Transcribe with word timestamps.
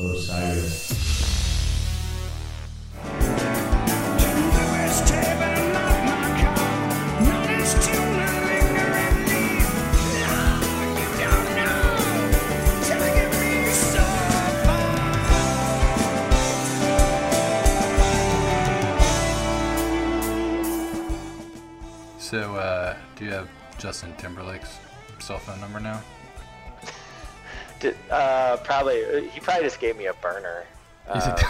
Osiris. 0.00 0.94
So, 22.20 22.54
uh, 22.54 22.94
do 23.16 23.24
you 23.24 23.32
have 23.32 23.48
Justin 23.78 24.14
Timberlake's 24.16 24.78
cell 25.18 25.38
phone 25.38 25.60
number 25.60 25.80
now? 25.80 26.00
Did, 27.80 27.96
uh, 28.10 28.56
probably 28.58 29.28
he 29.28 29.40
probably 29.40 29.64
just 29.64 29.80
gave 29.80 29.96
me 29.96 30.06
a 30.06 30.14
burner. 30.14 30.64
Um, 31.08 31.34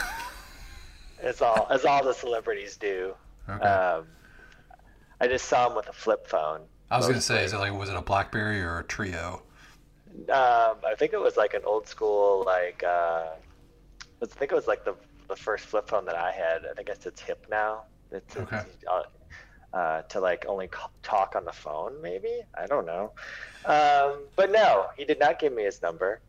It's 1.21 1.43
all 1.43 1.67
as 1.71 1.85
all 1.85 2.05
the 2.05 2.15
celebrities 2.15 2.77
do. 2.77 3.15
Okay. 3.49 3.65
Um, 3.65 4.07
I 5.21 5.27
just 5.27 5.47
saw 5.47 5.69
him 5.69 5.75
with 5.75 5.89
a 5.89 5.93
flip 5.93 6.29
phone. 6.29 6.61
I 6.91 6.97
was 6.97 7.07
gonna 7.07 7.21
say, 7.21 7.45
is 7.45 7.53
it 7.53 7.59
like 7.59 7.73
was 7.73 7.89
it 7.91 7.97
a 7.97 8.01
BlackBerry 8.01 8.63
or 8.63 8.79
a 8.79 8.85
Treo? 8.85 9.41
Um, 10.29 10.77
I 10.87 10.95
think 10.97 11.13
it 11.13 11.21
was 11.21 11.37
like 11.37 11.55
an 11.55 11.63
old 11.65 11.89
school 11.89 12.45
like 12.47 12.83
uh, 12.85 13.31
I 14.23 14.27
think 14.27 14.53
it 14.53 14.55
was 14.55 14.67
like 14.69 14.85
the 14.85 14.95
the 15.29 15.37
first 15.37 15.65
flip 15.67 15.89
phone 15.89 16.05
that 16.07 16.17
I 16.17 16.31
had. 16.31 16.67
I 16.79 16.83
guess 16.83 17.05
it's 17.05 17.21
hip 17.21 17.47
now. 17.51 17.83
It's, 18.11 18.37
it's, 18.37 18.45
Okay. 18.45 18.63
uh, 18.91 19.03
uh, 19.73 20.03
to 20.03 20.21
like 20.21 20.45
only 20.49 20.69
talk 21.03 21.35
on 21.37 21.45
the 21.45 21.53
phone, 21.53 22.01
maybe 22.03 22.41
I 22.57 22.67
don't 22.67 22.87
know. 22.87 23.13
Um, 23.67 24.25
but 24.37 24.51
no, 24.51 24.87
he 24.97 25.05
did 25.05 25.19
not 25.21 25.39
give 25.39 25.53
me 25.53 25.65
his 25.65 25.83
number. 25.83 26.21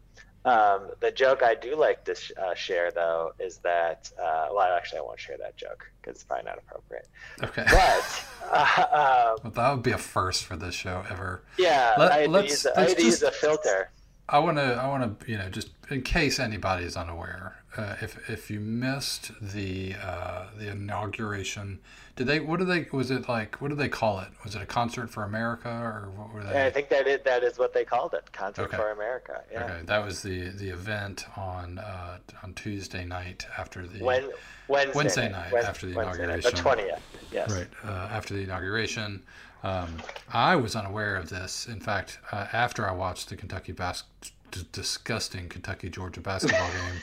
Um, 0.46 0.90
the 1.02 1.12
joke 1.12 1.44
I 1.44 1.54
do 1.54 1.76
like 1.76 2.06
to 2.06 2.16
sh- 2.16 2.32
uh, 2.42 2.56
share 2.56 2.92
though 2.92 3.34
is 3.40 3.58
that 3.60 4.10
uh, 4.18 4.48
well, 4.54 4.74
actually 4.76 5.00
I 5.00 5.02
won't 5.02 5.20
share 5.20 5.38
that 5.38 5.58
joke 5.58 5.90
because 6.02 6.16
it's 6.16 6.24
probably 6.24 6.46
not 6.46 6.58
appropriate. 6.58 7.08
Okay. 7.44 7.66
But 7.70 8.26
uh, 8.52 9.34
um, 9.34 9.40
well, 9.44 9.52
that 9.54 9.72
would 9.74 9.84
be 9.84 9.92
a 9.92 9.98
first 9.98 10.46
for 10.46 10.56
this 10.56 10.74
show 10.76 11.04
ever. 11.10 11.44
yeah, 11.58 11.94
Let- 11.98 12.12
I 12.14 12.26
let's- 12.26 12.50
use, 12.52 12.66
a- 12.66 12.78
I 12.78 12.82
let's 12.82 12.92
had 12.94 12.98
to 13.00 13.06
use 13.06 13.20
just- 13.20 13.36
a 13.36 13.38
filter. 13.38 13.92
I 14.30 14.38
want 14.40 14.58
to, 14.58 14.64
I 14.76 14.88
want 14.88 15.20
to, 15.22 15.32
you 15.32 15.40
know, 15.40 15.50
just 15.50 15.72
in 15.90 16.04
case 16.04 16.40
anybody 16.40 16.86
is 16.86 16.96
unaware, 16.96 17.58
uh, 17.78 17.96
if 18.02 18.30
if 18.30 18.50
you 18.50 18.60
missed 18.60 19.32
the 19.42 19.96
uh, 20.04 20.46
the 20.58 20.70
inauguration, 20.72 21.80
did 22.16 22.28
they? 22.28 22.40
What 22.40 22.60
did 22.60 22.68
they? 22.68 22.88
Was 22.92 23.12
it 23.12 23.30
like? 23.30 23.62
What 23.62 23.70
did 23.70 23.78
they 23.78 23.90
call 23.90 24.20
it? 24.20 24.30
Was 24.44 24.56
it 24.56 24.62
a 24.62 24.66
concert 24.66 25.10
for 25.10 25.24
America 25.24 25.70
or 25.70 26.10
what 26.16 26.34
were 26.34 26.44
they? 26.44 26.50
And 26.50 26.58
I 26.60 26.70
think 26.72 26.90
that 26.90 27.08
is, 27.08 27.20
that 27.26 27.44
is 27.44 27.58
what 27.60 27.74
they 27.74 27.86
called 27.86 28.14
it, 28.14 28.32
Concert 28.32 28.64
Okay. 28.64 28.78
for 28.78 28.92
America. 28.92 29.42
Yeah. 29.52 29.64
Okay, 29.66 29.80
that 29.86 30.04
was 30.04 30.22
the 30.24 30.50
the 30.50 30.70
event 30.70 31.26
on 31.38 31.78
uh, 31.80 32.18
on 32.44 32.54
Tuesday 32.54 33.06
night 33.06 33.46
after 33.58 33.86
the 33.86 34.04
When, 34.04 34.30
Wednesday, 34.68 34.96
Wednesday 34.98 35.30
night 35.30 35.52
Wed- 35.52 35.66
after 35.66 35.88
the 35.88 35.96
Wednesday 35.96 36.26
night, 36.26 36.44
inauguration. 36.44 36.56
The 36.56 36.62
twentieth. 36.62 37.02
Yes. 37.32 37.52
Right 37.52 37.68
uh, 37.86 38.08
after 38.12 38.34
the 38.34 38.42
inauguration. 38.42 39.24
Um, 39.62 39.98
I 40.32 40.56
was 40.56 40.76
unaware 40.76 41.18
of 41.18 41.30
this. 41.30 41.68
In 41.68 41.82
fact, 41.82 42.18
uh, 42.32 42.48
after 42.54 42.88
I 42.90 42.94
watched 42.94 43.28
the 43.30 43.36
Kentucky 43.36 43.74
bas- 43.74 44.04
d- 44.52 44.62
disgusting 44.72 45.50
Kentucky 45.50 45.90
Georgia 45.90 46.22
basketball 46.22 46.68
game, 46.72 47.02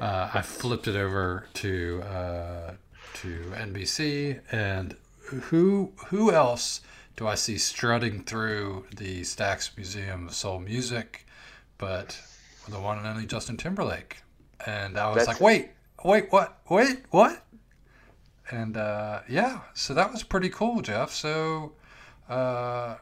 uh, 0.00 0.30
I 0.32 0.42
flipped 0.42 0.88
it 0.88 0.96
over 0.96 1.46
to 1.54 2.02
uh, 2.02 2.74
to 3.14 3.28
NBC, 3.54 4.40
and 4.52 4.96
who 5.24 5.92
who 6.08 6.32
else 6.32 6.80
do 7.16 7.26
I 7.26 7.34
see 7.34 7.58
strutting 7.58 8.24
through 8.24 8.86
the 8.94 9.22
Stax 9.22 9.74
Museum 9.76 10.28
of 10.28 10.34
Soul 10.34 10.60
Music, 10.60 11.26
but 11.78 12.20
the 12.68 12.78
one 12.80 12.98
and 12.98 13.06
only 13.06 13.26
Justin 13.26 13.56
Timberlake? 13.56 14.18
And 14.66 14.98
I 14.98 15.08
was 15.08 15.18
That's- 15.26 15.28
like, 15.28 15.40
wait, 15.40 15.70
wait, 16.04 16.30
what, 16.32 16.58
wait, 16.68 17.04
what? 17.10 17.42
and 18.50 18.76
uh, 18.76 19.20
yeah, 19.28 19.60
so 19.74 19.94
that 19.94 20.12
was 20.12 20.22
pretty 20.22 20.48
cool, 20.48 20.80
Jeff. 20.80 21.10
So, 21.10 21.72
uh, 22.28 22.96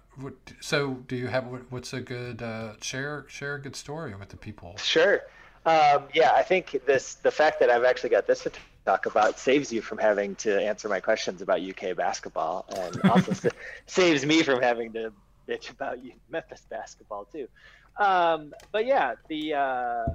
so 0.60 0.94
do 1.06 1.16
you 1.16 1.26
have 1.26 1.44
what's 1.70 1.92
a 1.92 2.00
good 2.00 2.42
uh, 2.42 2.74
share 2.80 3.26
share 3.28 3.56
a 3.56 3.60
good 3.60 3.76
story 3.76 4.14
with 4.14 4.28
the 4.30 4.36
people? 4.36 4.74
Sure. 4.78 5.20
Um, 5.66 6.04
yeah, 6.12 6.32
I 6.34 6.42
think 6.42 6.82
this 6.84 7.14
the 7.14 7.30
fact 7.30 7.60
that 7.60 7.70
I've 7.70 7.84
actually 7.84 8.10
got 8.10 8.26
this 8.26 8.42
to 8.42 8.52
talk 8.84 9.06
about 9.06 9.38
saves 9.38 9.72
you 9.72 9.80
from 9.80 9.98
having 9.98 10.34
to 10.36 10.60
answer 10.60 10.88
my 10.88 11.00
questions 11.00 11.40
about 11.40 11.62
UK 11.62 11.96
basketball, 11.96 12.66
and 12.68 13.00
also 13.10 13.32
sa- 13.32 13.48
saves 13.86 14.26
me 14.26 14.42
from 14.42 14.60
having 14.60 14.92
to 14.92 15.12
bitch 15.48 15.70
about 15.70 16.04
you, 16.04 16.12
Memphis 16.28 16.66
basketball 16.68 17.24
too. 17.26 17.48
Um, 17.96 18.52
but 18.72 18.86
yeah, 18.86 19.14
the 19.28 19.54
uh, 19.54 19.58
uh, 19.58 20.06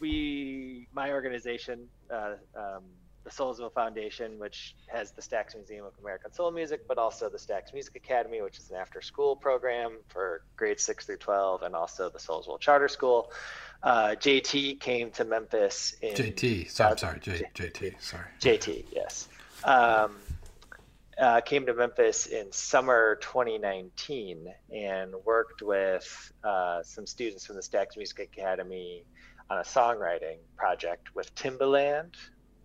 we 0.00 0.86
my 0.92 1.12
organization, 1.12 1.88
uh, 2.10 2.34
um, 2.54 2.82
the 3.24 3.30
Soulsville 3.30 3.72
Foundation, 3.72 4.38
which 4.38 4.74
has 4.88 5.12
the 5.12 5.22
Stax 5.22 5.54
Museum 5.54 5.84
of 5.86 5.92
American 6.00 6.32
Soul 6.32 6.50
Music, 6.50 6.86
but 6.86 6.98
also 6.98 7.28
the 7.28 7.38
Stax 7.38 7.72
Music 7.72 7.96
Academy, 7.96 8.42
which 8.42 8.58
is 8.58 8.70
an 8.70 8.76
after-school 8.76 9.36
program 9.36 9.98
for 10.08 10.42
grades 10.56 10.82
six 10.82 11.06
through 11.06 11.16
twelve, 11.16 11.62
and 11.62 11.74
also 11.74 12.10
the 12.10 12.18
Soulsville 12.18 12.60
Charter 12.60 12.88
School. 12.88 13.30
Uh, 13.82 14.14
JT 14.18 14.80
came 14.80 15.10
to 15.12 15.24
Memphis 15.24 15.94
in 16.02 16.14
JT, 16.14 16.70
sorry, 16.70 16.88
I'm 16.90 16.94
Uh, 16.94 16.96
sorry, 16.96 17.20
J, 17.20 17.42
JT, 17.54 17.94
sorry. 18.02 18.24
JT, 18.40 18.84
yes. 18.90 19.28
Um, 19.64 20.16
uh, 21.18 21.40
came 21.42 21.64
to 21.66 21.74
Memphis 21.74 22.26
in 22.26 22.50
summer 22.52 23.16
2019 23.22 24.52
and 24.74 25.14
worked 25.24 25.62
with 25.62 26.32
uh, 26.44 26.82
some 26.82 27.06
students 27.06 27.46
from 27.46 27.56
the 27.56 27.62
Stax 27.62 27.96
Music 27.96 28.18
Academy 28.18 29.04
on 29.48 29.58
a 29.58 29.62
songwriting 29.62 30.38
project 30.56 31.14
with 31.14 31.34
Timbaland 31.34 32.14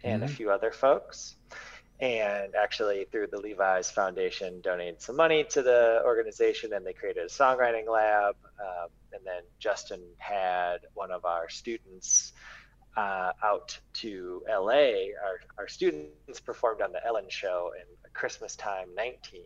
and 0.04 0.24
a 0.24 0.28
Mhm. 0.28 0.32
few 0.32 0.52
other 0.52 0.72
folks. 0.72 1.36
And 2.02 2.56
actually, 2.56 3.06
through 3.12 3.28
the 3.28 3.40
Levi's 3.40 3.92
Foundation, 3.92 4.60
donated 4.62 5.02
some 5.02 5.16
money 5.16 5.44
to 5.52 5.62
the 5.62 6.02
organization, 6.04 6.74
and 6.74 6.84
they 6.84 6.94
created 6.94 7.24
a 7.24 7.28
songwriting 7.28 7.88
lab. 7.88 8.36
Um, 8.60 8.90
and 9.14 9.22
then 9.24 9.44
Justin 9.60 10.02
had 10.18 10.78
one 10.96 11.12
of 11.12 11.26
our 11.26 11.48
students 11.48 12.34
uh, 12.98 13.34
out 13.44 13.78
to 13.94 14.42
LA. 14.50 15.14
Our, 15.24 15.40
our 15.60 15.68
students 15.68 16.40
performed 16.40 16.82
on 16.82 16.92
the 16.92 17.06
Ellen 17.06 17.30
Show 17.30 17.72
in 17.80 17.86
Christmas 18.14 18.56
time 18.56 18.88
19. 18.96 19.42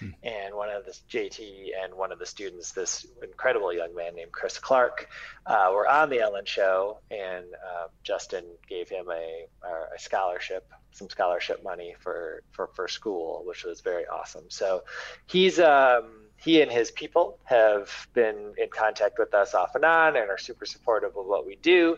Hmm. 0.00 0.10
And 0.22 0.54
one 0.54 0.70
of 0.70 0.84
the 0.84 0.92
JT 1.10 1.70
and 1.82 1.94
one 1.94 2.12
of 2.12 2.18
the 2.18 2.26
students, 2.26 2.72
this 2.72 3.06
incredible 3.22 3.72
young 3.72 3.94
man 3.94 4.14
named 4.14 4.32
Chris 4.32 4.58
Clark, 4.58 5.08
uh, 5.46 5.70
were 5.72 5.88
on 5.88 6.10
the 6.10 6.20
Ellen 6.20 6.44
Show, 6.44 6.98
and 7.10 7.44
uh, 7.54 7.88
Justin 8.02 8.44
gave 8.68 8.88
him 8.88 9.06
a, 9.10 9.46
a 9.66 9.98
scholarship, 9.98 10.70
some 10.92 11.08
scholarship 11.08 11.62
money 11.62 11.94
for, 12.00 12.42
for 12.52 12.68
for 12.74 12.88
school, 12.88 13.42
which 13.46 13.64
was 13.64 13.80
very 13.80 14.06
awesome. 14.06 14.44
So 14.48 14.84
he's 15.26 15.58
um, 15.58 16.28
he 16.36 16.62
and 16.62 16.70
his 16.70 16.90
people 16.90 17.38
have 17.44 17.90
been 18.14 18.54
in 18.56 18.68
contact 18.70 19.18
with 19.18 19.34
us 19.34 19.54
off 19.54 19.74
and 19.74 19.84
on, 19.84 20.16
and 20.16 20.30
are 20.30 20.38
super 20.38 20.66
supportive 20.66 21.16
of 21.16 21.26
what 21.26 21.46
we 21.46 21.56
do. 21.56 21.96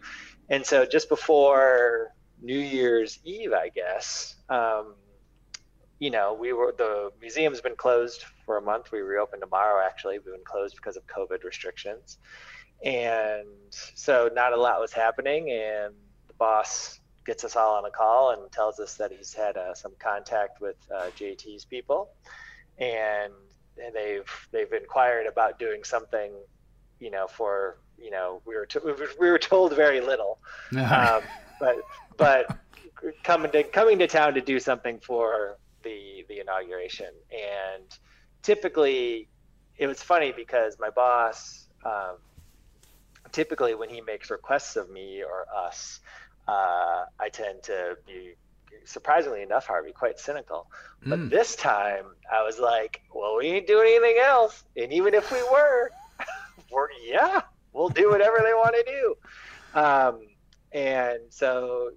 And 0.48 0.64
so 0.64 0.86
just 0.86 1.08
before 1.08 2.14
New 2.42 2.58
Year's 2.58 3.18
Eve, 3.24 3.52
I 3.52 3.68
guess, 3.68 4.36
um, 4.48 4.94
you 6.00 6.10
know, 6.10 6.32
we 6.32 6.52
were 6.54 6.74
the 6.76 7.10
museum's 7.20 7.60
been 7.60 7.76
closed 7.76 8.24
for 8.46 8.56
a 8.56 8.62
month. 8.62 8.90
We 8.90 9.00
reopen 9.00 9.38
tomorrow. 9.38 9.84
Actually, 9.86 10.18
we've 10.18 10.34
been 10.34 10.44
closed 10.44 10.74
because 10.74 10.96
of 10.96 11.06
COVID 11.06 11.44
restrictions, 11.44 12.16
and 12.82 13.46
so 13.70 14.30
not 14.34 14.52
a 14.54 14.56
lot 14.60 14.80
was 14.80 14.92
happening. 14.92 15.50
And 15.50 15.94
the 16.26 16.34
boss 16.38 17.00
gets 17.26 17.44
us 17.44 17.54
all 17.54 17.76
on 17.76 17.84
a 17.84 17.90
call 17.90 18.30
and 18.30 18.50
tells 18.50 18.80
us 18.80 18.94
that 18.96 19.12
he's 19.12 19.34
had 19.34 19.58
uh, 19.58 19.74
some 19.74 19.92
contact 19.98 20.60
with 20.62 20.76
uh, 20.92 21.10
JT's 21.18 21.66
people, 21.66 22.08
and 22.78 23.32
and 23.84 23.94
they've 23.94 24.30
they've 24.52 24.72
inquired 24.72 25.26
about 25.26 25.58
doing 25.58 25.84
something, 25.84 26.32
you 26.98 27.10
know, 27.10 27.26
for 27.26 27.76
you 27.98 28.10
know 28.10 28.40
we 28.46 28.56
were 28.56 28.64
to, 28.66 28.80
we 28.82 28.92
were- 28.92 29.10
we 29.20 29.30
were 29.30 29.38
told 29.38 29.76
very 29.76 30.00
little, 30.00 30.38
um, 30.78 31.22
but 31.60 31.76
but 32.16 32.56
coming 33.22 33.50
to 33.52 33.62
coming 33.64 33.98
to 33.98 34.06
town 34.06 34.32
to 34.32 34.40
do 34.40 34.58
something 34.58 34.98
for 35.00 35.58
the 35.84 36.24
the 36.28 36.40
inauguration. 36.40 37.10
And 37.32 37.90
typically 38.42 39.28
it 39.78 39.86
was 39.86 40.02
funny 40.02 40.32
because 40.36 40.76
my 40.80 40.90
boss 40.90 41.68
um, 41.84 42.16
typically 43.32 43.74
when 43.74 43.88
he 43.90 44.00
makes 44.00 44.30
requests 44.30 44.76
of 44.76 44.90
me 44.90 45.22
or 45.22 45.46
us 45.66 46.00
uh, 46.48 47.04
i 47.20 47.28
tend 47.32 47.62
to 47.64 47.94
be 48.06 48.34
surprisingly 48.84 49.42
enough 49.42 49.66
harvey 49.66 49.92
quite 49.92 50.18
cynical. 50.18 50.66
But 51.08 51.20
Mm. 51.20 51.30
this 51.30 51.56
time 51.56 52.04
i 52.32 52.42
was 52.42 52.58
like 52.58 53.00
well 53.14 53.36
we 53.38 53.46
ain't 53.48 53.66
doing 53.66 53.88
anything 53.96 54.20
else. 54.22 54.64
And 54.76 54.92
even 54.92 55.14
if 55.14 55.30
we 55.30 55.42
were 55.42 55.90
we're 56.72 56.88
yeah 57.06 57.40
we'll 57.72 57.90
do 57.90 58.10
whatever 58.10 58.38
they 58.44 58.54
want 58.54 58.74
to 58.76 58.92
do. 58.92 59.14
Um, 59.80 60.20
and 60.72 61.20
so 61.30 61.90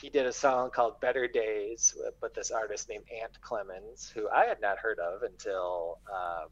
he 0.00 0.10
did 0.10 0.26
a 0.26 0.32
song 0.32 0.70
called 0.70 1.00
Better 1.00 1.26
Days 1.26 1.94
with, 2.20 2.34
this 2.34 2.50
artist 2.50 2.88
named 2.88 3.04
Ant 3.22 3.38
Clemons, 3.40 4.12
who 4.12 4.28
I 4.28 4.44
had 4.44 4.60
not 4.60 4.78
heard 4.78 4.98
of 4.98 5.22
until 5.22 5.98
um, 6.12 6.48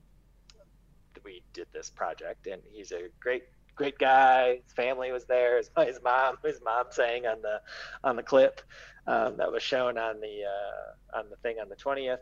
we 1.25 1.43
did 1.53 1.67
this 1.73 1.91
project. 1.91 2.47
And 2.47 2.63
he's 2.73 2.93
a 2.93 3.09
great, 3.21 3.45
great 3.75 3.99
guy. 3.99 4.61
His 4.65 4.73
family 4.73 5.13
was 5.13 5.27
there. 5.27 5.59
His, 5.59 5.71
his 5.79 6.01
mom, 6.03 6.39
his 6.43 6.61
mom 6.65 6.87
sang 6.91 7.27
on 7.27 7.43
the 7.43 7.61
on 8.03 8.17
the 8.17 8.23
clip 8.23 8.61
um, 9.07 9.37
that 9.37 9.53
was 9.53 9.63
shown 9.63 9.99
on 9.99 10.21
the 10.21 10.45
uh, 10.45 11.19
on 11.19 11.29
the 11.29 11.37
thing 11.37 11.57
on 11.61 11.69
the 11.69 11.77
twentieth. 11.77 12.21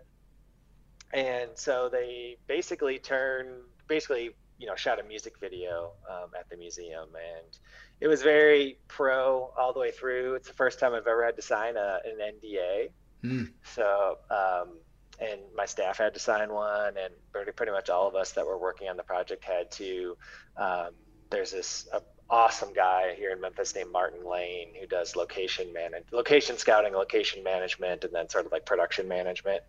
And 1.12 1.50
so 1.54 1.88
they 1.90 2.38
basically 2.48 2.98
turned 2.98 3.50
basically 3.86 4.30
you 4.58 4.66
know 4.66 4.76
shot 4.76 4.98
a 4.98 5.02
music 5.02 5.34
video 5.40 5.92
um, 6.10 6.30
at 6.38 6.48
the 6.48 6.56
museum 6.56 7.08
and 7.14 7.58
it 8.02 8.08
was 8.08 8.20
very 8.20 8.76
pro 8.88 9.52
all 9.56 9.72
the 9.72 9.78
way 9.78 9.93
through 9.93 10.34
it's 10.34 10.49
the 10.49 10.54
first 10.54 10.81
time 10.81 10.93
i've 10.93 11.06
ever 11.06 11.25
had 11.25 11.37
to 11.37 11.43
sign 11.43 11.76
a, 11.76 12.00
an 12.04 12.34
nda 12.34 12.90
mm. 13.22 13.49
so 13.62 14.19
um, 14.31 14.76
and 15.20 15.40
my 15.56 15.64
staff 15.64 15.99
had 15.99 16.12
to 16.12 16.19
sign 16.19 16.52
one 16.52 16.94
and 16.99 17.14
pretty, 17.32 17.52
pretty 17.52 17.70
much 17.70 17.88
all 17.88 18.08
of 18.08 18.16
us 18.16 18.32
that 18.32 18.44
were 18.44 18.58
working 18.58 18.88
on 18.88 18.96
the 18.96 19.04
project 19.04 19.44
had 19.44 19.70
to 19.70 20.16
um, 20.56 20.90
there's 21.31 21.52
this 21.52 21.88
a 21.93 22.02
awesome 22.32 22.72
guy 22.72 23.14
here 23.14 23.31
in 23.31 23.40
Memphis 23.40 23.75
named 23.75 23.93
Martin 23.93 24.25
Lane 24.25 24.69
who 24.81 24.87
does 24.87 25.14
location 25.16 25.70
manage, 25.72 26.04
location 26.12 26.56
scouting, 26.56 26.94
location 26.94 27.44
management, 27.44 28.04
and 28.04 28.14
then 28.14 28.26
sort 28.31 28.46
of 28.46 28.52
like 28.52 28.64
production 28.64 29.06
management. 29.06 29.62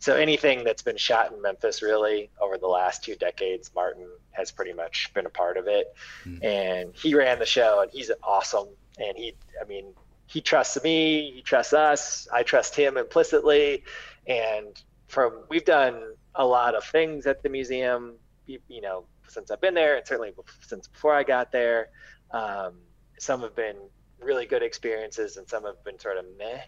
So 0.00 0.14
anything 0.16 0.62
that's 0.62 0.82
been 0.82 0.98
shot 0.98 1.32
in 1.32 1.40
Memphis 1.40 1.80
really 1.80 2.28
over 2.38 2.58
the 2.58 2.66
last 2.66 3.02
two 3.02 3.16
decades, 3.16 3.70
Martin 3.74 4.06
has 4.32 4.50
pretty 4.50 4.72
much 4.72 5.10
been 5.14 5.26
a 5.26 5.30
part 5.30 5.56
of 5.56 5.66
it. 5.66 5.94
Mm-hmm. 6.24 6.44
And 6.44 6.94
he 6.94 7.14
ran 7.14 7.38
the 7.38 7.46
show 7.46 7.80
and 7.82 7.90
he's 7.90 8.10
awesome. 8.22 8.68
And 8.98 9.16
he, 9.16 9.34
I 9.60 9.64
mean, 9.64 9.94
he 10.26 10.40
trusts 10.40 10.82
me, 10.82 11.32
he 11.32 11.42
trusts 11.42 11.72
us, 11.72 12.28
I 12.32 12.42
trust 12.42 12.76
him 12.76 12.96
implicitly. 12.96 13.84
And 14.26 14.80
from, 15.08 15.44
we've 15.48 15.64
done 15.64 16.14
a 16.34 16.46
lot 16.46 16.74
of 16.74 16.84
things 16.84 17.26
at 17.26 17.42
the 17.42 17.48
museum, 17.48 18.14
you, 18.46 18.60
you 18.68 18.80
know, 18.80 19.04
since 19.28 19.50
I've 19.50 19.60
been 19.60 19.74
there, 19.74 19.96
and 19.96 20.06
certainly 20.06 20.32
since 20.60 20.88
before 20.88 21.14
I 21.14 21.22
got 21.22 21.52
there. 21.52 21.88
Um, 22.30 22.74
some 23.18 23.40
have 23.42 23.54
been 23.54 23.76
really 24.20 24.46
good 24.46 24.62
experiences, 24.62 25.36
and 25.36 25.48
some 25.48 25.64
have 25.64 25.82
been 25.84 25.98
sort 25.98 26.16
of 26.16 26.24
meh. 26.38 26.60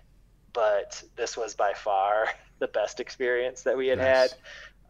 But 0.53 1.03
this 1.17 1.37
was 1.37 1.55
by 1.55 1.73
far 1.75 2.27
the 2.59 2.69
best 2.69 3.01
experience 3.01 3.63
that 3.63 3.77
we 3.77 3.89
had 3.89 3.99
nice. 3.99 4.35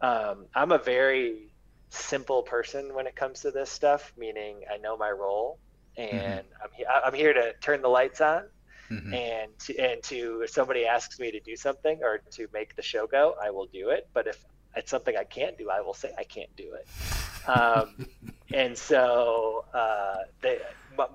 had. 0.01 0.07
Um, 0.07 0.45
I'm 0.53 0.71
a 0.71 0.77
very 0.77 1.52
simple 1.93 2.43
person 2.43 2.93
when 2.93 3.07
it 3.07 3.15
comes 3.15 3.41
to 3.41 3.51
this 3.51 3.69
stuff, 3.69 4.13
meaning 4.17 4.61
I 4.71 4.77
know 4.77 4.97
my 4.97 5.11
role, 5.11 5.59
mm-hmm. 5.97 6.15
and 6.15 6.45
mm-hmm. 6.45 6.63
I'm, 6.63 6.69
he- 6.73 6.85
I'm 6.85 7.13
here 7.13 7.33
to 7.33 7.53
turn 7.61 7.81
the 7.81 7.89
lights 7.89 8.21
on. 8.21 8.43
Mm-hmm. 8.91 9.13
and 9.13 9.59
to, 9.59 9.77
and 9.79 10.03
to 10.03 10.41
if 10.43 10.49
somebody 10.51 10.85
asks 10.85 11.17
me 11.17 11.31
to 11.31 11.39
do 11.39 11.55
something 11.55 12.03
or 12.03 12.21
to 12.31 12.47
make 12.53 12.75
the 12.75 12.81
show 12.81 13.07
go, 13.07 13.33
I 13.41 13.49
will 13.49 13.65
do 13.65 13.89
it. 13.89 14.09
But 14.13 14.27
if 14.27 14.43
it's 14.75 14.91
something 14.91 15.15
I 15.15 15.23
can't 15.23 15.57
do, 15.57 15.69
I 15.69 15.81
will 15.81 15.93
say 15.93 16.13
I 16.17 16.25
can't 16.25 16.53
do 16.55 16.75
it. 16.75 17.49
Um, 17.49 18.07
and 18.53 18.77
so 18.77 19.65
uh, 19.73 20.15
they, 20.41 20.59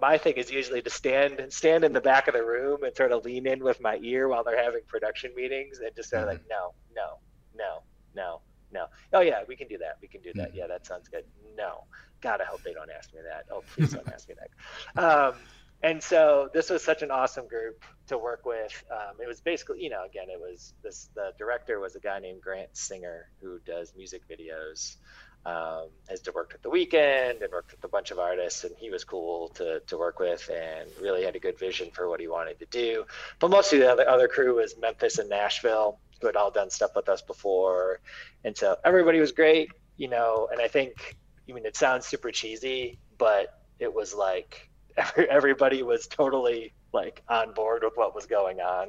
my 0.00 0.18
thing 0.18 0.34
is 0.34 0.50
usually 0.50 0.82
to 0.82 0.90
stand 0.90 1.44
stand 1.50 1.84
in 1.84 1.92
the 1.92 2.00
back 2.00 2.28
of 2.28 2.34
the 2.34 2.42
room 2.42 2.82
and 2.82 2.96
sort 2.96 3.12
of 3.12 3.24
lean 3.24 3.46
in 3.46 3.62
with 3.62 3.80
my 3.80 3.98
ear 4.02 4.28
while 4.28 4.42
they're 4.44 4.62
having 4.62 4.80
production 4.88 5.32
meetings 5.36 5.78
and 5.78 5.94
just 5.94 6.10
sort 6.10 6.22
of 6.22 6.28
like 6.28 6.38
mm-hmm. 6.38 6.48
no 6.50 6.74
no 6.96 7.18
no 7.56 7.82
no 8.14 8.40
no 8.72 8.86
oh 9.12 9.20
yeah 9.20 9.42
we 9.48 9.56
can 9.56 9.68
do 9.68 9.78
that 9.78 9.96
we 10.00 10.08
can 10.08 10.20
do 10.20 10.32
that 10.34 10.48
mm-hmm. 10.48 10.58
yeah 10.58 10.66
that 10.66 10.86
sounds 10.86 11.08
good 11.08 11.24
no 11.56 11.84
god 12.20 12.40
i 12.40 12.44
hope 12.44 12.62
they 12.62 12.72
don't 12.72 12.90
ask 12.90 13.12
me 13.12 13.20
that 13.22 13.44
oh 13.52 13.62
please 13.74 13.92
don't 13.92 14.08
ask 14.08 14.28
me 14.28 14.34
that 14.34 15.02
um, 15.02 15.34
and 15.82 16.02
so 16.02 16.48
this 16.52 16.70
was 16.70 16.82
such 16.82 17.02
an 17.02 17.10
awesome 17.10 17.46
group 17.46 17.84
to 18.08 18.18
work 18.18 18.44
with. 18.44 18.82
Um, 18.90 19.16
it 19.22 19.28
was 19.28 19.40
basically, 19.40 19.80
you 19.80 19.90
know, 19.90 20.04
again, 20.04 20.26
it 20.28 20.40
was 20.40 20.74
this. 20.82 21.08
The 21.14 21.32
director 21.38 21.78
was 21.78 21.94
a 21.94 22.00
guy 22.00 22.18
named 22.18 22.40
Grant 22.42 22.76
Singer 22.76 23.30
who 23.40 23.60
does 23.64 23.92
music 23.96 24.22
videos. 24.28 24.96
Um, 25.46 25.88
has 26.08 26.20
worked 26.34 26.52
with 26.52 26.62
the 26.62 26.68
Weeknd 26.68 27.42
and 27.42 27.52
worked 27.52 27.72
with 27.72 27.82
a 27.82 27.88
bunch 27.88 28.10
of 28.10 28.18
artists, 28.18 28.64
and 28.64 28.74
he 28.76 28.90
was 28.90 29.04
cool 29.04 29.48
to, 29.50 29.80
to 29.86 29.96
work 29.96 30.18
with 30.18 30.50
and 30.50 30.90
really 31.00 31.24
had 31.24 31.36
a 31.36 31.38
good 31.38 31.58
vision 31.58 31.90
for 31.90 32.08
what 32.08 32.20
he 32.20 32.28
wanted 32.28 32.58
to 32.58 32.66
do. 32.66 33.04
But 33.38 33.50
mostly 33.50 33.78
the 33.78 33.90
other, 33.90 34.08
other 34.08 34.28
crew 34.28 34.56
was 34.56 34.76
Memphis 34.78 35.18
and 35.18 35.30
Nashville, 35.30 36.00
who 36.20 36.26
had 36.26 36.36
all 36.36 36.50
done 36.50 36.68
stuff 36.68 36.90
with 36.94 37.08
us 37.08 37.22
before, 37.22 38.00
and 38.44 38.56
so 38.56 38.76
everybody 38.84 39.20
was 39.20 39.32
great, 39.32 39.70
you 39.96 40.08
know. 40.08 40.48
And 40.52 40.60
I 40.60 40.68
think, 40.68 41.16
I 41.48 41.52
mean, 41.52 41.64
it 41.64 41.76
sounds 41.76 42.06
super 42.06 42.30
cheesy, 42.30 42.98
but 43.16 43.62
it 43.78 43.92
was 43.92 44.14
like 44.14 44.68
everybody 45.30 45.82
was 45.82 46.06
totally 46.06 46.74
like 46.92 47.22
on 47.28 47.52
board 47.52 47.82
with 47.84 47.92
what 47.96 48.14
was 48.14 48.26
going 48.26 48.60
on. 48.60 48.88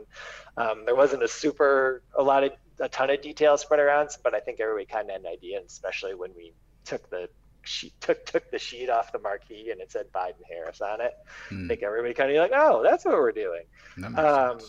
Um, 0.57 0.83
there 0.85 0.95
wasn't 0.95 1.23
a 1.23 1.27
super 1.27 2.01
a 2.17 2.23
lot 2.23 2.43
of 2.43 2.51
a 2.79 2.89
ton 2.89 3.09
of 3.09 3.21
details 3.21 3.61
spread 3.61 3.79
around, 3.79 4.09
but 4.23 4.33
I 4.33 4.39
think 4.39 4.59
everybody 4.59 4.85
kind 4.85 5.09
of 5.09 5.11
had 5.11 5.21
an 5.21 5.27
idea, 5.27 5.61
especially 5.65 6.15
when 6.15 6.31
we 6.35 6.53
took 6.85 7.09
the 7.09 7.29
sheet 7.63 7.93
took 7.99 8.25
took 8.25 8.49
the 8.51 8.59
sheet 8.59 8.89
off 8.89 9.11
the 9.11 9.19
marquee 9.19 9.69
and 9.71 9.81
it 9.81 9.91
said 9.91 10.11
Biden 10.13 10.43
Harris 10.49 10.81
on 10.81 11.01
it. 11.01 11.13
Hmm. 11.49 11.65
I 11.65 11.67
think 11.67 11.83
everybody 11.83 12.13
kind 12.13 12.31
of 12.31 12.37
like, 12.37 12.51
oh, 12.53 12.83
that's 12.83 13.05
what 13.05 13.15
we're 13.15 13.31
doing. 13.31 13.63
Um, 14.15 14.59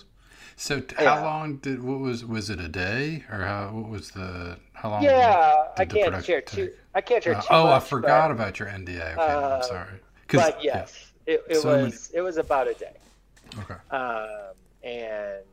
so 0.57 0.83
how 0.97 1.03
yeah. 1.03 1.25
long 1.25 1.57
did 1.57 1.83
what 1.83 2.01
was 2.01 2.25
was 2.25 2.51
it 2.51 2.61
a 2.61 2.69
day 2.69 3.25
or 3.31 3.39
how 3.39 3.71
what 3.73 3.89
was 3.89 4.11
the 4.11 4.59
how 4.73 4.91
long? 4.91 5.03
Yeah, 5.03 5.69
I 5.79 5.85
can't 5.85 6.25
share 6.25 6.43
too. 6.43 6.73
I 6.95 7.01
can't 7.01 7.23
share 7.23 7.37
uh, 7.37 7.41
too. 7.41 7.47
oh, 7.51 7.65
much, 7.65 7.83
I 7.83 7.87
forgot 7.87 8.29
but, 8.29 8.35
about 8.35 8.59
your 8.59 8.69
NDA. 8.69 9.13
Okay, 9.13 9.15
uh, 9.15 9.57
I'm 9.57 9.63
sorry. 9.63 10.01
But 10.29 10.63
yes, 10.63 11.13
yeah. 11.27 11.35
It, 11.35 11.45
it 11.49 11.57
so 11.57 11.69
was 11.69 12.11
many... 12.11 12.19
it 12.19 12.23
was 12.23 12.37
about 12.37 12.69
a 12.69 12.75
day. 12.75 12.97
Okay. 13.59 13.75
Um, 13.91 14.55
and 14.83 15.45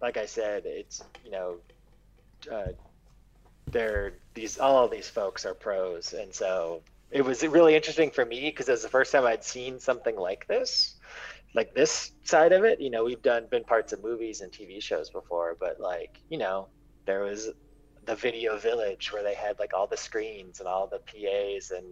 like 0.00 0.16
I 0.16 0.26
said, 0.26 0.62
it's 0.64 1.02
you 1.24 1.30
know, 1.30 1.56
uh, 2.48 2.72
they're 3.70 4.14
these 4.34 4.58
all 4.58 4.88
these 4.88 5.08
folks 5.08 5.44
are 5.44 5.54
pros, 5.54 6.12
and 6.12 6.34
so 6.34 6.82
it 7.10 7.24
was 7.24 7.42
really 7.46 7.74
interesting 7.74 8.10
for 8.10 8.24
me 8.24 8.50
because 8.50 8.68
it 8.68 8.72
was 8.72 8.82
the 8.82 8.88
first 8.88 9.12
time 9.12 9.24
I'd 9.24 9.44
seen 9.44 9.78
something 9.78 10.16
like 10.16 10.46
this, 10.46 10.96
like 11.54 11.74
this 11.74 12.12
side 12.24 12.52
of 12.52 12.64
it. 12.64 12.80
You 12.80 12.90
know, 12.90 13.04
we've 13.04 13.22
done 13.22 13.46
been 13.50 13.64
parts 13.64 13.92
of 13.92 14.02
movies 14.02 14.40
and 14.40 14.52
TV 14.52 14.82
shows 14.82 15.10
before, 15.10 15.56
but 15.58 15.80
like 15.80 16.20
you 16.28 16.38
know, 16.38 16.68
there 17.06 17.22
was 17.22 17.50
the 18.06 18.14
video 18.14 18.56
village 18.56 19.12
where 19.12 19.22
they 19.22 19.34
had 19.34 19.58
like 19.58 19.74
all 19.74 19.86
the 19.86 19.96
screens 19.96 20.60
and 20.60 20.68
all 20.68 20.86
the 20.86 21.00
PAs 21.00 21.72
and 21.72 21.84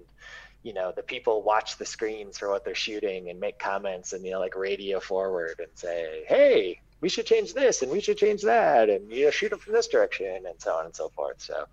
you 0.63 0.73
know 0.73 0.93
the 0.95 1.03
people 1.03 1.43
watch 1.43 1.77
the 1.77 1.85
screens 1.85 2.39
for 2.39 2.51
what 2.51 2.65
they're 2.65 2.75
shooting 2.75 3.31
and 3.31 3.39
make 3.39 3.59
comments 3.59 4.13
and 4.13 4.25
you 4.25 4.31
know 4.31 4.41
like 4.41 4.57
radio 4.57 5.01
forward 5.01 5.55
and 5.59 5.69
say 5.75 6.25
hey 6.29 6.79
we 7.05 7.11
should 7.11 7.27
change 7.27 7.53
this 7.53 7.83
and 7.83 7.93
we 7.93 8.01
should 8.01 8.17
change 8.17 8.41
that 8.41 8.89
and 8.89 9.13
you 9.13 9.27
know 9.27 9.31
shoot 9.31 9.51
them 9.51 9.59
from 9.59 9.75
this 9.75 9.89
direction 9.89 10.47
and 10.49 10.59
so 10.59 10.73
on 10.73 10.87
and 10.87 10.97
so 10.97 11.11
forth 11.11 11.39
so 11.39 11.67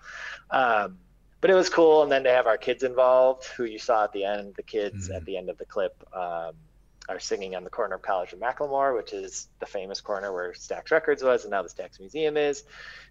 um, 0.49 0.97
but 1.39 1.49
it 1.49 1.53
was 1.53 1.69
cool 1.69 2.03
and 2.03 2.11
then 2.11 2.21
to 2.25 2.29
have 2.29 2.47
our 2.47 2.57
kids 2.57 2.83
involved 2.83 3.45
who 3.55 3.63
you 3.63 3.79
saw 3.79 4.03
at 4.03 4.11
the 4.11 4.25
end 4.25 4.53
the 4.55 4.63
kids 4.77 5.07
mm-hmm. 5.07 5.15
at 5.15 5.23
the 5.23 5.37
end 5.37 5.49
of 5.49 5.57
the 5.57 5.63
clip 5.63 5.95
um, 6.13 6.53
are 7.07 7.17
singing 7.17 7.55
on 7.55 7.63
the 7.63 7.69
corner 7.69 7.95
of 7.95 8.01
College 8.01 8.31
and 8.31 8.41
McLemore, 8.41 8.95
which 8.95 9.11
is 9.11 9.47
the 9.59 9.65
famous 9.65 9.99
corner 9.99 10.31
where 10.31 10.53
Stax 10.53 10.91
Records 10.91 11.23
was, 11.23 11.43
and 11.43 11.51
now 11.51 11.63
the 11.63 11.67
Stax 11.67 11.99
Museum 11.99 12.37
is. 12.37 12.63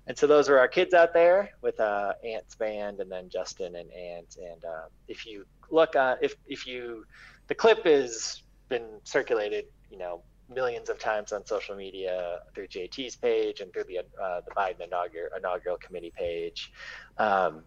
And 0.06 0.16
so 0.16 0.28
those 0.28 0.48
were 0.48 0.58
our 0.58 0.68
kids 0.68 0.94
out 0.94 1.12
there 1.12 1.50
with 1.60 1.80
uh, 1.80 2.14
Ant's 2.24 2.54
band, 2.54 3.00
and 3.00 3.10
then 3.10 3.28
Justin 3.28 3.74
and 3.74 3.92
Ant. 3.92 4.36
And 4.40 4.64
uh, 4.64 4.84
if 5.08 5.26
you 5.26 5.44
look 5.70 5.96
on, 5.96 6.18
if 6.22 6.36
if 6.46 6.66
you, 6.68 7.04
the 7.48 7.54
clip 7.54 7.84
has 7.84 8.42
been 8.68 8.86
circulated, 9.04 9.66
you 9.90 9.98
know, 9.98 10.22
millions 10.50 10.88
of 10.88 10.98
times 10.98 11.32
on 11.32 11.46
social 11.46 11.76
media 11.76 12.40
through 12.54 12.66
JT's 12.66 13.16
page 13.16 13.60
and 13.60 13.72
through 13.72 13.84
the 13.84 13.98
uh, 13.98 14.40
the 14.40 14.50
Biden 14.56 14.80
inaugural 14.84 15.28
inaugural 15.36 15.76
committee 15.76 16.12
page. 16.14 16.72
Um, 17.18 17.62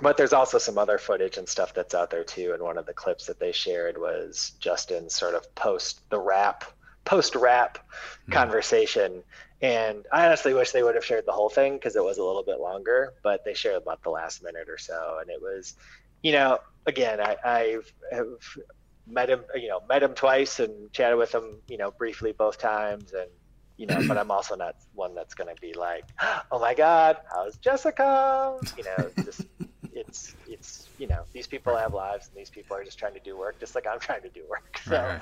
but 0.00 0.16
there's 0.16 0.32
also 0.32 0.58
some 0.58 0.78
other 0.78 0.98
footage 0.98 1.38
and 1.38 1.48
stuff 1.48 1.74
that's 1.74 1.94
out 1.94 2.10
there 2.10 2.24
too. 2.24 2.52
And 2.52 2.62
one 2.62 2.78
of 2.78 2.86
the 2.86 2.92
clips 2.92 3.26
that 3.26 3.40
they 3.40 3.52
shared 3.52 3.98
was 3.98 4.52
Justin's 4.60 5.14
sort 5.14 5.34
of 5.34 5.52
post 5.54 6.08
the 6.10 6.20
rap, 6.20 6.64
post 7.04 7.34
rap 7.34 7.78
mm-hmm. 7.78 8.32
conversation. 8.32 9.22
And 9.60 10.06
I 10.12 10.26
honestly 10.26 10.54
wish 10.54 10.70
they 10.70 10.84
would 10.84 10.94
have 10.94 11.04
shared 11.04 11.26
the 11.26 11.32
whole 11.32 11.48
thing 11.48 11.74
because 11.74 11.96
it 11.96 12.04
was 12.04 12.18
a 12.18 12.22
little 12.22 12.44
bit 12.44 12.60
longer, 12.60 13.14
but 13.24 13.44
they 13.44 13.54
shared 13.54 13.82
about 13.82 14.02
the 14.04 14.10
last 14.10 14.42
minute 14.42 14.68
or 14.68 14.78
so. 14.78 15.18
And 15.20 15.30
it 15.30 15.42
was, 15.42 15.74
you 16.22 16.30
know, 16.30 16.60
again, 16.86 17.20
I, 17.20 17.36
I've 17.44 17.92
have 18.12 18.28
met 19.10 19.30
him, 19.30 19.44
you 19.54 19.68
know, 19.68 19.80
met 19.88 20.02
him 20.02 20.14
twice 20.14 20.60
and 20.60 20.92
chatted 20.92 21.18
with 21.18 21.34
him, 21.34 21.60
you 21.68 21.78
know, 21.78 21.90
briefly 21.90 22.32
both 22.32 22.58
times. 22.58 23.12
And, 23.12 23.30
you 23.76 23.86
know, 23.86 24.02
but 24.08 24.18
I'm 24.18 24.30
also 24.30 24.56
not 24.56 24.76
one 24.94 25.14
that's 25.14 25.34
going 25.34 25.54
to 25.54 25.60
be 25.60 25.72
like, 25.72 26.04
oh 26.50 26.58
my 26.58 26.74
God, 26.74 27.18
how's 27.32 27.56
Jessica? 27.56 28.58
You 28.76 28.84
know, 28.84 29.10
just 29.24 29.46
it's 29.98 30.34
it's 30.48 30.88
you 30.98 31.06
know 31.06 31.24
these 31.32 31.46
people 31.46 31.76
have 31.76 31.92
lives 31.92 32.28
and 32.28 32.36
these 32.36 32.50
people 32.50 32.76
are 32.76 32.84
just 32.84 32.98
trying 32.98 33.14
to 33.14 33.20
do 33.20 33.36
work 33.36 33.58
just 33.58 33.74
like 33.74 33.86
I'm 33.86 33.98
trying 33.98 34.22
to 34.22 34.28
do 34.28 34.42
work. 34.48 34.80
So, 34.88 35.20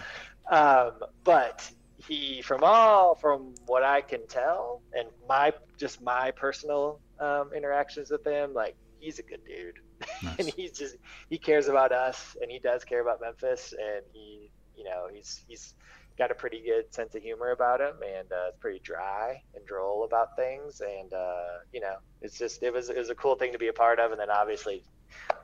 um, 0.51 0.93
but 1.25 1.69
he 2.07 2.41
from 2.43 2.63
all 2.63 3.15
from 3.17 3.55
what 3.67 3.83
I 3.83 4.01
can 4.01 4.27
tell 4.29 4.81
and 4.93 5.09
my 5.29 5.53
just 5.77 6.01
my 6.03 6.31
personal 6.31 7.01
um, 7.19 7.51
interactions 7.55 8.11
with 8.11 8.25
him, 8.25 8.55
like 8.55 8.77
he's 9.01 9.19
a 9.19 9.23
good 9.23 9.41
dude, 9.45 9.79
nice. 10.23 10.39
and 10.39 10.49
he's 10.49 10.73
just 10.73 10.97
he 11.31 11.39
cares 11.39 11.69
about 11.69 11.93
us 11.93 12.37
and 12.41 12.51
he 12.51 12.59
does 12.59 12.85
care 12.85 13.01
about 13.01 13.21
Memphis 13.21 13.75
and 13.79 14.05
he 14.13 14.51
you 14.77 14.85
know 14.85 15.09
he's 15.13 15.45
he's 15.49 15.75
got 16.19 16.31
a 16.31 16.35
pretty 16.35 16.63
good 16.63 16.93
sense 16.95 17.15
of 17.15 17.23
humor 17.23 17.51
about 17.51 17.81
him 17.81 17.95
and 18.03 18.33
uh, 18.33 18.49
it's 18.49 18.59
pretty 18.59 18.79
dry 18.79 19.43
and 19.55 19.67
droll 19.67 20.05
about 20.05 20.35
things 20.35 20.81
and 20.81 21.13
uh, 21.13 21.59
you 21.73 21.81
know 21.81 21.97
it's 22.23 22.39
just 22.39 22.63
it 22.63 22.73
was 22.73 22.89
it 22.89 22.97
was 22.97 23.11
a 23.11 23.15
cool 23.15 23.37
thing 23.37 23.53
to 23.53 23.59
be 23.59 23.69
a 23.69 23.73
part 23.73 23.99
of 23.99 24.11
and 24.13 24.21
then 24.21 24.31
obviously 24.31 24.83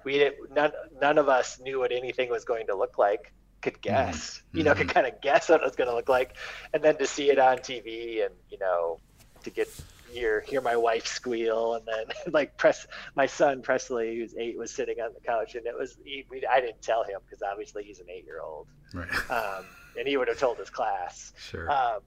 we 0.05 0.15
didn't, 0.15 0.53
none, 0.53 0.73
none 1.01 1.19
of 1.19 1.29
us 1.29 1.61
knew 1.61 1.79
what 1.79 1.93
anything 1.93 2.31
was 2.31 2.45
going 2.45 2.67
to 2.67 2.75
look 2.75 2.99
like 2.99 3.33
could 3.61 3.75
mm-hmm. 3.75 3.95
guess 3.95 4.39
mm-hmm. 4.39 4.59
you 4.59 4.65
know 4.65 4.75
could 4.75 4.87
mm-hmm. 4.87 4.95
kind 4.95 5.07
of 5.07 5.21
guess 5.21 5.49
what 5.49 5.61
it 5.61 5.65
was 5.65 5.77
going 5.77 5.89
to 5.89 5.95
look 5.95 6.09
like 6.09 6.37
and 6.73 6.83
then 6.83 6.97
to 6.97 7.07
see 7.07 7.31
it 7.31 7.39
on 7.39 7.59
tv 7.59 8.25
and 8.25 8.35
you 8.51 8.59
know 8.59 8.99
to 9.45 9.51
get 9.51 9.69
hear 10.13 10.45
hear 10.47 10.61
my 10.61 10.77
wife 10.77 11.07
squeal 11.07 11.75
and 11.75 11.87
then 11.87 12.05
like 12.33 12.57
press 12.57 12.87
my 13.15 13.27
son 13.27 13.63
Presley 13.63 14.17
who's 14.17 14.35
eight 14.37 14.57
was 14.57 14.71
sitting 14.71 15.01
on 15.01 15.13
the 15.15 15.21
couch 15.21 15.55
and 15.55 15.67
it 15.67 15.77
was 15.77 15.97
he, 16.05 16.25
we, 16.31 16.45
I 16.47 16.61
didn't 16.61 16.83
tell 16.83 17.03
him 17.03 17.21
because 17.25 17.43
obviously 17.43 17.85
he's 17.85 18.01
an 18.01 18.07
eight 18.11 18.25
year 18.25 18.41
old 18.41 18.69
right. 18.95 19.09
Um, 19.31 19.65
and 19.99 20.09
he 20.09 20.17
would 20.17 20.29
have 20.29 20.39
told 20.39 20.57
his 20.57 20.71
class. 20.71 21.33
Sure. 21.37 21.71
Um, 21.71 22.01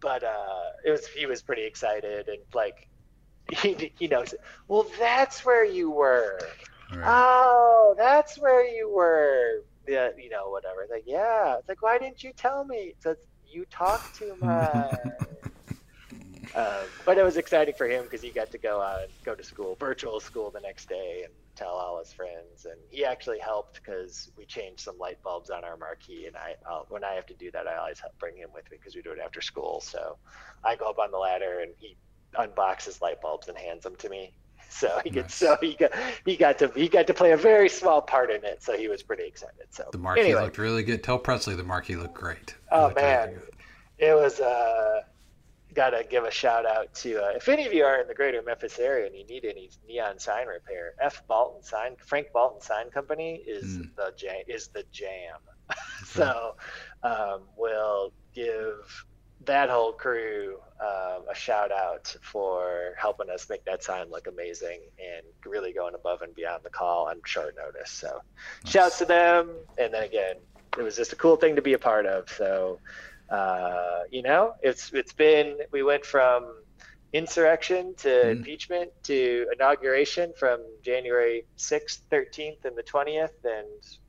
but 0.00 0.22
uh, 0.22 0.62
it 0.84 0.90
was 0.90 1.06
he 1.06 1.26
was 1.26 1.42
pretty 1.42 1.64
excited 1.64 2.28
and 2.28 2.38
like 2.54 2.88
he, 3.52 3.92
he 3.98 4.08
knows 4.08 4.34
well 4.68 4.86
that's 4.98 5.44
where 5.44 5.64
you 5.64 5.90
were. 5.90 6.38
Right. 6.92 7.02
oh 7.04 7.94
that's 7.96 8.38
where 8.38 8.64
you 8.64 8.92
were. 8.92 9.64
Yeah 9.88 10.10
you 10.18 10.30
know 10.30 10.50
whatever. 10.50 10.86
Like 10.90 11.04
yeah. 11.06 11.56
It's 11.58 11.68
like 11.68 11.82
why 11.82 11.98
didn't 11.98 12.22
you 12.22 12.32
tell 12.36 12.64
me? 12.64 12.94
It's 12.96 13.06
like, 13.06 13.18
you 13.48 13.64
talk 13.70 14.12
too 14.14 14.36
much 14.40 14.96
um, 16.56 16.88
but 17.04 17.18
it 17.18 17.22
was 17.22 17.36
exciting 17.36 17.74
for 17.76 17.86
him 17.86 18.04
because 18.04 18.22
he 18.22 18.30
got 18.30 18.50
to 18.50 18.58
go 18.58 18.80
out 18.80 19.02
and 19.02 19.12
go 19.24 19.34
to 19.34 19.42
school 19.42 19.76
virtual 19.78 20.18
school 20.18 20.50
the 20.50 20.60
next 20.60 20.88
day 20.88 21.22
and 21.24 21.32
tell 21.54 21.74
all 21.74 21.98
his 21.98 22.12
friends 22.12 22.64
and 22.64 22.76
he 22.90 23.04
actually 23.04 23.38
helped 23.38 23.80
because 23.82 24.30
we 24.36 24.44
changed 24.46 24.80
some 24.80 24.98
light 24.98 25.22
bulbs 25.22 25.50
on 25.50 25.64
our 25.64 25.76
marquee 25.76 26.26
and 26.26 26.36
i 26.36 26.54
I'll, 26.68 26.86
when 26.88 27.04
i 27.04 27.12
have 27.12 27.26
to 27.26 27.34
do 27.34 27.50
that 27.52 27.66
i 27.66 27.76
always 27.76 28.00
bring 28.18 28.36
him 28.36 28.48
with 28.54 28.64
me 28.70 28.78
because 28.78 28.94
we 28.94 29.02
do 29.02 29.12
it 29.12 29.18
after 29.24 29.40
school 29.40 29.80
so 29.80 30.18
i 30.64 30.76
go 30.76 30.88
up 30.88 30.98
on 30.98 31.10
the 31.10 31.18
ladder 31.18 31.60
and 31.60 31.72
he 31.78 31.96
unboxes 32.38 33.00
light 33.00 33.20
bulbs 33.22 33.48
and 33.48 33.56
hands 33.56 33.84
them 33.84 33.96
to 33.96 34.08
me 34.08 34.32
so 34.68 35.00
he 35.04 35.10
gets 35.10 35.34
so 35.34 35.56
he 35.60 35.74
got 35.74 35.92
he 36.24 36.36
got 36.36 36.58
to 36.58 36.68
he 36.74 36.88
got 36.88 37.06
to 37.06 37.14
play 37.14 37.32
a 37.32 37.36
very 37.36 37.68
small 37.68 38.00
part 38.02 38.30
in 38.30 38.44
it. 38.44 38.62
So 38.62 38.76
he 38.76 38.88
was 38.88 39.02
pretty 39.02 39.24
excited. 39.24 39.66
So 39.70 39.84
the 39.92 39.98
marquee 39.98 40.22
anyway. 40.22 40.42
looked 40.42 40.58
really 40.58 40.82
good. 40.82 41.04
Tell 41.04 41.18
Presley 41.18 41.54
the 41.54 41.62
marquee 41.62 41.94
looked 41.94 42.14
great. 42.14 42.56
Oh 42.72 42.92
man, 42.94 43.38
it 43.98 44.14
was. 44.14 44.40
uh 44.40 45.02
Got 45.76 45.90
to 45.90 46.04
give 46.08 46.24
a 46.24 46.30
shout 46.30 46.64
out 46.64 46.92
to 46.94 47.22
uh, 47.22 47.28
if 47.36 47.48
any 47.48 47.66
of 47.66 47.72
you 47.72 47.84
are 47.84 48.00
in 48.00 48.08
the 48.08 48.14
greater 48.14 48.42
Memphis 48.42 48.78
area 48.78 49.06
and 49.06 49.14
you 49.14 49.26
need 49.26 49.44
any 49.44 49.70
neon 49.86 50.18
sign 50.18 50.46
repair, 50.46 50.94
F 51.00 51.22
Balton 51.28 51.62
Sign 51.62 51.96
Frank 52.04 52.28
Balton 52.32 52.62
Sign 52.62 52.88
Company 52.90 53.42
is 53.46 53.78
mm. 53.78 53.94
the 53.94 54.12
jam, 54.16 54.42
is 54.48 54.68
the 54.68 54.84
jam. 54.90 55.36
so 56.04 56.56
um, 57.02 57.42
we'll 57.58 58.10
give 58.34 59.04
that 59.44 59.68
whole 59.68 59.92
crew 59.92 60.58
um, 60.80 61.24
a 61.30 61.34
shout 61.34 61.70
out 61.70 62.14
for 62.22 62.94
helping 62.98 63.30
us 63.30 63.48
make 63.48 63.64
that 63.64 63.82
sign 63.82 64.10
look 64.10 64.26
amazing 64.26 64.80
and 64.98 65.24
really 65.44 65.72
going 65.72 65.94
above 65.94 66.22
and 66.22 66.34
beyond 66.34 66.62
the 66.64 66.70
call 66.70 67.08
on 67.08 67.20
short 67.24 67.54
notice. 67.56 67.90
So, 67.90 68.20
nice. 68.64 68.72
shouts 68.72 68.98
to 68.98 69.04
them. 69.04 69.50
And 69.78 69.92
then 69.92 70.02
again, 70.02 70.36
it 70.78 70.82
was 70.82 70.96
just 70.96 71.12
a 71.12 71.16
cool 71.16 71.36
thing 71.36 71.56
to 71.56 71.62
be 71.62 71.72
a 71.72 71.78
part 71.78 72.06
of. 72.06 72.28
So, 72.30 72.78
uh, 73.30 74.00
you 74.10 74.22
know, 74.22 74.54
it's 74.62 74.92
it's 74.92 75.12
been 75.12 75.58
we 75.72 75.82
went 75.82 76.04
from 76.04 76.54
insurrection 77.12 77.94
to 77.96 78.08
mm. 78.08 78.30
impeachment 78.30 78.90
to 79.04 79.46
inauguration 79.52 80.32
from 80.38 80.60
January 80.82 81.46
6th, 81.56 82.00
13th, 82.10 82.64
and 82.64 82.76
the 82.76 82.82
20th, 82.82 83.30
and 83.44 83.66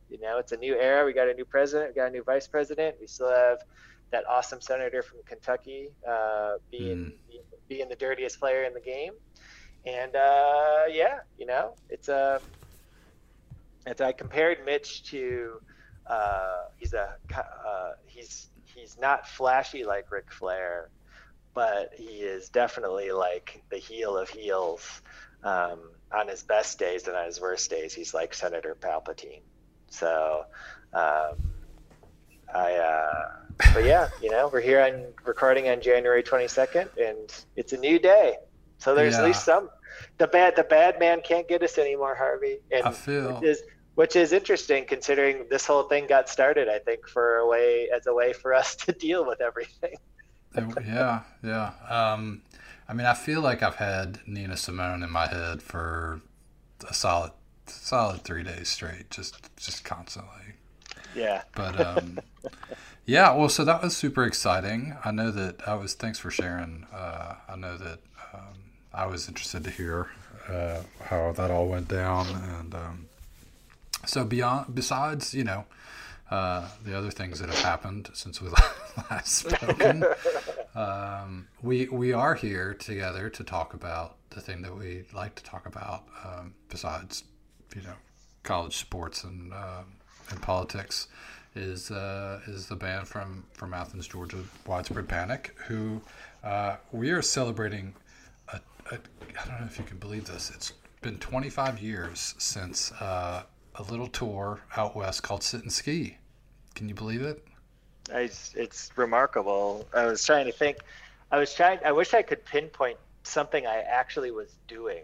you 0.10 0.20
know, 0.20 0.38
it's 0.38 0.52
a 0.52 0.58
new 0.58 0.76
era. 0.76 1.06
We 1.06 1.14
got 1.14 1.28
a 1.28 1.34
new 1.34 1.46
president, 1.46 1.92
we 1.92 1.96
got 1.96 2.10
a 2.10 2.12
new 2.12 2.24
vice 2.24 2.48
president. 2.48 2.98
We 3.00 3.08
still 3.08 3.30
have 3.30 3.60
that 4.12 4.24
awesome 4.30 4.62
senator 4.62 5.02
from 5.02 5.20
Kentucky 5.26 5.90
uh, 6.08 6.56
being 6.72 7.14
mm. 7.32 7.40
being 7.68 7.90
the 7.90 7.96
dirtiest 7.96 8.40
player 8.40 8.64
in 8.64 8.74
the 8.74 8.80
game, 8.82 9.14
and 9.86 10.16
uh, 10.16 10.84
yeah, 10.90 11.20
you 11.38 11.46
know, 11.46 11.76
it's 11.90 12.10
a. 12.10 12.42
As 13.86 14.02
I 14.02 14.12
compared 14.12 14.66
Mitch 14.66 15.04
to, 15.12 15.62
uh, 16.08 16.66
he's 16.76 16.94
a 16.94 17.16
uh, 17.34 17.92
he's 18.06 18.50
he's 18.78 18.98
not 18.98 19.28
flashy 19.28 19.84
like 19.84 20.12
Ric 20.12 20.32
Flair, 20.32 20.90
but 21.54 21.92
he 21.98 22.20
is 22.22 22.50
definitely 22.50 23.12
like 23.12 23.64
the 23.70 23.78
heel 23.78 24.18
of 24.18 24.30
heels. 24.30 25.02
Um, 25.44 25.80
on 26.12 26.28
his 26.28 26.42
best 26.42 26.80
days 26.80 27.08
and 27.08 27.16
on 27.16 27.26
his 27.26 27.40
worst 27.42 27.70
days, 27.70 27.94
he's 27.94 28.14
like 28.14 28.34
Senator 28.34 28.76
Palpatine. 28.80 29.42
So, 29.90 30.46
um, 30.94 31.36
I 32.54 32.74
uh, 32.76 33.30
but 33.74 33.84
yeah, 33.84 34.10
you 34.22 34.32
know, 34.32 34.50
we're 34.52 34.62
here 34.62 34.82
on 34.82 35.06
recording 35.26 35.70
on 35.70 35.82
January 35.82 36.24
22nd, 36.24 36.98
and 36.98 37.46
it's 37.56 37.74
a 37.74 37.78
new 37.78 38.00
day. 38.00 38.38
So 38.78 38.96
there's 38.96 39.14
yeah. 39.14 39.20
at 39.20 39.26
least 39.26 39.44
some. 39.44 39.70
The 40.18 40.28
bad, 40.28 40.56
the 40.56 40.64
bad 40.64 41.00
man 41.00 41.22
can't 41.22 41.48
get 41.48 41.64
us 41.64 41.78
anymore, 41.78 42.16
Harvey. 42.16 42.60
And 42.72 42.84
I 42.86 42.92
feel. 42.92 43.42
Is, 43.44 43.64
which 43.98 44.16
is 44.16 44.32
interesting 44.32 44.86
considering 44.86 45.48
this 45.50 45.66
whole 45.66 45.82
thing 45.82 46.06
got 46.06 46.30
started. 46.30 46.70
I 46.70 46.78
think 46.78 47.08
for 47.08 47.38
a 47.38 47.48
way 47.48 47.90
as 47.90 48.06
a 48.06 48.14
way 48.14 48.32
for 48.32 48.54
us 48.54 48.76
to 48.86 48.92
deal 48.92 49.26
with 49.26 49.42
everything. 49.42 49.96
yeah, 50.86 51.22
yeah. 51.44 51.72
Um, 51.90 52.44
I 52.88 52.94
mean, 52.94 53.08
I 53.08 53.16
feel 53.16 53.42
like 53.42 53.64
I've 53.64 53.78
had 53.78 54.20
Nina 54.28 54.56
Simone 54.56 55.02
in 55.02 55.10
my 55.10 55.26
head 55.26 55.64
for 55.64 56.22
a 56.88 56.94
solid, 56.94 57.32
solid 57.66 58.22
three 58.22 58.44
days 58.44 58.70
straight, 58.70 59.10
just, 59.10 59.50
just 59.58 59.84
constantly. 59.84 60.54
Yeah. 61.16 61.42
But 61.56 61.80
um, 61.84 62.20
yeah, 63.08 63.34
well, 63.34 63.50
so 63.50 63.66
that 63.66 63.82
was 63.82 63.98
super 63.98 64.26
exciting. 64.26 64.96
I 65.04 65.10
know 65.10 65.32
that 65.32 65.68
I 65.68 65.74
was. 65.74 65.96
Thanks 65.96 66.20
for 66.20 66.30
sharing. 66.30 66.86
Uh, 66.94 67.34
I 67.50 67.56
know 67.56 67.76
that 67.78 68.00
um, 68.32 68.74
I 68.94 69.08
was 69.08 69.28
interested 69.28 69.64
to 69.64 69.72
hear 69.72 70.12
uh, 70.48 70.82
how 71.06 71.32
that 71.32 71.50
all 71.50 71.68
went 71.68 71.88
down, 71.88 72.28
and 72.28 72.76
um, 72.76 73.07
so 74.08 74.26
beyond. 74.26 74.74
Besides, 74.74 75.34
you 75.34 75.44
know, 75.44 75.66
uh, 76.30 76.68
the 76.84 76.98
other 76.98 77.12
things 77.12 77.40
that 77.40 77.50
have 77.50 77.62
happened 77.62 78.10
since 78.14 78.42
we 78.42 78.50
last 79.10 79.36
spoken, 79.36 80.06
um, 80.76 81.48
we 81.62 81.88
we 81.88 82.14
are 82.14 82.36
here 82.36 82.74
together 82.74 83.30
to 83.30 83.44
talk 83.44 83.74
about 83.74 84.16
the 84.32 84.42
thing 84.42 84.62
that 84.62 84.76
we 84.76 85.06
like 85.14 85.36
to 85.36 85.44
talk 85.44 85.66
about. 85.66 86.04
Um, 86.24 86.54
besides, 86.70 87.24
you 87.76 87.82
know, 87.82 87.96
college 88.44 88.78
sports 88.78 89.24
and 89.24 89.54
uh, 89.54 89.84
and 90.30 90.42
politics 90.42 91.08
is 91.56 91.92
uh, 91.92 92.42
is 92.48 92.68
the 92.68 92.76
band 92.76 93.08
from 93.08 93.44
from 93.54 93.74
Athens, 93.74 94.08
Georgia, 94.08 94.44
Widespread 94.66 95.08
Panic, 95.08 95.56
who 95.68 96.02
uh, 96.44 96.76
we 96.92 97.12
are 97.12 97.22
celebrating. 97.22 97.94
I 98.90 98.96
don't 99.46 99.60
know 99.60 99.66
if 99.66 99.78
you 99.78 99.84
can 99.84 99.98
believe 99.98 100.26
this. 100.26 100.50
It's 100.56 100.72
been 101.02 101.18
25 101.18 101.82
years 101.82 102.36
since 102.38 102.92
uh, 102.94 103.44
a 103.78 103.84
little 103.84 104.08
tour 104.08 104.62
out 104.76 104.96
west 104.96 105.24
called 105.24 105.44
Sit 105.44 105.62
and 105.62 105.72
Ski. 105.72 106.18
Can 106.76 106.90
you 106.90 106.96
believe 106.96 107.22
it? 107.22 107.46
It's, 108.10 108.54
it's 108.56 108.92
remarkable. 108.96 109.88
I 109.94 110.06
was 110.06 110.24
trying 110.26 110.46
to 110.46 110.52
think. 110.52 110.78
I 111.32 111.38
was 111.38 111.54
trying. 111.54 111.80
I 111.86 111.92
wish 111.92 112.14
I 112.14 112.22
could 112.22 112.46
pinpoint 112.46 112.98
something 113.24 113.68
I 113.68 113.80
actually 113.80 114.32
was 114.32 114.56
doing 114.68 115.04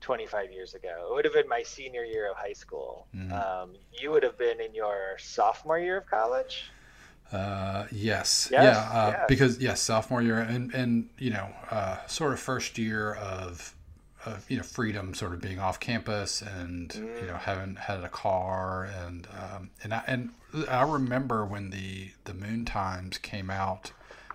25 0.00 0.52
years 0.52 0.74
ago. 0.74 1.08
It 1.10 1.14
would 1.14 1.24
have 1.24 1.34
been 1.34 1.48
my 1.48 1.62
senior 1.62 2.04
year 2.04 2.30
of 2.30 2.36
high 2.36 2.52
school. 2.52 3.06
Mm-hmm. 3.16 3.32
Um, 3.32 3.70
you 3.92 4.10
would 4.10 4.22
have 4.22 4.36
been 4.36 4.60
in 4.60 4.74
your 4.74 5.16
sophomore 5.18 5.78
year 5.78 5.98
of 5.98 6.06
college. 6.06 6.64
Uh, 7.32 7.86
yes. 7.90 8.48
yes. 8.50 8.62
Yeah. 8.62 8.98
Uh, 9.00 9.10
yes. 9.10 9.24
Because 9.28 9.58
yes, 9.58 9.80
sophomore 9.80 10.22
year 10.22 10.38
and 10.38 10.74
and 10.74 11.08
you 11.18 11.30
know, 11.30 11.48
uh, 11.70 12.04
sort 12.06 12.32
of 12.32 12.40
first 12.40 12.76
year 12.78 13.14
of, 13.14 13.73
you 14.48 14.56
know 14.56 14.62
freedom, 14.62 15.14
sort 15.14 15.32
of 15.32 15.40
being 15.40 15.58
off 15.58 15.80
campus 15.80 16.42
and 16.42 16.90
mm. 16.90 17.20
you 17.20 17.26
know 17.26 17.36
having 17.36 17.76
had 17.76 18.02
a 18.02 18.08
car 18.08 18.84
and 18.84 19.26
um, 19.32 19.70
and 19.82 19.94
I, 19.94 20.02
and 20.06 20.30
I 20.68 20.82
remember 20.82 21.44
when 21.44 21.70
the 21.70 22.10
the 22.24 22.34
Moon 22.34 22.64
Times 22.64 23.18
came 23.18 23.50
out 23.50 23.92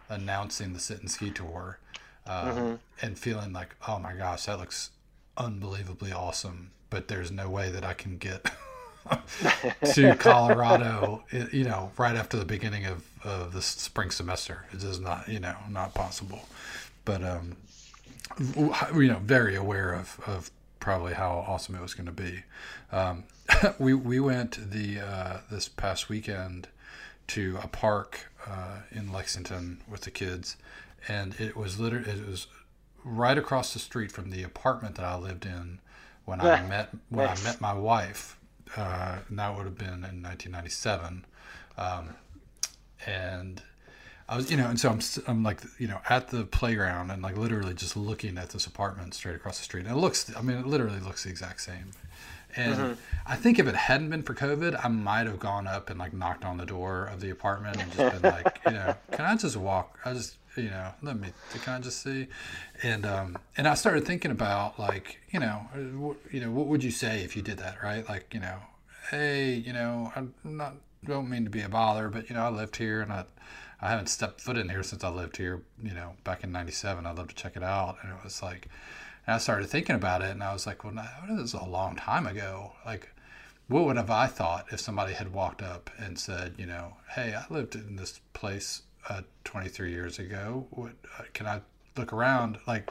announcing 0.09 0.73
the 0.73 0.79
sit 0.79 0.99
and 0.99 1.09
ski 1.09 1.31
tour. 1.31 1.79
Um, 2.25 2.47
mm-hmm. 2.47 2.75
And 3.01 3.17
feeling 3.17 3.53
like, 3.53 3.75
oh 3.87 3.97
my 3.97 4.13
gosh, 4.13 4.45
that 4.45 4.59
looks 4.59 4.91
unbelievably 5.37 6.11
awesome, 6.11 6.71
but 6.89 7.07
there's 7.07 7.31
no 7.31 7.49
way 7.49 7.71
that 7.71 7.83
I 7.83 7.93
can 7.93 8.17
get 8.17 8.51
to 9.93 10.15
Colorado, 10.19 11.23
you 11.51 11.63
know, 11.63 11.91
right 11.97 12.15
after 12.15 12.37
the 12.37 12.45
beginning 12.45 12.85
of, 12.85 13.03
of 13.23 13.53
the 13.53 13.61
spring 13.61 14.11
semester. 14.11 14.65
It 14.71 14.83
is 14.83 14.99
not, 14.99 15.27
you 15.27 15.39
know, 15.39 15.55
not 15.69 15.93
possible. 15.93 16.47
But, 17.05 17.23
um, 17.23 17.55
you 18.39 19.07
know, 19.07 19.19
very 19.23 19.55
aware 19.55 19.93
of, 19.93 20.19
of 20.25 20.51
probably 20.79 21.13
how 21.13 21.45
awesome 21.47 21.75
it 21.75 21.81
was 21.81 21.93
going 21.93 22.05
to 22.05 22.11
be. 22.11 22.43
Um, 22.91 23.23
we, 23.79 23.93
we 23.93 24.19
went 24.19 24.71
the, 24.71 24.99
uh, 24.99 25.37
this 25.51 25.67
past 25.67 26.09
weekend 26.09 26.67
to 27.27 27.59
a 27.61 27.67
park, 27.67 28.29
uh, 28.47 28.79
in 28.91 29.11
Lexington 29.11 29.81
with 29.87 30.01
the 30.01 30.11
kids. 30.11 30.57
And 31.07 31.39
it 31.39 31.55
was 31.55 31.79
literally, 31.79 32.09
it 32.09 32.27
was 32.27 32.47
right 33.03 33.37
across 33.37 33.73
the 33.73 33.79
street 33.79 34.11
from 34.11 34.29
the 34.29 34.43
apartment 34.43 34.95
that 34.95 35.05
I 35.05 35.15
lived 35.15 35.45
in 35.45 35.79
when 36.25 36.41
I 36.41 36.61
met 36.67 36.89
when 37.09 37.27
I 37.27 37.35
met 37.43 37.59
my 37.61 37.73
wife. 37.73 38.37
Uh, 38.75 39.17
and 39.27 39.39
that 39.39 39.55
would 39.55 39.65
have 39.65 39.77
been 39.77 40.03
in 40.05 40.21
1997, 40.21 41.25
um, 41.79 42.09
and 43.07 43.63
I 44.29 44.35
was, 44.35 44.51
you 44.51 44.57
know, 44.57 44.67
and 44.67 44.79
so 44.79 44.89
I'm, 44.91 44.99
I'm 45.27 45.43
like, 45.43 45.59
you 45.79 45.87
know, 45.87 45.99
at 46.07 46.27
the 46.27 46.43
playground 46.43 47.09
and 47.09 47.23
like 47.23 47.35
literally 47.35 47.73
just 47.73 47.97
looking 47.97 48.37
at 48.37 48.49
this 48.49 48.67
apartment 48.67 49.15
straight 49.15 49.35
across 49.35 49.57
the 49.57 49.63
street. 49.63 49.87
And 49.87 49.91
it 49.91 49.99
looks, 49.99 50.31
I 50.37 50.41
mean, 50.43 50.57
it 50.57 50.67
literally 50.67 50.99
looks 50.99 51.23
the 51.23 51.31
exact 51.31 51.61
same. 51.61 51.91
And 52.55 52.75
mm-hmm. 52.75 52.93
I 53.25 53.35
think 53.35 53.57
if 53.57 53.67
it 53.67 53.75
hadn't 53.75 54.11
been 54.11 54.21
for 54.21 54.35
COVID, 54.35 54.79
I 54.83 54.87
might 54.87 55.25
have 55.25 55.39
gone 55.39 55.65
up 55.65 55.89
and 55.89 55.97
like 55.97 56.13
knocked 56.13 56.45
on 56.45 56.57
the 56.57 56.65
door 56.65 57.05
of 57.05 57.21
the 57.21 57.31
apartment 57.31 57.81
and 57.81 57.91
just 57.91 58.21
been 58.21 58.31
like, 58.31 58.59
you 58.67 58.73
know, 58.73 58.95
can 59.11 59.25
I 59.25 59.35
just 59.35 59.57
walk? 59.57 59.97
I 60.05 60.13
just, 60.13 60.35
you 60.55 60.69
know, 60.69 60.91
let 61.01 61.19
me, 61.19 61.29
can 61.63 61.73
I 61.73 61.79
just 61.79 62.03
see? 62.03 62.27
And, 62.83 63.07
um, 63.07 63.35
and 63.57 63.67
I 63.67 63.73
started 63.73 64.05
thinking 64.05 64.29
about 64.29 64.79
like, 64.79 65.19
you 65.31 65.39
know, 65.39 66.15
you 66.31 66.39
know, 66.39 66.51
what 66.51 66.67
would 66.67 66.83
you 66.83 66.91
say 66.91 67.23
if 67.23 67.35
you 67.35 67.41
did 67.41 67.57
that, 67.57 67.81
right? 67.81 68.07
Like, 68.07 68.31
you 68.35 68.41
know, 68.41 68.57
hey, 69.09 69.53
you 69.55 69.73
know, 69.73 70.13
I'm 70.15 70.35
not, 70.43 70.75
don't 71.03 71.29
mean 71.29 71.45
to 71.45 71.49
be 71.49 71.61
a 71.61 71.69
bother, 71.69 72.09
but 72.09 72.29
you 72.29 72.35
know, 72.35 72.43
I 72.43 72.49
lived 72.49 72.75
here 72.75 73.01
and 73.01 73.11
I, 73.11 73.25
I 73.81 73.89
haven't 73.89 74.07
stepped 74.07 74.41
foot 74.41 74.57
in 74.57 74.69
here 74.69 74.83
since 74.83 75.03
I 75.03 75.09
lived 75.09 75.37
here. 75.37 75.61
You 75.81 75.93
know, 75.93 76.13
back 76.23 76.43
in 76.43 76.51
'97, 76.51 77.05
I'd 77.05 77.17
love 77.17 77.29
to 77.29 77.35
check 77.35 77.55
it 77.55 77.63
out. 77.63 77.97
And 78.01 78.11
it 78.11 78.23
was 78.23 78.43
like, 78.43 78.67
and 79.25 79.35
I 79.35 79.37
started 79.37 79.69
thinking 79.69 79.95
about 79.95 80.21
it, 80.21 80.31
and 80.31 80.43
I 80.43 80.53
was 80.53 80.67
like, 80.67 80.83
well, 80.83 80.93
this 81.29 81.39
is 81.39 81.53
a 81.53 81.63
long 81.63 81.95
time 81.95 82.27
ago. 82.27 82.73
Like, 82.85 83.09
what 83.67 83.85
would 83.85 83.97
have 83.97 84.09
I 84.09 84.27
thought 84.27 84.65
if 84.71 84.79
somebody 84.79 85.13
had 85.13 85.33
walked 85.33 85.61
up 85.61 85.89
and 85.97 86.19
said, 86.19 86.55
you 86.57 86.65
know, 86.65 86.97
hey, 87.15 87.35
I 87.35 87.51
lived 87.53 87.75
in 87.75 87.95
this 87.95 88.19
place 88.33 88.81
uh, 89.07 89.21
23 89.43 89.91
years 89.91 90.19
ago. 90.19 90.67
What 90.71 90.93
uh, 91.17 91.23
can 91.33 91.47
I 91.47 91.61
look 91.95 92.11
around? 92.11 92.57
Like, 92.67 92.89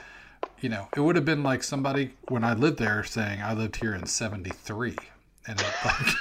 you 0.60 0.68
know, 0.68 0.88
it 0.96 1.00
would 1.00 1.16
have 1.16 1.24
been 1.24 1.42
like 1.42 1.62
somebody 1.62 2.12
when 2.28 2.44
I 2.44 2.54
lived 2.54 2.78
there 2.78 3.04
saying 3.04 3.42
I 3.42 3.52
lived 3.52 3.76
here 3.76 3.94
in 3.94 4.06
'73, 4.06 4.96
and 5.46 5.60
it, 5.60 5.66
like. 5.84 6.14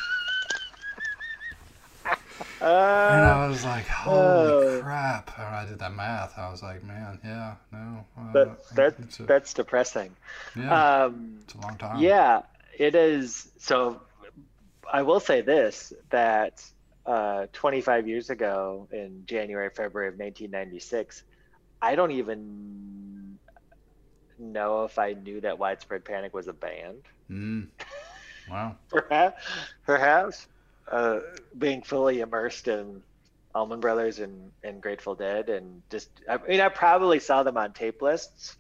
Uh, 2.62 3.10
and 3.12 3.26
I 3.26 3.48
was 3.48 3.64
like, 3.64 3.88
holy 3.88 4.78
uh, 4.78 4.82
crap. 4.82 5.32
And 5.38 5.48
I 5.48 5.66
did 5.66 5.80
that 5.80 5.94
math. 5.94 6.38
I 6.38 6.50
was 6.50 6.64
like, 6.64 6.84
man, 6.84 7.20
yeah, 7.24 7.56
no. 7.72 8.06
Uh, 8.18 8.34
that, 8.34 8.76
that, 8.76 9.28
that's 9.28 9.54
depressing. 9.54 10.16
Yeah. 10.56 11.04
Um, 11.06 11.38
it's 11.44 11.54
a 11.54 11.62
long 11.62 11.78
time. 11.78 12.00
Yeah, 12.00 12.42
it 12.78 12.96
is. 12.96 13.52
So 13.58 14.02
I 14.92 15.04
will 15.04 15.20
say 15.20 15.42
this 15.42 15.94
that 16.10 16.64
uh, 17.06 17.48
25 17.54 18.08
years 18.08 18.30
ago 18.30 18.88
in 18.92 19.24
January, 19.26 19.70
February 19.70 20.08
of 20.08 20.16
1996, 20.16 21.24
I 21.82 21.96
don't 21.96 22.12
even 22.12 23.38
know 24.40 24.84
if 24.84 24.98
I 24.98 25.14
knew 25.14 25.42
that 25.42 25.60
Widespread 25.60 26.06
Panic 26.06 26.34
was 26.34 26.48
a 26.48 26.54
band. 26.54 27.04
Mm. 27.30 27.68
Wow. 28.50 28.78
perhaps. 28.88 29.46
Perhaps 29.86 30.48
uh, 30.92 31.20
being 31.58 31.82
fully 31.82 32.22
immersed 32.22 32.68
in 32.68 33.02
Allman 33.54 33.80
Brothers 33.80 34.20
and, 34.20 34.52
and 34.64 34.82
Grateful 34.82 35.16
Dead, 35.16 35.50
and 35.50 35.82
just 35.90 36.10
I 36.30 36.38
mean 36.48 36.62
I 36.62 36.70
probably 36.70 37.20
saw 37.20 37.44
them 37.44 37.58
on 37.58 37.74
tape 37.74 38.02
lists, 38.02 38.56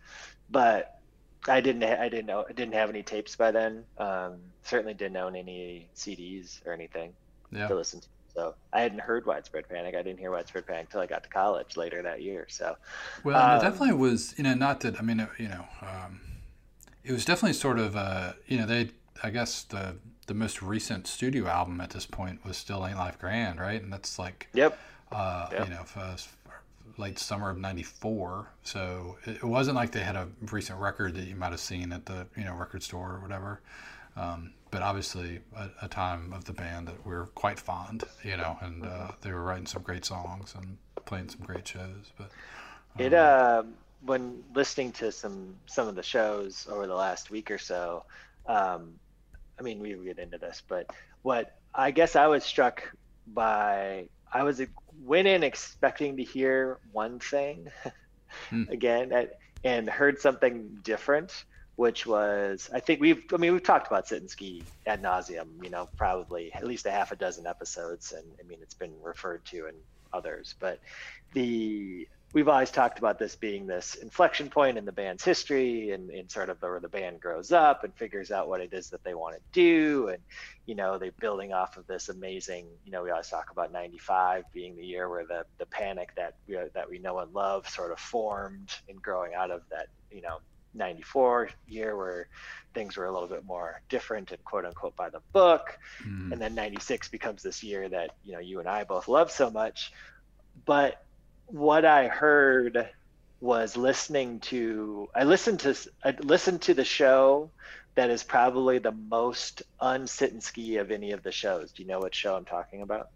but 0.49 0.99
I 1.47 1.61
didn't 1.61 1.83
I 1.83 2.09
didn't 2.09 2.25
know 2.25 2.45
I 2.49 2.53
didn't 2.53 2.73
have 2.73 2.89
any 2.89 3.03
tapes 3.03 3.35
by 3.35 3.51
then. 3.51 3.83
Um, 3.97 4.37
certainly 4.63 4.93
didn't 4.93 5.17
own 5.17 5.35
any 5.35 5.89
CDs 5.95 6.65
or 6.65 6.73
anything 6.73 7.13
yeah. 7.51 7.67
to 7.67 7.75
listen 7.75 8.01
to. 8.01 8.07
So 8.33 8.53
I 8.71 8.81
hadn't 8.81 8.99
heard 8.99 9.25
Widespread 9.25 9.67
Panic. 9.67 9.95
I 9.95 10.03
didn't 10.03 10.19
hear 10.19 10.31
Widespread 10.31 10.67
Panic 10.67 10.85
until 10.85 11.01
I 11.01 11.07
got 11.07 11.23
to 11.23 11.29
college 11.29 11.75
later 11.75 12.03
that 12.03 12.21
year. 12.21 12.45
So 12.49 12.75
well, 13.23 13.41
um, 13.41 13.57
it 13.57 13.61
definitely 13.61 13.95
was 13.95 14.35
you 14.37 14.43
know 14.43 14.53
not 14.53 14.81
that 14.81 14.99
I 14.99 15.01
mean 15.01 15.27
you 15.37 15.47
know 15.47 15.65
um, 15.81 16.21
it 17.03 17.11
was 17.11 17.25
definitely 17.25 17.53
sort 17.53 17.79
of 17.79 17.95
uh, 17.95 18.33
you 18.45 18.57
know 18.57 18.65
they 18.65 18.91
I 19.23 19.29
guess 19.29 19.63
the 19.63 19.95
the 20.27 20.33
most 20.33 20.61
recent 20.61 21.07
studio 21.07 21.47
album 21.47 21.81
at 21.81 21.89
this 21.89 22.05
point 22.05 22.45
was 22.45 22.57
still 22.57 22.85
Ain't 22.85 22.97
Life 22.97 23.17
Grand, 23.17 23.59
right? 23.59 23.81
And 23.81 23.91
that's 23.91 24.19
like, 24.19 24.47
yep, 24.53 24.77
uh, 25.11 25.47
yep. 25.51 25.67
you 25.67 25.73
know, 25.73 25.85
late 26.97 27.17
summer 27.17 27.49
of 27.49 27.57
'94. 27.57 28.49
So 28.63 29.17
it, 29.25 29.43
wasn't 29.43 29.75
like 29.75 29.91
they 29.91 30.01
had 30.01 30.15
a 30.15 30.27
recent 30.51 30.79
record 30.79 31.15
that 31.15 31.25
you 31.25 31.35
might 31.35 31.51
have 31.51 31.59
seen 31.59 31.91
at 31.93 32.05
the 32.05 32.27
you 32.35 32.43
know 32.43 32.53
record 32.53 32.83
store 32.83 33.13
or 33.13 33.19
whatever. 33.19 33.61
Um, 34.17 34.53
but 34.69 34.81
obviously, 34.81 35.39
a, 35.55 35.69
a, 35.83 35.87
time 35.87 36.33
of 36.33 36.43
the 36.43 36.51
band 36.51 36.87
that 36.87 37.05
we're 37.05 37.27
quite 37.27 37.59
fond, 37.59 38.03
you 38.23 38.35
know, 38.35 38.57
and 38.61 38.85
uh, 38.85 39.11
they 39.21 39.31
were 39.31 39.43
writing 39.43 39.67
some 39.67 39.83
great 39.83 40.03
songs 40.03 40.55
and 40.57 40.77
playing 41.05 41.29
some 41.29 41.41
great 41.41 41.67
shows. 41.67 42.11
But 42.17 42.31
um, 42.95 43.05
it 43.05 43.13
uh, 43.13 43.63
when 44.03 44.43
listening 44.53 44.91
to 44.93 45.11
some 45.11 45.55
some 45.67 45.87
of 45.87 45.95
the 45.95 46.03
shows 46.03 46.67
over 46.69 46.85
the 46.85 46.95
last 46.95 47.31
week 47.31 47.49
or 47.49 47.57
so. 47.57 48.03
Um, 48.45 48.93
I 49.59 49.63
mean, 49.63 49.79
we 49.79 49.95
get 49.95 50.19
into 50.19 50.37
this, 50.37 50.61
but 50.67 50.87
what 51.21 51.57
I 51.73 51.91
guess 51.91 52.15
I 52.15 52.27
was 52.27 52.43
struck 52.43 52.83
by, 53.27 54.07
I 54.31 54.43
was 54.43 54.61
went 55.03 55.27
in 55.27 55.43
expecting 55.43 56.17
to 56.17 56.23
hear 56.23 56.79
one 56.91 57.19
thing 57.19 57.69
hmm. 58.49 58.63
again 58.69 59.11
at, 59.11 59.39
and 59.63 59.89
heard 59.89 60.19
something 60.19 60.79
different, 60.83 61.45
which 61.75 62.05
was, 62.05 62.69
I 62.73 62.79
think 62.79 63.01
we've, 63.01 63.23
I 63.33 63.37
mean, 63.37 63.53
we've 63.53 63.63
talked 63.63 63.87
about 63.87 64.07
sit 64.07 64.21
and 64.21 64.29
ski 64.29 64.63
ad 64.85 65.01
nauseum, 65.01 65.63
you 65.63 65.69
know, 65.69 65.89
probably 65.97 66.53
at 66.53 66.65
least 66.65 66.85
a 66.85 66.91
half 66.91 67.11
a 67.11 67.15
dozen 67.15 67.47
episodes. 67.47 68.11
And 68.11 68.25
I 68.39 68.47
mean, 68.47 68.59
it's 68.61 68.73
been 68.73 68.93
referred 69.01 69.45
to 69.45 69.67
in 69.67 69.75
others, 70.13 70.55
but 70.59 70.79
the, 71.33 72.07
we've 72.33 72.47
always 72.47 72.71
talked 72.71 72.99
about 72.99 73.17
this 73.17 73.35
being 73.35 73.67
this 73.67 73.95
inflection 73.95 74.49
point 74.49 74.77
in 74.77 74.85
the 74.85 74.91
band's 74.91 75.23
history 75.23 75.91
and, 75.91 76.09
and 76.09 76.29
sort 76.29 76.49
of 76.49 76.61
where 76.61 76.79
the 76.79 76.89
band 76.89 77.19
grows 77.19 77.51
up 77.51 77.83
and 77.83 77.93
figures 77.95 78.31
out 78.31 78.47
what 78.47 78.61
it 78.61 78.73
is 78.73 78.89
that 78.89 79.03
they 79.03 79.13
want 79.13 79.35
to 79.35 79.41
do. 79.51 80.09
And 80.09 80.19
you 80.67 80.75
know 80.75 80.99
they're 80.99 81.11
building 81.13 81.53
off 81.53 81.77
of 81.77 81.87
this 81.87 82.09
amazing 82.09 82.67
you 82.85 82.91
know 82.91 83.01
we 83.01 83.09
always 83.09 83.29
talk 83.29 83.49
about 83.51 83.71
95 83.71 84.43
being 84.53 84.75
the 84.75 84.85
year 84.85 85.09
where 85.09 85.25
the 85.25 85.45
the 85.57 85.65
panic 85.65 86.13
that 86.15 86.35
we 86.47 86.57
that 86.75 86.89
we 86.89 86.99
know 86.99 87.19
and 87.19 87.33
love 87.33 87.67
sort 87.67 87.91
of 87.91 87.99
formed 87.99 88.75
and 88.87 89.01
growing 89.01 89.33
out 89.33 89.49
of 89.49 89.61
that 89.71 89.87
you 90.11 90.21
know 90.21 90.39
94 90.73 91.49
year 91.67 91.97
where 91.97 92.27
things 92.73 92.97
were 92.97 93.05
a 93.05 93.11
little 93.11 93.29
bit 93.29 93.45
more 93.45 93.81
different 93.89 94.31
and 94.31 94.43
quote 94.43 94.65
unquote 94.65 94.95
by 94.95 95.09
the 95.09 95.21
book. 95.31 95.79
Mm. 96.05 96.33
and 96.33 96.41
then 96.41 96.53
96 96.53 97.07
becomes 97.07 97.41
this 97.41 97.63
year 97.63 97.89
that 97.89 98.11
you 98.23 98.33
know 98.33 98.39
you 98.39 98.59
and 98.59 98.67
i 98.67 98.83
both 98.83 99.07
love 99.07 99.31
so 99.31 99.49
much. 99.49 99.91
But 100.65 101.03
what 101.47 101.85
I 101.85 102.07
heard 102.07 102.89
was 103.39 103.77
listening 103.77 104.39
to 104.39 105.07
I 105.15 105.23
listened 105.23 105.59
to 105.61 105.75
I 106.03 106.11
listened 106.19 106.61
to 106.63 106.73
the 106.73 106.85
show 106.85 107.51
that 107.95 108.09
is 108.09 108.23
probably 108.23 108.77
the 108.77 108.91
most 108.91 109.63
unsit 109.81 110.31
and 110.31 110.43
ski 110.43 110.77
of 110.77 110.91
any 110.91 111.11
of 111.11 111.23
the 111.23 111.31
shows. 111.31 111.71
Do 111.71 111.81
you 111.81 111.89
know 111.89 111.99
what 111.99 112.13
show 112.13 112.35
I'm 112.35 112.45
talking 112.45 112.83
about? 112.83 113.09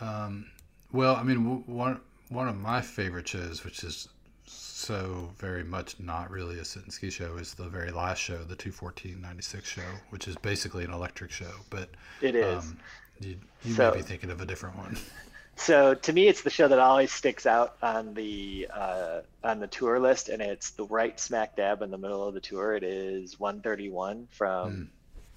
Um, 0.00 0.46
well, 0.92 1.14
I 1.16 1.22
mean, 1.22 1.64
one 1.66 2.00
one 2.28 2.48
of 2.48 2.56
my 2.56 2.80
favorite 2.80 3.28
shows, 3.28 3.64
which 3.64 3.84
is 3.84 4.08
so 4.46 5.30
very 5.38 5.64
much 5.64 5.98
not 5.98 6.30
really 6.30 6.58
a 6.58 6.64
sit 6.64 6.84
and 6.84 6.92
ski 6.92 7.10
show, 7.10 7.36
is 7.36 7.54
the 7.54 7.68
very 7.68 7.90
last 7.90 8.18
show, 8.18 8.38
the 8.38 8.56
21496 8.56 9.68
show, 9.68 9.82
which 10.10 10.28
is 10.28 10.36
basically 10.36 10.84
an 10.84 10.92
electric 10.92 11.30
show. 11.30 11.52
But 11.70 11.90
it 12.20 12.34
is. 12.34 12.64
Um, 12.64 12.78
you, 13.20 13.36
you 13.64 13.74
so, 13.74 13.90
may 13.90 13.98
be 13.98 14.02
thinking 14.02 14.30
of 14.30 14.40
a 14.40 14.46
different 14.46 14.76
one. 14.76 14.96
so 15.56 15.94
to 15.94 16.12
me, 16.12 16.28
it's 16.28 16.42
the 16.42 16.50
show 16.50 16.68
that 16.68 16.78
always 16.78 17.10
sticks 17.10 17.46
out 17.46 17.76
on 17.82 18.12
the 18.12 18.68
uh, 18.72 19.20
on 19.42 19.58
the 19.58 19.66
tour 19.66 19.98
list, 19.98 20.28
and 20.28 20.42
it's 20.42 20.70
the 20.70 20.84
right 20.84 21.18
smack 21.18 21.56
dab 21.56 21.80
in 21.80 21.90
the 21.90 21.98
middle 21.98 22.26
of 22.28 22.34
the 22.34 22.40
tour. 22.40 22.74
It 22.74 22.82
is 22.82 23.40
131 23.40 24.28
from 24.30 24.70
mm. 24.70 24.86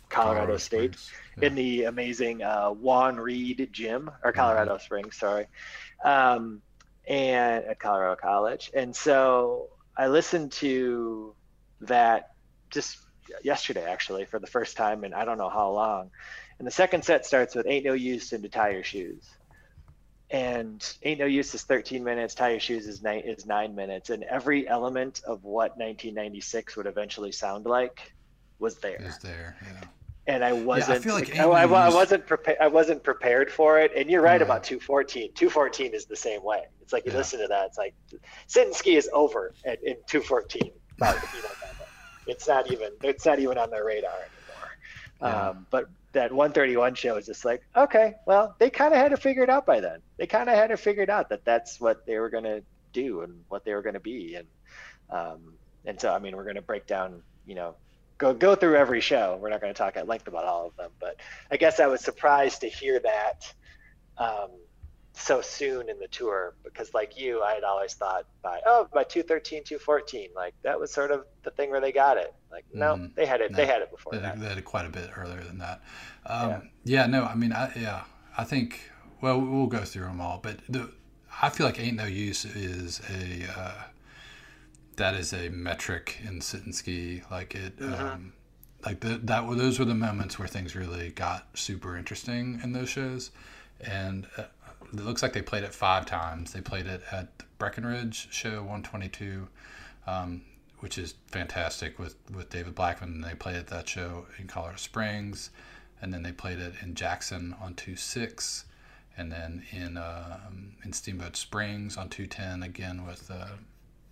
Colorado, 0.10 0.40
Colorado, 0.40 0.58
State 0.58 0.98
yeah. 1.38 1.48
in 1.48 1.56
the 1.56 1.84
amazing 1.86 2.44
uh, 2.44 2.70
Juan 2.70 3.18
Reed 3.18 3.70
Gym 3.72 4.12
or 4.22 4.34
Colorado 4.34 4.76
mm. 4.76 4.82
Springs, 4.82 5.16
sorry, 5.16 5.48
um, 6.04 6.62
and 7.08 7.64
at 7.64 7.80
Colorado 7.80 8.20
College. 8.20 8.72
And 8.74 8.94
so 8.94 9.70
I 9.96 10.08
listened 10.08 10.52
to 10.54 11.34
that 11.82 12.34
just 12.70 12.98
yesterday, 13.42 13.90
actually, 13.90 14.26
for 14.26 14.38
the 14.38 14.48
first 14.48 14.76
time 14.76 15.06
in 15.06 15.14
I 15.14 15.24
don't 15.24 15.38
know 15.38 15.50
how 15.50 15.72
long. 15.72 16.12
And 16.58 16.68
the 16.68 16.72
second 16.72 17.06
set 17.06 17.26
starts 17.26 17.56
with 17.56 17.68
"Ain't 17.68 17.86
No 17.86 17.94
Use 17.94 18.34
in 18.34 18.42
to 18.42 18.50
Tie 18.50 18.72
Your 18.72 18.84
Shoes." 18.84 19.24
And 20.32 20.96
ain't 21.04 21.20
no 21.20 21.26
use 21.26 21.54
is 21.56 21.64
13 21.64 22.04
minutes 22.04 22.36
tie 22.36 22.52
your 22.52 22.60
shoes 22.60 22.88
is 22.88 23.02
nine 23.02 23.22
is 23.22 23.46
nine 23.46 23.74
minutes 23.74 24.12
and 24.12 24.24
every 24.24 24.68
element 24.68 25.22
of 25.26 25.44
what 25.44 25.72
1996 25.78 26.76
would 26.76 26.86
eventually 26.86 27.32
sound 27.32 27.66
like 27.66 28.14
was 28.60 28.78
there 28.78 29.02
is 29.02 29.18
there 29.20 29.58
yeah 29.64 29.88
and 30.30 30.44
I 30.46 30.54
wasn't. 30.54 31.04
Yeah, 31.04 31.12
I, 31.12 31.16
like 31.16 31.40
I, 31.40 31.44
I, 31.44 31.64
I, 31.64 31.90
wasn't 31.90 32.28
prepared. 32.28 32.58
I 32.62 32.68
wasn't 32.68 33.04
prepared 33.04 33.52
for 33.52 33.80
it. 33.80 33.92
And 33.96 34.10
you're 34.12 34.22
right 34.22 34.42
about 34.42 34.64
214. 34.64 35.34
214 35.34 35.96
is 35.96 36.06
the 36.06 36.16
same 36.16 36.44
way. 36.44 36.66
It's 36.82 36.94
like 36.94 37.04
you 37.06 37.12
yeah. 37.12 37.18
listen 37.18 37.40
to 37.40 37.48
that. 37.48 37.66
It's 37.66 37.80
like 37.80 37.96
and 38.56 38.88
is 38.88 39.10
over 39.12 39.56
at, 39.66 39.84
in 39.84 39.96
214. 40.06 40.72
But, 41.00 41.16
you 41.36 41.42
know, 41.42 41.50
it's 42.28 42.48
not 42.48 42.72
even. 42.72 42.92
It's 43.04 43.26
not 43.26 43.40
even 43.40 43.58
on 43.58 43.72
their 43.72 43.84
radar 43.84 44.12
anymore. 44.12 44.70
Yeah. 45.22 45.50
Um, 45.50 45.66
but 45.72 45.90
that 46.14 46.32
131 46.32 46.96
show 46.96 47.18
is 47.18 47.26
just 47.28 47.46
like, 47.46 47.62
okay, 47.76 48.16
well, 48.26 48.56
they 48.60 48.70
kind 48.70 48.94
of 48.94 49.00
had 49.00 49.10
to 49.10 49.18
figure 49.18 49.44
it 49.44 49.50
out 49.50 49.66
by 49.66 49.80
then. 49.80 50.00
They 50.18 50.28
kind 50.28 50.50
of 50.50 50.56
had 50.56 50.68
to 50.68 50.78
figure 50.78 51.04
it 51.04 51.10
out 51.10 51.30
that 51.30 51.46
that's 51.46 51.80
what 51.80 52.06
they 52.06 52.18
were 52.18 52.30
going 52.30 52.46
to 52.46 52.64
do 52.94 53.22
and 53.22 53.44
what 53.48 53.64
they 53.64 53.74
were 53.74 53.82
going 53.82 53.94
to 53.94 54.00
be. 54.00 54.36
And, 54.36 54.48
um, 55.10 55.54
and 55.86 56.00
so, 56.00 56.14
I 56.14 56.20
mean, 56.20 56.36
we're 56.36 56.44
going 56.44 56.56
to 56.56 56.62
break 56.62 56.88
down, 56.88 57.22
you 57.46 57.56
know, 57.56 57.76
go, 58.18 58.34
go 58.34 58.56
through 58.56 58.76
every 58.76 59.02
show. 59.02 59.38
We're 59.40 59.50
not 59.50 59.62
going 59.62 59.74
to 59.74 59.78
talk 59.78 59.98
at 59.98 60.08
length 60.08 60.28
about 60.28 60.46
all 60.46 60.68
of 60.68 60.76
them, 60.76 60.92
but 61.00 61.18
I 61.52 61.58
guess 61.58 61.80
I 61.80 61.88
was 61.88 62.02
surprised 62.02 62.62
to 62.62 62.70
hear 62.70 63.00
that, 63.00 63.54
um, 64.18 64.50
so 65.20 65.42
soon 65.42 65.90
in 65.90 66.00
the 66.00 66.08
tour 66.08 66.56
because 66.64 66.94
like 66.94 67.20
you 67.20 67.42
i 67.42 67.54
had 67.54 67.64
always 67.64 67.94
thought 67.94 68.26
by 68.42 68.60
oh 68.66 68.88
by 68.94 69.04
213 69.04 69.64
214 69.64 70.30
like 70.36 70.54
that 70.64 70.80
was 70.80 70.92
sort 70.92 71.12
of 71.12 71.26
the 71.44 71.52
thing 71.52 71.70
where 71.70 71.82
they 71.82 71.92
got 71.92 72.18
it 72.18 72.34
like 72.52 72.66
no 72.74 72.96
mm, 72.96 73.14
they 73.16 73.26
had 73.26 73.42
it 73.42 73.52
no, 73.52 73.58
they 73.58 73.66
had 73.66 73.82
it 73.82 73.92
before 73.92 74.14
they, 74.14 74.20
that. 74.20 74.40
they 74.40 74.48
had 74.48 74.58
it 74.58 74.66
quite 74.66 74.86
a 74.86 74.90
bit 74.90 75.10
earlier 75.18 75.42
than 75.44 75.58
that 75.58 75.82
um, 76.26 76.50
yeah. 76.50 76.62
yeah. 76.86 77.06
no 77.06 77.26
i 77.26 77.36
mean 77.36 77.52
I, 77.52 77.72
yeah 77.76 78.04
i 78.38 78.44
think 78.44 78.90
well 79.22 79.40
we'll 79.40 79.68
go 79.68 79.84
through 79.84 80.06
them 80.06 80.22
all 80.22 80.40
but 80.42 80.60
the, 80.70 80.90
i 81.42 81.50
feel 81.50 81.66
like 81.66 81.80
ain't 81.80 81.98
no 81.98 82.06
use 82.06 82.46
is 82.46 83.02
a 83.10 83.60
uh, 83.60 83.84
that 84.96 85.16
is 85.16 85.34
a 85.34 85.50
metric 85.50 86.18
in 86.26 86.40
sit 86.40 86.64
and 86.64 86.74
ski 86.74 87.24
like 87.30 87.56
it 87.56 87.78
mm-hmm. 87.78 88.06
um, 88.06 88.34
like 88.86 89.02
the, 89.02 89.20
that 89.24 89.46
those 89.58 89.80
were 89.80 89.86
the 89.86 89.94
moments 89.94 90.40
where 90.40 90.48
things 90.48 90.76
really 90.76 91.10
got 91.10 91.48
super 91.56 91.98
interesting 91.98 92.62
in 92.64 92.72
those 92.72 92.90
shows 92.90 93.32
and 93.82 94.28
uh, 94.38 94.44
it 94.94 95.00
looks 95.00 95.22
like 95.22 95.34
they 95.34 95.42
played 95.42 95.64
it 95.64 95.74
five 95.74 96.06
times. 96.06 96.54
They 96.54 96.62
played 96.62 96.88
it 96.88 97.02
at 97.12 97.38
the 97.40 97.46
Breckenridge 97.58 98.28
show 98.32 98.58
122, 98.60 99.48
um, 100.08 100.42
which 100.80 100.98
is 100.98 101.16
fantastic 101.28 102.00
with, 102.00 102.16
with 102.34 102.50
David 102.50 102.76
Blackmon. 102.76 103.24
They 103.24 103.36
played 103.36 103.58
at 103.58 103.68
that 103.68 103.88
show 103.88 104.26
in 104.38 104.48
Colorado 104.48 104.78
Springs, 104.78 105.52
and 106.02 106.14
then 106.14 106.24
they 106.24 106.32
played 106.32 106.60
it 106.60 106.74
in 106.82 106.96
Jackson 106.96 107.56
on 107.62 107.76
26, 107.76 108.66
and 109.18 109.32
then 109.32 109.64
in 109.72 109.98
um, 109.98 110.76
in 110.84 110.94
Steamboat 110.94 111.36
Springs 111.36 111.98
on 111.98 112.10
210 112.10 112.64
again 112.64 113.06
with 113.06 113.30
uh, 113.30 113.50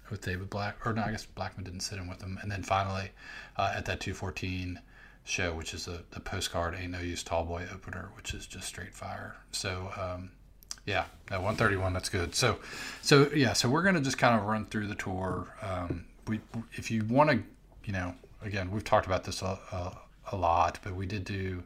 with 0.10 0.22
David 0.22 0.50
Black. 0.50 0.86
Or 0.86 0.94
no, 0.94 1.04
I 1.04 1.12
guess 1.12 1.26
Blackmon 1.26 1.64
didn't 1.64 1.82
sit 1.82 1.98
in 1.98 2.08
with 2.08 2.20
them. 2.20 2.38
And 2.42 2.52
then 2.52 2.64
finally 2.64 3.12
uh, 3.58 3.74
at 3.76 3.86
that 3.86 4.00
214 4.00 4.80
show, 5.24 5.54
which 5.54 5.74
is 5.74 5.88
a, 5.88 6.04
the 6.12 6.20
postcard 6.20 6.76
Ain't 6.76 6.92
No 6.92 7.00
Use 7.00 7.24
Tall 7.24 7.46
Boy 7.46 7.68
opener, 7.74 8.10
which 8.16 8.34
is 8.34 8.48
just 8.48 8.68
straight 8.68 8.94
fire. 8.94 9.36
So 9.52 9.92
um, 9.98 10.32
yeah, 10.88 11.04
at 11.30 11.42
131. 11.44 11.94
That's 11.94 12.10
good. 12.10 12.34
So, 12.34 12.58
so 13.02 13.30
yeah, 13.36 13.54
so 13.54 13.70
we're 13.70 13.84
gonna 13.84 14.02
just 14.02 14.18
kind 14.18 14.40
of 14.40 14.48
run 14.48 14.66
through 14.66 14.88
the 14.88 14.96
tour. 14.96 15.54
Um, 15.62 16.06
we, 16.28 16.40
if 16.74 16.90
you 16.90 17.04
want 17.04 17.30
to, 17.30 17.44
you 17.84 17.94
know, 17.94 18.16
again, 18.42 18.72
we've 18.72 18.84
talked 18.84 19.06
about 19.06 19.26
this 19.26 19.42
a, 19.42 19.60
a, 19.72 19.98
a, 20.32 20.36
lot, 20.36 20.80
but 20.84 20.96
we 20.96 21.06
did 21.06 21.26
do, 21.26 21.64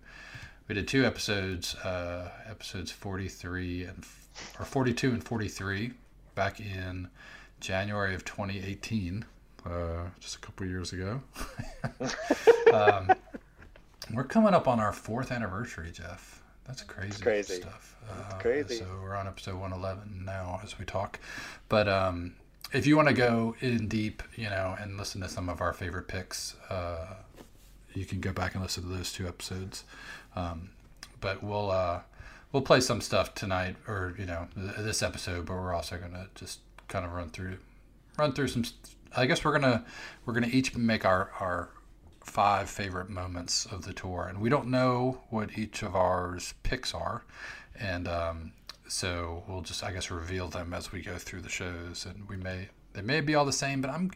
we 0.68 0.76
did 0.76 0.88
two 0.88 1.06
episodes, 1.06 1.76
uh, 1.76 2.32
episodes 2.50 2.92
43 2.92 3.84
and 3.84 4.06
or 4.60 4.66
42 4.66 5.12
and 5.12 5.24
43 5.24 5.92
back 6.34 6.60
in 6.60 7.08
January 7.60 8.16
of 8.16 8.26
2018, 8.26 9.24
uh, 9.66 9.70
just 10.20 10.36
a 10.36 10.40
couple 10.40 10.66
years 10.66 10.94
ago. 10.94 11.22
um, 12.74 13.12
we're 14.14 14.24
coming 14.24 14.56
up 14.56 14.68
on 14.68 14.80
our 14.80 14.92
fourth 14.92 15.32
anniversary, 15.32 15.92
Jeff. 15.92 16.41
That's 16.68 16.84
crazy, 16.84 17.10
it's 17.10 17.22
crazy. 17.22 17.54
stuff. 17.56 17.96
Uh, 18.10 18.38
crazy. 18.40 18.76
So 18.78 18.86
we're 19.02 19.16
on 19.16 19.28
episode 19.28 19.56
111 19.56 20.24
now 20.26 20.60
as 20.64 20.78
we 20.80 20.86
talk. 20.86 21.20
But 21.70 21.88
um, 21.88 22.36
if 22.74 22.86
you 22.86 22.96
want 22.96 23.08
to 23.08 23.14
go 23.14 23.56
in 23.60 23.88
deep, 23.88 24.24
you 24.36 24.50
know, 24.50 24.76
and 24.80 24.98
listen 24.98 25.22
to 25.22 25.30
some 25.30 25.50
of 25.50 25.62
our 25.62 25.74
favorite 25.74 26.08
picks, 26.08 26.56
uh, 26.70 27.16
you 27.94 28.06
can 28.06 28.20
go 28.20 28.32
back 28.32 28.54
and 28.54 28.64
listen 28.64 28.84
to 28.84 28.90
those 28.90 29.12
two 29.12 29.28
episodes. 29.28 29.84
Um, 30.36 30.70
but 31.20 31.44
we'll 31.44 31.72
uh, 31.72 32.02
we'll 32.52 32.64
play 32.64 32.80
some 32.80 33.02
stuff 33.02 33.34
tonight, 33.34 33.76
or 33.88 34.16
you 34.18 34.26
know, 34.26 34.48
this 34.56 35.04
episode. 35.04 35.46
But 35.46 35.56
we're 35.56 35.74
also 35.74 35.98
gonna 35.98 36.28
just 36.36 36.60
kind 36.88 37.06
of 37.06 37.12
run 37.12 37.30
through 37.30 37.58
run 38.18 38.34
through 38.34 38.48
some. 38.48 38.64
I 39.16 39.26
guess 39.26 39.44
we're 39.44 39.52
gonna 39.52 39.86
we're 40.26 40.34
gonna 40.34 40.48
each 40.48 40.76
make 40.76 41.06
our 41.06 41.32
our 41.40 41.70
five 42.24 42.70
favorite 42.70 43.10
moments 43.10 43.66
of 43.66 43.84
the 43.84 43.94
tour, 43.94 44.28
and 44.30 44.40
we 44.40 44.50
don't 44.50 44.68
know 44.68 45.22
what 45.30 45.58
each 45.58 45.82
of 45.84 45.96
ours 45.96 46.54
picks 46.64 46.94
are, 46.94 47.24
and 47.80 48.08
um, 48.08 48.52
so 48.88 49.44
we'll 49.48 49.62
just 49.62 49.84
I 49.84 49.92
guess 49.92 50.12
reveal 50.12 50.48
them 50.48 50.74
as 50.74 50.92
we 50.92 51.02
go 51.02 51.18
through 51.18 51.42
the 51.42 51.50
shows, 51.50 52.06
and 52.06 52.28
we 52.28 52.38
may 52.38 52.70
they 52.94 53.02
may 53.02 53.22
be 53.22 53.36
all 53.36 53.46
the 53.46 53.54
same, 53.54 53.82
but 53.82 53.90
I'm 53.90 54.12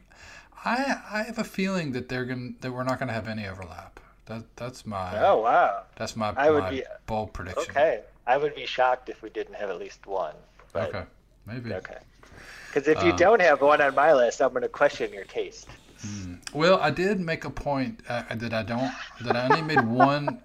I 0.63 1.01
I 1.11 1.23
have 1.23 1.39
a 1.39 1.43
feeling 1.43 1.91
that 1.93 2.09
they're 2.09 2.25
gonna 2.25 2.51
that 2.61 2.71
we're 2.71 2.83
not 2.83 2.99
gonna 2.99 3.13
have 3.13 3.27
any 3.27 3.47
overlap. 3.47 3.99
That 4.25 4.43
that's 4.55 4.85
my 4.85 5.23
oh 5.27 5.41
wow 5.41 5.83
that's 5.95 6.15
my 6.15 6.33
I 6.35 6.49
would 6.49 6.63
my 6.63 6.69
be, 6.71 6.83
bold 7.05 7.33
prediction. 7.33 7.71
Okay, 7.71 8.01
I 8.25 8.37
would 8.37 8.55
be 8.55 8.65
shocked 8.65 9.09
if 9.09 9.21
we 9.21 9.29
didn't 9.29 9.55
have 9.55 9.69
at 9.69 9.79
least 9.79 10.07
one. 10.07 10.35
Okay, 10.75 11.03
maybe 11.45 11.73
okay. 11.73 11.97
Because 12.67 12.89
if 12.89 13.01
you 13.05 13.11
um, 13.11 13.17
don't 13.17 13.41
have 13.41 13.61
one 13.61 13.79
on 13.79 13.95
my 13.95 14.13
list, 14.13 14.41
I'm 14.41 14.49
going 14.49 14.61
to 14.63 14.67
question 14.67 15.13
your 15.13 15.23
taste. 15.23 15.69
Hmm. 16.01 16.35
Well, 16.53 16.79
I 16.79 16.91
did 16.91 17.19
make 17.19 17.45
a 17.45 17.49
point 17.49 18.01
uh, 18.09 18.23
that 18.33 18.53
I 18.53 18.63
don't 18.63 18.91
that 19.21 19.35
I 19.35 19.45
only 19.45 19.61
made 19.61 19.85
one. 19.87 20.41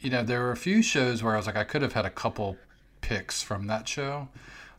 You 0.00 0.10
know, 0.10 0.22
there 0.22 0.40
were 0.40 0.52
a 0.52 0.56
few 0.56 0.82
shows 0.82 1.22
where 1.22 1.34
I 1.34 1.36
was 1.36 1.46
like, 1.46 1.56
I 1.56 1.64
could 1.64 1.82
have 1.82 1.92
had 1.92 2.06
a 2.06 2.10
couple 2.10 2.56
picks 3.00 3.42
from 3.42 3.66
that 3.66 3.86
show. 3.88 4.28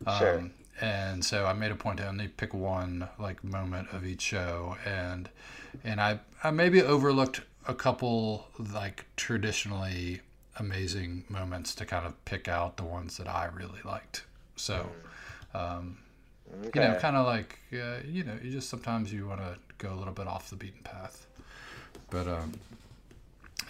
Um, 0.06 0.18
sure. 0.18 0.50
And 0.80 1.24
so 1.24 1.46
I 1.46 1.52
made 1.52 1.70
a 1.70 1.76
point 1.76 1.98
to 1.98 2.08
only 2.08 2.28
pick 2.28 2.52
one 2.52 3.08
like 3.18 3.44
moment 3.44 3.88
of 3.92 4.04
each 4.04 4.22
show, 4.22 4.76
and 4.84 5.28
and 5.84 6.00
I 6.00 6.20
I 6.42 6.50
maybe 6.50 6.82
overlooked 6.82 7.42
a 7.68 7.74
couple 7.74 8.46
like 8.72 9.06
traditionally 9.16 10.20
amazing 10.58 11.24
moments 11.28 11.74
to 11.76 11.86
kind 11.86 12.06
of 12.06 12.24
pick 12.24 12.48
out 12.48 12.76
the 12.76 12.84
ones 12.84 13.16
that 13.16 13.28
I 13.28 13.46
really 13.46 13.80
liked. 13.84 14.24
So, 14.56 14.88
um, 15.54 15.98
okay. 16.66 16.70
you 16.74 16.88
know, 16.88 16.98
kind 16.98 17.16
of 17.16 17.26
like 17.26 17.58
uh, 17.72 17.98
you 18.06 18.24
know, 18.24 18.36
you 18.42 18.50
just 18.50 18.68
sometimes 18.68 19.12
you 19.12 19.26
want 19.26 19.40
to 19.40 19.56
go 19.78 19.92
a 19.92 19.96
little 19.96 20.14
bit 20.14 20.26
off 20.26 20.50
the 20.50 20.56
beaten 20.56 20.82
path. 20.82 21.26
But 22.10 22.28
um, 22.28 22.52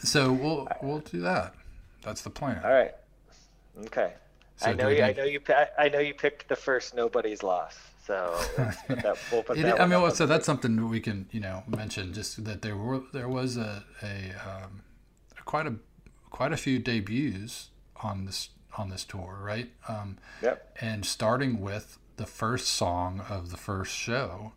so 0.00 0.32
we'll 0.32 0.68
we'll 0.82 1.00
do 1.00 1.20
that. 1.20 1.54
That's 2.02 2.22
the 2.22 2.30
plan. 2.30 2.60
All 2.64 2.72
right. 2.72 2.92
Okay. 3.86 4.12
So 4.56 4.66
I 4.66 4.72
know 4.74 4.88
you. 4.88 5.02
I 5.02 5.12
know 5.12 5.24
you. 5.24 5.40
I 5.78 5.88
know 5.88 5.98
you 5.98 6.14
picked 6.14 6.48
the 6.48 6.56
first 6.56 6.94
nobody's 6.94 7.42
loss. 7.42 7.78
So 8.06 8.36
that, 8.56 9.16
we'll 9.32 9.44
it, 9.56 9.80
I 9.80 9.86
mean, 9.86 10.10
so 10.10 10.26
that's 10.26 10.44
something 10.44 10.88
we 10.88 11.00
can 11.00 11.26
you 11.30 11.40
know 11.40 11.62
mention. 11.68 12.12
Just 12.12 12.44
that 12.44 12.62
there 12.62 12.76
were 12.76 13.02
there 13.12 13.28
was 13.28 13.56
a 13.56 13.84
a 14.02 14.32
um, 14.44 14.82
quite 15.44 15.66
a 15.66 15.74
quite 16.30 16.52
a 16.52 16.56
few 16.56 16.78
debuts 16.78 17.68
on 18.02 18.24
this 18.24 18.50
on 18.76 18.88
this 18.88 19.04
tour, 19.04 19.38
right? 19.40 19.70
Um, 19.88 20.18
yep. 20.42 20.76
And 20.80 21.06
starting 21.06 21.60
with 21.60 21.98
the 22.22 22.28
first 22.28 22.68
song 22.68 23.20
of 23.28 23.50
the 23.50 23.56
first 23.56 23.92
show, 23.92 24.52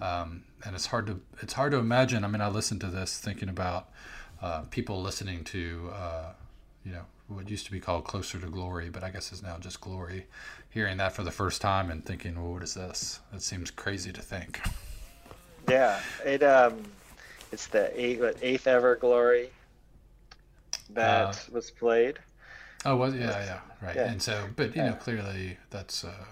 um, 0.00 0.44
and 0.64 0.76
it's 0.76 0.86
hard 0.86 1.04
to 1.08 1.20
it's 1.42 1.54
hard 1.54 1.72
to 1.72 1.78
imagine. 1.78 2.24
I 2.24 2.28
mean, 2.28 2.40
I 2.40 2.46
listened 2.46 2.80
to 2.82 2.86
this 2.86 3.18
thinking 3.18 3.48
about 3.48 3.90
uh, 4.40 4.60
people 4.70 5.02
listening 5.02 5.42
to 5.44 5.90
uh, 5.92 6.32
you 6.84 6.92
know 6.92 7.02
what 7.26 7.50
used 7.50 7.66
to 7.66 7.72
be 7.72 7.80
called 7.80 8.04
"Closer 8.04 8.38
to 8.38 8.46
Glory," 8.46 8.88
but 8.88 9.02
I 9.02 9.10
guess 9.10 9.32
is 9.32 9.42
now 9.42 9.58
just 9.58 9.80
"Glory." 9.80 10.26
Hearing 10.70 10.98
that 10.98 11.12
for 11.12 11.24
the 11.24 11.32
first 11.32 11.60
time 11.60 11.90
and 11.90 12.06
thinking, 12.06 12.40
"Well, 12.40 12.52
what 12.52 12.62
is 12.62 12.74
this?" 12.74 13.18
It 13.34 13.42
seems 13.42 13.72
crazy 13.72 14.12
to 14.12 14.22
think. 14.22 14.60
Yeah, 15.68 16.00
it 16.24 16.42
um, 16.42 16.82
it's 17.52 17.66
the 17.66 17.92
eighth, 18.00 18.38
eighth 18.40 18.66
ever 18.66 18.96
"Glory" 18.96 19.50
that 20.94 21.26
uh, 21.26 21.52
was 21.52 21.70
played. 21.70 22.18
Oh, 22.86 22.96
was 22.96 23.12
yeah, 23.12 23.44
yeah, 23.44 23.60
right. 23.82 23.94
Yeah. 23.94 24.10
And 24.10 24.22
so, 24.22 24.48
but 24.56 24.74
you 24.74 24.82
know, 24.82 24.94
clearly 24.94 25.58
that's. 25.68 26.04
Uh, 26.04 26.24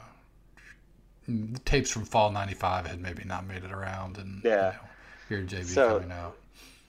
tapes 1.64 1.90
from 1.90 2.04
fall 2.04 2.30
95 2.30 2.86
had 2.86 3.00
maybe 3.00 3.24
not 3.24 3.46
made 3.46 3.64
it 3.64 3.72
around 3.72 4.18
and 4.18 4.42
yeah 4.44 4.74
you 5.30 5.36
know, 5.36 5.44
here 5.46 5.60
JB 5.60 5.64
so, 5.64 5.98
coming 5.98 6.12
out 6.12 6.36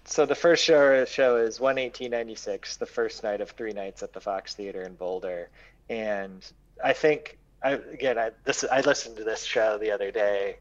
so 0.06 0.26
the 0.26 0.36
first 0.36 0.63
show 0.63 1.06
show 1.06 1.38
is 1.38 1.60
11896 1.60 2.78
the 2.78 2.86
first 2.86 3.23
night 3.23 3.41
of 3.41 3.52
three 3.52 3.73
nights 3.73 4.04
at 4.04 4.13
the 4.13 4.21
Fox 4.21 4.54
Theater 4.54 4.84
in 4.84 4.95
Boulder 4.95 5.50
and 5.89 6.45
I 6.84 6.93
think 6.93 7.38
I 7.63 7.71
again 7.71 8.17
I 8.17 8.32
this 8.43 8.63
I 8.71 8.82
listened 8.82 9.17
to 9.17 9.23
this 9.23 9.43
show 9.43 9.78
the 9.78 9.91
other 9.91 10.12
day 10.12 10.58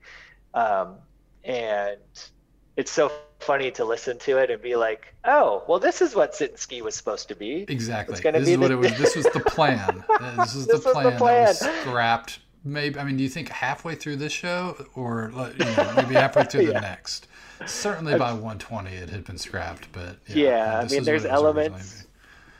um, 0.55 0.97
and 1.45 1.99
it's 2.77 2.91
so 2.91 3.11
funny 3.41 3.71
to 3.73 3.85
listen 3.85 4.19
to 4.19 4.39
it 4.39 4.51
and 4.51 4.61
be 4.61 4.77
like, 4.77 5.15
oh, 5.25 5.63
well, 5.67 5.79
this 5.79 6.03
is 6.03 6.15
what 6.15 6.35
Sit 6.35 6.51
and 6.51 6.59
Ski 6.59 6.83
was 6.83 6.95
supposed 6.95 7.29
to 7.29 7.35
be. 7.35 7.65
Exactly. 7.69 8.15
It's 8.15 8.23
this 8.23 8.35
be 8.35 8.53
is 8.53 8.57
the... 8.57 8.59
what 8.59 8.71
it 8.71 8.77
was. 8.77 8.99
This 8.99 9.17
was 9.17 9.25
the 9.27 9.41
plan. 9.47 10.05
this 10.39 10.55
was 10.55 10.67
this 10.67 10.85
the 10.85 10.93
plan, 10.93 11.05
the 11.05 11.11
plan. 11.13 11.45
that 11.45 11.49
was 11.49 11.59
scrapped 11.83 12.39
maybe 12.67 12.99
I 12.99 13.05
mean, 13.05 13.17
do 13.17 13.23
you 13.23 13.29
think 13.29 13.49
halfway 13.49 13.95
through 13.95 14.17
this 14.17 14.33
show, 14.33 14.77
or 14.95 15.33
you 15.59 15.65
know, 15.65 15.93
maybe 15.97 16.15
halfway 16.15 16.45
through 16.45 16.63
yeah. 16.67 16.73
the 16.73 16.81
next? 16.81 17.29
Certainly 17.65 18.19
by 18.19 18.33
120, 18.33 18.91
it 18.91 19.09
had 19.09 19.25
been 19.25 19.39
scrapped, 19.39 19.91
but 19.93 20.19
yeah, 20.27 20.37
yeah 20.37 20.81
I 20.85 20.89
mean, 20.89 21.05
there's 21.05 21.25
elements. 21.25 22.07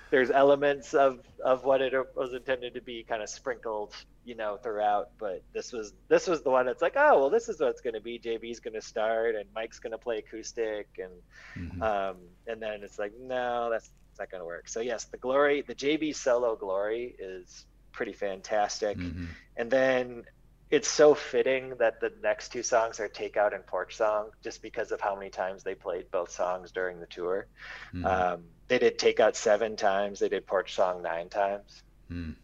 There's 0.09 0.31
elements 0.31 0.95
of 0.95 1.21
of 1.45 1.65
what 1.65 1.83
it 1.83 1.93
was 2.15 2.33
intended 2.33 2.75
to 2.75 2.81
be, 2.81 3.03
kind 3.03 3.23
of 3.23 3.29
sprinkled, 3.29 3.93
you 4.25 4.37
know, 4.37 4.57
throughout. 4.57 5.11
But 5.19 5.43
this 5.53 5.73
was 5.73 5.93
this 6.09 6.27
was 6.27 6.43
the 6.43 6.51
one 6.51 6.65
that's 6.65 6.81
like, 6.81 6.95
oh, 6.97 7.21
well, 7.21 7.31
this 7.31 7.49
is 7.49 7.61
what 7.61 7.71
it's 7.71 7.81
going 7.81 7.95
to 7.95 8.01
be. 8.01 8.19
JB's 8.19 8.61
going 8.61 8.75
to 8.75 8.81
start, 8.81 9.35
and 9.35 9.45
Mike's 9.55 9.81
going 9.81 9.91
to 9.91 9.99
play 9.99 10.19
acoustic, 10.19 10.89
and 10.99 11.71
mm-hmm. 11.71 11.83
um, 11.83 12.17
and 12.47 12.63
then 12.63 12.83
it's 12.83 12.99
like, 12.99 13.13
no, 13.21 13.69
that's 13.71 13.91
not 14.19 14.31
going 14.31 14.41
to 14.41 14.47
work. 14.47 14.69
So 14.69 14.81
yes, 14.81 15.05
the 15.05 15.19
glory, 15.19 15.63
the 15.63 15.75
JB 15.75 16.15
solo 16.15 16.57
glory 16.57 17.15
is 17.19 17.67
pretty 17.97 18.13
fantastic. 18.13 18.99
Mm-hmm. 18.99 19.25
And 19.57 19.71
then 19.71 20.25
it's 20.71 20.89
so 20.89 21.15
fitting 21.15 21.71
that 21.79 22.01
the 22.01 22.13
next 22.23 22.53
two 22.53 22.63
songs 22.63 23.01
are 23.01 23.09
Takeout 23.09 23.55
and 23.55 23.67
Porch 23.67 23.97
Song, 23.97 24.31
just 24.45 24.63
because 24.63 24.93
of 24.93 25.01
how 25.01 25.17
many 25.17 25.31
times 25.31 25.65
they 25.65 25.75
played 25.75 26.11
both 26.11 26.31
songs 26.31 26.71
during 26.71 27.01
the 27.01 27.07
tour. 27.07 27.47
Mm-hmm. 27.95 28.07
Um, 28.07 28.45
they 28.69 28.79
did 28.79 28.99
Takeout 28.99 29.35
seven 29.35 29.77
times, 29.77 30.21
they 30.21 30.29
did 30.29 30.47
Porch 30.47 30.75
Song 30.75 31.03
nine 31.03 31.29
times. 31.29 31.83
Mm. 32.13 32.35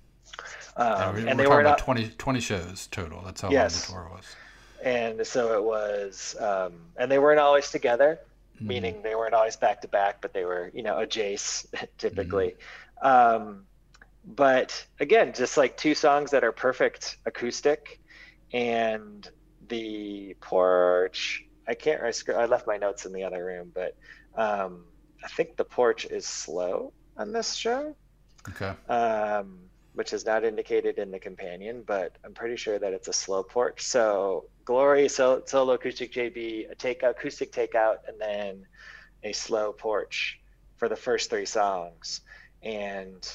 Um, 0.76 1.16
and, 1.16 1.28
and 1.28 1.38
they 1.38 1.46
were 1.46 1.60
about 1.60 1.78
20, 1.78 2.08
20 2.16 2.40
shows 2.40 2.88
total. 2.90 3.22
That's 3.22 3.42
how 3.42 3.50
yes. 3.50 3.90
long 3.90 3.98
the 3.98 4.08
tour 4.08 4.16
was. 4.16 4.36
And 4.82 5.26
so 5.26 5.54
it 5.54 5.62
was, 5.62 6.34
um, 6.40 6.72
and 6.96 7.10
they 7.10 7.18
weren't 7.18 7.40
always 7.40 7.70
together, 7.70 8.18
mm-hmm. 8.56 8.66
meaning 8.66 9.02
they 9.02 9.14
weren't 9.14 9.34
always 9.34 9.56
back 9.56 9.82
to 9.82 9.88
back, 9.88 10.20
but 10.22 10.32
they 10.32 10.44
were, 10.44 10.70
you 10.72 10.82
know, 10.82 10.98
a 10.98 11.06
Jace 11.06 11.66
typically. 11.98 12.56
Mm-hmm. 13.02 13.06
But 14.24 14.86
again, 15.00 15.32
just 15.34 15.56
like 15.56 15.76
two 15.76 15.94
songs 15.94 16.30
that 16.30 16.44
are 16.44 16.52
perfect 16.52 17.16
acoustic, 17.26 18.00
and 18.52 19.28
the 19.68 20.36
porch. 20.40 21.44
I 21.66 21.74
can't. 21.74 22.02
I, 22.02 22.32
I 22.32 22.46
left 22.46 22.66
my 22.66 22.76
notes 22.76 23.06
in 23.06 23.12
the 23.12 23.24
other 23.24 23.44
room, 23.44 23.72
but 23.74 23.96
um, 24.36 24.84
I 25.24 25.28
think 25.28 25.56
the 25.56 25.64
porch 25.64 26.04
is 26.04 26.26
slow 26.26 26.92
on 27.16 27.32
this 27.32 27.54
show. 27.54 27.96
Okay. 28.48 28.72
Um, 28.88 29.60
which 29.94 30.12
is 30.12 30.24
not 30.24 30.42
indicated 30.42 30.98
in 30.98 31.10
the 31.10 31.18
companion, 31.18 31.84
but 31.86 32.16
I'm 32.24 32.32
pretty 32.32 32.56
sure 32.56 32.78
that 32.78 32.92
it's 32.94 33.08
a 33.08 33.12
slow 33.12 33.42
porch. 33.42 33.82
So 33.82 34.46
Glory, 34.64 35.08
so, 35.08 35.42
solo 35.44 35.74
acoustic 35.74 36.12
JB, 36.12 36.70
a 36.70 36.74
take 36.74 37.02
acoustic 37.02 37.52
takeout, 37.52 37.96
and 38.06 38.20
then 38.20 38.66
a 39.24 39.32
slow 39.32 39.72
porch 39.72 40.40
for 40.76 40.88
the 40.88 40.96
first 40.96 41.30
three 41.30 41.46
songs. 41.46 42.20
And 42.62 43.28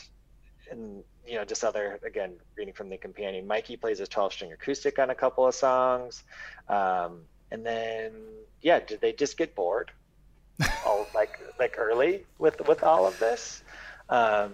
and 0.71 1.03
you 1.25 1.36
know 1.36 1.45
just 1.45 1.63
other 1.63 1.99
again 2.06 2.34
reading 2.58 2.73
from 2.73 2.89
the 2.89 2.97
companion 2.97 3.45
mikey 3.45 3.75
plays 3.75 3.99
a 3.99 4.08
12 4.08 4.34
string 4.34 4.53
acoustic 4.53 4.99
on 4.99 5.10
a 5.10 5.15
couple 5.15 5.45
of 5.45 5.53
songs 5.53 6.23
um, 6.69 7.21
and 7.51 7.65
then 7.65 8.12
yeah 8.62 8.80
did 8.80 9.01
they 9.01 9.13
just 9.13 9.38
get 9.38 9.56
bored 9.56 9.91
all 10.86 11.08
like 11.13 11.39
like 11.60 11.75
early 11.77 12.25
with 12.39 12.65
with 12.67 12.84
all 12.84 13.06
of 13.06 13.17
this 13.19 13.63
um, 14.10 14.53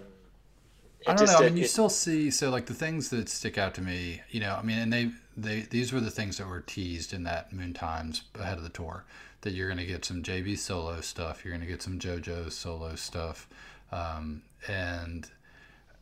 I 1.06 1.14
don't 1.14 1.26
know. 1.26 1.36
I 1.36 1.42
mean, 1.42 1.56
you 1.58 1.64
it, 1.64 1.70
still 1.70 1.90
see 1.90 2.30
so 2.30 2.50
like 2.50 2.66
the 2.66 2.74
things 2.74 3.10
that 3.10 3.28
stick 3.28 3.58
out 3.58 3.74
to 3.74 3.82
me. 3.82 4.22
You 4.30 4.40
know, 4.40 4.56
I 4.58 4.62
mean, 4.62 4.78
and 4.78 4.92
they 4.92 5.10
they 5.36 5.60
these 5.60 5.92
were 5.92 6.00
the 6.00 6.10
things 6.10 6.38
that 6.38 6.48
were 6.48 6.60
teased 6.60 7.12
in 7.12 7.24
that 7.24 7.52
Moon 7.52 7.74
Times 7.74 8.22
ahead 8.38 8.58
of 8.58 8.64
the 8.64 8.70
tour. 8.70 9.04
That 9.42 9.52
you're 9.52 9.68
going 9.68 9.78
to 9.78 9.84
get 9.84 10.04
some 10.04 10.22
JB 10.22 10.56
solo 10.58 11.00
stuff. 11.02 11.44
You're 11.44 11.52
going 11.52 11.66
to 11.66 11.70
get 11.70 11.82
some 11.82 11.98
JoJo 11.98 12.50
solo 12.50 12.94
stuff, 12.94 13.46
um, 13.92 14.42
and 14.66 15.28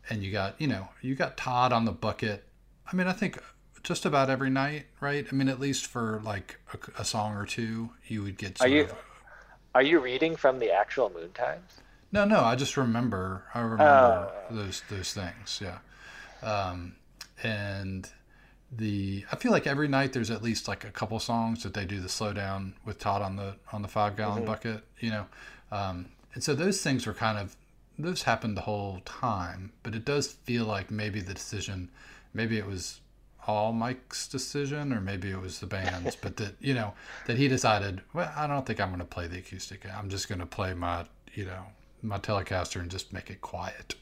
and 0.08 0.22
you 0.22 0.32
got 0.32 0.60
you 0.60 0.66
know 0.66 0.88
you 1.00 1.14
got 1.14 1.36
Todd 1.36 1.72
on 1.72 1.84
the 1.84 1.92
bucket. 1.92 2.44
I 2.90 2.96
mean, 2.96 3.06
I 3.06 3.12
think 3.12 3.38
just 3.82 4.04
about 4.04 4.30
every 4.30 4.50
night, 4.50 4.86
right? 5.00 5.26
I 5.30 5.34
mean, 5.34 5.48
at 5.48 5.58
least 5.58 5.86
for 5.86 6.20
like 6.24 6.58
a, 6.72 7.02
a 7.02 7.04
song 7.04 7.36
or 7.36 7.46
two, 7.46 7.90
you 8.06 8.22
would 8.22 8.38
get. 8.38 8.60
Are 8.60 8.68
you 8.68 8.84
of, 8.84 8.94
are 9.74 9.82
you 9.82 10.00
reading 10.00 10.36
from 10.36 10.58
the 10.58 10.70
actual 10.70 11.10
Moon 11.10 11.30
Times? 11.32 11.80
No, 12.12 12.24
no. 12.24 12.40
I 12.40 12.56
just 12.56 12.76
remember. 12.76 13.44
I 13.54 13.60
remember 13.60 13.84
uh, 13.84 14.30
those 14.50 14.82
those 14.88 15.12
things. 15.12 15.60
Yeah, 15.62 15.78
um, 16.42 16.96
and 17.42 18.08
the 18.70 19.24
I 19.32 19.36
feel 19.36 19.52
like 19.52 19.66
every 19.66 19.88
night 19.88 20.12
there's 20.12 20.30
at 20.30 20.42
least 20.42 20.68
like 20.68 20.84
a 20.84 20.90
couple 20.90 21.18
songs 21.18 21.62
that 21.62 21.74
they 21.74 21.84
do 21.84 22.00
the 22.00 22.08
slow 22.08 22.32
down 22.32 22.74
with 22.84 22.98
Todd 22.98 23.22
on 23.22 23.36
the 23.36 23.56
on 23.72 23.82
the 23.82 23.88
five 23.88 24.16
gallon 24.16 24.38
mm-hmm. 24.38 24.46
bucket. 24.46 24.84
You 25.00 25.10
know, 25.10 25.26
um, 25.70 26.06
and 26.34 26.42
so 26.42 26.54
those 26.54 26.82
things 26.82 27.06
were 27.06 27.14
kind 27.14 27.38
of 27.38 27.56
this 27.98 28.22
happened 28.22 28.56
the 28.56 28.62
whole 28.62 29.00
time, 29.04 29.72
but 29.82 29.94
it 29.94 30.04
does 30.04 30.26
feel 30.26 30.64
like 30.64 30.90
maybe 30.90 31.20
the 31.20 31.34
decision, 31.34 31.90
maybe 32.34 32.58
it 32.58 32.66
was 32.66 33.00
all 33.46 33.72
Mike's 33.72 34.28
decision, 34.28 34.92
or 34.92 35.00
maybe 35.00 35.30
it 35.30 35.40
was 35.40 35.58
the 35.60 35.66
band's, 35.66 36.16
but 36.16 36.36
that 36.36 36.54
you 36.60 36.74
know 36.74 36.94
that 37.26 37.36
he 37.36 37.48
decided, 37.48 38.00
well, 38.12 38.32
I 38.36 38.46
don't 38.46 38.64
think 38.64 38.80
I'm 38.80 38.88
going 38.88 39.00
to 39.00 39.04
play 39.04 39.26
the 39.26 39.38
acoustic. 39.38 39.86
I'm 39.86 40.08
just 40.08 40.28
going 40.28 40.38
to 40.38 40.46
play 40.46 40.74
my, 40.74 41.04
you 41.34 41.44
know, 41.44 41.64
my 42.02 42.18
Telecaster 42.18 42.80
and 42.80 42.90
just 42.90 43.12
make 43.12 43.30
it 43.30 43.40
quiet. 43.40 43.94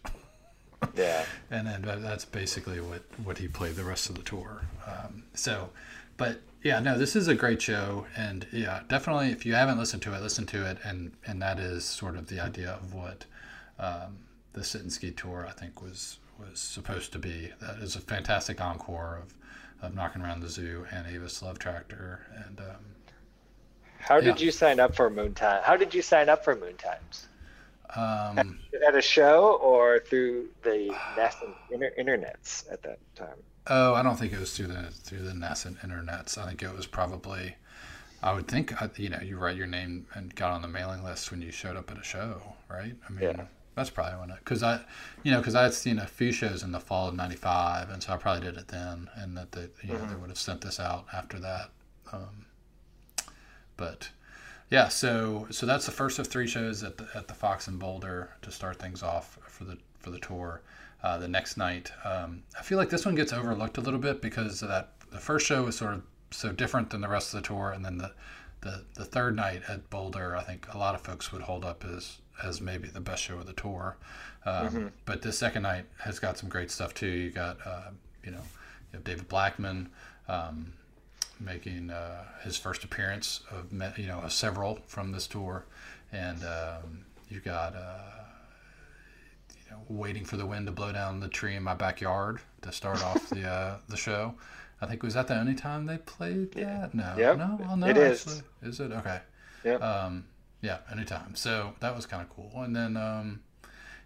yeah. 0.95 1.25
and 1.51 1.67
then 1.67 1.83
that's 2.03 2.25
basically 2.25 2.81
what 2.81 3.03
what 3.25 3.39
he 3.39 3.49
played 3.49 3.77
the 3.77 3.85
rest 3.85 4.09
of 4.11 4.17
the 4.17 4.23
tour. 4.23 4.63
Um, 4.87 5.25
so, 5.35 5.71
but 6.17 6.41
yeah, 6.63 6.81
no, 6.81 6.99
this 6.99 7.17
is 7.17 7.29
a 7.29 7.35
great 7.35 7.63
show, 7.63 8.07
and 8.17 8.47
yeah, 8.53 8.81
definitely 8.89 9.31
if 9.31 9.47
you 9.47 9.55
haven't 9.55 9.79
listened 9.79 10.03
to 10.03 10.15
it, 10.15 10.21
listen 10.21 10.47
to 10.47 10.71
it, 10.71 10.79
and 10.85 11.13
and 11.27 11.41
that 11.41 11.59
is 11.59 11.85
sort 11.85 12.17
of 12.17 12.29
the 12.29 12.41
idea 12.41 12.71
of 12.71 12.93
what 12.93 13.25
um, 13.81 14.19
the 14.53 14.63
sit 14.63 14.83
and 14.83 14.93
ski 14.93 15.11
tour 15.11 15.47
I 15.49 15.53
think 15.53 15.83
was 15.83 16.19
was 16.39 16.59
supposed 16.59 17.13
to 17.13 17.19
be. 17.19 17.51
That 17.61 17.77
is 17.79 17.97
a 17.97 18.01
fantastic 18.01 18.61
encore 18.61 19.23
of, 19.23 19.35
of 19.87 19.95
knocking 19.95 20.23
around 20.23 20.41
the 20.41 20.49
zoo 20.49 20.87
and 20.91 21.07
Avis 21.07 21.43
Love 21.43 21.59
Tractor 21.59 22.21
and. 22.47 22.61
Um, 22.61 22.85
How 23.99 24.21
did 24.21 24.41
you 24.41 24.51
sign 24.51 24.81
up 24.81 24.95
for 24.95 25.11
Moon 25.11 25.35
Time? 25.35 25.63
How 25.63 25.77
did 25.77 25.93
you 25.95 26.03
sign 26.03 26.29
up 26.29 26.45
for 26.45 26.57
Moon 26.57 26.77
Times? 26.77 27.29
Um, 27.97 28.61
at 28.87 28.95
a 28.95 29.03
show 29.03 29.59
or 29.61 29.99
through 29.99 30.49
the 30.63 30.95
nascent 31.17 31.55
inter- 31.71 31.93
internets 31.99 32.71
at 32.73 32.83
that 32.83 32.99
time? 33.17 33.37
Oh, 33.67 33.95
I 33.95 34.03
don't 34.03 34.17
think 34.17 34.33
it 34.33 34.39
was 34.39 34.57
through 34.57 34.69
the 34.69 34.85
through 34.91 35.23
the 35.23 35.35
nascent 35.35 35.79
internets. 35.81 36.39
I 36.39 36.47
think 36.47 36.63
it 36.63 36.75
was 36.75 36.87
probably, 36.87 37.57
I 38.23 38.33
would 38.33 38.47
think, 38.49 38.81
uh, 38.81 38.89
you 38.97 39.09
know, 39.09 39.21
you 39.21 39.39
write 39.39 39.57
your 39.57 39.67
name 39.67 40.07
and 40.15 40.35
got 40.35 40.53
on 40.53 40.63
the 40.63 40.69
mailing 40.69 41.03
list 41.03 41.31
when 41.31 41.43
you 41.43 41.51
showed 41.51 41.77
up 41.77 41.91
at 41.91 41.99
a 41.99 42.03
show, 42.05 42.41
right? 42.69 42.95
I 43.09 43.13
mean, 43.13 43.23
yeah. 43.23 43.45
That's 43.81 43.89
probably 43.89 44.21
when 44.21 44.29
it, 44.29 44.37
because 44.41 44.63
I, 44.63 44.81
you 45.23 45.33
know, 45.33 45.39
because 45.39 45.55
I 45.55 45.63
had 45.63 45.73
seen 45.73 45.99
a 45.99 46.07
few 46.07 46.33
shows 46.33 46.63
in 46.63 46.71
the 46.71 46.81
fall 46.81 47.09
of 47.09 47.15
'95, 47.15 47.89
and 47.89 48.03
so 48.03 48.13
I 48.13 48.19
probably 48.19 48.43
did 48.43 48.59
it 48.59 48.69
then, 48.69 49.09
and 49.17 49.35
that 49.39 49.53
they, 49.53 49.69
you 49.83 49.95
know, 49.95 49.95
mm-hmm. 49.95 50.11
they 50.11 50.17
would 50.17 50.29
have 50.29 50.39
sent 50.39 50.61
this 50.61 50.79
out 50.79 51.07
after 51.15 51.39
that. 51.41 51.71
Um, 52.13 52.45
but 53.79 54.11
yeah, 54.69 54.89
so 54.89 55.47
so 55.49 55.65
that's 55.65 55.87
the 55.87 55.93
first 55.93 56.19
of 56.19 56.27
three 56.27 56.47
shows 56.47 56.83
at 56.83 56.99
the 56.99 57.09
at 57.15 57.27
the 57.27 57.33
Fox 57.33 57.69
and 57.69 57.79
Boulder 57.79 58.37
to 58.43 58.51
start 58.51 58.79
things 58.79 59.03
off 59.03 59.39
for 59.49 59.65
the 59.65 59.79
for 59.99 60.11
the 60.11 60.19
tour. 60.19 60.61
Uh, 61.03 61.17
the 61.17 61.29
next 61.29 61.57
night, 61.57 61.91
um, 62.05 62.43
I 62.59 62.63
feel 62.63 62.77
like 62.77 62.91
this 62.91 63.07
one 63.07 63.15
gets 63.15 63.33
overlooked 63.33 63.79
a 63.79 63.81
little 63.81 63.99
bit 63.99 64.21
because 64.21 64.61
that 64.61 64.91
the 65.11 65.21
first 65.21 65.47
show 65.47 65.63
was 65.63 65.75
sort 65.75 65.95
of 65.95 66.03
so 66.33 66.53
different 66.53 66.91
than 66.91 67.01
the 67.01 67.09
rest 67.09 67.33
of 67.33 67.41
the 67.41 67.49
tour, 67.49 67.71
and 67.71 67.83
then 67.83 67.97
the 67.97 68.13
the 68.61 68.85
the 68.95 69.07
third 69.07 69.37
night 69.37 69.63
at 69.69 69.89
Boulder, 69.89 70.37
I 70.37 70.43
think 70.43 70.67
a 70.75 70.77
lot 70.77 70.95
of 70.95 71.01
folks 71.01 71.33
would 71.33 71.41
hold 71.41 71.65
up 71.65 71.83
as 71.83 72.19
as 72.43 72.61
maybe 72.61 72.89
the 72.89 73.01
best 73.01 73.23
show 73.23 73.37
of 73.37 73.47
the 73.47 73.53
tour. 73.53 73.97
Um, 74.45 74.69
mm-hmm. 74.69 74.87
But 75.05 75.23
this 75.23 75.39
second 75.39 75.63
night 75.63 75.85
has 75.99 76.19
got 76.19 76.39
some 76.39 76.49
great 76.49 76.71
stuff 76.71 76.95
too. 76.95 77.09
You 77.09 77.31
got 77.31 77.59
uh, 77.65 77.91
you 78.25 78.31
know 78.31 78.43
you 78.93 78.95
have 78.95 79.05
David 79.05 79.29
Blackmon 79.29 79.89
um, 80.29 80.73
making 81.39 81.91
uh, 81.91 82.25
his 82.43 82.57
first 82.57 82.85
appearance 82.85 83.41
of 83.51 83.73
you 83.99 84.07
know 84.07 84.23
several 84.29 84.79
from 84.87 85.13
this 85.13 85.27
tour, 85.27 85.65
and 86.13 86.43
um, 86.45 87.05
you 87.29 87.41
got. 87.41 87.75
Uh, 87.75 88.21
you 89.71 89.77
know, 89.77 89.83
waiting 89.89 90.25
for 90.25 90.37
the 90.37 90.45
wind 90.45 90.67
to 90.67 90.73
blow 90.73 90.91
down 90.91 91.21
the 91.21 91.29
tree 91.29 91.55
in 91.55 91.63
my 91.63 91.75
backyard 91.75 92.41
to 92.63 92.73
start 92.73 93.05
off 93.05 93.29
the 93.31 93.49
uh, 93.49 93.77
the 93.89 93.97
show. 93.97 94.35
I 94.81 94.87
think 94.87 95.03
was 95.03 95.15
that 95.15 95.29
the 95.29 95.39
only 95.39 95.55
time 95.55 95.87
they 95.87 95.99
played 95.99 96.53
that? 96.53 96.95
No, 96.95 97.15
yep. 97.17 97.39
no, 97.39 97.59
well, 97.61 97.77
no. 97.77 97.87
It 97.87 97.97
actually. 97.99 98.43
is. 98.63 98.75
Is 98.75 98.81
it 98.81 98.93
okay? 98.93 99.21
Yeah. 99.65 99.75
Um, 99.75 100.25
yeah, 100.63 100.79
anytime. 100.91 101.35
So 101.35 101.75
that 101.81 101.95
was 101.95 102.07
kind 102.07 102.23
of 102.23 102.29
cool. 102.29 102.53
And 102.63 102.75
then 102.75 102.97
um, 102.97 103.41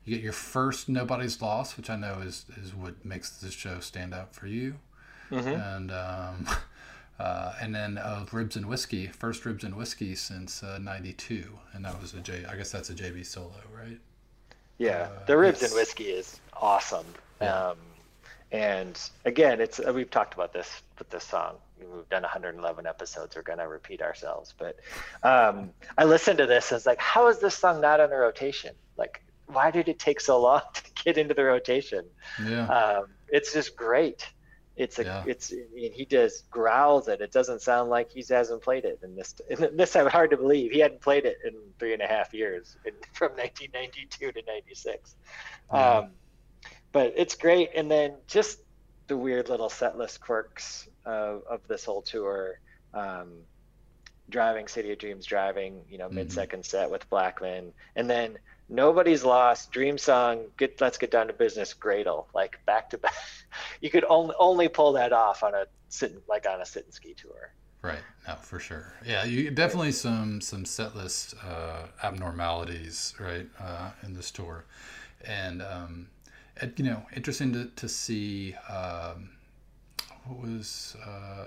you 0.05 0.15
get 0.15 0.23
your 0.23 0.33
first 0.33 0.89
Nobody's 0.89 1.41
Lost, 1.41 1.77
which 1.77 1.91
I 1.91 1.97
know 1.97 2.21
is, 2.21 2.47
is 2.63 2.75
what 2.75 3.05
makes 3.05 3.31
this 3.31 3.53
show 3.53 3.81
stand 3.81 4.15
out 4.15 4.35
for 4.35 4.47
you. 4.47 4.77
Mm-hmm. 5.31 5.49
And 5.49 5.91
um, 5.91 6.49
uh, 7.19 7.55
and 7.61 7.75
then 7.75 7.99
uh, 7.99 8.27
Ribs 8.31 8.57
and 8.57 8.67
Whiskey, 8.67 9.09
first 9.09 9.45
Ribs 9.45 9.65
and 9.65 9.75
Whiskey 9.75 10.15
since 10.15 10.63
'92, 10.63 11.45
uh, 11.45 11.59
and 11.73 11.85
that 11.85 12.01
was 12.01 12.15
a 12.15 12.21
J. 12.21 12.45
I 12.45 12.57
guess 12.57 12.71
that's 12.71 12.91
a 12.91 12.95
JB 12.95 13.27
solo, 13.27 13.53
right? 13.75 13.99
Yeah, 14.79 15.09
uh, 15.17 15.25
the 15.27 15.37
Ribs 15.37 15.63
yes. 15.63 15.71
and 15.71 15.79
Whiskey 15.79 16.05
is 16.05 16.41
awesome. 16.61 17.07
Yeah. 17.41 17.71
Um, 17.71 17.79
and 18.53 19.01
again, 19.25 19.61
it's 19.61 19.81
uh, 19.81 19.93
we've 19.93 20.11
talked 20.11 20.35
about 20.35 20.53
this 20.53 20.83
with 20.99 21.11
this 21.11 21.25
song 21.25 21.57
we've 21.93 22.09
done 22.09 22.23
111 22.23 22.87
episodes. 22.87 23.37
We're 23.37 23.43
gonna 23.43 23.69
repeat 23.69 24.03
ourselves, 24.03 24.55
but 24.57 24.77
um, 25.23 25.71
I 25.97 26.05
listened 26.05 26.39
to 26.39 26.47
this. 26.47 26.71
and 26.71 26.77
was 26.77 26.87
like, 26.87 27.01
how 27.01 27.29
is 27.29 27.39
this 27.39 27.57
song 27.57 27.81
not 27.81 28.01
on 28.01 28.11
the 28.11 28.17
rotation? 28.17 28.75
Like, 28.97 29.23
why 29.47 29.71
did 29.71 29.89
it 29.89 29.99
take 29.99 30.21
so 30.21 30.41
long 30.41 30.63
to 30.75 31.05
get 31.05 31.19
into 31.19 31.35
the 31.35 31.45
rotation? 31.45 32.05
Yeah, 32.45 32.67
um, 32.67 33.07
it's 33.29 33.53
just 33.53 33.77
great. 33.77 34.27
It's 34.77 34.99
a, 34.99 35.05
yeah. 35.05 35.25
it's, 35.27 35.53
I 35.53 35.73
mean, 35.73 35.93
he 35.93 36.05
just 36.05 36.51
growls 36.51 37.07
it. 37.07 37.21
It 37.21 37.31
doesn't 37.31 37.63
sound 37.63 37.91
like 37.91 38.11
he 38.11 38.25
hasn't 38.29 38.61
played 38.61 38.85
it. 38.85 38.99
And 39.03 39.17
this, 39.17 39.35
and 39.49 39.79
this, 39.79 39.95
I'm 39.95 40.09
hard 40.09 40.31
to 40.31 40.37
believe 40.37 40.73
he 40.73 40.81
hadn't 40.81 41.01
played 41.01 41.27
it 41.27 41.39
in 41.45 41.53
three 41.79 41.93
and 41.93 42.03
a 42.03 42.07
half 42.07 42.35
years, 42.35 42.77
in, 42.85 42.93
from 43.13 43.33
1992 43.33 44.33
to 44.33 44.43
96. 44.45 45.15
Yeah. 45.73 45.99
Um, 45.99 46.11
but 46.91 47.15
it's 47.17 47.37
great. 47.37 47.71
And 47.77 47.89
then 47.89 48.15
just 48.27 48.59
the 49.07 49.17
weird 49.17 49.49
little 49.49 49.69
set 49.69 49.97
list 49.97 50.21
quirks 50.21 50.89
of, 51.05 51.43
of 51.49 51.67
this 51.69 51.85
whole 51.85 52.03
tour. 52.03 52.61
Um, 52.93 53.33
driving 54.31 54.69
City 54.69 54.93
of 54.93 54.99
Dreams, 54.99 55.27
driving, 55.27 55.83
you 55.91 55.99
know, 55.99 56.09
mid 56.09 56.33
second 56.33 56.61
mm-hmm. 56.61 56.79
set 56.79 56.91
with 56.91 57.09
Blackmon, 57.11 57.73
and 57.97 58.09
then 58.09 58.39
Nobody's 58.69 59.25
Lost, 59.25 59.71
Dream 59.71 59.99
Song, 59.99 60.47
get 60.57 60.81
Let's 60.81 60.97
Get 60.97 61.11
Down 61.11 61.27
to 61.27 61.33
Business, 61.33 61.75
Gradle, 61.75 62.27
like 62.35 62.59
back 62.67 62.91
to 62.91 62.99
back. 62.99 63.15
You 63.81 63.89
could 63.89 64.05
only 64.09 64.35
only 64.37 64.67
pull 64.67 64.95
that 64.95 65.13
off 65.13 65.45
on 65.45 65.55
a 65.55 65.67
sit 65.89 66.21
like 66.29 66.45
on 66.49 66.61
a 66.61 66.67
sit 66.67 66.87
and 66.87 66.93
ski 66.93 67.15
tour. 67.15 67.53
Right. 67.83 68.01
No, 68.27 68.35
for 68.35 68.59
sure. 68.59 68.95
Yeah, 69.07 69.25
you 69.25 69.51
definitely 69.51 69.93
some 69.93 70.41
some 70.41 70.65
set 70.65 70.97
list 70.97 71.37
uh, 71.47 71.87
abnormalities, 72.03 73.15
right, 73.21 73.47
uh, 73.61 73.91
in 74.03 74.15
this 74.15 74.33
tour, 74.33 74.65
and 75.25 75.63
um, 75.63 76.09
you 76.77 76.85
know, 76.85 77.07
interesting 77.15 77.53
to, 77.53 77.67
to 77.77 77.89
see 77.89 78.55
um, 78.69 79.31
what 80.27 80.41
was 80.41 80.97
uh, 81.05 81.47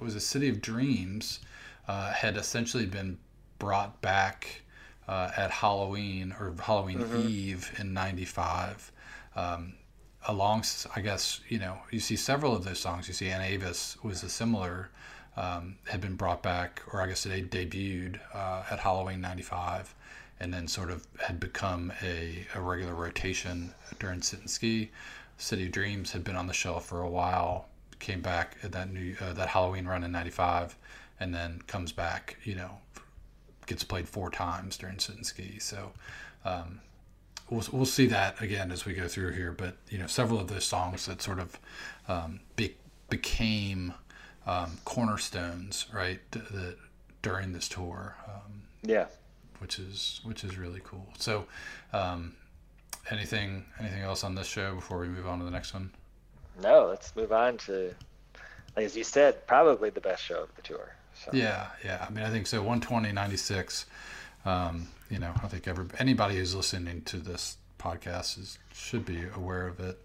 was 0.00 0.14
a 0.14 0.20
City 0.20 0.48
of 0.48 0.60
Dreams 0.60 1.40
uh, 1.88 2.12
had 2.12 2.36
essentially 2.36 2.86
been 2.86 3.18
brought 3.58 4.00
back 4.00 4.62
uh, 5.08 5.30
at 5.36 5.50
Halloween 5.50 6.34
or 6.38 6.54
Halloween 6.60 6.98
mm-hmm. 6.98 7.28
Eve 7.28 7.72
in 7.78 7.92
'95. 7.92 8.92
Um, 9.36 9.74
along, 10.28 10.64
I 10.94 11.00
guess 11.00 11.40
you 11.48 11.58
know, 11.58 11.78
you 11.90 12.00
see 12.00 12.16
several 12.16 12.54
of 12.54 12.64
those 12.64 12.78
songs. 12.78 13.08
You 13.08 13.14
see, 13.14 13.28
Aunt 13.28 13.44
Avis 13.44 13.96
was 14.02 14.22
a 14.22 14.28
similar. 14.28 14.90
Um, 15.36 15.76
had 15.88 16.00
been 16.00 16.16
brought 16.16 16.42
back, 16.42 16.82
or 16.92 17.00
I 17.00 17.06
guess 17.06 17.24
it 17.24 17.50
debuted 17.50 18.18
uh, 18.34 18.64
at 18.70 18.80
Halloween 18.80 19.20
'95 19.20 19.94
and 20.40 20.52
then 20.52 20.66
sort 20.66 20.90
of 20.90 21.06
had 21.20 21.38
become 21.38 21.92
a, 22.02 22.46
a 22.54 22.60
regular 22.60 22.94
rotation 22.94 23.72
during 23.98 24.22
sit 24.22 24.40
and 24.40 24.50
ski. 24.50 24.90
City 25.36 25.66
of 25.66 25.72
Dreams 25.72 26.12
had 26.12 26.24
been 26.24 26.36
on 26.36 26.46
the 26.46 26.52
shelf 26.52 26.86
for 26.86 27.02
a 27.02 27.08
while, 27.08 27.66
came 28.00 28.20
back 28.20 28.56
at 28.62 28.72
that 28.72 28.92
new 28.92 29.14
uh, 29.20 29.32
that 29.34 29.48
Halloween 29.48 29.86
run 29.86 30.02
in 30.02 30.12
'95, 30.12 30.76
and 31.20 31.34
then 31.34 31.62
comes 31.66 31.92
back. 31.92 32.36
You 32.44 32.56
know, 32.56 32.78
gets 33.66 33.84
played 33.84 34.08
four 34.08 34.30
times 34.30 34.76
during 34.76 34.98
sit 34.98 35.16
and 35.16 35.26
ski. 35.26 35.58
So. 35.58 35.92
Um, 36.44 36.80
we'll, 37.50 37.64
we'll 37.72 37.84
see 37.84 38.06
that 38.06 38.40
again 38.40 38.70
as 38.70 38.86
we 38.86 38.94
go 38.94 39.08
through 39.08 39.32
here, 39.32 39.52
but 39.52 39.76
you 39.90 39.98
know, 39.98 40.06
several 40.06 40.40
of 40.40 40.48
those 40.48 40.64
songs 40.64 41.04
that 41.06 41.20
sort 41.20 41.38
of 41.38 41.58
um, 42.08 42.40
be, 42.56 42.74
became 43.10 43.92
um, 44.46 44.78
cornerstones, 44.84 45.86
right, 45.92 46.20
d- 46.30 46.40
the, 46.50 46.76
during 47.22 47.52
this 47.52 47.68
tour. 47.68 48.16
Um, 48.26 48.62
yeah, 48.82 49.06
which 49.58 49.78
is 49.78 50.20
which 50.24 50.42
is 50.42 50.56
really 50.56 50.80
cool. 50.82 51.06
So, 51.18 51.46
um, 51.92 52.34
anything 53.10 53.66
anything 53.78 54.00
else 54.02 54.24
on 54.24 54.34
this 54.34 54.46
show 54.46 54.74
before 54.74 54.98
we 54.98 55.08
move 55.08 55.26
on 55.26 55.38
to 55.38 55.44
the 55.44 55.50
next 55.50 55.74
one? 55.74 55.90
No, 56.62 56.86
let's 56.86 57.14
move 57.16 57.32
on 57.32 57.58
to, 57.58 57.94
as 58.76 58.96
you 58.96 59.04
said, 59.04 59.46
probably 59.46 59.90
the 59.90 60.00
best 60.00 60.22
show 60.22 60.42
of 60.42 60.54
the 60.56 60.62
tour. 60.62 60.94
So. 61.24 61.30
Yeah, 61.32 61.66
yeah. 61.84 62.06
I 62.08 62.12
mean, 62.12 62.24
I 62.24 62.30
think 62.30 62.46
so. 62.46 62.58
120, 62.58 63.12
96. 63.12 63.86
Um, 64.44 64.88
you 65.10 65.18
know, 65.18 65.32
I 65.42 65.48
think 65.48 65.68
every 65.68 65.86
anybody 65.98 66.36
who's 66.36 66.54
listening 66.54 67.02
to 67.02 67.18
this 67.18 67.56
podcast 67.78 68.38
is 68.38 68.58
should 68.72 69.04
be 69.04 69.24
aware 69.34 69.66
of 69.66 69.80
it. 69.80 69.98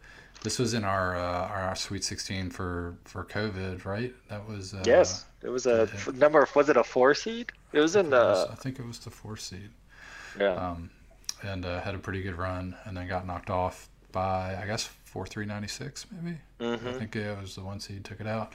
This 0.43 0.59
was 0.59 0.73
in 0.73 0.83
our 0.83 1.15
uh, 1.15 1.47
our 1.47 1.75
Sweet 1.75 2.03
16 2.03 2.49
for 2.49 2.97
for 3.05 3.23
COVID, 3.23 3.85
right? 3.85 4.13
That 4.29 4.47
was 4.47 4.73
uh, 4.73 4.83
yes. 4.85 5.25
It 5.41 5.49
was 5.49 5.65
a 5.65 5.89
number. 6.13 6.47
Was 6.55 6.69
it 6.69 6.77
a 6.77 6.83
four 6.83 7.13
seed? 7.13 7.51
It 7.71 7.79
was 7.79 7.95
in 7.95 8.09
the. 8.09 8.17
Was, 8.17 8.47
I 8.51 8.55
think 8.55 8.79
it 8.79 8.85
was 8.85 8.99
the 8.99 9.09
four 9.09 9.37
seed. 9.37 9.69
Yeah. 10.39 10.53
Um, 10.53 10.89
and 11.43 11.65
uh, 11.65 11.81
had 11.81 11.95
a 11.95 11.99
pretty 11.99 12.21
good 12.21 12.35
run, 12.35 12.75
and 12.85 12.97
then 12.97 13.07
got 13.07 13.25
knocked 13.25 13.49
off 13.49 13.89
by 14.11 14.57
I 14.61 14.65
guess 14.65 14.89
four 15.15 15.25
three 15.25 15.45
ninety 15.45 15.69
six 15.69 16.06
maybe. 16.12 16.38
Mm-hmm. 16.60 16.89
I 16.89 16.91
think 16.91 17.15
it 17.15 17.39
was 17.39 17.56
the 17.56 17.62
one 17.62 17.80
seed 17.80 18.04
took 18.04 18.19
it 18.19 18.28
out. 18.28 18.51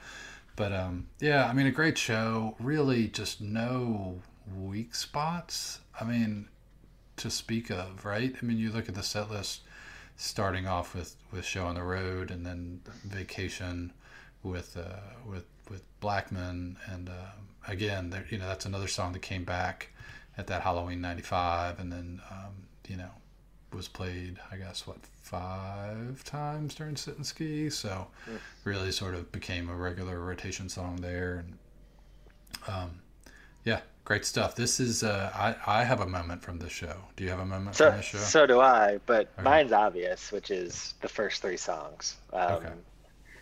But 0.55 0.71
um, 0.71 1.07
yeah, 1.19 1.47
I 1.47 1.53
mean, 1.53 1.65
a 1.65 1.71
great 1.71 1.97
show. 1.97 2.55
Really, 2.59 3.07
just 3.07 3.41
no 3.41 4.19
weak 4.55 4.93
spots. 4.93 5.79
I 5.99 6.03
mean, 6.03 6.49
to 7.17 7.31
speak 7.31 7.71
of, 7.71 8.05
right? 8.05 8.35
I 8.39 8.45
mean, 8.45 8.59
you 8.59 8.69
look 8.69 8.87
at 8.87 8.93
the 8.93 9.01
set 9.01 9.31
list 9.31 9.61
starting 10.17 10.67
off 10.67 10.93
with 10.93 11.15
with 11.31 11.45
show 11.45 11.65
on 11.65 11.73
the 11.73 11.83
road 11.83 12.29
and 12.29 12.45
then 12.45 12.81
vacation 13.05 13.91
with 14.43 14.77
uh, 14.77 14.99
with 15.27 15.45
with 15.67 15.81
Blackmon 15.99 16.75
and 16.93 17.09
uh, 17.09 17.31
again 17.67 18.11
there, 18.11 18.27
you 18.29 18.37
know 18.37 18.47
that's 18.47 18.67
another 18.67 18.87
song 18.87 19.13
that 19.13 19.23
came 19.23 19.45
back 19.45 19.89
at 20.37 20.45
that 20.45 20.61
Halloween 20.61 21.01
95 21.01 21.79
and 21.79 21.91
then 21.91 22.21
um, 22.29 22.67
you 22.87 22.97
know 22.97 23.09
was 23.73 23.87
played 23.87 24.39
I 24.51 24.57
guess 24.57 24.85
what 24.85 24.97
five 25.21 26.23
times 26.23 26.75
during 26.75 26.95
sit 26.95 27.17
and 27.17 27.25
ski 27.25 27.69
so 27.69 28.07
mm. 28.29 28.37
really 28.63 28.91
sort 28.91 29.15
of 29.15 29.31
became 29.31 29.69
a 29.69 29.75
regular 29.75 30.19
rotation 30.19 30.69
song 30.69 30.97
there 30.97 31.43
and 31.45 31.57
um, 32.67 32.91
yeah 33.63 33.81
Great 34.03 34.25
stuff. 34.25 34.55
This 34.55 34.79
is 34.79 35.03
uh, 35.03 35.31
I 35.33 35.79
I 35.79 35.83
have 35.83 36.01
a 36.01 36.07
moment 36.07 36.41
from 36.41 36.57
this 36.57 36.71
show. 36.71 36.95
Do 37.15 37.23
you 37.23 37.29
have 37.29 37.39
a 37.39 37.45
moment 37.45 37.75
so, 37.75 37.89
from 37.89 37.97
this 37.97 38.05
show? 38.07 38.17
So 38.17 38.47
do 38.47 38.59
I, 38.59 38.99
but 39.05 39.29
okay. 39.35 39.43
mine's 39.43 39.71
obvious, 39.71 40.31
which 40.31 40.49
is 40.49 40.95
the 41.01 41.07
first 41.07 41.41
three 41.41 41.57
songs. 41.57 42.17
Um, 42.33 42.51
okay. 42.53 42.71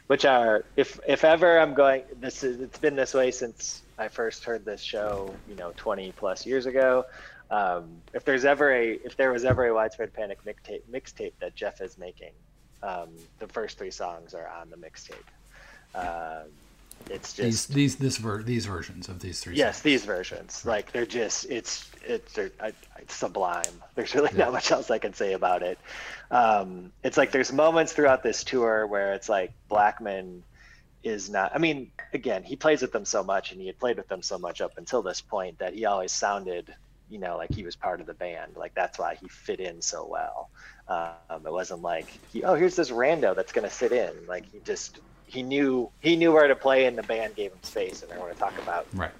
Which 0.07 0.25
are 0.25 0.65
if 0.75 0.99
if 1.07 1.23
ever 1.23 1.59
I'm 1.59 1.73
going 1.73 2.03
this 2.19 2.43
is 2.43 2.59
it's 2.59 2.77
been 2.77 2.97
this 2.97 3.13
way 3.13 3.31
since 3.31 3.83
I 3.97 4.09
first 4.09 4.43
heard 4.43 4.65
this 4.65 4.81
show, 4.81 5.33
you 5.47 5.55
know, 5.55 5.71
20 5.77 6.11
plus 6.11 6.45
years 6.45 6.65
ago. 6.65 7.05
Um, 7.51 8.01
if 8.13 8.25
there's 8.25 8.45
ever 8.45 8.71
a 8.71 8.91
if 8.93 9.17
there 9.17 9.31
was 9.31 9.43
ever 9.43 9.65
a 9.65 9.73
widespread 9.73 10.13
panic 10.13 10.39
mixtape 10.45 10.81
mixtape 10.91 11.33
that 11.39 11.55
Jeff 11.55 11.81
is 11.81 11.97
making, 11.97 12.31
um, 12.83 13.09
the 13.39 13.47
first 13.47 13.77
three 13.77 13.91
songs 13.91 14.33
are 14.33 14.47
on 14.47 14.69
the 14.69 14.77
mixtape. 14.77 15.15
Um, 15.95 16.49
it's 17.09 17.33
just 17.33 17.37
these 17.37 17.67
these 17.67 17.95
this 17.95 18.17
ver- 18.17 18.43
these 18.43 18.65
versions 18.65 19.09
of 19.09 19.19
these 19.19 19.39
three. 19.39 19.55
Yes, 19.55 19.77
songs. 19.77 19.83
these 19.83 20.05
versions. 20.05 20.65
Like 20.65 20.91
they're 20.91 21.05
just 21.05 21.49
it's 21.49 21.89
it's 22.05 22.33
they're, 22.33 22.51
it's 22.97 23.15
sublime. 23.15 23.63
There's 23.95 24.13
really 24.13 24.29
yeah. 24.33 24.45
not 24.45 24.53
much 24.53 24.71
else 24.71 24.91
I 24.91 24.99
can 24.99 25.13
say 25.13 25.33
about 25.33 25.63
it. 25.63 25.79
Um, 26.29 26.91
it's 27.03 27.17
like 27.17 27.31
there's 27.31 27.51
moments 27.51 27.93
throughout 27.93 28.21
this 28.21 28.43
tour 28.43 28.85
where 28.85 29.13
it's 29.13 29.29
like 29.29 29.53
Blackmon 29.71 30.41
is 31.03 31.29
not. 31.29 31.51
I 31.55 31.57
mean, 31.57 31.91
again, 32.13 32.43
he 32.43 32.55
plays 32.55 32.81
with 32.81 32.91
them 32.91 33.05
so 33.05 33.23
much, 33.23 33.51
and 33.51 33.61
he 33.61 33.67
had 33.67 33.79
played 33.79 33.97
with 33.97 34.07
them 34.07 34.21
so 34.21 34.37
much 34.37 34.61
up 34.61 34.77
until 34.77 35.01
this 35.01 35.21
point 35.21 35.59
that 35.59 35.73
he 35.73 35.85
always 35.85 36.11
sounded, 36.11 36.73
you 37.09 37.19
know, 37.19 37.37
like 37.37 37.53
he 37.53 37.63
was 37.63 37.75
part 37.75 37.99
of 37.99 38.07
the 38.07 38.13
band. 38.13 38.55
Like 38.55 38.73
that's 38.75 38.99
why 38.99 39.15
he 39.15 39.27
fit 39.27 39.59
in 39.59 39.81
so 39.81 40.05
well. 40.05 40.49
Um, 40.87 41.45
it 41.45 41.51
wasn't 41.51 41.81
like, 41.81 42.07
he, 42.31 42.43
oh, 42.43 42.55
here's 42.55 42.75
this 42.75 42.91
rando 42.91 43.35
that's 43.35 43.51
going 43.51 43.67
to 43.67 43.73
sit 43.73 43.91
in. 43.91 44.11
Like 44.27 44.51
he 44.51 44.59
just 44.59 44.99
he 45.25 45.43
knew 45.43 45.89
he 45.99 46.15
knew 46.15 46.31
where 46.31 46.47
to 46.47 46.55
play, 46.55 46.85
and 46.85 46.97
the 46.97 47.03
band 47.03 47.35
gave 47.35 47.51
him 47.51 47.59
space. 47.61 48.03
And 48.03 48.11
I 48.11 48.17
want 48.17 48.33
to 48.33 48.39
talk 48.39 48.57
about 48.61 48.87
right. 48.93 49.11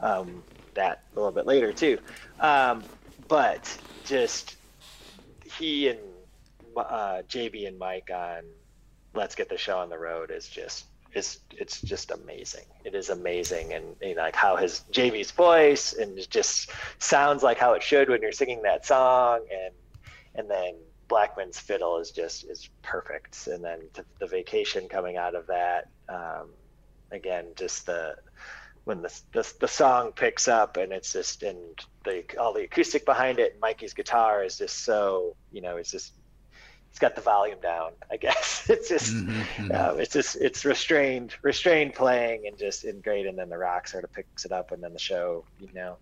um, 0.00 0.42
that 0.74 1.02
a 1.12 1.16
little 1.16 1.32
bit 1.32 1.46
later 1.46 1.72
too. 1.72 1.98
Um, 2.40 2.82
but 3.28 3.78
just 4.04 4.56
he 5.44 5.88
and 5.88 5.98
uh, 6.76 7.22
JB 7.28 7.68
and 7.68 7.78
Mike 7.78 8.10
on 8.12 8.44
"Let's 9.14 9.34
Get 9.34 9.48
the 9.48 9.58
Show 9.58 9.78
on 9.78 9.90
the 9.90 9.98
Road" 9.98 10.30
is 10.30 10.48
just 10.48 10.86
is 11.14 11.40
it's 11.50 11.80
just 11.80 12.10
amazing. 12.10 12.64
It 12.84 12.94
is 12.94 13.10
amazing, 13.10 13.72
and 13.72 13.84
you 14.00 14.14
know, 14.14 14.22
like 14.22 14.36
how 14.36 14.56
his 14.56 14.84
JB's 14.92 15.30
voice 15.30 15.92
and 15.92 16.18
just 16.30 16.70
sounds 16.98 17.42
like 17.42 17.58
how 17.58 17.74
it 17.74 17.82
should 17.82 18.08
when 18.08 18.22
you're 18.22 18.32
singing 18.32 18.62
that 18.62 18.86
song, 18.86 19.40
and 19.50 19.74
and 20.34 20.50
then 20.50 20.74
Blackmon's 21.08 21.58
fiddle 21.58 21.98
is 21.98 22.10
just 22.10 22.44
is 22.44 22.68
perfect, 22.82 23.46
and 23.46 23.62
then 23.62 23.80
the 24.18 24.26
vacation 24.26 24.88
coming 24.88 25.16
out 25.16 25.34
of 25.34 25.46
that, 25.48 25.88
um, 26.08 26.48
again, 27.10 27.46
just 27.56 27.86
the 27.86 28.16
when 28.84 29.02
the, 29.02 29.20
the 29.32 29.52
the 29.60 29.68
song 29.68 30.12
picks 30.12 30.48
up 30.48 30.76
and 30.76 30.92
it's 30.92 31.12
just 31.12 31.42
and 31.42 31.58
the 32.04 32.24
all 32.38 32.52
the 32.52 32.64
acoustic 32.64 33.04
behind 33.04 33.38
it, 33.38 33.58
Mikey's 33.60 33.94
guitar 33.94 34.42
is 34.42 34.58
just 34.58 34.84
so 34.84 35.36
you 35.52 35.60
know 35.60 35.76
it's 35.76 35.90
just 35.90 36.14
it's 36.92 36.98
got 36.98 37.14
the 37.14 37.22
volume 37.22 37.58
down. 37.62 37.92
I 38.10 38.18
guess 38.18 38.66
it's 38.68 38.90
just 38.90 39.14
mm-hmm, 39.14 39.70
mm-hmm. 39.70 39.98
it's 39.98 40.12
just 40.12 40.36
it's 40.36 40.66
restrained 40.66 41.34
restrained 41.40 41.94
playing 41.94 42.46
and 42.46 42.58
just 42.58 42.84
in 42.84 43.00
great, 43.00 43.26
and 43.26 43.38
then 43.38 43.48
the 43.48 43.56
rock 43.56 43.88
sort 43.88 44.04
of 44.04 44.12
picks 44.12 44.44
it 44.44 44.52
up, 44.52 44.72
and 44.72 44.82
then 44.82 44.92
the 44.92 44.98
show 44.98 45.42
you 45.58 45.70
know 45.74 45.96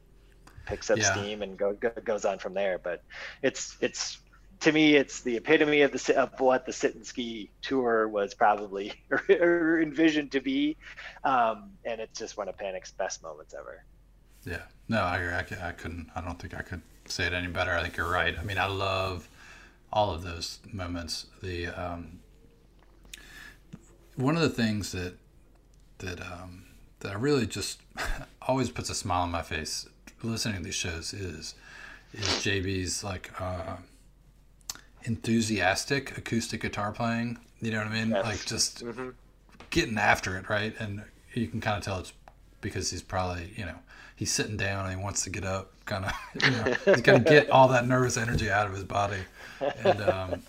picks 0.66 0.90
up 0.90 0.98
yeah. 0.98 1.12
steam 1.12 1.42
and 1.42 1.56
go, 1.56 1.74
go, 1.74 1.92
goes 2.04 2.24
on 2.24 2.40
from 2.40 2.54
there. 2.54 2.78
But 2.78 3.04
it's 3.40 3.76
it's 3.80 4.18
to 4.60 4.72
me, 4.72 4.96
it's 4.96 5.20
the 5.20 5.36
epitome 5.36 5.82
of 5.82 5.92
the 5.92 6.20
of 6.20 6.40
what 6.40 6.66
the 6.66 6.72
sit 6.72 6.96
and 6.96 7.06
ski 7.06 7.50
tour 7.62 8.08
was 8.08 8.34
probably 8.34 8.92
or 9.28 9.80
envisioned 9.80 10.32
to 10.32 10.40
be, 10.40 10.76
um, 11.22 11.70
and 11.84 12.00
it's 12.00 12.18
just 12.18 12.36
one 12.36 12.48
of 12.48 12.58
Panic's 12.58 12.90
best 12.90 13.22
moments 13.22 13.54
ever. 13.56 13.84
Yeah, 14.44 14.62
no, 14.88 15.02
I, 15.02 15.18
I, 15.18 15.68
I 15.68 15.70
couldn't. 15.70 16.10
I 16.16 16.20
don't 16.20 16.40
think 16.40 16.54
I 16.54 16.62
could 16.62 16.82
say 17.04 17.26
it 17.26 17.32
any 17.32 17.46
better. 17.46 17.76
I 17.76 17.80
think 17.80 17.96
you're 17.96 18.10
right. 18.10 18.36
I 18.36 18.42
mean, 18.42 18.58
I 18.58 18.66
love 18.66 19.28
all 19.92 20.12
of 20.12 20.22
those 20.22 20.58
moments. 20.72 21.26
The 21.42 21.68
um, 21.68 22.20
one 24.16 24.36
of 24.36 24.42
the 24.42 24.50
things 24.50 24.92
that 24.92 25.14
that 25.98 26.20
um, 26.20 26.64
that 27.00 27.18
really 27.20 27.46
just 27.46 27.80
always 28.42 28.70
puts 28.70 28.90
a 28.90 28.94
smile 28.94 29.22
on 29.22 29.30
my 29.30 29.42
face 29.42 29.88
listening 30.22 30.58
to 30.58 30.62
these 30.62 30.74
shows 30.74 31.12
is 31.12 31.54
is 32.12 32.24
JB's 32.24 33.04
like. 33.04 33.30
Uh, 33.40 33.76
enthusiastic 35.04 36.16
acoustic 36.16 36.60
guitar 36.60 36.92
playing. 36.92 37.38
You 37.60 37.70
know 37.72 37.78
what 37.78 37.88
I 37.88 37.92
mean? 37.92 38.10
Yes. 38.10 38.24
Like 38.24 38.44
just 38.46 38.84
mm-hmm. 38.84 39.10
getting 39.70 39.98
after 39.98 40.36
it, 40.36 40.48
right? 40.48 40.74
And 40.78 41.02
you 41.34 41.46
can 41.48 41.60
kind 41.60 41.78
of 41.78 41.84
tell 41.84 41.98
it's 41.98 42.12
because 42.60 42.90
he's 42.90 43.02
probably, 43.02 43.52
you 43.56 43.64
know, 43.64 43.76
he's 44.20 44.30
sitting 44.30 44.58
down 44.58 44.84
and 44.84 44.96
he 44.96 45.02
wants 45.02 45.24
to 45.24 45.30
get 45.30 45.44
up, 45.44 45.72
kind 45.86 46.04
of, 46.04 46.12
you 46.44 46.50
know, 46.50 46.76
he's 46.84 47.00
got 47.00 47.24
to 47.24 47.30
get 47.30 47.48
all 47.48 47.68
that 47.68 47.88
nervous 47.88 48.18
energy 48.18 48.50
out 48.50 48.66
of 48.66 48.74
his 48.74 48.84
body. 48.84 49.20
And, 49.82 50.00
um, 50.02 50.42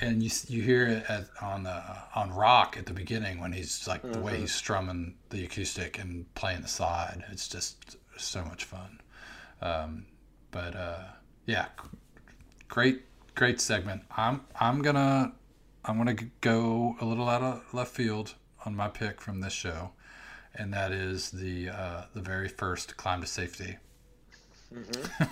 and 0.00 0.22
you 0.22 0.30
you 0.48 0.62
hear 0.62 0.86
it 0.86 1.04
at, 1.08 1.24
on 1.40 1.62
the 1.62 1.82
on 2.14 2.30
rock 2.30 2.76
at 2.78 2.84
the 2.84 2.92
beginning 2.92 3.40
when 3.40 3.52
he's 3.52 3.88
like 3.88 4.02
mm-hmm. 4.02 4.12
the 4.12 4.20
way 4.20 4.32
mm-hmm. 4.32 4.42
he's 4.42 4.54
strumming 4.54 5.14
the 5.30 5.44
acoustic 5.44 5.98
and 5.98 6.32
playing 6.34 6.60
the 6.60 6.68
slide. 6.68 7.24
It's 7.32 7.48
just 7.48 7.96
so 8.18 8.44
much 8.44 8.64
fun. 8.64 9.00
Um, 9.62 10.04
but 10.50 10.76
uh, 10.76 11.04
yeah, 11.46 11.68
great 12.68 13.02
great 13.34 13.58
segment. 13.58 14.02
I'm 14.14 14.42
I'm 14.60 14.82
gonna 14.82 15.32
I'm 15.86 16.02
going 16.02 16.16
to 16.16 16.26
go 16.40 16.96
a 17.00 17.04
little 17.04 17.28
out 17.28 17.42
of 17.42 17.62
left 17.72 17.92
field 17.92 18.34
on 18.64 18.74
my 18.74 18.88
pick 18.88 19.20
from 19.20 19.40
this 19.40 19.52
show, 19.52 19.92
and 20.58 20.72
that 20.72 20.92
is 20.92 21.30
the 21.30 21.70
uh, 21.70 22.02
the 22.14 22.20
very 22.20 22.48
first 22.48 22.96
climb 22.96 23.20
to 23.20 23.26
safety. 23.26 23.76
Mm-hmm. 24.74 25.24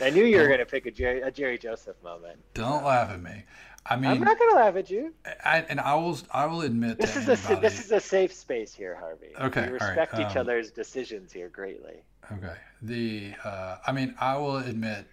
I 0.00 0.10
knew 0.10 0.24
you 0.24 0.38
were 0.38 0.46
going 0.46 0.60
to 0.60 0.66
pick 0.66 0.86
a 0.86 0.90
Jerry, 0.90 1.22
a 1.22 1.30
Jerry 1.30 1.58
Joseph 1.58 1.96
moment. 2.04 2.38
Don't 2.54 2.84
laugh 2.84 3.10
at 3.10 3.20
me. 3.20 3.42
I 3.90 3.96
mean, 3.96 4.10
I'm 4.10 4.20
not 4.20 4.38
going 4.38 4.50
to 4.50 4.56
laugh 4.56 4.76
at 4.76 4.90
you. 4.90 5.14
I, 5.44 5.64
and 5.68 5.80
I 5.80 5.94
will 5.94 6.18
I 6.30 6.46
will 6.46 6.60
admit 6.60 6.98
this 6.98 7.16
is 7.16 7.28
anybody, 7.28 7.54
a 7.54 7.60
this 7.60 7.84
is 7.84 7.90
a 7.90 8.00
safe 8.00 8.32
space 8.32 8.74
here, 8.74 8.94
Harvey. 8.94 9.32
Okay, 9.40 9.66
we 9.66 9.72
respect 9.72 10.14
each 10.14 10.36
um, 10.36 10.38
other's 10.38 10.70
decisions 10.70 11.32
here 11.32 11.48
greatly. 11.48 12.02
Okay. 12.30 12.54
The 12.82 13.32
uh, 13.44 13.78
I 13.86 13.92
mean, 13.92 14.14
I 14.20 14.36
will 14.36 14.58
admit 14.58 15.06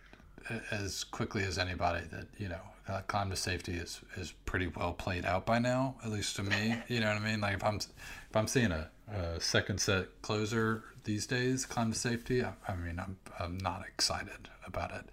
as 0.71 1.03
quickly 1.03 1.43
as 1.43 1.57
anybody 1.57 2.05
that 2.11 2.27
you 2.37 2.49
know 2.49 2.61
uh, 2.87 3.01
climb 3.07 3.29
to 3.29 3.35
safety 3.35 3.73
is 3.73 4.01
is 4.17 4.33
pretty 4.45 4.67
well 4.67 4.93
played 4.93 5.25
out 5.25 5.45
by 5.45 5.59
now, 5.59 5.95
at 6.03 6.11
least 6.11 6.35
to 6.35 6.43
me. 6.43 6.75
You 6.87 6.99
know 6.99 7.07
what 7.07 7.21
I 7.21 7.25
mean? 7.25 7.41
Like 7.41 7.55
if 7.55 7.63
I'm 7.63 7.77
if 7.77 8.35
I'm 8.35 8.47
seeing 8.47 8.71
a, 8.71 8.89
a 9.11 9.39
second 9.39 9.79
set 9.79 10.21
closer 10.21 10.83
these 11.03 11.27
days, 11.27 11.65
climb 11.65 11.91
to 11.91 11.97
safety. 11.97 12.43
I, 12.43 12.53
I, 12.67 12.75
mean, 12.75 12.99
I'm 12.99 13.17
I'm 13.39 13.57
not 13.57 13.83
excited 13.87 14.49
about 14.65 14.91
it, 14.91 15.05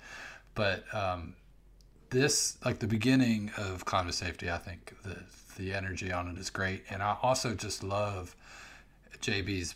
but 0.55 0.85
um, 0.95 1.35
this 2.11 2.59
like 2.65 2.79
the 2.79 2.87
beginning 2.87 3.51
of 3.57 3.85
climb 3.85 4.07
to 4.07 4.13
safety. 4.13 4.51
I 4.51 4.59
think 4.59 4.95
the 5.03 5.19
the 5.57 5.75
energy 5.75 6.11
on 6.11 6.29
it 6.29 6.39
is 6.39 6.51
great, 6.51 6.85
and 6.91 7.03
I 7.03 7.17
also 7.23 7.55
just 7.55 7.83
love 7.83 8.35
JB's 9.21 9.75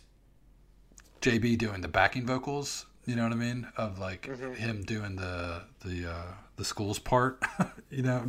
JB 1.21 1.57
doing 1.57 1.81
the 1.81 1.87
backing 1.87 2.25
vocals. 2.25 2.85
You 3.05 3.15
know 3.15 3.23
what 3.23 3.31
I 3.31 3.35
mean? 3.35 3.67
Of 3.77 3.99
like 3.99 4.23
mm-hmm. 4.23 4.53
him 4.53 4.83
doing 4.83 5.15
the 5.15 5.63
the 5.85 6.11
uh, 6.11 6.33
the 6.55 6.65
school's 6.65 6.99
part. 6.99 7.41
you 7.89 8.01
know, 8.03 8.27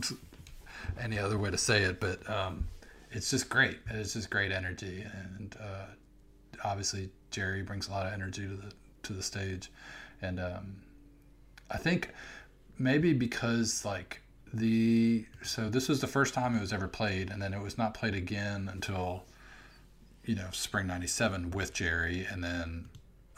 any 1.01 1.18
other 1.18 1.39
way 1.39 1.51
to 1.51 1.59
say 1.59 1.82
it, 1.82 2.01
but 2.01 2.28
um, 2.30 2.68
it's 3.11 3.30
just 3.30 3.48
great. 3.48 3.78
It's 3.90 4.14
just 4.14 4.30
great 4.30 4.52
energy, 4.52 5.04
and 5.12 5.56
uh, 5.61 5.86
obviously 6.64 7.11
Jerry 7.30 7.62
brings 7.62 7.88
a 7.88 7.90
lot 7.90 8.06
of 8.06 8.12
energy 8.12 8.46
to 8.46 8.54
the 8.54 8.72
to 9.04 9.12
the 9.12 9.22
stage, 9.22 9.70
and 10.20 10.40
um, 10.40 10.76
I 11.70 11.78
think 11.78 12.11
maybe 12.78 13.12
because 13.12 13.84
like 13.84 14.20
the 14.52 15.26
so 15.42 15.68
this 15.68 15.88
was 15.88 16.00
the 16.00 16.06
first 16.06 16.34
time 16.34 16.56
it 16.56 16.61
was 16.61 16.72
ever 16.72 16.88
played, 16.88 17.30
and 17.30 17.40
then 17.40 17.54
it 17.54 17.62
was 17.62 17.78
not 17.78 17.94
played 17.94 18.14
again 18.14 18.68
until 18.72 19.24
you 20.24 20.34
know 20.34 20.48
spring 20.52 20.86
'97 20.86 21.50
with 21.50 21.72
Jerry, 21.72 22.26
and 22.30 22.42
then 22.42 22.88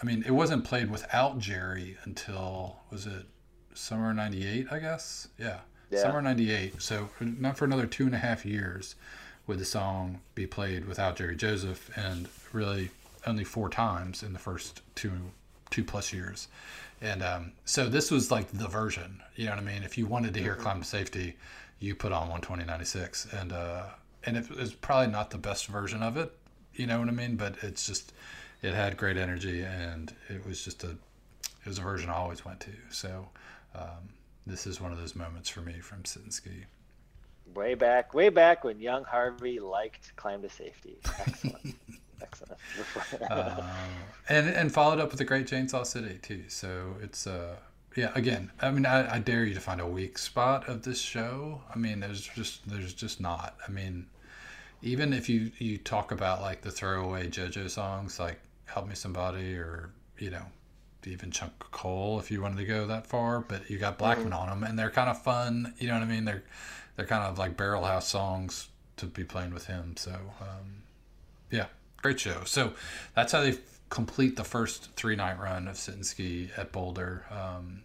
I 0.03 0.07
mean 0.07 0.25
it 0.27 0.33
wasn't 0.33 0.65
played 0.65 0.91
without 0.91 1.39
Jerry 1.39 1.97
until 2.05 2.81
was 2.91 3.07
it 3.07 3.27
summer 3.75 4.13
'98? 4.13 4.67
I 4.71 4.79
guess 4.79 5.29
yeah. 5.39 5.59
yeah. 5.91 6.03
Summer 6.03 6.23
'98. 6.23 6.83
So 6.83 7.09
not 7.21 7.57
for 7.57 7.65
another 7.65 7.87
two 7.87 8.07
and 8.07 8.15
a 8.15 8.19
half 8.19 8.45
years 8.45 8.97
would 9.51 9.59
the 9.59 9.65
song 9.65 10.21
be 10.37 10.47
played 10.47 10.87
without 10.87 11.17
Jerry 11.17 11.35
Joseph, 11.35 11.91
and 11.99 12.29
really 12.53 12.91
only 13.27 13.43
four 13.43 13.69
times 13.69 14.23
in 14.23 14.33
the 14.33 14.39
first 14.39 14.81
two 14.95 15.11
two 15.71 15.83
plus 15.83 16.13
years. 16.13 16.47
And 17.03 17.21
um, 17.23 17.53
so 17.65 17.89
this 17.89 18.13
was 18.13 18.31
like 18.31 18.49
the 18.53 18.69
version, 18.69 19.21
you 19.35 19.47
know 19.47 19.53
what 19.53 19.61
I 19.61 19.65
mean? 19.65 19.83
If 19.83 19.99
you 19.99 20.07
wanted 20.07 20.35
to 20.35 20.41
hear 20.41 20.53
mm-hmm. 20.53 20.63
Climb 20.63 20.83
Safety, 20.83 21.37
you 21.79 21.95
put 21.95 22.13
on 22.13 22.29
12096. 22.29 23.33
And, 23.33 23.53
uh, 23.53 23.85
and 24.25 24.37
it 24.37 24.51
was 24.51 24.75
probably 24.75 25.11
not 25.11 25.31
the 25.31 25.39
best 25.39 25.67
version 25.67 26.03
of 26.03 26.17
it, 26.17 26.33
you 26.75 26.87
know 26.87 26.99
what 26.99 27.09
I 27.09 27.13
mean? 27.13 27.37
But 27.37 27.57
it's 27.63 27.87
just, 27.87 28.13
it 28.63 28.75
had 28.75 28.97
great 28.97 29.17
energy 29.17 29.63
and 29.63 30.13
it 30.29 30.45
was 30.45 30.65
just 30.65 30.85
a, 30.85 30.91
it 30.91 31.67
was 31.67 31.79
a 31.79 31.83
version 31.83 32.11
I 32.11 32.15
always 32.15 32.45
went 32.45 32.61
to. 32.61 32.73
So 32.91 33.29
um, 33.75 34.11
this 34.47 34.67
is 34.67 34.81
one 34.81 34.93
of 34.93 34.99
those 34.99 35.15
moments 35.15 35.49
for 35.49 35.61
me 35.61 35.79
from 35.81 36.05
Sit 36.05 36.23
and 36.23 36.35
Ski. 36.35 36.67
Way 37.55 37.75
back, 37.75 38.15
way 38.15 38.29
back 38.29 38.65
when 38.65 38.79
young 38.81 39.05
Harvey 39.05 39.59
liked 39.59 40.15
Climb 40.17 40.43
to 40.43 40.49
Safety. 40.49 40.99
Excellent. 41.19 41.75
Excellent. 42.23 42.61
uh, 43.31 43.63
and 44.29 44.49
and 44.49 44.73
followed 44.73 45.01
up 45.01 45.11
with 45.11 45.19
the 45.19 45.25
Great 45.25 45.47
Chainsaw 45.47 45.87
City 45.87 46.19
too. 46.23 46.45
So 46.49 46.97
it's 47.03 47.27
uh 47.27 47.57
yeah 47.97 48.13
again 48.15 48.53
I 48.61 48.71
mean 48.71 48.87
I, 48.87 49.17
I 49.17 49.19
dare 49.19 49.45
you 49.45 49.55
to 49.55 49.61
find 49.61 49.81
a 49.81 49.87
weak 49.87 50.19
spot 50.19 50.69
of 50.69 50.83
this 50.83 51.01
show. 51.01 51.63
I 51.75 51.79
mean 51.79 52.01
there's 52.01 52.27
just 52.27 52.69
there's 52.69 52.95
just 52.95 53.21
not. 53.21 53.57
I 53.67 53.71
mean 53.71 54.07
even 54.83 55.13
if 55.13 55.29
you 55.29 55.51
you 55.59 55.79
talk 55.79 56.13
about 56.13 56.41
like 56.41 56.63
the 56.63 56.71
throwaway 56.71 57.29
JoJo 57.29 57.71
songs 57.71 58.21
like 58.21 58.41
Help 58.67 58.87
Me 58.87 58.95
Somebody 58.95 59.57
or 59.57 59.91
you 60.19 60.31
know 60.31 60.45
even 61.07 61.31
Chunk 61.31 61.53
Coal 61.71 62.19
if 62.19 62.31
you 62.31 62.43
wanted 62.43 62.59
to 62.59 62.65
go 62.65 62.87
that 62.87 63.07
far, 63.07 63.41
but 63.41 63.69
you 63.71 63.79
got 63.79 63.99
Blackmon 63.99 64.25
mm-hmm. 64.25 64.33
on 64.35 64.49
them 64.49 64.65
and 64.65 64.79
they're 64.79 64.91
kind 64.91 65.09
of 65.09 65.21
fun. 65.23 65.75
You 65.79 65.89
know 65.89 65.95
what 65.95 66.03
I 66.03 66.07
mean? 66.07 66.25
They're 66.25 66.43
they're 67.01 67.07
kind 67.07 67.25
of 67.25 67.39
like 67.39 67.57
barrel 67.57 67.85
house 67.85 68.07
songs 68.07 68.69
to 68.99 69.07
be 69.07 69.25
playing 69.25 69.55
with 69.55 69.67
him. 69.67 69.95
So 69.97 70.13
um, 70.13 70.83
yeah, 71.51 71.65
great 72.03 72.21
show. 72.21 72.43
So 72.45 72.75
that's 73.15 73.33
how 73.33 73.41
they 73.41 73.57
complete 73.89 74.37
the 74.37 74.45
first 74.45 74.93
three 74.97 75.17
night 75.17 75.41
run 75.41 75.67
of 75.67 75.79
sit 75.79 75.95
and 75.95 76.05
ski 76.05 76.51
at 76.59 76.73
Boulder. 76.73 77.25
Um, 77.31 77.85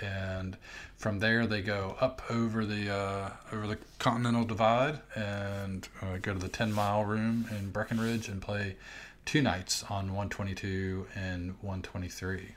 and 0.00 0.56
from 0.96 1.18
there 1.18 1.44
they 1.48 1.60
go 1.60 1.96
up 2.00 2.22
over 2.30 2.64
the 2.64 2.94
uh, 2.94 3.30
over 3.52 3.66
the 3.66 3.78
Continental 3.98 4.44
Divide 4.44 5.00
and 5.16 5.88
uh, 6.00 6.18
go 6.22 6.32
to 6.32 6.38
the 6.38 6.48
10 6.48 6.72
mile 6.72 7.04
room 7.04 7.46
in 7.50 7.70
Breckenridge 7.70 8.28
and 8.28 8.40
play 8.40 8.76
two 9.24 9.42
nights 9.42 9.82
on 9.90 10.14
122 10.14 11.08
and 11.16 11.56
123. 11.62 12.54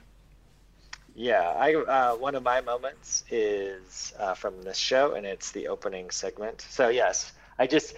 Yeah, 1.16 1.48
I 1.48 1.74
uh, 1.74 2.16
one 2.16 2.34
of 2.34 2.42
my 2.42 2.60
moments 2.60 3.24
is 3.30 4.12
uh, 4.18 4.34
from 4.34 4.62
this 4.62 4.76
show, 4.76 5.14
and 5.14 5.24
it's 5.24 5.50
the 5.50 5.68
opening 5.68 6.10
segment. 6.10 6.66
So 6.68 6.88
yes, 6.88 7.32
I 7.58 7.66
just 7.66 7.94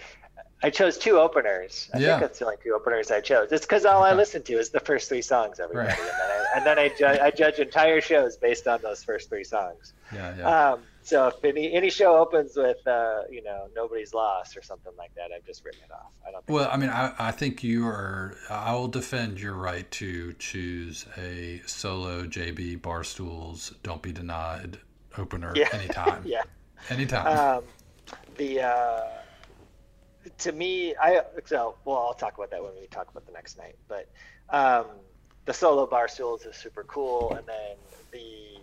I 0.63 0.69
chose 0.69 0.97
two 0.97 1.19
openers. 1.19 1.89
I 1.93 1.99
yeah. 1.99 2.07
think 2.07 2.21
that's 2.21 2.39
the 2.39 2.45
only 2.45 2.57
two 2.63 2.73
openers 2.73 3.11
I 3.11 3.19
chose. 3.19 3.51
It's 3.51 3.65
because 3.65 3.85
all 3.85 4.03
I 4.03 4.13
listen 4.13 4.41
to 4.43 4.53
is 4.53 4.69
the 4.69 4.79
first 4.79 5.09
three 5.09 5.21
songs, 5.21 5.59
everybody, 5.59 5.89
right. 5.89 5.99
and 5.99 6.07
then 6.07 6.29
I, 6.29 6.45
and 6.55 6.65
then 6.65 6.79
I, 6.79 6.89
ju- 6.89 7.21
I 7.23 7.31
judge 7.31 7.59
entire 7.59 8.01
shows 8.01 8.37
based 8.37 8.67
on 8.67 8.81
those 8.81 9.03
first 9.03 9.29
three 9.29 9.43
songs. 9.43 9.93
Yeah, 10.13 10.35
yeah. 10.37 10.71
Um, 10.71 10.81
so 11.09 11.27
if 11.27 11.43
any 11.43 11.73
any 11.73 11.89
show 11.89 12.17
opens 12.17 12.55
with 12.55 12.85
uh, 12.85 13.21
you 13.31 13.41
know 13.41 13.67
nobody's 13.75 14.13
lost 14.13 14.55
or 14.55 14.61
something 14.61 14.93
like 14.95 15.13
that, 15.15 15.31
I've 15.35 15.43
just 15.43 15.65
written 15.65 15.81
it 15.83 15.91
off. 15.91 16.11
I 16.27 16.31
don't. 16.31 16.47
well, 16.47 16.69
I 16.71 16.77
mean, 16.77 16.89
I, 16.89 17.13
I 17.17 17.31
think 17.31 17.63
you 17.63 17.87
are. 17.87 18.35
I 18.49 18.73
will 18.73 18.87
defend 18.87 19.41
your 19.41 19.53
right 19.53 19.89
to 19.91 20.33
choose 20.33 21.07
a 21.17 21.61
solo 21.65 22.25
JB 22.25 22.81
Barstools 22.81 23.73
"Don't 23.81 24.03
Be 24.03 24.11
Denied" 24.11 24.77
opener 25.17 25.51
yeah. 25.55 25.69
anytime. 25.71 26.23
yeah. 26.25 26.43
Anytime. 26.89 27.57
Um, 27.57 27.63
the. 28.37 28.61
Uh, 28.61 29.01
to 30.37 30.51
me, 30.51 30.95
I 31.01 31.21
so 31.45 31.75
well, 31.85 31.97
I'll 31.97 32.13
talk 32.13 32.37
about 32.37 32.51
that 32.51 32.61
when 32.61 32.73
we 32.79 32.85
talk 32.87 33.09
about 33.09 33.25
the 33.25 33.31
next 33.31 33.57
night. 33.57 33.77
But 33.87 34.09
um, 34.49 34.85
the 35.45 35.53
solo 35.53 35.87
Barstools 35.87 36.47
is 36.47 36.55
super 36.55 36.83
cool, 36.83 37.33
and 37.33 37.47
then 37.47 37.77
the 38.11 38.59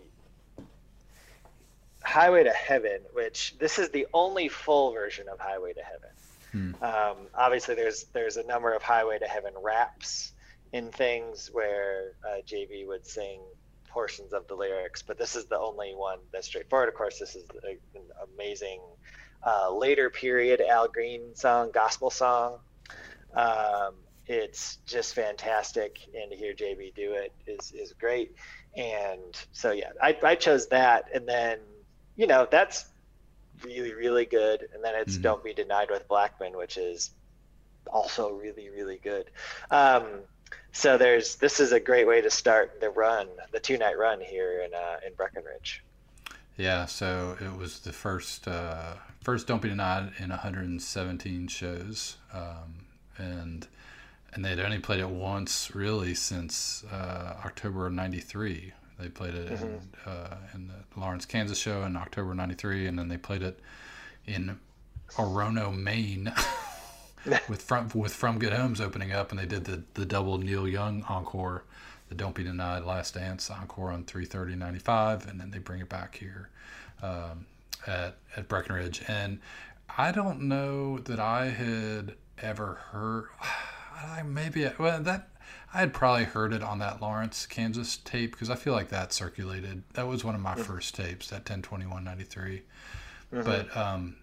Highway 2.17 2.45
to 2.45 2.53
Heaven, 2.53 3.01
which 3.13 3.55
this 3.59 3.79
is 3.79 3.91
the 3.91 4.07
only 4.15 4.49
full 4.49 4.93
version 4.93 5.29
of 5.29 5.39
Highway 5.39 5.75
to 5.75 5.83
Heaven. 5.83 6.11
Hmm. 6.51 6.83
Um, 6.83 7.17
obviously, 7.35 7.75
there's 7.75 8.05
there's 8.15 8.39
a 8.39 8.47
number 8.47 8.73
of 8.73 8.83
Highway 8.83 9.19
to 9.19 9.27
Heaven 9.27 9.53
raps 9.63 10.33
in 10.73 10.91
things 10.91 11.51
where 11.53 12.13
uh, 12.27 12.41
JB 12.47 12.87
would 12.87 13.07
sing 13.07 13.41
portions 13.87 14.33
of 14.33 14.49
the 14.49 14.55
lyrics, 14.55 15.03
but 15.03 15.19
this 15.19 15.37
is 15.37 15.45
the 15.45 15.59
only 15.59 15.95
one 15.95 16.19
that's 16.33 16.47
straightforward. 16.47 16.89
Of 16.89 16.95
course, 16.95 17.19
this 17.19 17.37
is 17.37 17.45
a, 17.63 17.73
an 17.99 18.05
amazing 18.33 18.81
uh, 19.47 19.71
later 19.77 20.09
period 20.09 20.63
Al 20.63 20.89
Green 20.89 21.35
song, 21.35 21.71
gospel 21.71 22.09
song. 22.09 22.61
Um, 23.35 23.93
it's 24.27 24.79
just 24.87 25.15
fantastic, 25.15 25.99
and 26.19 26.31
to 26.31 26.37
hear 26.37 26.55
JB 26.55 26.95
do 26.95 27.13
it 27.13 27.35
is 27.47 27.73
is 27.73 27.93
great. 27.93 28.35
And 28.75 29.37
so 29.53 29.73
yeah, 29.73 29.91
I, 30.03 30.17
I 30.23 30.35
chose 30.35 30.69
that, 30.69 31.11
and 31.13 31.29
then 31.29 31.59
you 32.17 32.27
know 32.27 32.47
that's 32.51 32.87
really 33.63 33.95
really 33.95 34.27
good. 34.27 34.69
And 34.75 34.83
then 34.83 34.95
it's 34.95 35.15
mm-hmm. 35.15 35.23
"Don't 35.23 35.45
Be 35.45 35.55
Denied" 35.55 35.89
with 35.91 36.09
Blackmon, 36.09 36.57
which 36.57 36.77
is 36.77 37.11
also 37.87 38.33
really 38.33 38.71
really 38.71 38.99
good. 39.03 39.31
Um, 39.71 40.05
so 40.73 40.99
there's 40.99 41.37
this 41.37 41.61
is 41.61 41.73
a 41.73 41.81
great 41.81 42.07
way 42.07 42.21
to 42.21 42.31
start 42.31 42.81
the 42.81 42.91
run, 42.91 43.29
the 43.53 43.61
two 43.61 43.79
night 43.79 43.99
run 43.99 44.21
here 44.21 44.63
in 44.63 44.75
uh, 44.75 44.99
in 45.07 45.15
Breckenridge. 45.15 45.83
Yeah, 46.57 46.87
so 46.87 47.37
it 47.41 47.57
was 47.57 47.81
the 47.81 47.93
first 47.93 48.49
uh, 48.49 48.95
first 49.21 49.47
Don't 49.47 49.61
Be 49.61 49.69
Denied 49.69 50.13
in 50.19 50.31
117 50.31 51.49
shows, 51.49 52.17
um, 52.33 52.87
and 53.19 53.67
and 54.33 54.45
they'd 54.45 54.61
only 54.61 54.79
played 54.79 55.01
it 55.01 55.09
once 55.09 55.75
really 55.75 56.15
since 56.15 56.85
uh, 56.91 57.37
October 57.45 57.89
'93. 57.91 58.73
They 58.99 59.09
played 59.09 59.35
it 59.35 59.49
mm-hmm. 59.49 59.65
in, 59.65 59.81
uh, 60.07 60.37
in 60.55 60.69
the 60.69 61.01
Lawrence, 61.01 61.27
Kansas 61.27 61.59
show 61.59 61.83
in 61.83 61.97
October 61.97 62.35
'93, 62.35 62.87
and 62.87 62.99
then 62.99 63.09
they 63.09 63.19
played 63.19 63.43
it 63.43 63.61
in 64.27 64.59
Orono, 65.17 65.75
Maine. 65.77 66.33
with 67.49 67.61
from 67.61 67.91
with 67.95 68.15
From 68.15 68.39
Good 68.39 68.53
Homes 68.53 68.81
opening 68.81 69.13
up, 69.13 69.31
and 69.31 69.39
they 69.39 69.47
did 69.47 69.65
the 69.65 69.83
the 69.95 70.07
double 70.07 70.39
Neil 70.39 70.67
Young 70.67 71.03
encore 71.09 71.65
the 72.09 72.15
Don't 72.15 72.35
Be 72.35 72.45
Denied 72.45 72.85
Last 72.85 73.15
Dance 73.15 73.51
encore 73.51 73.91
on 73.91 74.05
330.95, 74.05 75.29
and 75.29 75.41
then 75.41 75.51
they 75.51 75.59
bring 75.59 75.81
it 75.81 75.89
back 75.89 76.17
here 76.17 76.49
um, 77.03 77.47
at, 77.87 78.17
at 78.37 78.49
Breckenridge. 78.49 79.03
And 79.09 79.41
I 79.97 80.13
don't 80.13 80.43
know 80.43 80.99
that 80.99 81.19
I 81.19 81.47
had 81.47 82.15
ever 82.39 82.75
heard. 82.93 83.29
I 83.97 84.23
maybe 84.23 84.71
well 84.79 85.03
that 85.03 85.31
I 85.77 85.81
had 85.81 85.93
probably 85.93 86.25
heard 86.25 86.55
it 86.55 86.63
on 86.63 86.79
that 86.79 87.03
Lawrence, 87.03 87.45
Kansas 87.45 87.99
tape 87.99 88.33
because 88.33 88.49
I 88.49 88.55
feel 88.55 88.73
like 88.73 88.89
that 88.89 89.13
circulated. 89.13 89.83
That 89.93 90.07
was 90.07 90.25
one 90.25 90.35
of 90.35 90.41
my 90.41 90.53
mm-hmm. 90.55 90.63
first 90.63 90.95
tapes, 90.95 91.29
that 91.29 91.41
102193. 91.41 92.63
Mm-hmm. 93.35 93.43
But 93.45 93.77
um, 93.77 94.17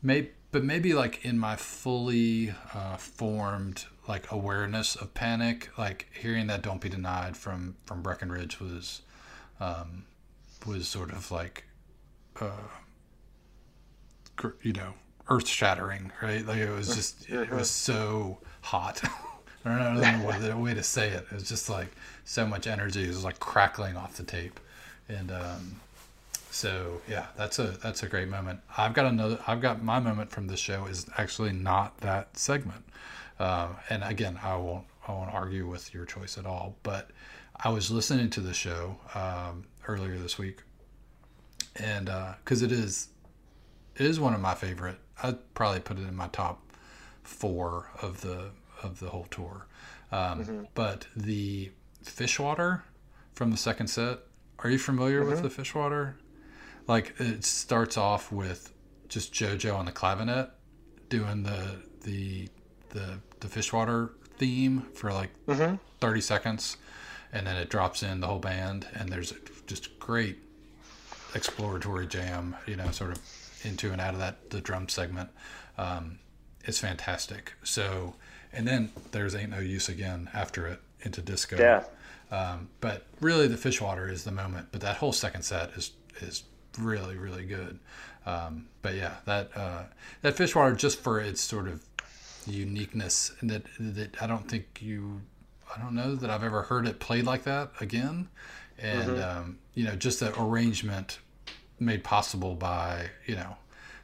maybe 0.00 0.30
but 0.52 0.62
maybe 0.62 0.94
like 0.94 1.24
in 1.24 1.40
my 1.40 1.56
fully 1.56 2.54
uh, 2.72 2.98
formed 2.98 3.86
like 4.06 4.30
awareness 4.30 4.94
of 4.94 5.12
panic, 5.12 5.70
like 5.76 6.06
hearing 6.12 6.46
that 6.46 6.62
"Don't 6.62 6.80
Be 6.80 6.88
Denied" 6.88 7.36
from 7.36 7.74
from 7.84 8.00
Breckenridge 8.00 8.60
was 8.60 9.02
um, 9.58 10.04
was 10.64 10.86
sort 10.86 11.10
of 11.10 11.32
like 11.32 11.64
uh, 12.40 12.68
you 14.62 14.72
know 14.72 14.94
earth 15.28 15.48
shattering, 15.48 16.12
right? 16.22 16.46
Like 16.46 16.58
it 16.58 16.70
was 16.70 16.94
just 16.94 17.28
it 17.28 17.50
was 17.50 17.68
so 17.68 18.38
hot. 18.60 19.02
I 19.64 19.78
don't 19.78 20.00
know 20.00 20.26
what 20.26 20.40
the 20.40 20.56
way 20.58 20.74
to 20.74 20.82
say 20.82 21.08
it. 21.10 21.26
It 21.30 21.34
was 21.34 21.48
just 21.48 21.68
like 21.68 21.88
so 22.24 22.46
much 22.46 22.66
energy. 22.66 23.04
It 23.04 23.08
was 23.08 23.24
like 23.24 23.38
crackling 23.40 23.96
off 23.96 24.16
the 24.16 24.24
tape, 24.24 24.58
and 25.08 25.30
um, 25.30 25.80
so 26.50 27.00
yeah, 27.08 27.26
that's 27.36 27.58
a 27.58 27.78
that's 27.82 28.02
a 28.02 28.08
great 28.08 28.28
moment. 28.28 28.60
I've 28.76 28.94
got 28.94 29.06
another. 29.06 29.38
I've 29.46 29.60
got 29.60 29.82
my 29.82 30.00
moment 30.00 30.30
from 30.30 30.48
this 30.48 30.60
show 30.60 30.86
is 30.86 31.06
actually 31.16 31.52
not 31.52 31.98
that 31.98 32.36
segment. 32.36 32.84
Uh, 33.38 33.68
and 33.88 34.04
again, 34.04 34.38
I 34.42 34.56
won't 34.56 34.84
I 35.06 35.12
won't 35.12 35.32
argue 35.32 35.66
with 35.66 35.94
your 35.94 36.04
choice 36.04 36.38
at 36.38 36.46
all. 36.46 36.76
But 36.82 37.10
I 37.56 37.68
was 37.70 37.90
listening 37.90 38.30
to 38.30 38.40
the 38.40 38.54
show 38.54 38.98
um, 39.14 39.64
earlier 39.86 40.18
this 40.18 40.38
week, 40.38 40.62
and 41.76 42.10
because 42.44 42.62
uh, 42.62 42.66
it 42.66 42.72
is 42.72 43.08
it 43.96 44.06
is 44.06 44.18
one 44.18 44.34
of 44.34 44.40
my 44.40 44.54
favorite. 44.54 44.98
I'd 45.22 45.54
probably 45.54 45.80
put 45.80 45.98
it 45.98 46.08
in 46.08 46.16
my 46.16 46.28
top 46.28 46.60
four 47.22 47.90
of 48.00 48.22
the 48.22 48.50
of 48.82 49.00
the 49.00 49.10
whole 49.10 49.26
tour. 49.30 49.66
Um, 50.10 50.44
mm-hmm. 50.44 50.62
But 50.74 51.06
the 51.16 51.70
Fishwater 52.02 52.84
from 53.34 53.50
the 53.50 53.56
second 53.56 53.88
set. 53.88 54.18
Are 54.60 54.70
you 54.70 54.78
familiar 54.78 55.20
mm-hmm. 55.20 55.30
with 55.30 55.42
the 55.42 55.50
Fishwater? 55.50 56.16
Like 56.86 57.14
it 57.18 57.44
starts 57.44 57.96
off 57.96 58.30
with 58.30 58.72
just 59.08 59.32
JoJo 59.32 59.76
on 59.76 59.86
the 59.86 59.92
clavinet 59.92 60.50
doing 61.08 61.42
the 61.42 61.82
the 62.02 62.48
the 62.90 63.18
the 63.40 63.48
Fishwater 63.48 64.10
theme 64.38 64.86
for 64.94 65.12
like 65.12 65.30
mm-hmm. 65.46 65.76
30 66.00 66.20
seconds 66.20 66.76
and 67.32 67.46
then 67.46 67.56
it 67.56 67.68
drops 67.68 68.02
in 68.02 68.20
the 68.20 68.26
whole 68.26 68.38
band 68.38 68.86
and 68.94 69.10
there's 69.10 69.32
just 69.66 69.98
great 69.98 70.38
exploratory 71.34 72.06
jam 72.06 72.56
you 72.66 72.74
know 72.74 72.90
sort 72.90 73.12
of 73.12 73.20
into 73.62 73.92
and 73.92 74.00
out 74.00 74.14
of 74.14 74.20
that 74.20 74.50
the 74.50 74.60
drum 74.60 74.88
segment 74.88 75.30
um, 75.78 76.18
it's 76.64 76.78
fantastic 76.78 77.52
so 77.62 78.14
and 78.52 78.66
then 78.66 78.90
there's 79.12 79.34
ain't 79.34 79.50
no 79.50 79.58
use 79.58 79.88
again 79.88 80.30
after 80.34 80.66
it 80.66 80.80
into 81.02 81.20
disco. 81.20 81.58
Yeah. 81.58 81.84
Um, 82.30 82.68
but 82.80 83.04
really 83.20 83.46
the 83.46 83.56
Fishwater 83.56 84.08
is 84.08 84.24
the 84.24 84.32
moment 84.32 84.68
but 84.72 84.80
that 84.80 84.96
whole 84.96 85.12
second 85.12 85.42
set 85.42 85.70
is 85.70 85.92
is 86.20 86.44
really 86.78 87.16
really 87.16 87.44
good. 87.44 87.78
Um, 88.24 88.66
but 88.82 88.94
yeah 88.94 89.14
that 89.26 89.50
uh, 89.56 89.84
that 90.22 90.36
Fishwater 90.36 90.74
just 90.74 90.98
for 91.00 91.20
its 91.20 91.40
sort 91.40 91.68
of 91.68 91.82
uniqueness 92.46 93.32
that 93.42 93.64
that 93.78 94.22
I 94.22 94.26
don't 94.26 94.48
think 94.48 94.80
you 94.80 95.22
I 95.74 95.80
don't 95.80 95.94
know 95.94 96.14
that 96.14 96.30
I've 96.30 96.44
ever 96.44 96.62
heard 96.62 96.86
it 96.86 97.00
played 97.00 97.24
like 97.24 97.44
that 97.44 97.70
again, 97.80 98.28
and 98.78 99.10
mm-hmm. 99.10 99.38
um, 99.38 99.58
you 99.74 99.84
know 99.84 99.96
just 99.96 100.20
the 100.20 100.38
arrangement 100.40 101.18
made 101.78 102.04
possible 102.04 102.54
by 102.54 103.10
you 103.26 103.36
know 103.36 103.56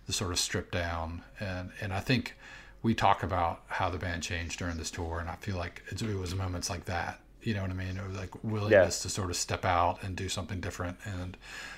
the 0.07 0.13
sort 0.13 0.33
of 0.33 0.39
stripped 0.39 0.73
down. 0.73 1.23
And 1.41 1.71
and 1.81 1.93
I 1.93 2.01
think 2.01 2.37
we 2.83 2.95
talk 2.95 3.23
about 3.23 3.63
how 3.67 3.91
the 3.91 3.99
band 3.99 4.23
changed 4.23 4.59
during 4.59 4.77
this 4.77 4.91
tour 4.91 5.19
and 5.19 5.29
I 5.29 5.35
feel 5.37 5.57
like 5.57 5.83
it, 5.91 6.01
was 6.03 6.35
moments 6.35 6.71
like 6.71 6.85
that 6.87 7.21
you 7.43 7.55
know 7.55 7.63
what 7.63 7.71
I 7.71 7.75
mean 7.75 7.97
it 7.97 8.07
was 8.07 8.17
like 8.17 8.43
willingness 8.45 8.99
yeah. 8.99 9.03
to 9.03 9.09
sort 9.09 9.31
of 9.31 9.37
step 9.37 9.65
out 9.65 10.03
and 10.03 10.17
do 10.17 10.29
something 10.29 10.61
different 10.61 10.99
and 11.05 11.37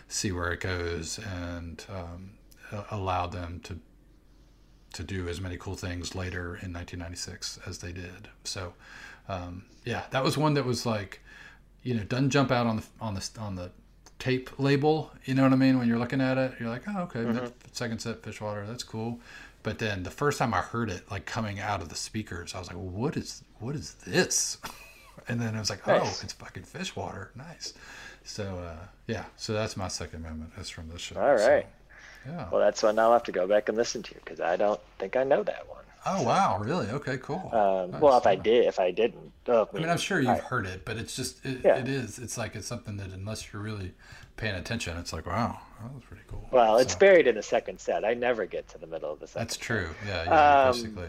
see 0.09 0.33
where 0.33 0.53
it 0.53 0.61
goes 0.61 1.19
and 1.19 1.85
um, 1.91 2.31
allow 2.91 3.27
them 3.27 3.61
to 3.65 3.79
to 4.93 5.03
do 5.03 5.29
as 5.29 5.41
many 5.41 5.57
cool 5.57 5.77
things 5.77 6.15
later 6.15 6.59
in 6.63 6.73
1996 6.73 7.61
as 7.67 7.79
they 7.79 7.93
did. 7.93 8.29
So, 8.45 8.75
um, 9.29 9.65
yeah, 9.85 10.05
that 10.11 10.25
was 10.25 10.37
one 10.37 10.55
that 10.55 10.65
was 10.65 10.85
like, 10.85 11.21
you 11.83 11.95
know, 11.95 12.03
doesn't 12.03 12.31
jump 12.31 12.51
out 12.51 12.67
on 12.67 12.77
the 12.77 12.83
on 13.01 13.15
the 13.15 13.31
on 13.39 13.57
the 13.57 13.71
tape 14.21 14.51
label. 14.59 15.11
You 15.25 15.35
know 15.35 15.43
what 15.43 15.53
I 15.53 15.57
mean? 15.57 15.79
When 15.79 15.89
you're 15.89 15.99
looking 15.99 16.21
at 16.21 16.39
it, 16.39 16.53
you're 16.61 16.69
like, 16.69 16.83
oh, 16.87 17.01
okay, 17.01 17.21
mm-hmm. 17.21 17.47
second 17.73 18.01
set 18.01 18.23
fish 18.23 18.41
water, 18.41 18.65
that's 18.67 18.85
cool. 18.85 19.19
But 19.63 19.79
then 19.79 20.05
the 20.05 20.11
first 20.11 20.39
time 20.39 20.55
I 20.55 20.61
heard 20.61 20.91
it, 20.91 21.11
like 21.11 21.27
coming 21.27 21.59
out 21.59 21.83
of 21.83 21.89
the 21.89 21.97
speakers, 21.97 22.55
I 22.55 22.61
was 22.61 22.69
like, 22.69 22.77
what 22.77 23.17
is 23.17 23.43
what 23.59 23.75
is 23.75 23.95
this? 24.07 24.59
and 25.29 25.41
then 25.41 25.57
I 25.57 25.59
was 25.59 25.71
like, 25.71 25.87
oh, 25.89 26.19
it's 26.23 26.33
fucking 26.35 26.63
fish 26.63 26.95
water. 26.95 27.33
nice. 27.35 27.75
So 28.23 28.45
uh, 28.59 28.87
yeah, 29.07 29.25
so 29.37 29.53
that's 29.53 29.77
my 29.77 29.89
second 29.89 30.21
amendment. 30.21 30.53
That's 30.57 30.71
from 30.71 30.89
this 30.89 31.01
show. 31.01 31.21
All 31.21 31.33
right. 31.33 31.67
So, 32.25 32.31
yeah. 32.31 32.49
Well, 32.51 32.61
that's 32.61 32.83
one 32.83 32.99
I'll 32.99 33.13
have 33.13 33.23
to 33.25 33.33
go 33.33 33.47
back 33.47 33.69
and 33.69 33.77
listen 33.77 34.03
to 34.03 34.15
because 34.15 34.41
I 34.41 34.57
don't 34.57 34.81
think 34.99 35.17
I 35.17 35.25
know 35.25 35.43
that 35.43 35.69
one. 35.69 35.85
Oh 36.07 36.19
so, 36.19 36.25
wow, 36.25 36.59
really? 36.59 36.89
Okay, 36.89 37.19
cool. 37.19 37.51
Um, 37.53 37.91
nice. 37.91 38.01
Well, 38.01 38.17
if 38.17 38.27
I 38.27 38.35
did, 38.35 38.67
if 38.67 38.81
I 38.81 38.91
didn't, 38.91 39.33
oh, 39.49 39.69
I 39.73 39.77
mean, 39.77 39.89
I'm 39.89 39.99
sure 39.99 40.19
you've 40.21 40.31
I, 40.31 40.39
heard 40.39 40.67
it, 40.67 40.85
but 40.85 40.97
it's 40.97 41.15
just 41.15 41.45
it, 41.45 41.61
yeah. 41.65 41.77
it 41.77 41.89
is. 41.89 42.19
It's 42.19 42.39
like 42.39 42.57
it's 42.57 42.67
something 42.67 42.97
that 42.97 43.11
unless 43.11 43.53
you're 43.53 43.63
really 43.63 43.93
paying 44.37 44.55
attention, 44.55 44.97
it's 44.97 45.13
like 45.13 45.27
wow, 45.27 45.59
that 45.83 45.93
was 45.93 46.03
pretty 46.05 46.23
cool. 46.27 46.49
Well, 46.51 46.77
so, 46.77 46.83
it's 46.83 46.95
buried 46.95 47.27
in 47.27 47.35
the 47.35 47.43
second 47.43 47.81
set. 47.81 48.05
I 48.05 48.15
never 48.15 48.47
get 48.47 48.69
to 48.69 48.79
the 48.79 48.87
middle 48.87 49.13
of 49.13 49.21
the 49.21 49.27
second. 49.27 49.43
That's 49.43 49.57
true. 49.57 49.91
Yeah, 50.07 50.25
yeah. 50.25 50.63
Um, 50.63 50.73
basically, 50.73 51.09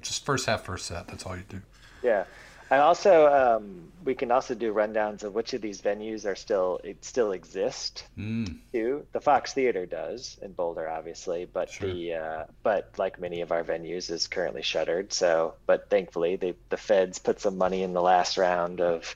just 0.00 0.24
first 0.24 0.46
half, 0.46 0.64
first 0.64 0.86
set. 0.86 1.08
That's 1.08 1.26
all 1.26 1.36
you 1.36 1.44
do. 1.48 1.60
Yeah. 2.02 2.24
I 2.72 2.78
also 2.78 3.26
um, 3.26 3.92
we 4.02 4.14
can 4.14 4.30
also 4.30 4.54
do 4.54 4.72
rundowns 4.72 5.24
of 5.24 5.34
which 5.34 5.52
of 5.52 5.60
these 5.60 5.82
venues 5.82 6.24
are 6.24 6.34
still 6.34 6.80
it 6.82 7.04
still 7.04 7.32
exist 7.32 8.06
mm. 8.16 8.56
too. 8.72 9.04
The 9.12 9.20
Fox 9.20 9.52
Theater 9.52 9.84
does 9.84 10.38
in 10.40 10.52
Boulder, 10.52 10.88
obviously, 10.88 11.44
but 11.44 11.68
sure. 11.68 11.92
the 11.92 12.14
uh, 12.14 12.44
but 12.62 12.90
like 12.96 13.20
many 13.20 13.42
of 13.42 13.52
our 13.52 13.62
venues 13.62 14.10
is 14.10 14.26
currently 14.26 14.62
shuttered. 14.62 15.12
So, 15.12 15.52
but 15.66 15.90
thankfully, 15.90 16.36
the 16.36 16.54
the 16.70 16.78
feds 16.78 17.18
put 17.18 17.42
some 17.42 17.58
money 17.58 17.82
in 17.82 17.92
the 17.92 18.00
last 18.00 18.38
round 18.38 18.80
of 18.80 19.14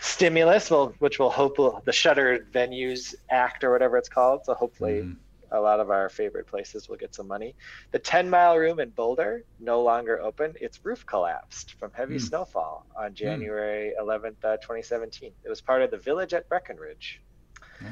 stimulus, 0.00 0.68
well, 0.68 0.92
which 0.98 1.20
will 1.20 1.30
hope 1.30 1.84
the 1.84 1.92
Shuttered 1.92 2.52
Venues 2.52 3.14
Act 3.30 3.62
or 3.62 3.70
whatever 3.70 3.98
it's 3.98 4.08
called. 4.08 4.46
So 4.46 4.54
hopefully. 4.54 5.02
Mm 5.02 5.16
a 5.56 5.60
lot 5.60 5.80
of 5.80 5.90
our 5.90 6.08
favorite 6.08 6.46
places 6.46 6.88
will 6.88 6.96
get 6.96 7.14
some 7.14 7.26
money. 7.26 7.54
The 7.90 7.98
10 7.98 8.30
mile 8.30 8.56
room 8.56 8.78
in 8.78 8.90
Boulder, 8.90 9.44
no 9.58 9.82
longer 9.82 10.20
open. 10.20 10.54
Its 10.60 10.78
roof 10.84 11.04
collapsed 11.06 11.72
from 11.74 11.90
heavy 11.92 12.16
mm. 12.16 12.20
snowfall 12.20 12.86
on 12.96 13.08
hmm. 13.08 13.14
January 13.14 13.92
mm. 13.98 14.04
11th, 14.04 14.44
uh, 14.44 14.56
2017. 14.58 15.32
It 15.44 15.48
was 15.48 15.60
part 15.60 15.82
of 15.82 15.90
the 15.90 15.98
village 15.98 16.34
at 16.34 16.48
Breckenridge. 16.48 17.20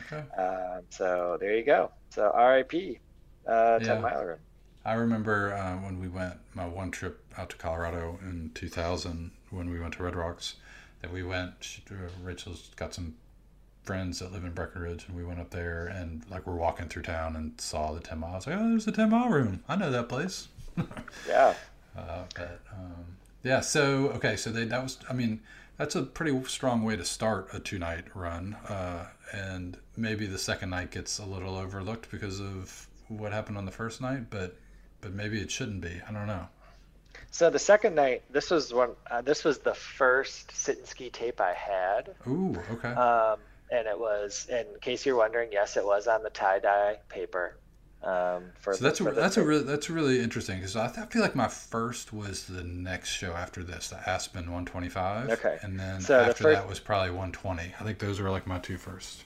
Okay. 0.07 0.23
Um, 0.39 0.83
so 0.91 1.37
there 1.41 1.57
you 1.57 1.65
go. 1.65 1.91
So 2.11 2.33
RIP, 2.33 3.01
uh, 3.47 3.79
10 3.79 3.87
yeah. 3.87 3.99
mile 4.01 4.25
room. 4.25 4.39
I 4.85 4.95
remember 4.95 5.55
uh, 5.55 5.77
when 5.77 5.99
we 5.99 6.09
went, 6.09 6.35
my 6.55 6.67
one 6.67 6.91
trip 6.91 7.25
out 7.39 7.51
to 7.51 7.57
Colorado 7.57 8.19
in 8.23 8.51
2000, 8.55 9.31
when 9.51 9.71
we 9.71 9.81
went 9.81 9.95
to 9.95 10.03
Red 10.03 10.15
Rocks, 10.15 10.57
that 11.01 11.13
we 11.13 11.23
went, 11.23 11.81
uh, 11.91 11.95
Rachel's 12.23 12.71
got 12.77 12.93
some 12.93 13.15
friends 13.85 14.19
that 14.19 14.33
live 14.33 14.45
in 14.45 14.53
Breckenridge, 14.53 15.05
and 15.07 15.17
we 15.17 15.25
went 15.25 15.41
up 15.41 15.51
there 15.51 15.87
and 15.87 16.25
like 16.31 16.47
we're 16.47 16.55
walking 16.55 16.89
through 16.89 17.03
town 17.03 17.37
and 17.37 17.61
saw 17.61 17.93
the 17.93 18.01
ten 18.01 18.19
miles. 18.19 18.47
Like, 18.47 18.57
oh, 18.57 18.71
there's 18.71 18.85
the 18.85 18.93
ten 18.93 19.11
mile 19.11 19.29
room. 19.29 19.63
I 19.69 19.77
know 19.77 19.91
that 19.91 20.09
place. 20.09 20.49
yeah. 21.29 21.55
Uh, 21.97 22.25
but 22.35 22.61
um, 22.73 23.05
yeah, 23.43 23.61
so 23.61 24.09
okay, 24.11 24.37
so 24.37 24.51
they 24.51 24.65
that 24.65 24.83
was. 24.83 24.99
I 25.09 25.13
mean, 25.13 25.41
that's 25.77 25.95
a 25.95 26.03
pretty 26.03 26.43
strong 26.45 26.83
way 26.83 26.97
to 26.97 27.05
start 27.05 27.49
a 27.53 27.61
two 27.61 27.79
night 27.79 28.05
run, 28.15 28.57
uh, 28.69 29.07
and 29.33 29.77
maybe 29.97 30.27
the 30.27 30.39
second 30.39 30.71
night 30.71 30.91
gets 30.91 31.19
a 31.19 31.25
little 31.25 31.57
overlooked 31.57 32.11
because 32.11 32.41
of 32.41 32.89
what 33.09 33.33
happened 33.33 33.59
on 33.59 33.67
the 33.67 33.73
first 33.73 34.01
night, 34.01 34.31
but 34.31 34.57
but 35.01 35.13
maybe 35.13 35.41
it 35.41 35.51
shouldn't 35.51 35.83
be. 35.83 36.01
I 36.09 36.13
don't 36.13 36.27
know. 36.27 36.49
So 37.31 37.51
the 37.51 37.59
second 37.59 37.95
night, 37.95 38.23
this 38.31 38.51
was 38.51 38.73
one. 38.73 38.91
Uh, 39.11 39.21
this 39.21 39.45
was 39.45 39.59
the 39.59 39.75
first 39.75 40.57
sit 40.57 40.79
and 40.79 40.87
ski 40.87 41.11
tape 41.11 41.41
I 41.41 41.53
had. 41.53 42.15
Ooh, 42.27 42.57
okay. 42.73 42.91
Um, 42.91 43.39
and 43.75 43.87
it 43.89 43.99
was 43.99 44.47
in 44.51 44.67
case 44.81 45.05
you're 45.05 45.17
wondering 45.17 45.51
yes 45.53 45.77
it 45.77 45.85
was 45.85 46.07
on 46.07 46.23
the 46.23 46.31
tie-dye 46.31 46.97
paper 47.09 47.57
um, 48.05 48.51
for 48.61 48.75
so 48.75 48.85
that's 48.85 49.01
a, 49.01 49.05
that's 49.05 49.39
a 49.39 49.43
really 49.43 49.65
that's 49.65 49.89
really 49.89 50.21
interesting 50.21 50.59
because 50.59 50.77
I, 50.77 50.89
I, 50.89 51.07
feel 51.07 51.23
like 51.23 51.35
my 51.35 51.49
first 51.49 52.13
was 52.13 52.45
the 52.45 52.63
next 52.63 53.09
show 53.09 53.33
after 53.33 53.63
this, 53.65 53.89
the 53.89 53.97
Aspen 54.07 54.43
125. 54.43 55.31
Okay. 55.31 55.57
And 55.63 55.81
then 55.81 56.03
so 56.03 56.21
after 56.21 56.29
the 56.29 56.35
first, 56.35 56.61
that 56.61 56.69
was 56.69 56.81
probably 56.81 57.09
120. 57.09 57.63
I 57.63 57.83
think 57.83 57.99
those 57.99 58.21
were 58.21 58.29
like 58.29 58.47
my 58.47 58.59
two 58.59 58.77
first. 58.77 59.25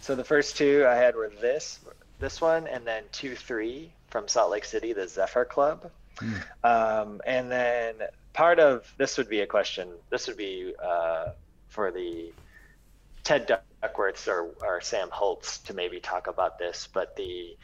So 0.00 0.16
the 0.16 0.24
first 0.24 0.56
two 0.56 0.84
I 0.88 0.96
had 0.96 1.14
were 1.14 1.30
this 1.40 1.78
this 2.18 2.40
one 2.40 2.66
and 2.66 2.84
then 2.84 3.04
two 3.12 3.36
three 3.36 3.92
from 4.08 4.26
Salt 4.26 4.50
Lake 4.50 4.64
City, 4.64 4.92
the 4.92 5.06
Zephyr 5.06 5.44
Club. 5.44 5.88
Mm. 6.16 6.42
Um, 6.64 7.20
and 7.24 7.48
then 7.48 7.94
part 8.32 8.58
of 8.58 8.92
this 8.96 9.18
would 9.18 9.28
be 9.28 9.42
a 9.42 9.46
question. 9.46 9.88
This 10.10 10.26
would 10.26 10.36
be 10.36 10.74
uh, 10.82 11.28
for 11.68 11.92
the 11.92 12.32
Ted 13.22 13.60
Duckworth 13.82 14.28
or, 14.28 14.50
or 14.62 14.80
Sam 14.80 15.08
Holtz 15.10 15.58
to 15.58 15.74
maybe 15.74 16.00
talk 16.00 16.26
about 16.26 16.58
this, 16.58 16.88
but 16.92 17.16
the 17.16 17.56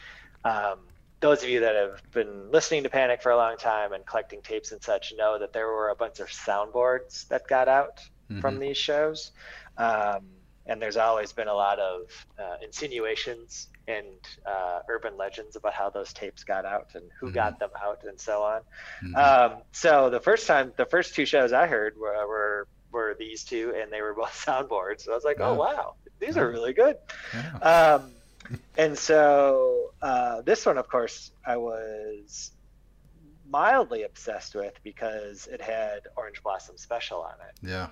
um, 0.44 0.78
those 1.20 1.42
of 1.42 1.48
you 1.48 1.60
that 1.60 1.74
have 1.74 2.02
been 2.12 2.50
listening 2.50 2.82
to 2.82 2.90
Panic 2.90 3.22
for 3.22 3.32
a 3.32 3.36
long 3.36 3.56
time 3.56 3.92
and 3.92 4.04
collecting 4.04 4.42
tapes 4.42 4.72
and 4.72 4.82
such 4.82 5.14
know 5.16 5.38
that 5.38 5.52
there 5.52 5.66
were 5.66 5.88
a 5.88 5.96
bunch 5.96 6.20
of 6.20 6.28
soundboards 6.28 7.26
that 7.28 7.48
got 7.48 7.68
out 7.68 7.96
mm-hmm. 8.30 8.40
from 8.40 8.58
these 8.58 8.76
shows. 8.76 9.32
Um, 9.78 10.26
and 10.66 10.82
there's 10.82 10.96
always 10.96 11.32
been 11.32 11.48
a 11.48 11.54
lot 11.54 11.78
of 11.78 12.26
uh, 12.38 12.56
insinuations 12.62 13.68
and 13.88 14.18
uh, 14.44 14.80
urban 14.88 15.16
legends 15.16 15.56
about 15.56 15.72
how 15.72 15.90
those 15.90 16.12
tapes 16.12 16.44
got 16.44 16.64
out 16.64 16.88
and 16.94 17.04
who 17.20 17.26
mm-hmm. 17.26 17.34
got 17.34 17.58
them 17.58 17.70
out 17.80 18.02
and 18.06 18.20
so 18.20 18.42
on. 18.42 18.60
Mm-hmm. 19.02 19.14
Um, 19.54 19.62
so 19.72 20.10
the 20.10 20.20
first 20.20 20.46
time, 20.46 20.72
the 20.76 20.86
first 20.86 21.14
two 21.14 21.24
shows 21.24 21.52
I 21.52 21.66
heard 21.66 21.96
were, 21.96 22.26
were, 22.26 22.68
were 22.96 23.14
these 23.18 23.44
two, 23.44 23.74
and 23.80 23.92
they 23.92 24.02
were 24.02 24.14
both 24.14 24.32
soundboards. 24.46 25.02
So 25.02 25.12
I 25.12 25.14
was 25.14 25.24
like, 25.24 25.40
oh 25.40 25.54
wow, 25.54 25.94
these 26.18 26.36
are 26.36 26.48
really 26.48 26.72
good. 26.72 26.96
Yeah. 27.34 27.94
Um, 27.94 28.10
and 28.76 28.96
so 28.96 29.90
uh, 30.02 30.42
this 30.42 30.66
one, 30.66 30.78
of 30.78 30.88
course, 30.88 31.30
I 31.44 31.56
was 31.56 32.52
mildly 33.48 34.02
obsessed 34.02 34.54
with 34.54 34.74
because 34.82 35.46
it 35.46 35.60
had 35.60 36.00
Orange 36.16 36.42
Blossom 36.42 36.76
Special 36.76 37.20
on 37.20 37.34
it. 37.48 37.68
Yeah. 37.68 37.88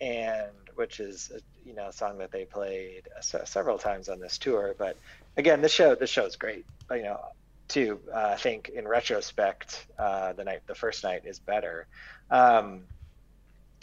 And 0.00 0.50
which 0.74 0.98
is 0.98 1.30
you 1.64 1.74
know 1.74 1.88
a 1.88 1.92
song 1.92 2.18
that 2.18 2.32
they 2.32 2.44
played 2.44 3.08
several 3.20 3.78
times 3.78 4.08
on 4.08 4.18
this 4.18 4.38
tour. 4.38 4.74
But 4.76 4.96
again, 5.36 5.60
this 5.60 5.72
show 5.72 5.94
this 5.94 6.10
show 6.10 6.24
is 6.24 6.36
great. 6.36 6.64
You 6.90 7.02
know, 7.02 7.20
too. 7.68 8.00
Uh, 8.12 8.32
I 8.34 8.36
think 8.36 8.68
in 8.68 8.86
retrospect, 8.86 9.86
uh, 9.98 10.32
the 10.32 10.44
night 10.44 10.62
the 10.66 10.74
first 10.74 11.04
night 11.04 11.22
is 11.24 11.38
better. 11.38 11.86
Um, 12.30 12.82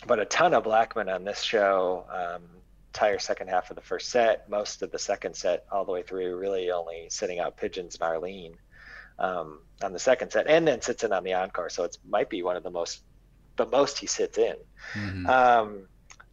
but 0.07 0.19
a 0.19 0.25
ton 0.25 0.53
of 0.53 0.63
Blackmon 0.63 1.13
on 1.13 1.23
this 1.23 1.41
show. 1.41 2.05
Um, 2.11 2.43
entire 2.93 3.19
second 3.19 3.47
half 3.49 3.69
of 3.69 3.75
the 3.75 3.81
first 3.81 4.09
set, 4.09 4.49
most 4.49 4.81
of 4.81 4.91
the 4.91 4.99
second 4.99 5.35
set, 5.35 5.65
all 5.71 5.85
the 5.85 5.91
way 5.91 6.01
through, 6.01 6.35
really 6.37 6.71
only 6.71 7.07
sitting 7.09 7.39
out 7.39 7.55
Pigeons 7.55 7.95
and 7.95 8.03
Arlene 8.03 8.55
um, 9.19 9.59
on 9.83 9.93
the 9.93 9.99
second 9.99 10.31
set, 10.31 10.47
and 10.47 10.67
then 10.67 10.81
sits 10.81 11.03
in 11.03 11.13
on 11.13 11.23
the 11.23 11.33
encore. 11.33 11.69
So 11.69 11.83
it 11.83 11.97
might 12.07 12.29
be 12.29 12.41
one 12.41 12.57
of 12.57 12.63
the 12.63 12.71
most, 12.71 13.03
the 13.57 13.65
most 13.67 13.99
he 13.99 14.07
sits 14.07 14.37
in. 14.37 14.55
Mm-hmm. 14.93 15.27
Um, 15.27 15.87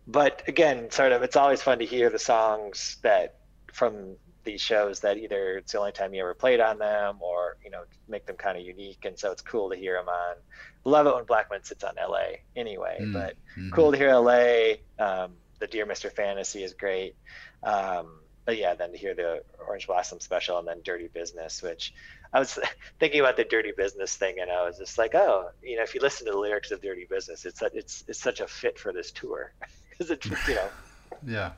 but 0.06 0.42
again, 0.48 0.90
sort 0.90 1.12
of, 1.12 1.22
it's 1.22 1.36
always 1.36 1.62
fun 1.62 1.78
to 1.80 1.84
hear 1.84 2.08
the 2.10 2.18
songs 2.18 2.96
that 3.02 3.36
from 3.72 4.16
these 4.46 4.62
shows 4.62 5.00
that 5.00 5.18
either 5.18 5.58
it's 5.58 5.72
the 5.72 5.78
only 5.78 5.92
time 5.92 6.14
you 6.14 6.22
ever 6.22 6.32
played 6.32 6.60
on 6.60 6.78
them 6.78 7.18
or 7.20 7.58
you 7.62 7.70
know 7.70 7.82
make 8.08 8.24
them 8.24 8.36
kind 8.36 8.56
of 8.56 8.64
unique 8.64 9.04
and 9.04 9.18
so 9.18 9.30
it's 9.30 9.42
cool 9.42 9.68
to 9.68 9.76
hear 9.76 9.94
them 9.94 10.08
on 10.08 10.36
love 10.84 11.06
it 11.06 11.14
when 11.14 11.24
blackmon 11.24 11.64
sits 11.66 11.84
on 11.84 11.94
la 12.08 12.18
anyway 12.56 12.96
mm-hmm. 12.98 13.12
but 13.12 13.34
cool 13.72 13.92
to 13.92 13.98
hear 13.98 14.14
la 14.16 14.74
um, 14.98 15.32
the 15.58 15.66
Dear 15.66 15.86
Mr. 15.86 16.12
Fantasy 16.12 16.62
is 16.62 16.74
great. 16.74 17.14
Um, 17.62 18.20
but 18.44 18.58
yeah, 18.58 18.74
then 18.74 18.92
to 18.92 18.98
hear 18.98 19.14
the 19.14 19.42
Orange 19.66 19.86
Blossom 19.86 20.20
special 20.20 20.58
and 20.58 20.68
then 20.68 20.80
Dirty 20.84 21.08
Business, 21.08 21.62
which 21.62 21.92
I 22.32 22.38
was 22.38 22.58
thinking 23.00 23.20
about 23.20 23.36
the 23.36 23.44
Dirty 23.44 23.72
Business 23.76 24.14
thing, 24.14 24.36
and 24.40 24.50
I 24.50 24.64
was 24.64 24.78
just 24.78 24.98
like, 24.98 25.14
oh, 25.14 25.50
you 25.62 25.76
know, 25.76 25.82
if 25.82 25.94
you 25.94 26.00
listen 26.00 26.26
to 26.26 26.32
the 26.32 26.38
lyrics 26.38 26.70
of 26.70 26.80
Dirty 26.80 27.06
Business, 27.08 27.44
it's 27.44 27.62
it's 27.74 28.04
it's 28.06 28.20
such 28.20 28.40
a 28.40 28.46
fit 28.46 28.78
for 28.78 28.92
this 28.92 29.10
tour 29.10 29.52
because 29.90 30.10
it's 30.10 30.26
you 30.26 30.54
know, 30.54 30.68
yeah, 31.26 31.52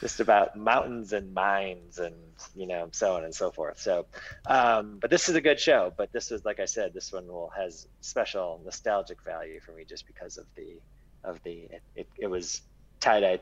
just 0.00 0.20
about 0.20 0.56
mountains 0.56 1.12
and 1.12 1.32
mines 1.34 1.98
and 1.98 2.14
you 2.54 2.66
know 2.66 2.88
so 2.92 3.16
on 3.16 3.24
and 3.24 3.34
so 3.34 3.50
forth. 3.50 3.80
So, 3.80 4.06
um, 4.46 4.98
but 5.00 5.10
this 5.10 5.28
is 5.28 5.34
a 5.34 5.40
good 5.40 5.60
show. 5.60 5.92
But 5.96 6.12
this 6.12 6.30
was 6.30 6.44
like 6.44 6.60
I 6.60 6.64
said, 6.64 6.94
this 6.94 7.12
one 7.12 7.26
will 7.26 7.50
has 7.56 7.86
special 8.00 8.60
nostalgic 8.64 9.22
value 9.22 9.60
for 9.60 9.72
me 9.72 9.84
just 9.84 10.06
because 10.06 10.38
of 10.38 10.46
the 10.56 10.78
of 11.24 11.42
the 11.42 11.68
it, 11.70 11.82
it, 11.94 12.08
it 12.18 12.26
was 12.26 12.62
tie 13.00 13.20
dye 13.20 13.40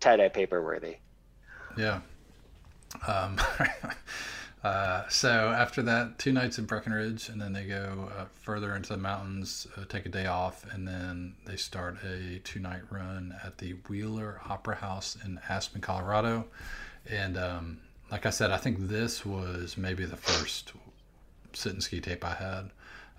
tie 0.00 0.16
dye 0.16 0.28
paper 0.28 0.62
worthy. 0.62 0.96
Yeah. 1.76 2.00
Um, 3.06 3.38
uh, 4.68 5.08
so 5.08 5.30
after 5.30 5.82
that, 5.82 6.18
two 6.18 6.32
nights 6.32 6.58
in 6.58 6.66
Breckenridge, 6.66 7.30
and 7.30 7.40
then 7.40 7.54
they 7.54 7.64
go 7.64 8.10
uh, 8.18 8.24
further 8.42 8.76
into 8.76 8.90
the 8.90 8.98
mountains, 8.98 9.66
uh, 9.76 9.84
take 9.88 10.04
a 10.04 10.10
day 10.10 10.26
off, 10.26 10.66
and 10.72 10.86
then 10.86 11.34
they 11.46 11.56
start 11.56 11.96
a 12.04 12.38
two 12.40 12.60
night 12.60 12.82
run 12.90 13.34
at 13.42 13.56
the 13.58 13.72
Wheeler 13.88 14.40
Opera 14.46 14.76
House 14.76 15.16
in 15.24 15.40
Aspen, 15.48 15.80
Colorado. 15.80 16.44
And 17.08 17.38
um, 17.38 17.78
like 18.10 18.26
I 18.26 18.30
said, 18.30 18.50
I 18.50 18.58
think 18.58 18.88
this 18.88 19.24
was 19.24 19.78
maybe 19.78 20.04
the 20.04 20.16
first 20.18 20.72
sit 21.54 21.72
and 21.72 21.82
ski 21.82 22.00
tape 22.00 22.24
I 22.24 22.34
had. 22.34 22.70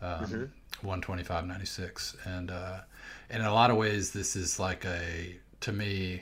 Um, 0.01 0.25
mm-hmm. 0.25 0.43
125.96 0.87 2.15
and 2.25 2.51
uh, 2.51 2.77
and 3.29 3.41
in 3.41 3.45
a 3.45 3.53
lot 3.53 3.69
of 3.69 3.75
ways 3.75 4.11
this 4.11 4.37
is 4.37 4.59
like 4.59 4.85
a 4.85 5.35
to 5.59 5.73
me, 5.73 6.21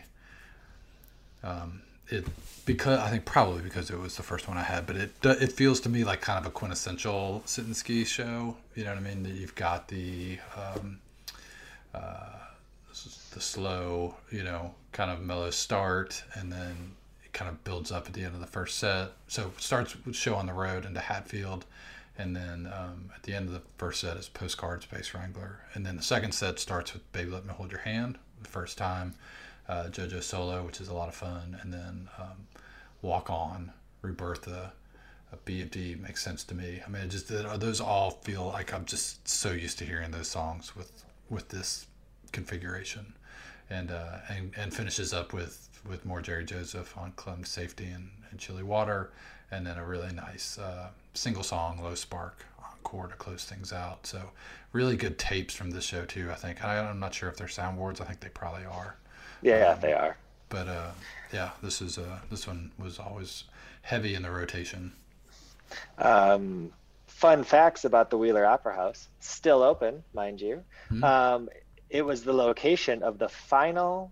um, 1.44 1.84
it 2.10 2.26
because 2.66 3.00
I 3.00 3.10
think 3.10 3.26
probably 3.26 3.62
because 3.62 3.90
it 3.90 3.98
was 3.98 4.18
the 4.18 4.24
first 4.24 4.48
one 4.48 4.58
I 4.58 4.64
had, 4.64 4.86
but 4.86 4.96
it 4.98 5.12
it 5.24 5.52
feels 5.54 5.80
to 5.82 5.90
me 5.90 6.04
like 6.04 6.22
kind 6.22 6.38
of 6.38 6.46
a 6.46 6.52
quintessential 6.52 7.42
sit 7.46 7.66
and 7.66 7.76
ski 7.76 8.04
show. 8.04 8.58
You 8.76 8.84
know 8.84 8.92
what 8.92 9.00
I 9.00 9.02
mean? 9.02 9.24
That 9.24 9.34
you've 9.34 9.56
got 9.56 9.88
the 9.88 10.40
um, 10.56 11.00
uh, 11.94 12.38
the 13.32 13.40
slow, 13.40 14.16
you 14.32 14.44
know, 14.44 14.74
kind 14.92 15.12
of 15.12 15.22
mellow 15.22 15.52
start, 15.52 16.24
and 16.34 16.52
then 16.52 16.92
it 17.24 17.34
kind 17.34 17.50
of 17.50 17.64
builds 17.64 17.92
up 17.92 18.08
at 18.08 18.14
the 18.14 18.24
end 18.24 18.34
of 18.34 18.42
the 18.42 18.48
first 18.48 18.78
set. 18.78 19.12
So 19.28 19.52
it 19.56 19.62
starts 19.62 19.96
with 20.06 20.16
show 20.16 20.36
on 20.36 20.48
the 20.48 20.54
road 20.54 20.86
into 20.86 21.00
Hatfield, 21.00 21.66
and 22.18 22.36
then 22.36 22.72
um, 22.74 23.12
at 23.16 23.24
the 23.24 23.34
end 23.34 23.48
of 23.48 23.54
the 23.54 23.62
first 23.78 24.02
set 24.02 24.18
is 24.18 24.28
postcard 24.28 24.84
Space 24.84 25.14
Wrangler, 25.14 25.62
and 25.74 25.86
then 25.86 25.96
the 25.96 26.04
second 26.04 26.34
set 26.34 26.60
starts 26.60 26.94
with 26.94 27.10
Baby 27.12 27.32
Let 27.32 27.46
Me 27.46 27.54
Hold 27.54 27.72
Your 27.72 27.82
Hand, 27.82 28.18
the 28.42 28.50
first 28.50 28.78
time, 28.78 29.14
uh, 29.68 29.86
JoJo 29.86 30.24
Solo, 30.24 30.64
which 30.64 30.80
is 30.82 30.88
a 30.88 30.94
lot 30.94 31.10
of 31.10 31.16
fun, 31.16 31.58
and 31.62 31.74
then 31.74 32.10
um, 32.18 32.48
Walk 33.02 33.30
On, 33.30 33.72
Rebirtha, 34.02 34.72
BFD 35.46 36.00
makes 36.00 36.24
sense 36.24 36.44
to 36.46 36.56
me. 36.56 36.82
I 36.86 36.90
mean, 36.90 37.04
it 37.04 37.10
just 37.10 37.28
those 37.28 37.82
all 37.82 38.12
feel 38.12 38.48
like 38.48 38.74
I'm 38.74 38.86
just 38.86 39.28
so 39.28 39.52
used 39.52 39.78
to 39.80 39.86
hearing 39.86 40.12
those 40.12 40.28
songs 40.28 40.76
with 40.76 41.04
with 41.30 41.50
this 41.50 41.88
configuration, 42.32 43.14
and 43.70 43.92
uh, 43.92 44.20
and 44.30 44.52
and 44.58 44.74
finishes 44.74 45.14
up 45.14 45.34
with 45.34 45.70
with 45.88 46.06
more 46.06 46.22
Jerry 46.22 46.46
Joseph 46.46 46.98
on 46.98 47.12
Clung 47.14 47.46
Safety 47.46 47.86
and, 47.86 48.10
and 48.30 48.40
Chilly 48.40 48.64
Water, 48.64 49.12
and 49.52 49.66
then 49.66 49.78
a 49.78 49.86
really 49.86 50.14
nice 50.14 50.58
uh, 50.58 50.90
single 51.14 51.44
song, 51.44 51.82
Low 51.82 51.96
Spark 51.96 52.46
encore 52.62 53.08
to 53.08 53.16
close 53.16 53.46
things 53.46 53.72
out. 53.72 54.06
So 54.06 54.32
really 54.72 54.98
good 54.98 55.18
tapes 55.18 55.54
from 55.56 55.72
this 55.72 55.84
show 55.84 56.06
too. 56.06 56.30
I 56.32 56.36
think 56.36 56.64
I, 56.64 56.78
am 56.78 57.00
not 57.00 57.14
sure 57.14 57.30
if 57.30 57.38
they're 57.38 57.48
soundboards. 57.48 58.02
I 58.02 58.06
think 58.06 58.20
they 58.20 58.30
probably 58.30 58.66
are. 58.66 58.96
Yeah, 59.42 59.70
um, 59.70 59.80
they 59.82 59.94
are. 59.94 60.18
But 60.50 60.68
uh, 60.68 60.92
yeah, 61.34 61.52
this 61.62 61.82
is 61.82 61.98
uh, 61.98 62.20
this 62.30 62.48
one 62.48 62.72
was 62.78 63.00
always 63.00 63.46
heavy 63.82 64.16
in 64.16 64.24
the 64.24 64.32
rotation. 64.32 64.94
Um, 65.98 66.72
fun 67.08 67.44
facts 67.44 67.84
about 67.84 68.10
the 68.10 68.18
Wheeler 68.18 68.46
Opera 68.46 68.76
House, 68.76 69.08
still 69.20 69.64
open, 69.64 70.04
mind 70.14 70.40
you. 70.40 70.64
Mm-hmm. 70.92 71.04
Um, 71.04 71.50
it 71.90 72.06
was 72.06 72.24
the 72.24 72.34
location 72.34 73.04
of 73.04 73.18
the 73.18 73.30
final 73.30 74.12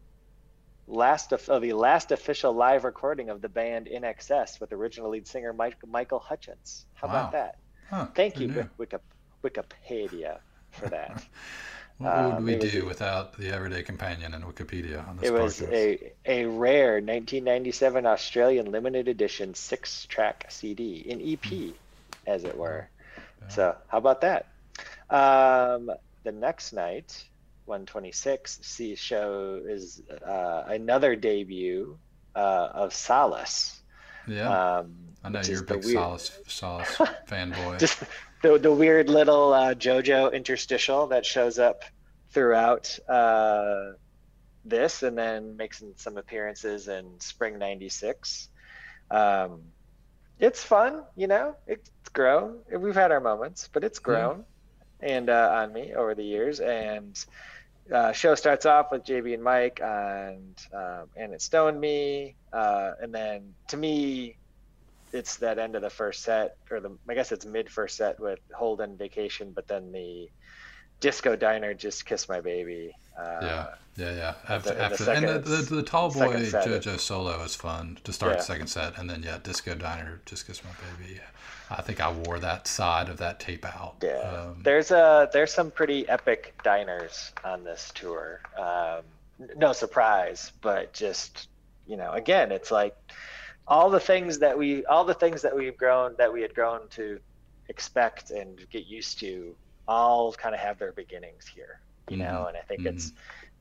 last 0.88 1.32
of, 1.32 1.47
of, 1.49 1.61
the 1.61 1.73
last 1.73 2.11
official 2.11 2.53
live 2.53 2.84
recording 2.84 3.30
of 3.30 3.41
the 3.41 3.49
band 3.49 3.88
INXS 3.88 4.59
with 4.59 4.71
original 4.71 5.09
lead 5.09 5.28
singer 5.28 5.53
Mike, 5.53 5.78
Michael 5.88 6.19
Hutchence. 6.19 6.86
How 6.93 7.07
wow. 7.07 7.13
about 7.13 7.32
that? 7.32 7.57
Huh, 7.89 8.07
Thank 8.15 8.39
you, 8.39 8.67
Wikipedia, 9.43 10.39
for 10.71 10.89
that. 10.89 11.23
what 11.98 12.26
would 12.26 12.34
um, 12.34 12.46
we 12.46 12.58
do 12.58 12.84
a, 12.84 12.86
without 12.86 13.38
the 13.38 13.54
everyday 13.54 13.82
companion 13.82 14.34
and 14.34 14.43
Wikipedia 14.43 15.08
on 15.08 15.18
this 15.18 15.30
It 15.30 15.34
was 15.34 15.62
a, 15.62 16.12
a 16.26 16.46
rare 16.46 16.96
1997 16.96 18.06
Australian 18.06 18.72
limited 18.72 19.08
edition 19.08 19.54
six 19.54 20.06
track 20.06 20.48
CD, 20.50 21.06
an 21.10 21.22
EP, 21.22 21.39
mm. 21.39 21.74
as 22.28 22.43
it 22.43 22.58
were. 22.58 22.89
Yeah. 23.41 23.48
So, 23.48 23.76
how 23.88 23.98
about 23.98 24.22
that? 24.22 24.48
Um, 25.10 25.89
the 26.24 26.34
next 26.34 26.74
night, 26.74 27.24
126, 27.66 28.60
C 28.62 28.96
show 28.96 29.62
is 29.66 30.02
uh, 30.26 30.64
another 30.68 31.16
debut 31.16 31.98
uh, 32.36 32.70
of 32.74 32.93
Solace. 32.93 33.80
Yeah. 34.28 34.78
Um, 34.80 34.96
I 35.24 35.30
know 35.30 35.41
you're 35.41 35.62
a 35.62 35.64
big 35.64 35.86
weird... 35.86 35.98
Solace, 35.98 36.39
Solace 36.48 36.96
fanboy. 37.28 37.80
Just 37.80 38.04
the, 38.46 38.60
the 38.60 38.72
weird 38.72 39.10
little 39.10 39.54
uh, 39.54 39.74
JoJo 39.74 40.32
interstitial 40.32 41.08
that 41.08 41.26
shows 41.26 41.58
up 41.58 41.84
throughout 42.30 42.98
uh, 43.10 43.93
this 44.64 45.02
and 45.04 45.18
then 45.18 45.58
makes 45.58 45.84
some 45.96 46.18
appearances 46.18 46.88
in 46.88 47.20
spring 47.20 47.58
96. 47.58 48.50
Um, 49.10 49.62
it's 50.39 50.64
fun, 50.64 51.04
you 51.16 51.28
know, 51.28 51.56
it's 51.66 51.89
grown. 52.14 52.60
We've 52.72 52.96
had 52.96 53.12
our 53.12 53.20
moments, 53.20 53.70
but 53.72 53.84
it's 53.84 54.00
grown 54.00 54.46
and 55.00 55.30
uh, 55.30 55.50
on 55.54 55.74
me 55.74 55.93
over 55.96 56.14
the 56.14 56.24
years. 56.24 56.60
And 56.60 57.18
uh, 57.91 58.12
show 58.12 58.36
starts 58.36 58.66
off 58.66 58.91
with 58.91 59.06
JB 59.06 59.34
and 59.34 59.43
Mike 59.43 59.80
and 59.82 60.56
um, 60.74 61.10
and 61.16 61.34
it 61.34 61.41
stoned 61.41 61.80
me. 61.80 62.36
Uh, 62.54 62.91
and 63.02 63.14
then 63.14 63.56
to 63.70 63.78
me, 63.78 64.38
it's 65.16 65.38
that 65.38 65.57
end 65.57 65.76
of 65.76 65.82
the 65.82 65.89
first 65.89 66.24
set, 66.24 66.57
or 66.70 66.80
the 66.80 66.91
I 67.07 67.13
guess 67.13 67.32
it's 67.32 67.45
mid 67.45 67.70
first 67.70 67.97
set 67.97 68.20
with 68.20 68.39
Holden 68.53 68.97
Vacation, 68.97 69.51
but 69.51 69.68
then 69.68 69.91
the 69.91 70.30
Disco 70.99 71.36
Diner, 71.36 71.74
Just 71.74 72.05
Kiss 72.05 72.28
My 72.28 72.41
Baby. 72.41 72.91
Uh, 73.18 73.39
yeah, 73.41 73.68
yeah, 73.95 74.16
yeah. 74.16 74.34
After, 74.49 74.70
the, 74.74 74.82
after 74.82 74.97
the 74.97 75.03
second, 75.03 75.24
and 75.30 75.43
the, 75.43 75.49
the, 75.49 75.76
the 75.78 75.84
tall 75.84 76.11
boy 76.11 76.36
JoJo 76.36 76.99
solo 76.99 77.41
is 77.43 77.55
fun 77.55 77.97
to 78.03 78.11
start 78.11 78.36
yeah. 78.36 78.41
second 78.41 78.68
set, 78.68 78.97
and 78.97 79.09
then 79.09 79.24
yeah, 79.24 79.38
Disco 79.41 79.74
Diner, 79.74 80.22
Just 80.26 80.47
Kiss 80.47 80.61
My 80.63 80.72
Baby. 80.99 81.20
I 81.70 81.82
think 81.82 81.99
I 81.99 82.11
wore 82.11 82.39
that 82.39 82.68
side 82.68 83.09
of 83.09 83.18
that 83.18 83.39
tape 83.39 83.66
out. 83.66 83.95
Yeah, 84.03 84.18
um, 84.18 84.61
there's 84.63 84.91
a 84.91 85.30
there's 85.32 85.53
some 85.53 85.72
pretty 85.72 86.07
epic 86.07 86.53
diners 86.63 87.32
on 87.43 87.63
this 87.63 87.91
tour. 87.95 88.41
Um, 88.57 89.03
no 89.57 89.74
surprise, 89.74 90.51
but 90.61 90.93
just 90.93 91.47
you 91.88 91.97
know, 91.97 92.11
again, 92.11 92.51
it's 92.51 92.72
like 92.72 92.95
all 93.68 93.89
the 93.89 93.99
things 93.99 94.39
that 94.39 94.57
we 94.57 94.86
all 94.86 95.03
the 95.03 95.13
things 95.13 95.41
that 95.41 95.55
we've 95.55 95.78
grown 95.78 96.16
that 96.18 96.32
we 96.32 96.41
had 96.41 96.53
grown 96.53 96.88
to 96.89 97.20
expect 97.70 98.32
and 98.32 98.68
get 98.70 98.86
used 98.86 99.20
to 99.20 99.55
all 99.88 100.32
kind 100.34 100.53
of 100.53 100.61
have 100.61 100.78
their 100.78 100.91
beginnings 100.91 101.47
here 101.47 101.80
you 102.09 102.18
mm-hmm. 102.18 102.32
know 102.32 102.45
and 102.45 102.57
i 102.57 102.61
think 102.61 102.82
mm-hmm. 102.82 102.95
it's 102.95 103.13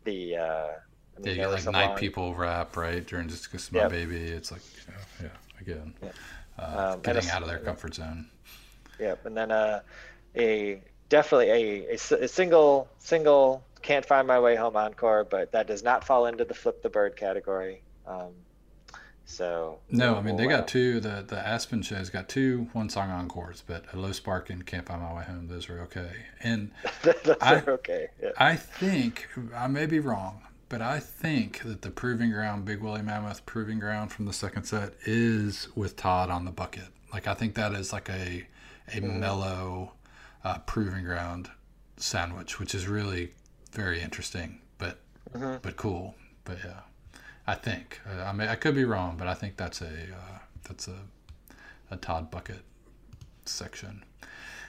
the 0.04 0.36
uh 0.36 0.68
I 1.16 1.20
mean, 1.20 1.36
yeah, 1.36 1.44
you 1.44 1.52
like 1.52 1.64
night 1.66 1.86
long... 1.90 1.96
people 1.96 2.34
rap 2.34 2.76
right 2.76 3.06
during 3.06 3.28
just 3.28 3.44
because 3.44 3.70
my 3.70 3.80
yep. 3.80 3.90
baby 3.90 4.16
it's 4.16 4.50
like 4.50 4.62
you 4.86 4.92
know, 4.92 5.00
yeah 5.28 5.60
again 5.60 5.94
yep. 6.02 6.14
uh, 6.58 6.92
um, 6.94 7.00
getting 7.00 7.28
out 7.30 7.42
of 7.42 7.48
their 7.48 7.58
comfort 7.58 7.94
zone 7.94 8.26
yep 8.98 9.24
and 9.24 9.36
then 9.36 9.50
uh 9.50 9.80
a 10.36 10.82
definitely 11.08 11.50
a, 11.50 11.92
a, 11.92 12.24
a 12.24 12.28
single 12.28 12.88
single 12.98 13.62
can't 13.80 14.04
find 14.04 14.26
my 14.26 14.40
way 14.40 14.56
home 14.56 14.76
encore 14.76 15.24
but 15.24 15.52
that 15.52 15.66
does 15.66 15.82
not 15.82 16.04
fall 16.04 16.26
into 16.26 16.44
the 16.44 16.54
flip 16.54 16.82
the 16.82 16.88
bird 16.88 17.16
category 17.16 17.80
um, 18.06 18.32
so 19.26 19.78
no, 19.90 20.16
I 20.16 20.22
mean 20.22 20.36
they 20.36 20.46
got 20.46 20.68
two. 20.68 21.00
The 21.00 21.24
the 21.26 21.38
Aspen 21.38 21.82
shows 21.82 22.10
got 22.10 22.28
two 22.28 22.68
one 22.72 22.88
song 22.88 23.10
encores, 23.10 23.62
but 23.66 23.84
a 23.92 23.96
low 23.96 24.12
spark 24.12 24.50
and 24.50 24.64
Can't 24.64 24.86
Find 24.86 25.00
My 25.02 25.14
Way 25.14 25.24
Home. 25.24 25.48
Those 25.48 25.68
are 25.70 25.80
okay. 25.82 26.10
And 26.40 26.70
I, 27.40 27.56
are 27.56 27.70
okay. 27.70 28.08
Yeah. 28.22 28.30
I 28.36 28.56
think 28.56 29.28
I 29.56 29.66
may 29.66 29.86
be 29.86 29.98
wrong, 29.98 30.42
but 30.68 30.82
I 30.82 31.00
think 31.00 31.62
that 31.62 31.82
the 31.82 31.90
proving 31.90 32.30
ground, 32.30 32.66
Big 32.66 32.80
Woolly 32.80 33.02
Mammoth 33.02 33.46
proving 33.46 33.78
ground 33.78 34.12
from 34.12 34.26
the 34.26 34.32
second 34.32 34.64
set 34.64 34.92
is 35.06 35.68
with 35.74 35.96
Todd 35.96 36.28
on 36.28 36.44
the 36.44 36.52
bucket. 36.52 36.88
Like 37.12 37.26
I 37.26 37.34
think 37.34 37.54
that 37.54 37.72
is 37.72 37.92
like 37.92 38.10
a 38.10 38.46
a 38.88 39.00
mm-hmm. 39.00 39.20
mellow 39.20 39.92
uh, 40.44 40.58
proving 40.66 41.04
ground 41.04 41.50
sandwich, 41.96 42.58
which 42.58 42.74
is 42.74 42.86
really 42.86 43.32
very 43.72 44.02
interesting, 44.02 44.60
but 44.76 45.00
mm-hmm. 45.32 45.56
but 45.62 45.76
cool. 45.76 46.14
But 46.44 46.58
yeah. 46.62 46.80
I 47.46 47.54
think. 47.54 48.00
Uh, 48.08 48.22
I 48.22 48.32
mean, 48.32 48.48
I 48.48 48.54
could 48.54 48.74
be 48.74 48.84
wrong, 48.84 49.16
but 49.18 49.28
I 49.28 49.34
think 49.34 49.56
that's 49.56 49.80
a 49.80 49.86
uh, 49.86 50.38
that's 50.66 50.88
a 50.88 50.98
a 51.90 51.96
Todd 51.96 52.30
Bucket 52.30 52.62
section. 53.44 54.04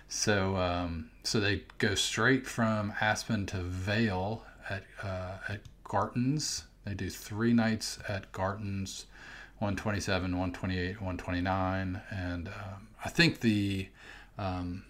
So 0.07 0.57
um, 0.57 1.09
so 1.23 1.39
they 1.39 1.63
go 1.78 1.95
straight 1.95 2.45
from 2.45 2.93
Aspen 3.01 3.45
to 3.47 3.57
Vail 3.57 4.43
at 4.69 4.84
uh, 5.01 5.38
at 5.49 5.61
Garton's. 5.84 6.65
They 6.86 6.93
do 6.93 7.09
three 7.09 7.53
nights 7.53 7.97
at 8.07 8.32
Garton's, 8.32 9.07
127, 9.57 10.32
128, 10.32 11.01
129, 11.01 12.01
and 12.11 12.47
um, 12.47 12.88
I 13.03 13.09
think 13.09 13.39
the 13.39 13.88
um, 14.38 14.84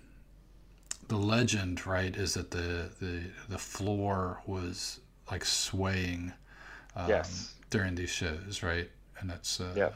the 1.08 1.16
legend 1.16 1.86
right 1.86 2.16
is 2.16 2.34
that 2.34 2.52
the 2.52 2.90
the 3.00 3.22
the 3.48 3.60
floor 3.60 4.42
was 4.48 5.00
like 5.30 5.46
swaying. 5.46 6.34
Um, 6.96 7.10
yes 7.10 7.55
during 7.76 7.96
these 7.96 8.10
shows, 8.10 8.64
right? 8.64 8.90
And 9.20 9.30
that's 9.30 9.60
uh, 9.60 9.74
yeah. 9.76 9.90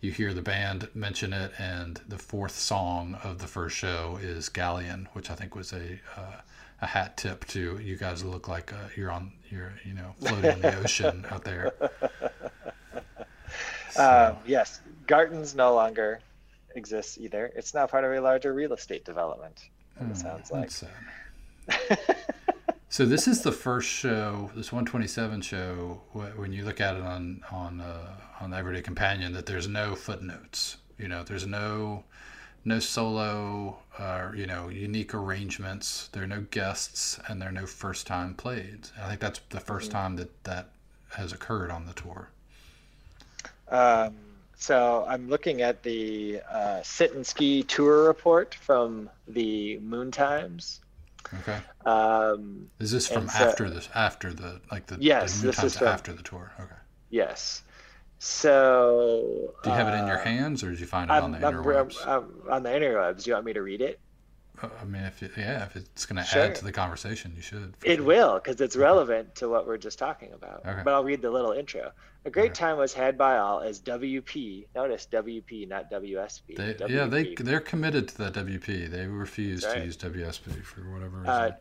You 0.00 0.10
hear 0.10 0.34
the 0.34 0.42
band 0.42 0.88
mention 0.94 1.32
it, 1.32 1.52
and 1.58 2.00
the 2.08 2.18
fourth 2.18 2.58
song 2.58 3.16
of 3.22 3.38
the 3.38 3.46
first 3.46 3.76
show 3.76 4.18
is 4.20 4.48
Galleon, 4.48 5.08
which 5.12 5.30
I 5.30 5.34
think 5.34 5.54
was 5.54 5.72
a 5.72 6.00
uh, 6.16 6.40
a 6.80 6.86
hat 6.86 7.16
tip 7.16 7.46
to 7.48 7.78
you 7.78 7.96
guys. 7.96 8.24
Look 8.24 8.48
like 8.48 8.72
uh, 8.72 8.88
you're 8.96 9.10
on, 9.10 9.32
you're 9.48 9.72
you 9.84 9.94
know 9.94 10.14
floating 10.20 10.52
in 10.52 10.60
the 10.60 10.76
ocean 10.82 11.24
out 11.30 11.44
there. 11.44 11.72
So. 11.80 11.88
Uh, 13.94 14.34
yes, 14.46 14.80
Garton's 15.06 15.54
no 15.54 15.74
longer 15.74 16.18
exists 16.74 17.18
either. 17.18 17.52
It's 17.54 17.74
now 17.74 17.86
part 17.86 18.04
of 18.04 18.12
a 18.12 18.20
larger 18.22 18.54
real 18.54 18.72
estate 18.72 19.04
development. 19.04 19.68
It 20.00 20.04
mm, 20.04 20.16
sounds 20.16 20.50
like. 20.50 20.70
So 22.92 23.06
this 23.06 23.26
is 23.26 23.40
the 23.40 23.52
first 23.52 23.88
show, 23.88 24.50
this 24.54 24.70
127 24.70 25.40
show, 25.40 26.02
when 26.12 26.52
you 26.52 26.62
look 26.62 26.78
at 26.78 26.94
it 26.94 27.00
on 27.00 27.42
on 27.50 27.80
uh, 27.80 28.10
on 28.38 28.52
Everyday 28.52 28.82
Companion, 28.82 29.32
that 29.32 29.46
there's 29.46 29.66
no 29.66 29.94
footnotes. 29.94 30.76
You 30.98 31.08
know, 31.08 31.22
there's 31.22 31.46
no 31.46 32.04
no 32.66 32.80
solo 32.80 33.78
or 33.98 34.04
uh, 34.04 34.32
you 34.36 34.46
know 34.46 34.68
unique 34.68 35.14
arrangements. 35.14 36.10
There 36.12 36.22
are 36.22 36.26
no 36.26 36.42
guests, 36.50 37.18
and 37.28 37.40
there 37.40 37.48
are 37.48 37.58
no 37.62 37.64
first 37.64 38.06
time 38.06 38.34
played. 38.34 38.88
I 39.02 39.08
think 39.08 39.20
that's 39.20 39.40
the 39.48 39.56
1st 39.56 39.64
mm-hmm. 39.64 39.90
time 39.92 40.16
that 40.16 40.44
that 40.44 40.68
has 41.12 41.32
occurred 41.32 41.70
on 41.70 41.86
the 41.86 41.94
tour. 41.94 42.28
Um, 43.70 44.14
so 44.54 45.06
I'm 45.08 45.30
looking 45.30 45.62
at 45.62 45.82
the 45.82 46.42
uh, 46.46 46.82
sit 46.82 47.14
and 47.14 47.26
ski 47.26 47.62
tour 47.62 48.04
report 48.04 48.54
from 48.54 49.08
the 49.26 49.78
Moon 49.78 50.10
Times. 50.10 50.81
Okay. 51.40 51.58
Um, 51.86 52.70
is 52.78 52.90
this 52.90 53.08
from 53.08 53.28
so, 53.28 53.44
after 53.44 53.70
this? 53.70 53.88
After 53.94 54.32
the 54.32 54.60
like 54.70 54.86
the 54.86 54.98
yes, 55.00 55.40
the 55.40 55.48
this 55.48 55.62
is 55.62 55.78
from, 55.78 55.88
after 55.88 56.12
the 56.12 56.22
tour. 56.22 56.52
Okay. 56.60 56.74
Yes. 57.10 57.62
So. 58.18 59.52
Do 59.64 59.70
you 59.70 59.76
have 59.76 59.88
it 59.88 59.98
in 59.98 60.06
your 60.06 60.20
uh, 60.20 60.24
hands, 60.24 60.62
or 60.62 60.70
did 60.70 60.80
you 60.80 60.86
find 60.86 61.10
it 61.10 61.14
I'm, 61.14 61.24
on 61.24 61.32
the 61.32 61.46
I'm, 61.46 61.54
interwebs? 61.54 62.06
I'm, 62.06 62.50
on 62.50 62.62
the 62.62 62.70
interwebs. 62.70 63.24
Do 63.24 63.30
you 63.30 63.34
want 63.34 63.46
me 63.46 63.52
to 63.54 63.62
read 63.62 63.80
it? 63.80 63.98
Uh, 64.60 64.68
I 64.80 64.84
mean, 64.84 65.02
if 65.02 65.22
it, 65.22 65.32
yeah, 65.36 65.64
if 65.64 65.76
it's 65.76 66.04
going 66.06 66.16
to 66.16 66.24
sure. 66.24 66.42
add 66.42 66.54
to 66.56 66.64
the 66.64 66.72
conversation, 66.72 67.32
you 67.36 67.42
should. 67.42 67.74
It 67.84 67.96
sure. 67.96 68.04
will, 68.04 68.34
because 68.34 68.60
it's 68.60 68.76
relevant 68.76 69.34
to 69.36 69.48
what 69.48 69.66
we're 69.66 69.78
just 69.78 69.98
talking 69.98 70.32
about. 70.32 70.66
Okay. 70.66 70.82
But 70.84 70.94
I'll 70.94 71.04
read 71.04 71.22
the 71.22 71.30
little 71.30 71.52
intro. 71.52 71.92
A 72.24 72.30
great 72.30 72.54
time 72.54 72.78
was 72.78 72.92
had 72.92 73.18
by 73.18 73.38
all 73.38 73.60
as 73.60 73.80
WP. 73.80 74.66
Notice 74.76 75.08
WP, 75.10 75.68
not 75.68 75.90
WSP. 75.90 76.56
They, 76.56 76.74
WP. 76.74 76.88
Yeah, 76.88 77.06
they 77.06 77.34
they're 77.34 77.58
committed 77.58 78.08
to 78.08 78.18
that 78.18 78.34
WP. 78.34 78.90
They 78.90 79.06
refuse 79.06 79.64
right. 79.64 79.78
to 79.78 79.84
use 79.84 79.96
WSP 79.96 80.62
for 80.62 80.82
whatever 80.92 81.18
reason. 81.18 81.28
Uh, 81.28 81.56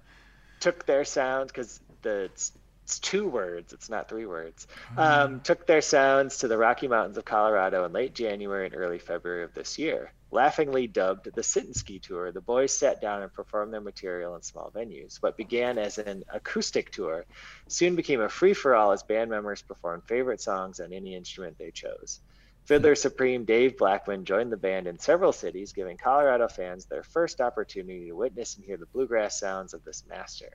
took 0.59 0.85
their 0.85 1.03
sounds 1.03 1.51
because 1.51 1.79
the 2.03 2.25
it's, 2.25 2.51
it's, 2.83 2.99
two 2.99 3.27
words. 3.27 3.73
It's 3.73 3.89
not 3.89 4.07
three 4.07 4.27
words. 4.27 4.67
Oh. 4.97 5.03
Um, 5.03 5.39
took 5.41 5.65
their 5.65 5.81
sounds 5.81 6.37
to 6.39 6.47
the 6.47 6.57
Rocky 6.57 6.87
Mountains 6.87 7.17
of 7.17 7.25
Colorado 7.25 7.83
in 7.85 7.91
late 7.91 8.13
January 8.13 8.67
and 8.67 8.75
early 8.75 8.99
February 8.99 9.43
of 9.43 9.55
this 9.55 9.79
year. 9.79 10.11
Laughingly 10.33 10.87
dubbed 10.87 11.29
the 11.35 11.43
Sit 11.43 11.65
and 11.65 11.75
Ski 11.75 11.99
Tour, 11.99 12.31
the 12.31 12.39
boys 12.39 12.71
sat 12.71 13.01
down 13.01 13.21
and 13.21 13.33
performed 13.33 13.73
their 13.73 13.81
material 13.81 14.35
in 14.35 14.41
small 14.41 14.71
venues. 14.71 15.17
What 15.19 15.35
began 15.35 15.77
as 15.77 15.97
an 15.97 16.23
acoustic 16.31 16.91
tour 16.91 17.25
soon 17.67 17.97
became 17.97 18.21
a 18.21 18.29
free 18.29 18.53
for 18.53 18.73
all 18.73 18.93
as 18.93 19.03
band 19.03 19.29
members 19.29 19.61
performed 19.61 20.03
favorite 20.07 20.39
songs 20.39 20.79
on 20.79 20.93
any 20.93 21.15
instrument 21.15 21.57
they 21.57 21.71
chose. 21.71 22.21
Fiddler 22.65 22.95
Supreme 22.95 23.43
Dave 23.43 23.75
Blackmon 23.75 24.23
joined 24.23 24.53
the 24.53 24.57
band 24.57 24.87
in 24.87 24.99
several 24.99 25.33
cities, 25.33 25.73
giving 25.73 25.97
Colorado 25.97 26.47
fans 26.47 26.85
their 26.85 27.03
first 27.03 27.41
opportunity 27.41 28.07
to 28.07 28.15
witness 28.15 28.55
and 28.55 28.65
hear 28.65 28.77
the 28.77 28.85
bluegrass 28.85 29.37
sounds 29.37 29.73
of 29.73 29.83
this 29.83 30.05
master. 30.07 30.49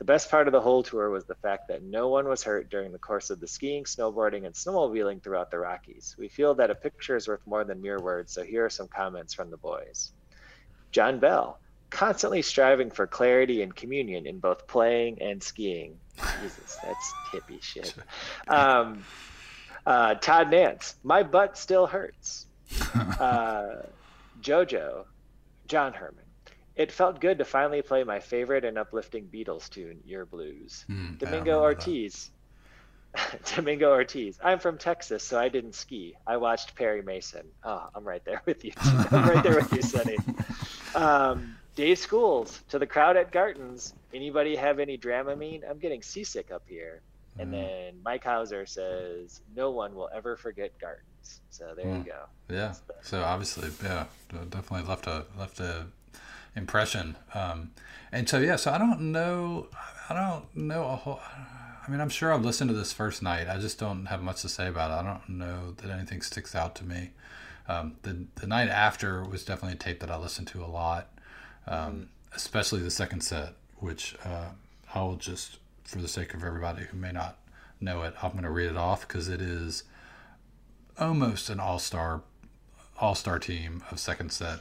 The 0.00 0.06
best 0.06 0.30
part 0.30 0.48
of 0.48 0.52
the 0.52 0.62
whole 0.62 0.82
tour 0.82 1.10
was 1.10 1.26
the 1.26 1.34
fact 1.34 1.68
that 1.68 1.82
no 1.82 2.08
one 2.08 2.26
was 2.26 2.42
hurt 2.42 2.70
during 2.70 2.90
the 2.90 2.98
course 2.98 3.28
of 3.28 3.38
the 3.38 3.46
skiing, 3.46 3.84
snowboarding, 3.84 4.46
and 4.46 4.54
snowmobiling 4.54 5.22
throughout 5.22 5.50
the 5.50 5.58
Rockies. 5.58 6.16
We 6.18 6.28
feel 6.28 6.54
that 6.54 6.70
a 6.70 6.74
picture 6.74 7.16
is 7.16 7.28
worth 7.28 7.46
more 7.46 7.64
than 7.64 7.82
mere 7.82 7.98
words, 8.00 8.32
so 8.32 8.42
here 8.42 8.64
are 8.64 8.70
some 8.70 8.88
comments 8.88 9.34
from 9.34 9.50
the 9.50 9.58
boys. 9.58 10.12
John 10.90 11.18
Bell, 11.18 11.60
constantly 11.90 12.40
striving 12.40 12.90
for 12.90 13.06
clarity 13.06 13.60
and 13.60 13.76
communion 13.76 14.26
in 14.26 14.38
both 14.38 14.66
playing 14.66 15.20
and 15.20 15.42
skiing. 15.42 16.00
Jesus, 16.40 16.78
that's 16.82 17.12
hippie 17.30 17.62
shit. 17.62 17.94
Um, 18.48 19.04
uh, 19.84 20.14
Todd 20.14 20.50
Nance, 20.50 20.94
my 21.02 21.24
butt 21.24 21.58
still 21.58 21.86
hurts. 21.86 22.46
Uh, 23.20 23.82
JoJo, 24.40 25.04
John 25.68 25.92
Hermann, 25.92 26.24
it 26.76 26.92
felt 26.92 27.20
good 27.20 27.38
to 27.38 27.44
finally 27.44 27.82
play 27.82 28.04
my 28.04 28.20
favorite 28.20 28.64
and 28.64 28.78
uplifting 28.78 29.26
Beatles 29.26 29.68
tune, 29.68 30.00
Your 30.04 30.24
Blues. 30.24 30.84
Mm, 30.88 31.18
Domingo 31.18 31.60
Ortiz. 31.60 32.30
Domingo 33.56 33.90
Ortiz. 33.90 34.38
I'm 34.42 34.58
from 34.58 34.78
Texas, 34.78 35.24
so 35.24 35.38
I 35.38 35.48
didn't 35.48 35.74
ski. 35.74 36.16
I 36.26 36.36
watched 36.36 36.74
Perry 36.74 37.02
Mason. 37.02 37.46
Oh, 37.64 37.88
I'm 37.94 38.04
right 38.04 38.24
there 38.24 38.42
with 38.46 38.64
you. 38.64 38.72
I'm 39.10 39.28
right 39.28 39.42
there 39.42 39.56
with 39.56 39.72
you, 39.72 39.82
Sonny. 39.82 40.16
Um, 40.92 41.56
Dave 41.76 42.00
Schools 42.00 42.60
to 42.70 42.80
the 42.80 42.86
crowd 42.86 43.16
at 43.16 43.30
Garton's. 43.30 43.94
Anybody 44.12 44.56
have 44.56 44.80
any 44.80 44.98
Dramamine? 44.98 45.62
I'm 45.70 45.78
getting 45.78 46.02
seasick 46.02 46.50
up 46.50 46.64
here. 46.66 47.00
And 47.38 47.50
hmm. 47.50 47.54
then 47.54 47.94
Mike 48.04 48.24
Houser 48.24 48.66
says, 48.66 49.40
"No 49.54 49.70
one 49.70 49.94
will 49.94 50.10
ever 50.12 50.36
forget 50.36 50.76
Garton's." 50.80 51.40
So 51.50 51.72
there 51.76 51.86
you 51.86 51.94
hmm. 51.94 52.02
go. 52.02 52.24
Yeah. 52.48 52.74
So 53.02 53.22
obviously, 53.22 53.70
yeah, 53.84 54.06
definitely 54.50 54.88
left 54.88 55.06
a 55.06 55.26
left 55.38 55.60
a 55.60 55.86
impression. 56.56 57.16
Um, 57.34 57.72
and 58.12 58.28
so 58.28 58.38
yeah, 58.38 58.56
so 58.56 58.72
I 58.72 58.78
don't 58.78 59.12
know, 59.12 59.68
I 60.08 60.14
don't 60.14 60.56
know 60.56 60.84
a 60.84 60.96
whole. 60.96 61.20
I 61.86 61.90
mean, 61.90 62.00
I'm 62.00 62.10
sure 62.10 62.32
I've 62.32 62.44
listened 62.44 62.70
to 62.70 62.76
this 62.76 62.92
first 62.92 63.22
night. 63.22 63.48
I 63.48 63.58
just 63.58 63.78
don't 63.78 64.06
have 64.06 64.22
much 64.22 64.42
to 64.42 64.48
say 64.48 64.68
about 64.68 64.90
it. 64.90 64.94
I 64.94 65.02
don't 65.02 65.28
know 65.28 65.72
that 65.78 65.90
anything 65.90 66.22
sticks 66.22 66.54
out 66.54 66.74
to 66.76 66.84
me. 66.84 67.10
Um, 67.68 67.96
the 68.02 68.26
the 68.36 68.46
night 68.46 68.68
after 68.68 69.24
was 69.24 69.44
definitely 69.44 69.74
a 69.74 69.78
tape 69.78 70.00
that 70.00 70.10
I 70.10 70.16
listened 70.16 70.48
to 70.48 70.62
a 70.62 70.66
lot, 70.66 71.12
um, 71.66 72.10
especially 72.34 72.80
the 72.80 72.90
second 72.90 73.22
set 73.22 73.54
which 73.80 74.14
uh, 74.24 74.50
I 74.94 75.02
will 75.02 75.16
just, 75.16 75.58
for 75.84 75.98
the 75.98 76.08
sake 76.08 76.34
of 76.34 76.44
everybody 76.44 76.84
who 76.84 76.96
may 76.96 77.12
not 77.12 77.38
know 77.80 78.02
it, 78.02 78.14
I'm 78.22 78.32
going 78.32 78.44
to 78.44 78.50
read 78.50 78.70
it 78.70 78.76
off 78.76 79.06
because 79.06 79.28
it 79.28 79.40
is 79.40 79.84
almost 80.98 81.50
an 81.50 81.58
all-star 81.58 82.22
all-star 83.00 83.38
team 83.38 83.82
of 83.90 83.98
second 83.98 84.30
set. 84.30 84.60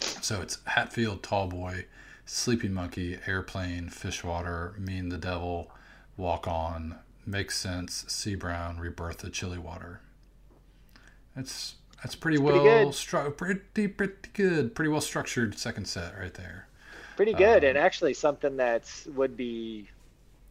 So 0.00 0.40
it's 0.40 0.58
Hatfield, 0.66 1.22
Tallboy, 1.22 1.84
Sleeping 2.26 2.72
Monkey, 2.74 3.18
Airplane, 3.26 3.88
Fishwater, 3.88 4.74
Mean 4.78 5.08
the 5.08 5.18
Devil, 5.18 5.70
Walk 6.16 6.46
On, 6.46 6.96
Makes 7.26 7.58
Sense, 7.58 8.04
C. 8.08 8.34
Brown, 8.34 8.78
Rebirth 8.78 9.24
of 9.24 9.32
Chilly 9.32 9.58
Water. 9.58 10.00
That's 11.34 11.76
that's 12.02 12.14
pretty 12.14 12.38
well 12.38 12.92
pretty 12.92 12.92
stru- 12.92 13.36
pretty 13.36 13.88
pretty 13.88 14.14
good, 14.32 14.74
pretty 14.74 14.88
well 14.90 15.00
structured 15.00 15.58
second 15.58 15.86
set 15.86 16.16
right 16.18 16.34
there. 16.34 16.68
Pretty 17.16 17.34
good, 17.34 17.64
Um, 17.64 17.64
and 17.64 17.76
actually 17.76 18.14
something 18.14 18.56
that 18.58 18.90
would 19.06 19.36
be, 19.36 19.90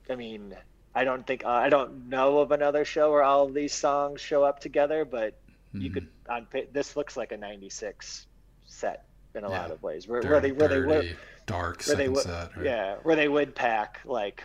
I 0.10 0.16
mean, 0.16 0.56
I 0.96 1.04
don't 1.06 1.26
think 1.28 1.46
uh, 1.46 1.50
I 1.50 1.70
don't 1.70 2.10
know 2.10 2.40
of 2.40 2.52
another 2.52 2.86
show 2.86 3.12
where 3.12 3.24
all 3.24 3.46
of 3.48 3.54
these 3.56 3.74
songs 3.74 4.22
show 4.22 4.44
up 4.44 4.60
together, 4.60 5.06
but 5.06 5.42
you 5.78 5.90
Mhm. 5.90 5.94
could 5.94 6.10
on 6.30 6.48
this 6.74 6.96
looks 6.98 7.18
like 7.18 7.32
a 7.34 7.38
'96 7.38 8.28
set 8.66 9.07
in 9.38 9.44
a 9.44 9.50
Yeah. 9.50 9.62
lot 9.62 9.72
of 9.72 9.82
ways, 9.82 10.08
where, 10.08 10.22
dirty, 10.22 10.32
where 10.32 10.42
they 10.42 10.52
where 10.52 10.68
they 10.68 10.80
would 10.82 11.02
dirty, 11.04 11.16
dark 11.46 11.84
where 11.86 11.96
they 11.96 12.10
would 12.10 12.26
yeah 12.62 12.96
where 13.04 13.16
they 13.16 13.28
would 13.30 13.56
pack 13.56 14.00
like 14.04 14.44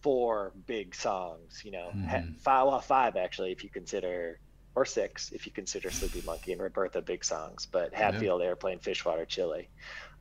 four 0.00 0.52
big 0.66 0.94
songs, 0.94 1.60
you 1.64 1.70
know, 1.72 1.90
Mhm. 1.94 2.38
five 2.38 2.66
well 2.66 2.80
five 2.80 3.16
actually 3.16 3.52
if 3.52 3.62
you 3.62 3.68
consider 3.68 4.38
or 4.74 4.84
six 4.86 5.30
if 5.32 5.44
you 5.46 5.52
consider 5.52 5.90
Sleepy 5.90 6.22
Monkey 6.24 6.52
and 6.52 6.62
Rebirth 6.62 6.96
big 7.04 7.24
songs, 7.24 7.66
but 7.66 7.92
Hatfield, 7.92 8.40
Airplane, 8.40 8.78
Fishwater, 8.78 9.26
Chili. 9.26 9.68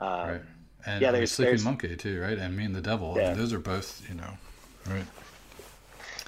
Um, 0.01 0.09
right. 0.29 0.41
And 0.85 1.01
yeah, 1.01 1.11
there's- 1.11 1.31
Sleeping 1.31 1.51
there's- 1.51 1.63
Monkey 1.63 1.95
too, 1.95 2.21
right? 2.21 2.37
And 2.37 2.55
Me 2.57 2.63
and 2.65 2.73
the 2.75 2.81
Devil. 2.81 3.13
I 3.17 3.27
mean, 3.29 3.37
those 3.37 3.53
are 3.53 3.59
both, 3.59 4.07
you 4.09 4.15
know, 4.15 4.37
right. 4.87 5.05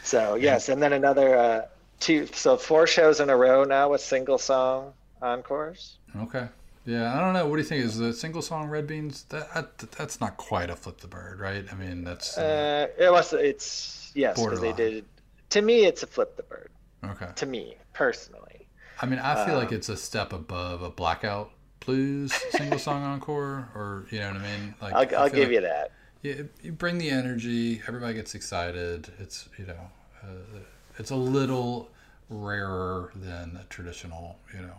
So 0.03 0.35
yes, 0.35 0.69
and 0.69 0.81
then 0.81 0.93
another 0.93 1.37
uh, 1.37 1.67
two. 1.99 2.27
So 2.27 2.57
four 2.57 2.85
shows 2.87 3.19
in 3.19 3.29
a 3.29 3.35
row 3.35 3.63
now 3.63 3.89
with 3.89 4.01
single 4.01 4.37
song 4.37 4.93
encores. 5.21 5.97
Okay. 6.17 6.47
Yeah, 6.85 7.15
I 7.15 7.19
don't 7.21 7.33
know. 7.33 7.45
What 7.45 7.57
do 7.57 7.61
you 7.61 7.67
think? 7.67 7.85
Is 7.85 7.97
the 7.97 8.13
single 8.13 8.41
song 8.41 8.67
Red 8.67 8.87
Beans? 8.87 9.23
That, 9.29 9.53
that 9.53 9.91
that's 9.91 10.19
not 10.19 10.37
quite 10.37 10.69
a 10.69 10.75
flip 10.75 10.99
the 10.99 11.07
bird, 11.07 11.39
right? 11.39 11.65
I 11.71 11.75
mean, 11.75 12.03
that's 12.03 12.37
uh, 12.37 12.87
Uh, 12.99 13.03
it 13.03 13.11
was. 13.11 13.33
It's 13.33 14.11
yes, 14.15 14.41
because 14.41 14.59
they 14.61 14.73
did. 14.73 15.05
To 15.51 15.61
me, 15.61 15.85
it's 15.85 16.01
a 16.03 16.07
flip 16.07 16.37
the 16.37 16.43
bird. 16.43 16.71
okay. 17.03 17.29
To 17.35 17.45
me 17.45 17.75
personally. 17.93 18.67
I 19.01 19.05
mean, 19.05 19.19
I 19.19 19.45
feel 19.45 19.55
like 19.55 19.69
um, 19.69 19.75
it's 19.75 19.89
a 19.89 19.97
step 19.97 20.31
above 20.33 20.81
a 20.83 20.89
blackout 20.89 21.51
blues 21.79 22.33
single 22.51 22.79
song 22.79 23.03
encore, 23.03 23.69
or 23.75 24.05
you 24.11 24.19
know 24.19 24.27
what 24.27 24.37
I 24.37 24.57
mean? 24.57 24.75
Like, 24.81 24.93
I'll, 24.93 25.23
I'll 25.23 25.29
give 25.29 25.51
you 25.51 25.61
that. 25.61 25.91
you. 26.21 26.49
You 26.61 26.71
bring 26.71 26.97
the 26.97 27.09
energy. 27.09 27.81
Everybody 27.87 28.15
gets 28.15 28.33
excited. 28.35 29.11
It's 29.19 29.49
you 29.57 29.65
know, 29.65 29.89
uh, 30.23 30.59
it's 30.97 31.11
a 31.11 31.15
little 31.15 31.89
rarer 32.29 33.11
than 33.15 33.57
a 33.57 33.65
traditional, 33.69 34.37
you 34.53 34.61
know. 34.61 34.77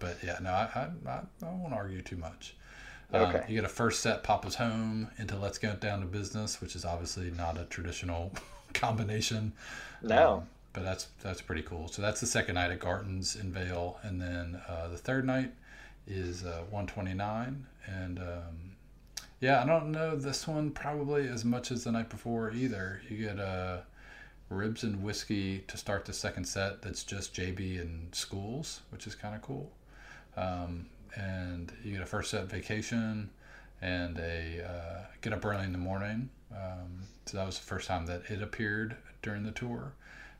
But 0.00 0.18
yeah, 0.24 0.38
no, 0.42 0.50
I 0.50 0.68
I, 1.06 1.08
I, 1.10 1.20
I 1.46 1.50
won't 1.54 1.72
argue 1.72 2.02
too 2.02 2.16
much. 2.16 2.56
Um, 3.12 3.22
Okay. 3.22 3.44
you 3.48 3.54
get 3.56 3.64
a 3.64 3.68
first 3.68 4.00
set, 4.00 4.22
Papa's 4.22 4.54
Home, 4.56 5.08
into 5.18 5.36
Let's 5.36 5.58
Get 5.58 5.80
Down 5.80 6.00
to 6.00 6.06
Business, 6.06 6.60
which 6.60 6.74
is 6.76 6.84
obviously 6.84 7.30
not 7.30 7.58
a 7.58 7.64
traditional 7.64 8.32
combination. 8.74 9.52
No. 10.02 10.34
Um, 10.34 10.42
but 10.72 10.84
that's 10.84 11.08
that's 11.22 11.40
pretty 11.40 11.62
cool. 11.62 11.88
So 11.88 12.02
that's 12.02 12.20
the 12.20 12.26
second 12.26 12.54
night 12.56 12.70
at 12.70 12.78
Garton's 12.80 13.34
in 13.36 13.52
Vail, 13.52 13.98
and 14.02 14.20
then 14.20 14.60
uh, 14.68 14.88
the 14.88 14.96
third 14.98 15.24
night 15.26 15.52
is 16.06 16.44
uh, 16.44 16.62
129. 16.70 17.66
And 17.86 18.18
um, 18.20 18.76
yeah, 19.40 19.62
I 19.62 19.66
don't 19.66 19.90
know 19.90 20.14
this 20.16 20.46
one 20.46 20.70
probably 20.70 21.26
as 21.26 21.44
much 21.44 21.72
as 21.72 21.82
the 21.84 21.90
night 21.92 22.08
before 22.08 22.52
either. 22.52 23.00
You 23.08 23.16
get 23.16 23.40
uh, 23.40 23.78
ribs 24.48 24.84
and 24.84 25.02
whiskey 25.02 25.64
to 25.66 25.76
start 25.76 26.04
the 26.04 26.12
second 26.12 26.44
set. 26.44 26.82
That's 26.82 27.02
just 27.02 27.34
JB 27.34 27.80
and 27.80 28.14
schools, 28.14 28.80
which 28.90 29.06
is 29.08 29.16
kind 29.16 29.34
of 29.34 29.42
cool. 29.42 29.72
Um, 30.36 30.86
and 31.16 31.72
you 31.84 31.92
get 31.92 32.02
a 32.02 32.06
first 32.06 32.30
set 32.30 32.44
vacation 32.46 33.30
and 33.82 34.18
a 34.18 34.64
uh, 34.64 35.04
get 35.22 35.32
up 35.32 35.44
early 35.44 35.64
in 35.64 35.72
the 35.72 35.78
morning. 35.78 36.30
Um, 36.52 37.00
so 37.26 37.36
that 37.36 37.46
was 37.46 37.58
the 37.58 37.64
first 37.64 37.88
time 37.88 38.06
that 38.06 38.22
it 38.30 38.42
appeared 38.42 38.96
during 39.22 39.42
the 39.44 39.50
tour, 39.52 39.92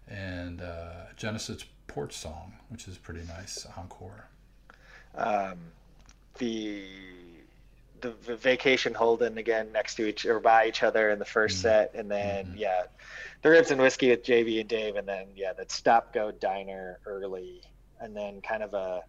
and 0.09 0.61
uh, 0.61 1.07
Genesis 1.16 1.64
Port 1.86 2.12
Song, 2.12 2.55
which 2.68 2.88
is 2.88 2.99
pretty 2.99 3.22
nice 3.26 3.66
encore. 3.76 4.26
Um, 5.14 5.59
the 6.38 6.84
the 8.01 8.12
vacation 8.36 8.95
holding 8.95 9.36
again 9.36 9.70
next 9.72 9.97
to 9.97 10.07
each 10.09 10.24
or 10.24 10.41
by 10.41 10.66
each 10.66 10.82
other 10.82 11.11
in 11.11 11.18
the 11.18 11.24
1st 11.24 11.59
Mhm. 11.59 11.61
set, 11.61 11.95
and 11.95 12.11
then 12.11 12.47
Mhm. 12.47 12.57
yeah, 12.57 12.84
the 13.43 13.51
ribs 13.51 13.70
and 13.70 13.80
whiskey 13.80 14.11
with 14.11 14.24
JV 14.24 14.61
and 14.61 14.68
Dave, 14.68 14.97
and 14.97 15.07
then 15.07 15.26
yeah, 15.34 15.53
the 15.53 15.66
stop 15.68 16.12
go 16.12 16.30
diner 16.30 16.99
early, 17.07 17.62
and 18.01 18.16
then 18.16 18.41
kind 18.41 18.62
of 18.62 18.72
a 18.74 19.05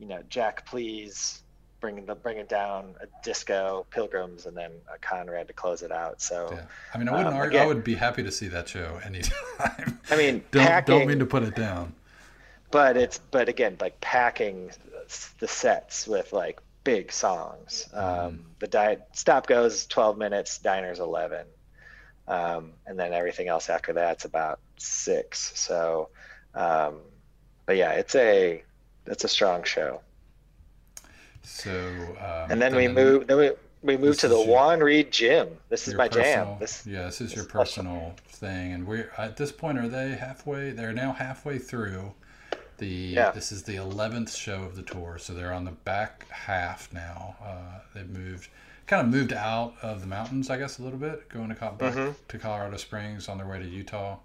you 0.00 0.06
know 0.06 0.22
Jack 0.28 0.66
please 0.66 1.42
bringing 1.80 2.04
the 2.06 2.14
bring 2.14 2.36
it 2.38 2.48
down 2.48 2.94
a 3.00 3.06
disco 3.24 3.86
pilgrims 3.90 4.44
and 4.46 4.56
then 4.56 4.70
a 4.92 4.98
Conrad 4.98 5.46
to 5.48 5.54
close 5.54 5.82
it 5.82 5.92
out. 5.92 6.20
So 6.20 6.48
Yeah, 6.52 6.64
I 6.92 6.98
mean, 6.98 7.08
I 7.08 7.12
wouldn't 7.12 7.28
Um, 7.28 7.36
argue. 7.36 7.58
I 7.58 7.66
would 7.66 7.84
be 7.84 7.94
happy 7.94 8.22
to 8.22 8.30
see 8.32 8.48
that 8.48 8.68
show 8.68 9.00
anytime. 9.04 9.98
I 10.10 10.16
mean, 10.16 10.44
don't 10.50 10.66
packing, 10.66 10.98
don't 10.98 11.06
mean 11.06 11.18
to 11.20 11.26
put 11.26 11.42
it 11.42 11.54
down. 11.54 11.94
but 12.70 12.96
it's 12.96 13.18
but 13.30 13.48
again 13.48 13.76
like 13.80 14.00
packing 14.00 14.70
the 15.38 15.48
sets 15.48 16.06
with 16.06 16.32
like 16.32 16.60
big 16.84 17.10
songs 17.12 17.88
um, 17.94 18.44
the 18.58 18.66
diet 18.66 19.02
stop 19.12 19.46
goes 19.46 19.86
12 19.86 20.16
minutes 20.16 20.58
diners 20.58 20.98
11 21.00 21.46
um, 22.28 22.72
and 22.86 22.98
then 22.98 23.12
everything 23.12 23.48
else 23.48 23.68
after 23.68 23.92
that's 23.92 24.24
about 24.24 24.60
six 24.78 25.52
so 25.58 26.08
um, 26.54 27.00
but 27.66 27.76
yeah 27.76 27.92
it's 27.92 28.14
a 28.14 28.62
it's 29.06 29.24
a 29.24 29.28
strong 29.28 29.62
show 29.64 30.00
So 31.42 31.70
um, 32.20 32.50
and 32.50 32.60
then 32.60 32.74
we 32.74 32.88
move 32.88 33.26
then 33.26 33.36
we 33.38 33.50
we 33.82 33.96
move 33.96 34.18
to 34.18 34.28
the 34.28 34.36
your- 34.36 34.46
Juan 34.46 34.80
Reed 34.80 35.10
gym 35.10 35.48
this 35.70 35.86
is 35.88 35.92
your 35.94 35.98
my 35.98 36.08
jam 36.08 36.58
this 36.58 36.86
yeah, 36.86 37.04
this 37.04 37.20
is 37.20 37.34
your 37.34 37.44
special. 37.44 37.60
personal 37.60 38.14
thing, 38.28 38.72
and 38.72 38.86
we're 38.86 39.10
at 39.18 39.36
this 39.36 39.52
point. 39.52 39.78
Are 39.78 39.88
they 39.88 40.10
halfway? 40.10 40.70
They're 40.70 40.92
now 40.92 41.12
halfway 41.12 41.58
through. 41.58 42.12
The 42.78 42.86
Yeah. 42.86 43.30
this 43.32 43.52
is 43.52 43.64
the 43.64 43.76
eleventh 43.76 44.32
show 44.34 44.62
of 44.64 44.76
the 44.76 44.82
tour, 44.82 45.18
so 45.18 45.34
they're 45.34 45.52
on 45.52 45.64
the 45.64 45.70
back 45.72 46.26
half 46.30 46.92
now. 46.92 47.36
Uh, 47.42 47.80
they've 47.94 48.08
moved, 48.08 48.48
kind 48.86 49.02
of 49.06 49.08
moved 49.12 49.32
out 49.34 49.74
of 49.82 50.00
the 50.00 50.06
mountains, 50.06 50.48
I 50.48 50.56
guess, 50.56 50.78
a 50.78 50.82
little 50.82 50.98
bit, 50.98 51.28
going 51.28 51.48
to 51.50 51.54
back 51.54 51.94
Mhm. 51.94 52.14
to 52.28 52.38
Colorado 52.38 52.78
Springs 52.78 53.28
on 53.28 53.36
their 53.38 53.46
way 53.46 53.58
to 53.58 53.66
Utah. 53.66 54.16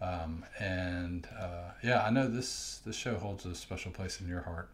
Um, 0.00 0.44
and 0.58 1.28
uh, 1.38 1.72
yeah, 1.82 2.04
I 2.04 2.10
know 2.10 2.26
this 2.26 2.80
this 2.84 2.96
show 2.96 3.16
holds 3.16 3.44
a 3.46 3.54
special 3.54 3.90
place 3.90 4.20
in 4.20 4.28
your 4.28 4.42
heart. 4.42 4.70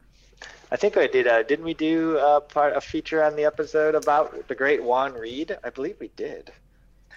I 0.71 0.77
think 0.77 0.97
I 0.97 1.07
did. 1.07 1.27
Uh, 1.27 1.43
didn't 1.43 1.65
we 1.65 1.75
do 1.75 2.19
uh, 2.19 2.41
part 2.41 2.77
a 2.77 2.81
feature 2.81 3.23
on 3.23 3.37
the 3.37 3.45
episode 3.45 3.95
about 3.95 4.49
the 4.49 4.55
great 4.55 4.83
Juan 4.83 5.15
Reed? 5.15 5.57
I 5.65 5.71
believe 5.71 5.97
we 5.99 6.11
did. 6.17 6.53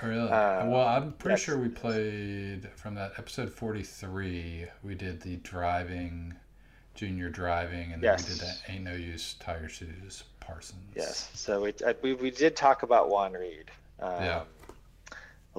Really? 0.01 0.30
Uh, 0.30 0.66
well, 0.68 0.88
I'm 0.88 1.12
pretty 1.14 1.34
yes. 1.34 1.41
sure 1.41 1.57
we 1.57 1.68
played 1.68 2.70
from 2.76 2.95
that 2.95 3.14
episode 3.18 3.51
43. 3.51 4.66
We 4.82 4.95
did 4.95 5.22
the 5.22 5.36
driving, 5.38 6.36
junior 6.95 7.30
driving, 7.30 7.91
and 7.91 8.01
then 8.01 8.16
we 8.18 8.24
did 8.24 8.39
that 8.39 8.62
ain't 8.70 8.86
no 8.86 8.93
use 8.93 9.36
tire 9.39 9.68
shoes 9.68 10.24
Parsons. 10.39 10.82
Yes. 10.95 11.30
So 11.34 11.62
we 11.62 11.74
uh, 11.86 11.93
we, 12.01 12.14
we 12.14 12.32
did 12.32 12.55
talk 12.55 12.84
about 12.84 13.10
Juan 13.10 13.34
Reed. 13.34 13.72
Um, 13.99 14.24
Yeah. 14.24 14.41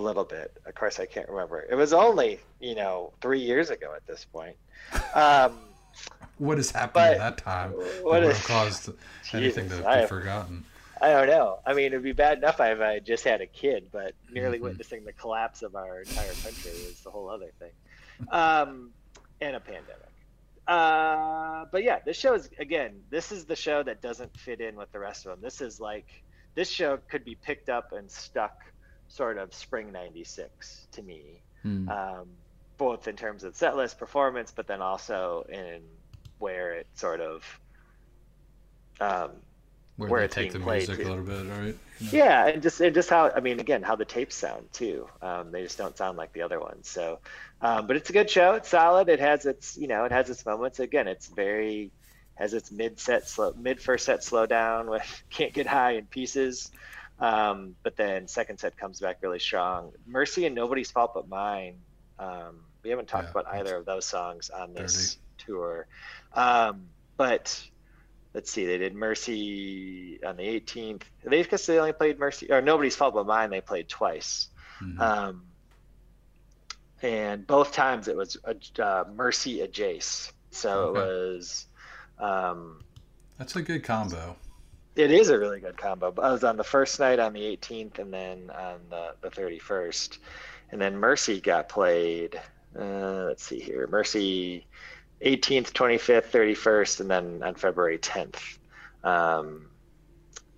A 0.00 0.02
little 0.02 0.24
bit. 0.24 0.56
Of 0.64 0.74
course, 0.74 0.98
I 0.98 1.04
can't 1.04 1.28
remember. 1.28 1.60
It 1.70 1.74
was 1.74 1.92
only 1.92 2.40
you 2.58 2.74
know 2.74 3.12
three 3.20 3.40
years 3.40 3.68
ago 3.68 3.92
at 3.94 4.06
this 4.06 4.24
point. 4.24 4.56
Um, 5.14 5.58
What 6.38 6.56
has 6.56 6.70
happened 6.70 7.12
in 7.12 7.18
that 7.18 7.36
time 7.36 7.72
what 8.02 8.22
has 8.22 8.40
caused 8.46 8.88
anything 9.34 9.64
Jesus, 9.68 9.80
to 9.80 9.86
I 9.86 9.94
be 9.96 10.00
have- 10.00 10.08
forgotten? 10.08 10.64
I 11.02 11.10
don't 11.10 11.26
know. 11.26 11.58
I 11.66 11.74
mean, 11.74 11.86
it'd 11.86 12.02
be 12.02 12.12
bad 12.12 12.38
enough 12.38 12.60
if 12.60 12.80
I 12.80 12.98
just 13.00 13.24
had 13.24 13.42
a 13.42 13.46
kid, 13.46 13.88
but 13.92 14.14
nearly 14.32 14.58
Mhm. 14.58 14.62
witnessing 14.62 15.04
the 15.04 15.12
collapse 15.12 15.60
of 15.62 15.74
our 15.76 16.00
entire 16.00 16.32
country 16.44 16.70
is 16.70 17.00
the 17.02 17.10
whole 17.10 17.28
other 17.28 17.50
thing, 17.58 17.72
um, 18.30 18.90
and 19.42 19.54
a 19.56 19.60
pandemic. 19.60 20.12
Uh, 20.66 21.66
but 21.72 21.82
yeah, 21.84 21.98
this 22.06 22.16
show 22.16 22.32
is 22.34 22.48
again. 22.58 23.02
This 23.10 23.32
is 23.32 23.44
the 23.44 23.56
show 23.56 23.82
that 23.82 24.00
doesn't 24.00 24.34
fit 24.38 24.60
in 24.62 24.76
with 24.76 24.90
the 24.92 24.98
rest 24.98 25.26
of 25.26 25.32
them. 25.32 25.40
This 25.42 25.60
is 25.60 25.78
like 25.78 26.06
this 26.54 26.70
show 26.70 26.98
could 27.10 27.24
be 27.24 27.34
picked 27.34 27.68
up 27.68 27.92
and 27.92 28.10
stuck, 28.10 28.56
sort 29.10 29.36
of 29.38 29.52
spring 29.52 29.92
'96 29.92 30.86
to 30.92 31.02
me, 31.02 31.42
Hmm. 31.62 31.88
um, 31.88 32.28
both 32.78 33.08
in 33.08 33.16
terms 33.16 33.44
of 33.44 33.54
set 33.54 33.76
list 33.76 33.98
performance, 33.98 34.52
but 34.54 34.66
then 34.66 34.80
also 34.80 35.44
in 35.48 35.82
where 36.38 36.72
it 36.72 36.86
sort 36.94 37.20
of 37.20 37.44
um, 39.00 39.30
where, 39.96 40.10
where 40.10 40.22
it's 40.22 40.34
take 40.34 40.52
the 40.52 40.58
played, 40.58 40.88
music 40.88 41.04
a 41.04 41.08
little 41.08 41.24
bit, 41.24 41.46
right? 41.50 41.74
Know? 42.00 42.08
yeah 42.12 42.46
and 42.46 42.62
just 42.62 42.80
and 42.80 42.94
just 42.94 43.10
how 43.10 43.30
i 43.36 43.40
mean 43.40 43.60
again 43.60 43.82
how 43.82 43.94
the 43.96 44.06
tapes 44.06 44.34
sound 44.36 44.72
too. 44.72 45.06
Um, 45.20 45.52
they 45.52 45.62
just 45.62 45.76
don't 45.76 45.96
sound 45.96 46.16
like 46.16 46.32
the 46.32 46.42
other 46.42 46.58
ones. 46.58 46.88
So 46.88 47.18
um, 47.60 47.86
but 47.86 47.96
it's 47.96 48.08
a 48.08 48.14
good 48.14 48.30
show. 48.30 48.54
It's 48.54 48.70
solid. 48.70 49.08
It 49.10 49.20
has 49.20 49.44
its 49.44 49.76
you 49.76 49.88
know 49.88 50.04
it 50.04 50.12
has 50.12 50.30
its 50.30 50.46
moments. 50.46 50.80
Again 50.80 51.08
it's 51.08 51.26
very 51.26 51.90
has 52.36 52.54
its 52.54 52.72
mid 52.72 52.98
set 52.98 53.28
slow 53.28 53.52
mid 53.58 53.80
first 53.82 54.06
set 54.06 54.24
slow 54.24 54.46
down 54.46 54.88
with 54.88 55.02
can't 55.30 55.52
get 55.52 55.66
high 55.66 55.92
in 55.92 56.06
pieces 56.06 56.70
Um, 57.20 57.76
but 57.82 57.96
then 57.96 58.26
second 58.28 58.58
set 58.58 58.76
comes 58.78 58.98
back 59.00 59.18
really 59.22 59.38
strong. 59.38 59.92
Mercy 60.06 60.46
and 60.46 60.54
Nobody's 60.54 60.90
Fault 60.90 61.12
But 61.14 61.28
Mine. 61.28 61.76
Um, 62.18 62.60
we 62.82 62.90
haven't 62.90 63.08
talked 63.08 63.24
Yeah, 63.34 63.40
about 63.42 63.54
either 63.54 63.76
of 63.76 63.84
those 63.84 64.06
songs 64.06 64.48
on 64.50 64.72
this 64.72 65.14
dirty. 65.14 65.20
tour. 65.38 65.86
Um, 66.34 66.86
but 67.16 67.62
let's 68.32 68.50
see, 68.50 68.64
they 68.64 68.78
did 68.78 68.94
Mercy 68.94 70.18
on 70.24 70.36
the 70.36 70.44
18th. 70.44 71.02
They 71.24 71.42
guess 71.44 71.66
they 71.66 71.78
only 71.78 71.92
played 71.92 72.18
Mercy 72.18 72.50
or 72.50 72.62
Nobody's 72.62 72.96
Fault 72.96 73.14
But 73.14 73.26
Mine. 73.26 73.50
They 73.50 73.60
played 73.60 73.88
twice. 73.88 74.48
Mhm. 74.80 74.98
Um, 75.00 75.46
and 77.02 77.46
both 77.46 77.72
times 77.72 78.08
it 78.08 78.16
was 78.16 78.36
a, 78.44 78.56
uh, 78.82 79.04
Mercy 79.14 79.60
a 79.60 79.68
Jace. 79.68 80.32
So 80.50 80.70
Okay. 80.88 81.00
it 81.00 81.02
was. 81.06 81.66
Um, 82.18 82.80
That's 83.38 83.56
a 83.56 83.62
good 83.62 83.82
combo. 83.84 84.36
It 85.00 85.10
is 85.10 85.30
a 85.30 85.38
really 85.38 85.60
good 85.60 85.76
combo. 85.76 86.12
I 86.22 86.30
was 86.30 86.44
on 86.44 86.56
the 86.56 86.64
first 86.64 87.00
night 87.00 87.18
on 87.18 87.32
the 87.32 87.40
18th, 87.40 87.98
and 87.98 88.12
then 88.12 88.50
on 88.50 88.80
the, 88.90 89.14
the 89.20 89.28
31st, 89.28 90.18
and 90.70 90.80
then 90.80 90.96
Mercy 90.96 91.40
got 91.40 91.68
played. 91.68 92.40
Uh, 92.78 93.24
let's 93.26 93.44
see 93.44 93.60
here, 93.60 93.86
Mercy, 93.88 94.66
18th, 95.24 95.72
25th, 95.72 96.30
31st, 96.30 97.00
and 97.00 97.10
then 97.10 97.42
on 97.42 97.54
February 97.54 97.98
10th. 97.98 98.58
Um, 99.02 99.66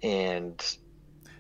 and 0.03 0.55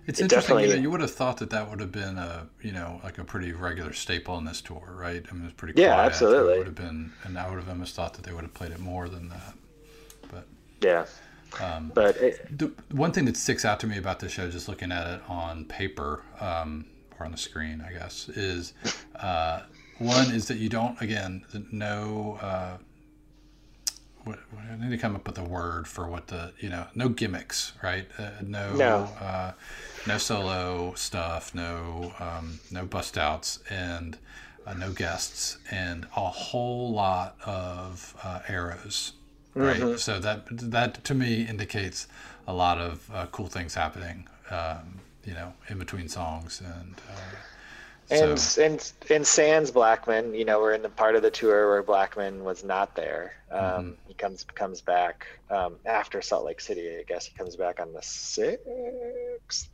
It's 0.06 0.20
It 0.20 0.24
interesting. 0.24 0.60
You, 0.60 0.68
know, 0.68 0.74
you 0.74 0.90
would 0.90 1.00
have 1.00 1.14
thought 1.14 1.36
that 1.38 1.50
that 1.50 1.68
would 1.68 1.80
have 1.80 1.92
been 1.92 2.16
a, 2.16 2.48
you 2.62 2.72
know, 2.72 3.00
like 3.04 3.18
a 3.18 3.24
pretty 3.24 3.52
regular 3.52 3.92
staple 3.92 4.38
in 4.38 4.44
this 4.44 4.60
tour, 4.60 4.94
right? 4.96 5.24
I 5.30 5.34
mean, 5.34 5.44
it's 5.44 5.54
pretty 5.54 5.80
Yeah, 5.80 6.00
absolutely. 6.00 6.54
It 6.54 6.58
would 6.58 6.66
have 6.68 6.74
been, 6.74 7.12
and 7.24 7.38
I 7.38 7.48
would 7.48 7.58
have 7.58 7.68
almost 7.68 7.94
thought 7.94 8.14
that 8.14 8.24
they 8.24 8.32
would 8.32 8.44
have 8.44 8.54
played 8.54 8.72
it 8.72 8.80
more 8.80 9.08
than 9.08 9.28
that. 9.28 9.54
But 10.30 10.46
yeah, 10.80 11.04
um, 11.60 11.92
but 11.94 12.16
it, 12.16 12.58
the 12.58 12.72
one 12.90 13.12
thing 13.12 13.24
that 13.26 13.36
sticks 13.36 13.64
out 13.64 13.80
to 13.80 13.86
me 13.86 13.98
about 13.98 14.20
this 14.20 14.32
show, 14.32 14.50
just 14.50 14.68
looking 14.68 14.92
at 14.92 15.06
it 15.06 15.20
on 15.28 15.64
paper 15.66 16.22
um, 16.40 16.86
or 17.18 17.26
on 17.26 17.32
the 17.32 17.38
screen, 17.38 17.84
I 17.86 17.92
guess, 17.92 18.28
is 18.30 18.74
uh, 19.16 19.62
one 19.98 20.30
is 20.32 20.48
that 20.48 20.58
you 20.58 20.68
don't 20.68 21.00
again 21.00 21.44
no. 21.70 22.38
Uh, 22.40 22.76
what, 24.24 24.38
I 24.70 24.76
need 24.76 24.90
to 24.90 24.98
come 24.98 25.16
up 25.16 25.26
with 25.26 25.38
a 25.38 25.44
word 25.44 25.88
for 25.88 26.08
what 26.08 26.28
the 26.28 26.52
you 26.60 26.68
know 26.68 26.86
no 26.94 27.08
gimmicks 27.08 27.72
right 27.82 28.06
uh, 28.18 28.30
no 28.40 28.74
No. 28.74 28.96
Uh, 29.20 29.52
no 30.06 30.18
solo 30.18 30.94
stuff 30.94 31.54
no 31.54 32.12
um, 32.20 32.60
no 32.70 32.84
bust 32.84 33.18
outs 33.18 33.58
and 33.68 34.16
uh, 34.66 34.74
no 34.74 34.92
guests 34.92 35.58
and 35.70 36.06
a 36.16 36.28
whole 36.28 36.92
lot 36.92 37.36
of 37.44 38.16
uh, 38.22 38.40
arrows 38.48 39.14
right 39.54 39.98
so 39.98 40.18
that 40.18 40.44
that 40.50 41.02
to 41.04 41.14
me 41.14 41.42
indicates 41.42 42.06
a 42.46 42.52
lot 42.52 42.78
of 42.78 43.10
uh, 43.12 43.26
cool 43.32 43.46
things 43.46 43.74
happening 43.74 44.28
um, 44.50 45.00
you 45.24 45.34
know 45.34 45.52
in 45.68 45.78
between 45.78 46.08
songs 46.08 46.60
and 46.64 47.00
uh, 47.10 47.36
and 48.10 48.38
so 48.38 48.62
and 48.62 48.92
and 49.10 49.26
Sans 49.26 49.70
Blackmon, 49.70 50.36
you 50.36 50.44
know, 50.44 50.60
we're 50.60 50.74
in 50.74 50.82
the 50.82 50.88
part 50.88 51.16
of 51.16 51.22
the 51.22 51.30
tour 51.30 51.68
where 51.70 51.82
Blackmon 51.82 52.42
was 52.42 52.62
not 52.64 52.94
there. 52.94 53.34
Um, 53.50 53.60
Mm-hmm. 53.60 53.90
He 54.08 54.14
comes 54.14 54.44
comes 54.54 54.80
back 54.80 55.26
um, 55.50 55.76
after 55.86 56.20
Salt 56.20 56.44
Lake 56.44 56.60
City. 56.60 56.98
I 56.98 57.04
guess 57.06 57.26
he 57.26 57.34
comes 57.34 57.56
back 57.56 57.80
on 57.80 57.92
the 57.92 58.02
sixth. 58.02 59.68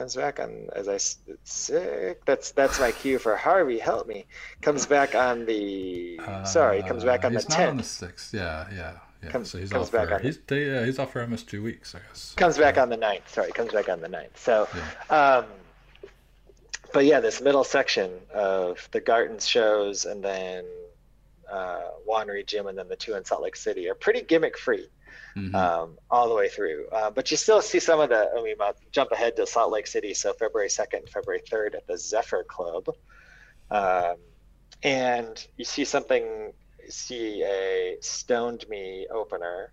Comes 0.00 0.16
back 0.16 0.40
on 0.40 0.66
as 0.74 0.88
I 0.88 0.96
six. 0.96 2.18
That's 2.24 2.52
that's 2.52 2.80
my 2.80 2.90
cue 2.90 3.18
for 3.18 3.36
Harvey. 3.36 3.78
Help 3.78 4.08
me. 4.08 4.24
Comes 4.62 4.86
back 4.86 5.14
on 5.14 5.44
the. 5.44 6.18
sorry, 6.46 6.82
comes 6.82 7.04
back 7.04 7.22
uh, 7.22 7.26
on 7.26 7.34
the 7.34 7.40
he's 7.40 7.48
not 7.50 7.60
on 7.60 7.76
the 7.76 7.82
tenth. 7.82 7.86
sixth 7.86 8.32
yeah 8.32 8.66
yeah 8.74 8.92
yeah 9.22 9.28
Comes- 9.28 9.50
so 9.50 9.58
he's 9.58 9.68
comes 9.68 9.88
off 9.88 9.92
back 9.92 10.08
for 10.08 10.14
on 10.14 10.22
the- 10.22 10.26
he's 10.28 10.38
they, 10.46 10.64
yeah, 10.64 10.86
he's 10.86 10.98
off 10.98 11.12
for 11.12 11.20
almost 11.20 11.50
two 11.50 11.62
weeks 11.62 11.94
I 11.94 11.98
guess 12.08 12.32
Comes 12.34 12.56
back 12.56 12.78
on 12.78 12.88
the 12.88 12.96
ninth. 12.96 13.28
Sorry, 13.28 13.52
comes 13.52 13.74
back 13.74 13.90
on 13.90 14.00
the 14.00 14.08
ninth. 14.08 14.38
So. 14.40 14.66
yeah. 15.10 15.36
Um, 15.36 15.44
but 16.94 17.04
yeah, 17.04 17.20
this 17.20 17.42
middle 17.42 17.62
section 17.64 18.10
of 18.32 18.88
the 18.92 19.00
Garton's 19.00 19.46
shows 19.46 20.06
and 20.06 20.24
then 20.24 20.64
uh, 21.52 21.82
Wannery 22.08 22.46
Gym 22.46 22.68
and 22.68 22.78
then 22.78 22.88
the 22.88 22.96
two 22.96 23.16
in 23.16 23.24
Salt 23.26 23.42
Lake 23.42 23.54
City 23.56 23.90
are 23.90 23.94
pretty 23.94 24.22
gimmick 24.22 24.56
free 24.56 24.88
Mhm. 25.36 25.54
um, 25.54 25.98
all 26.10 26.28
the 26.28 26.34
way 26.34 26.48
through. 26.48 26.88
Uh, 26.90 27.10
but 27.10 27.30
you 27.30 27.36
still 27.36 27.62
see 27.62 27.80
some 27.80 28.00
of 28.00 28.08
the, 28.08 28.30
I 28.36 28.42
mean, 28.42 28.56
I'll 28.60 28.74
jump 28.92 29.12
ahead 29.12 29.36
to 29.36 29.46
Salt 29.46 29.72
Lake 29.72 29.86
City. 29.86 30.14
So 30.14 30.32
February 30.32 30.68
2nd, 30.68 31.08
February 31.08 31.42
3rd 31.50 31.74
at 31.74 31.86
the 31.86 31.96
Zephyr 31.96 32.44
Club. 32.48 32.88
Um, 33.70 34.16
and 34.82 35.44
you 35.56 35.64
see 35.64 35.84
something, 35.84 36.52
see 36.88 37.42
a 37.44 37.96
Stoned 38.00 38.64
Me 38.68 39.06
opener. 39.12 39.72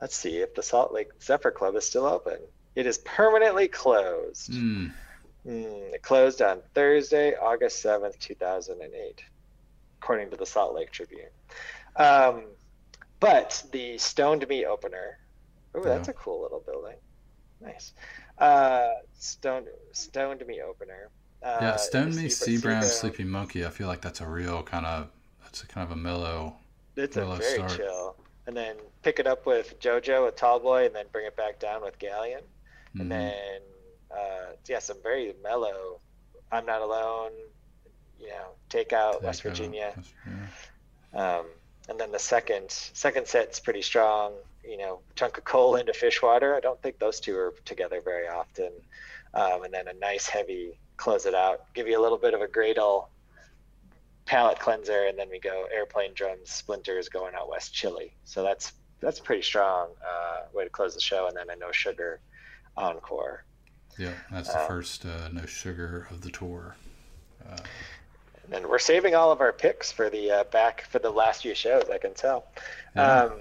Let's 0.00 0.16
see 0.16 0.38
if 0.38 0.54
the 0.54 0.62
Salt 0.62 0.92
Lake 0.92 1.08
Zephyr 1.22 1.50
Club 1.50 1.76
is 1.76 1.84
still 1.84 2.06
open. 2.06 2.38
It 2.74 2.86
is 2.86 2.98
permanently 2.98 3.68
closed. 3.68 4.52
Mm. 4.52 4.92
Mm, 5.46 5.94
it 5.94 6.02
closed 6.02 6.42
on 6.42 6.62
Thursday, 6.74 7.34
August 7.34 7.82
7th, 7.82 8.18
2008, 8.18 9.22
according 10.00 10.30
to 10.30 10.36
the 10.36 10.46
Salt 10.46 10.74
Lake 10.74 10.90
Tribune. 10.90 11.30
Um, 11.96 12.44
but 13.20 13.62
the 13.72 13.98
Stoned 13.98 14.46
Me 14.48 14.64
opener, 14.66 15.18
oh, 15.74 15.82
that's 15.82 16.08
Yeah. 16.08 16.12
a 16.12 16.14
cool 16.14 16.42
little 16.42 16.60
building. 16.60 16.96
Nice. 17.60 17.92
Uh, 18.38 18.88
Stoned, 19.18 19.68
Stoned 19.92 20.44
Me 20.46 20.62
opener. 20.62 21.10
Uh, 21.42 21.58
Yeah, 21.60 21.76
Stone 21.76 22.16
Me, 22.16 22.28
Sea- 22.28 22.58
Brown, 22.58 22.82
Sleepy 22.82 23.24
Monkey. 23.24 23.64
I 23.64 23.70
feel 23.70 23.86
like 23.86 24.00
that's 24.02 24.20
a 24.20 24.26
real 24.26 24.62
kind 24.62 24.84
of 24.86 25.08
that's 25.42 25.62
a 25.62 25.66
kind 25.66 25.84
of 25.84 25.92
a 25.92 26.00
mellow. 26.00 26.56
It's 26.96 27.16
a 27.16 27.20
Well, 27.26 27.36
very 27.36 27.54
start. 27.54 27.76
chill. 27.76 28.16
And 28.46 28.56
then 28.56 28.76
pick 29.02 29.18
it 29.18 29.26
up 29.26 29.46
with 29.46 29.78
JoJo 29.80 30.24
with 30.26 30.36
Tallboy, 30.36 30.86
and 30.86 30.94
then 30.94 31.06
bring 31.12 31.26
it 31.26 31.36
back 31.36 31.58
down 31.60 31.82
with 31.82 31.98
Galleon. 31.98 32.42
And 32.98 33.10
then 33.10 33.60
uh, 34.10 34.52
yeah, 34.66 34.80
some 34.80 34.96
very 35.02 35.34
mellow. 35.42 36.00
I'm 36.50 36.66
not 36.66 36.82
alone. 36.82 37.30
You 38.18 38.28
know, 38.28 38.50
take 38.68 38.92
out 38.92 39.14
Take 39.14 39.22
West 39.22 39.40
out- 39.40 39.42
Virginia, 39.50 39.92
West- 39.96 40.12
yeah. 41.14 41.38
um, 41.38 41.46
and 41.90 41.98
then 41.98 42.12
the 42.12 42.18
second 42.18 42.70
second 42.70 43.26
set's 43.26 43.60
pretty 43.60 43.82
strong. 43.82 44.32
You 44.64 44.78
know, 44.78 45.00
chunk 45.16 45.36
of 45.38 45.44
coal 45.44 45.76
into 45.76 45.92
fish 45.92 46.22
water. 46.22 46.54
I 46.54 46.60
don't 46.60 46.80
think 46.80 46.98
those 46.98 47.18
two 47.18 47.36
are 47.36 47.52
together 47.64 48.00
very 48.00 48.28
often. 48.28 48.70
Um, 49.34 49.64
and 49.64 49.74
then 49.74 49.88
a 49.88 49.92
nice 49.94 50.28
heavy 50.28 50.78
close 50.96 51.26
it 51.26 51.34
out. 51.34 51.72
Give 51.74 51.88
you 51.88 51.98
a 51.98 52.02
little 52.02 52.18
bit 52.18 52.34
of 52.34 52.40
a 52.40 52.46
Gradle 52.46 53.08
palate 54.26 54.60
cleanser, 54.60 55.06
and 55.06 55.18
then 55.18 55.28
we 55.28 55.40
go 55.40 55.66
airplane 55.74 56.12
drums, 56.14 56.50
splinters 56.50 57.08
going 57.08 57.34
out 57.34 57.48
west, 57.48 57.74
chili. 57.74 58.12
So 58.24 58.42
that's 58.42 58.72
that's 59.00 59.18
a 59.18 59.22
pretty 59.22 59.42
strong 59.42 59.88
uh, 60.06 60.42
way 60.54 60.64
to 60.64 60.70
close 60.70 60.94
the 60.94 61.00
show. 61.00 61.26
And 61.26 61.36
then 61.36 61.50
a 61.50 61.56
no 61.56 61.72
sugar 61.72 62.20
encore. 62.76 63.44
Yeah, 63.98 64.12
that's 64.30 64.52
the 64.52 64.60
Uh, 64.60 64.66
first 64.68 65.04
uh, 65.04 65.28
no 65.32 65.46
sugar 65.46 66.06
of 66.10 66.20
the 66.20 66.30
tour. 66.30 66.76
Uh, 67.50 67.56
And 68.52 68.66
we're 68.66 68.78
saving 68.80 69.14
all 69.14 69.30
of 69.30 69.40
our 69.40 69.52
picks 69.52 69.92
for 69.92 70.10
the 70.10 70.30
uh, 70.30 70.44
back 70.44 70.82
for 70.90 70.98
the 70.98 71.10
last 71.10 71.42
few 71.42 71.54
shows. 71.54 71.84
I 71.92 71.98
can 71.98 72.14
tell. 72.14 72.46
Yeah. 72.96 73.24
Um, 73.24 73.32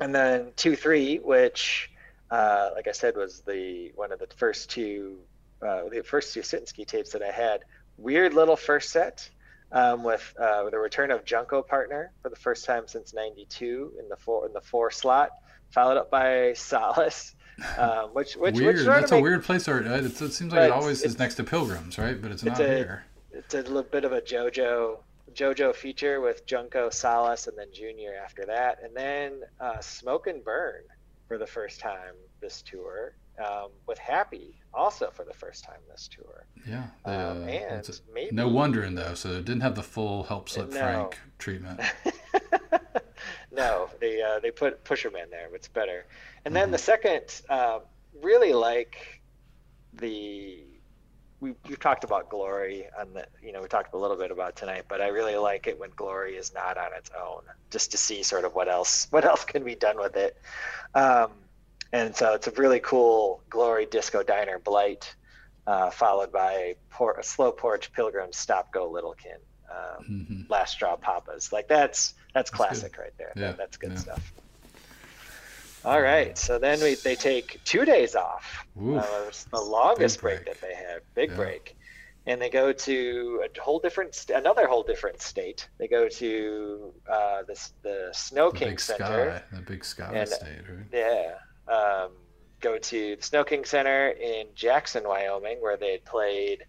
and 0.00 0.14
then 0.14 0.52
two 0.56 0.76
three, 0.76 1.18
which, 1.18 1.90
uh, 2.30 2.70
like 2.74 2.88
I 2.88 2.92
said, 2.92 3.16
was 3.16 3.40
the 3.40 3.92
one 3.94 4.12
of 4.12 4.18
the 4.18 4.26
first 4.36 4.70
two, 4.70 5.18
uh, 5.62 5.82
the 5.90 6.02
first 6.02 6.34
two 6.34 6.40
Sitensky 6.40 6.86
tapes 6.86 7.10
that 7.12 7.22
I 7.22 7.30
had. 7.30 7.64
Weird 7.98 8.34
little 8.34 8.56
first 8.56 8.90
set 8.90 9.28
um, 9.72 10.02
with 10.04 10.34
uh, 10.38 10.60
with 10.64 10.72
the 10.72 10.78
return 10.78 11.10
of 11.10 11.24
Junko 11.24 11.62
partner 11.62 12.12
for 12.22 12.28
the 12.28 12.36
first 12.36 12.64
time 12.66 12.86
since 12.86 13.14
'92 13.14 13.94
in 13.98 14.08
the 14.08 14.16
four 14.16 14.46
in 14.46 14.52
the 14.52 14.60
four 14.60 14.90
slot, 14.90 15.30
followed 15.70 15.96
up 15.98 16.10
by 16.10 16.52
Solace. 16.56 17.34
Um, 17.78 18.10
which 18.12 18.34
which 18.36 18.54
weird. 18.56 18.76
which 18.76 18.84
That's 18.84 19.10
a 19.12 19.14
make- 19.14 19.24
weird 19.24 19.44
place. 19.44 19.66
Or 19.66 19.80
it, 19.80 20.04
it 20.04 20.32
seems 20.32 20.52
like 20.52 20.64
it 20.66 20.70
always 20.72 21.02
is 21.02 21.18
next 21.18 21.36
to 21.36 21.44
Pilgrims, 21.44 21.96
right? 21.96 22.20
But 22.20 22.32
it's, 22.32 22.42
it's 22.42 22.58
not 22.58 22.60
a- 22.60 22.68
here. 22.76 23.04
It's 23.36 23.54
a 23.54 23.62
little 23.62 23.82
bit 23.82 24.04
of 24.04 24.12
a 24.12 24.20
JoJo 24.20 24.98
JoJo 25.34 25.74
feature 25.74 26.20
with 26.20 26.46
Junko 26.46 26.88
Salas 26.90 27.46
and 27.46 27.58
then 27.58 27.66
Junior 27.72 28.14
after 28.22 28.44
that, 28.46 28.78
and 28.82 28.96
then 28.96 29.42
uh, 29.60 29.80
Smoke 29.80 30.26
and 30.28 30.42
Burn 30.44 30.82
for 31.28 31.36
the 31.38 31.46
first 31.46 31.80
time 31.80 32.14
this 32.40 32.62
tour 32.62 33.14
um, 33.44 33.70
with 33.86 33.98
Happy 33.98 34.54
also 34.72 35.10
for 35.10 35.24
the 35.24 35.34
first 35.34 35.64
time 35.64 35.80
this 35.90 36.08
tour. 36.08 36.46
Yeah. 36.66 36.84
Um, 37.04 37.42
uh, 37.44 37.46
and 37.46 37.88
a- 37.88 37.92
maybe 38.14 38.34
no 38.34 38.48
wondering 38.48 38.94
though. 38.94 39.14
So 39.14 39.30
it 39.32 39.44
didn't 39.44 39.62
have 39.62 39.74
the 39.74 39.82
full 39.82 40.22
help 40.24 40.48
slip 40.48 40.70
No. 40.70 40.78
Frank 40.78 41.18
treatment. 41.38 41.80
no, 43.52 43.88
they 44.00 44.22
uh, 44.22 44.38
they 44.40 44.50
put 44.50 44.84
Pusherman 44.84 45.30
there. 45.30 45.48
It's 45.54 45.68
better. 45.68 46.04
And 46.44 46.54
then 46.54 46.68
Mhm. 46.68 46.72
the 46.72 46.78
second, 46.78 47.42
um, 47.48 47.80
really 48.22 48.52
like 48.52 49.20
the 49.94 50.62
we 51.40 51.54
we've 51.68 51.78
talked 51.80 52.04
about 52.04 52.30
Glory 52.30 52.86
and 52.98 53.14
the 53.14 53.26
you 53.42 53.52
know 53.52 53.62
we 53.62 53.68
talked 53.68 53.94
a 53.94 53.98
little 53.98 54.16
bit 54.16 54.30
about 54.30 54.56
tonight, 54.56 54.84
but 54.88 55.00
I 55.00 55.08
really 55.08 55.36
like 55.36 55.66
it 55.66 55.78
when 55.78 55.90
Glory 55.96 56.36
is 56.36 56.52
not 56.54 56.78
on 56.78 56.88
its 56.96 57.10
own, 57.18 57.42
just 57.70 57.90
to 57.92 57.98
see 57.98 58.22
sort 58.22 58.44
of 58.44 58.54
what 58.54 58.68
else 58.68 59.06
what 59.10 59.24
else 59.24 59.44
can 59.44 59.64
be 59.64 59.74
done 59.74 59.98
with 59.98 60.16
it. 60.16 60.36
Um, 60.94 61.30
and 61.92 62.14
so 62.16 62.34
it's 62.34 62.46
a 62.46 62.50
really 62.52 62.80
cool 62.80 63.42
Glory 63.50 63.86
Disco 63.86 64.22
Diner 64.22 64.58
Blight, 64.58 65.14
uh, 65.66 65.90
followed 65.90 66.32
by 66.32 66.74
por- 66.90 67.18
a 67.18 67.22
slow 67.22 67.52
porch 67.52 67.92
Pilgrim 67.92 68.32
Stop 68.32 68.72
Go 68.72 68.90
Littlekin. 68.90 69.40
Um, 69.70 70.04
hmm 70.04 70.40
last 70.48 70.74
straw 70.74 70.94
papas 70.94 71.52
like 71.52 71.66
that's 71.66 72.14
that's 72.32 72.50
That's 72.50 72.50
classic 72.50 72.98
right 72.98 73.12
there 73.18 73.32
Yeah, 73.34 73.48
That- 73.48 73.56
that's 73.58 73.76
good 73.76 73.92
yeah. 73.92 73.98
stuff 73.98 74.32
All 75.86 76.02
right. 76.02 76.36
So 76.36 76.58
then 76.58 76.80
we 76.80 76.96
they 76.96 77.14
take 77.14 77.60
two 77.64 77.84
days 77.84 78.16
off. 78.16 78.66
Oof. 78.82 79.02
Uh, 79.02 79.24
it's 79.28 79.44
the 79.44 79.60
longest 79.60 80.20
break. 80.20 80.44
break. 80.44 80.60
that 80.60 80.60
they 80.66 80.74
had, 80.74 81.00
Big 81.14 81.30
Yeah. 81.30 81.36
break. 81.36 81.76
And 82.28 82.42
they 82.42 82.50
go 82.50 82.72
to 82.72 83.44
a 83.46 83.60
whole 83.60 83.78
different, 83.78 84.12
st- 84.16 84.36
another 84.36 84.66
whole 84.66 84.82
different 84.82 85.22
state. 85.22 85.68
They 85.78 85.86
go 85.86 86.08
to 86.08 86.92
uh, 87.08 87.42
the 87.46 87.70
the 87.82 88.08
Snow 88.12 88.50
The 88.50 88.58
King 88.58 88.68
big 88.70 88.80
Center. 88.80 89.42
sky, 89.48 89.56
the 89.56 89.62
big 89.62 89.84
sky 89.84 90.10
And- 90.12 90.28
state, 90.28 90.62
right? 90.68 90.86
Yeah. 90.92 91.72
Um, 91.72 92.10
go 92.60 92.78
to 92.78 93.14
the 93.16 93.22
Snow 93.22 93.44
King 93.44 93.64
Center 93.64 94.08
in 94.08 94.48
Jackson, 94.56 95.04
Wyoming, 95.06 95.60
where 95.60 95.76
they 95.76 95.98
played, 95.98 96.64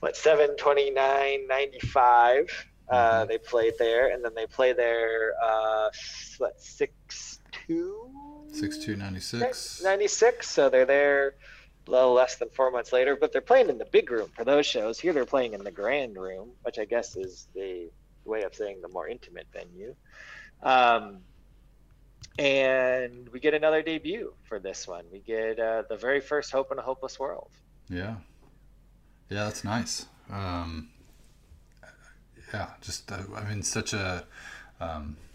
what, 0.00 0.16
729 0.16 1.46
95. 1.48 2.66
Uh, 2.88 3.24
Mhm. 3.24 3.28
they 3.28 3.38
played 3.38 3.74
there, 3.78 4.08
and 4.08 4.24
then 4.24 4.34
they 4.34 4.46
play 4.46 4.72
there, 4.72 5.34
uh, 5.42 5.90
what, 6.38 6.58
6 6.60 7.40
2? 7.66 8.03
Six 8.54 8.78
two 8.78 8.96
ninety 8.96 9.20
six. 9.20 9.82
96. 9.82 10.48
So 10.48 10.68
they're 10.70 10.86
there 10.86 11.34
a 11.86 11.90
little 11.90 12.12
less 12.12 12.36
than 12.36 12.48
four 12.50 12.70
months 12.70 12.92
later, 12.92 13.16
but 13.16 13.32
they're 13.32 13.40
playing 13.40 13.68
in 13.68 13.78
the 13.78 13.84
big 13.84 14.10
room 14.10 14.28
for 14.34 14.44
those 14.44 14.64
shows. 14.64 14.98
Here 14.98 15.12
they're 15.12 15.24
playing 15.24 15.54
in 15.54 15.64
the 15.64 15.70
grand 15.70 16.16
room, 16.16 16.50
which 16.62 16.78
I 16.78 16.84
guess 16.84 17.16
is 17.16 17.48
the 17.54 17.90
way 18.24 18.42
of 18.42 18.54
saying 18.54 18.80
the 18.80 18.88
more 18.88 19.08
intimate 19.08 19.46
venue. 19.52 19.94
Um, 20.62 21.18
and 22.38 23.28
we 23.28 23.40
get 23.40 23.54
another 23.54 23.82
debut 23.82 24.32
for 24.44 24.58
this 24.58 24.88
one. 24.88 25.04
We 25.12 25.18
get 25.20 25.58
uh, 25.58 25.82
the 25.88 25.96
very 25.96 26.20
first 26.20 26.50
Hope 26.50 26.72
in 26.72 26.78
a 26.78 26.82
Hopeless 26.82 27.18
World. 27.18 27.50
Yeah, 27.88 28.16
yeah, 29.28 29.44
that's 29.44 29.62
nice. 29.62 30.06
Um, 30.30 30.88
yeah, 32.52 32.70
just 32.80 33.10
uh, 33.12 33.18
I 33.34 33.48
mean, 33.48 33.62
such 33.62 33.92
a, 33.92 34.24
um, 34.80 35.16
a 35.16 35.16
st- 35.16 35.18
would 35.20 35.33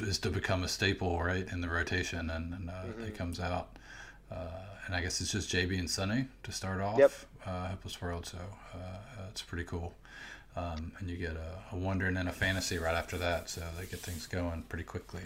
is 0.00 0.18
to 0.18 0.30
become 0.30 0.62
a 0.64 0.68
staple, 0.68 1.22
right, 1.22 1.46
in 1.50 1.60
the 1.60 1.68
rotation, 1.68 2.30
and, 2.30 2.52
and 2.54 2.70
uh, 2.70 2.72
Mhm. 2.84 3.08
it 3.08 3.16
comes 3.16 3.40
out, 3.40 3.76
uh, 4.30 4.46
and 4.86 4.94
I 4.94 5.00
guess 5.00 5.20
it's 5.20 5.32
just 5.32 5.50
JB 5.50 5.78
and 5.78 5.90
Sunny 5.90 6.26
to 6.42 6.52
start 6.52 6.80
off. 6.80 6.98
Yep. 6.98 7.12
Uh, 7.46 7.68
Hopeless 7.68 8.00
World, 8.02 8.26
so 8.26 8.38
uh, 8.74 9.26
it's 9.30 9.42
pretty 9.42 9.64
cool. 9.64 9.94
Um, 10.56 10.92
and 10.98 11.08
you 11.08 11.16
get 11.16 11.36
a, 11.36 11.58
a 11.74 11.76
wonder 11.76 12.06
and 12.06 12.16
then 12.16 12.26
a 12.28 12.32
fantasy 12.32 12.76
right 12.78 12.94
after 12.96 13.16
that, 13.18 13.48
so 13.48 13.62
they 13.78 13.86
get 13.86 14.00
things 14.00 14.26
going 14.26 14.62
pretty 14.64 14.84
quickly. 14.84 15.22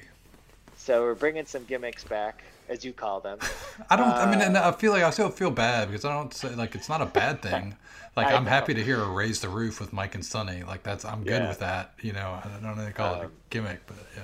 So 0.85 1.01
we're 1.01 1.14
bringing 1.14 1.47
some 1.47 1.64
gimmicks 1.64 2.05
back, 2.05 2.43
as 2.68 2.85
you 2.85 2.93
call 2.93 3.18
them. 3.20 3.39
I 3.91 3.97
don't. 3.97 4.07
I 4.07 4.30
mean, 4.30 4.43
Uh, 4.43 4.45
and 4.45 4.59
I 4.59 4.70
feel 4.72 4.93
like 4.93 5.03
I 5.03 5.09
still 5.09 5.30
feel 5.30 5.51
bad 5.51 5.89
because 5.89 6.05
I 6.05 6.12
don't 6.12 6.32
say 6.35 6.55
like 6.55 6.74
it's 6.74 6.91
not 6.91 7.01
a 7.01 7.07
bad 7.07 7.41
thing. 7.49 7.74
Like 8.16 8.26
I 8.26 8.35
I'm 8.35 8.45
know. 8.45 8.51
happy 8.51 8.74
to 8.74 8.82
hear 8.85 9.01
a 9.03 9.09
raise 9.09 9.41
the 9.41 9.49
roof 9.49 9.80
with 9.80 9.95
Mike 9.95 10.14
and 10.14 10.22
Sunny. 10.22 10.62
Like 10.62 10.82
that's 10.82 11.07
I'm 11.07 11.24
good 11.24 11.41
Yeah. 11.43 11.49
with 11.49 11.61
that. 11.61 11.95
You 12.03 12.12
know, 12.12 12.39
I 12.45 12.49
don't 12.62 12.76
know 12.76 12.85
they 12.85 12.93
call 12.93 13.14
it 13.14 13.18
a 13.22 13.24
Um, 13.24 13.32
gimmick, 13.49 13.87
but 13.87 13.97
yeah. 14.14 14.22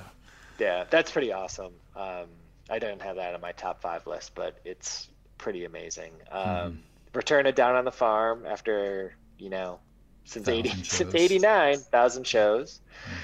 Yeah, 0.59 0.85
that's 0.91 1.11
pretty 1.11 1.33
awesome. 1.33 1.73
Um, 1.97 2.27
I 2.69 2.79
don't 2.79 3.01
have 3.01 3.17
that 3.17 3.33
on 3.35 3.41
my 3.41 3.53
top 3.53 3.81
five 3.81 4.07
list, 4.07 4.35
but 4.35 4.59
it's 4.67 5.09
pretty 5.39 5.65
amazing. 5.65 6.13
Um, 6.31 6.45
Mhm. 6.45 6.77
Return 7.15 7.47
it 7.47 7.57
down 7.57 7.75
on 7.75 7.85
the 7.87 7.91
farm 7.91 8.45
after 8.47 9.15
you 9.39 9.49
know 9.49 9.81
since 10.25 10.45
Thousand 10.45 10.59
eighty 10.67 10.69
since 10.85 11.11
shows. 11.11 11.15
eighty 11.15 11.39
nine 11.39 11.79
thousand 11.79 12.27
shows, 12.27 12.81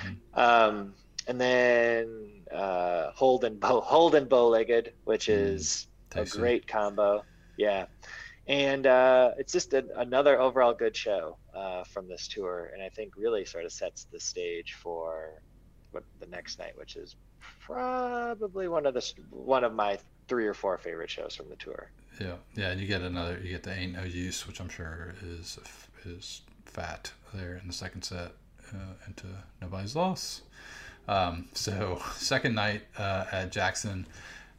Mhm. 0.07 0.17
um, 0.41 0.95
and 1.29 1.39
then 1.39 2.36
uh, 2.53 3.11
Holden 3.13 3.57
Bow 3.57 3.81
Holden 3.85 4.27
Bow 4.27 4.49
Legged, 4.49 4.93
which 5.05 5.29
is 5.29 5.89
a 6.15 6.25
great 6.25 6.67
combo. 6.67 7.25
Yeah. 7.57 7.87
And 8.49 8.87
uh, 8.87 9.33
it's 9.39 9.53
just 9.53 9.75
a, 9.75 9.85
another 9.97 10.41
overall 10.41 10.73
good 10.73 10.97
show 10.97 11.37
uh, 11.53 11.83
from 11.83 12.09
this 12.09 12.29
tour, 12.29 12.71
and 12.73 12.81
I 12.81 12.89
think 12.89 13.17
really 13.17 13.45
sort 13.45 13.65
of 13.65 13.73
sets 13.73 14.05
the 14.05 14.21
stage 14.21 14.75
for 14.75 15.43
what 15.91 16.05
the 16.21 16.27
next 16.27 16.61
night, 16.61 16.79
which 16.79 16.95
is 16.95 17.17
probably 17.61 18.69
one 18.69 18.87
of 18.87 18.95
the 18.95 19.13
one 19.31 19.65
of 19.65 19.75
my 19.75 19.99
three 20.29 20.47
or 20.47 20.55
four 20.55 20.79
favorite 20.79 21.11
shows 21.11 21.35
from 21.35 21.49
the 21.49 21.57
tour. 21.57 21.91
Yeah, 22.21 22.35
yeah, 22.55 22.71
and 22.71 22.81
you 22.81 22.87
get 22.87 23.03
another. 23.03 23.41
You 23.43 23.51
get 23.51 23.65
the 23.65 23.75
ain't 23.75 23.95
no 23.95 24.05
use, 24.05 24.47
which 24.47 24.61
I'm 24.61 24.69
sure 24.69 25.15
is 25.25 25.59
is 26.05 26.43
fat 26.65 27.11
there 27.35 27.57
in 27.57 27.67
the 27.67 27.73
second 27.73 28.03
set 28.03 28.33
uh, 28.73 28.95
into 29.07 29.27
nobody's 29.61 29.97
loss. 29.97 30.43
Um, 31.09 31.49
so 31.55 32.03
second 32.17 32.55
night 32.55 32.83
uh, 32.99 33.27
at 33.31 33.53
Jackson, 33.53 34.07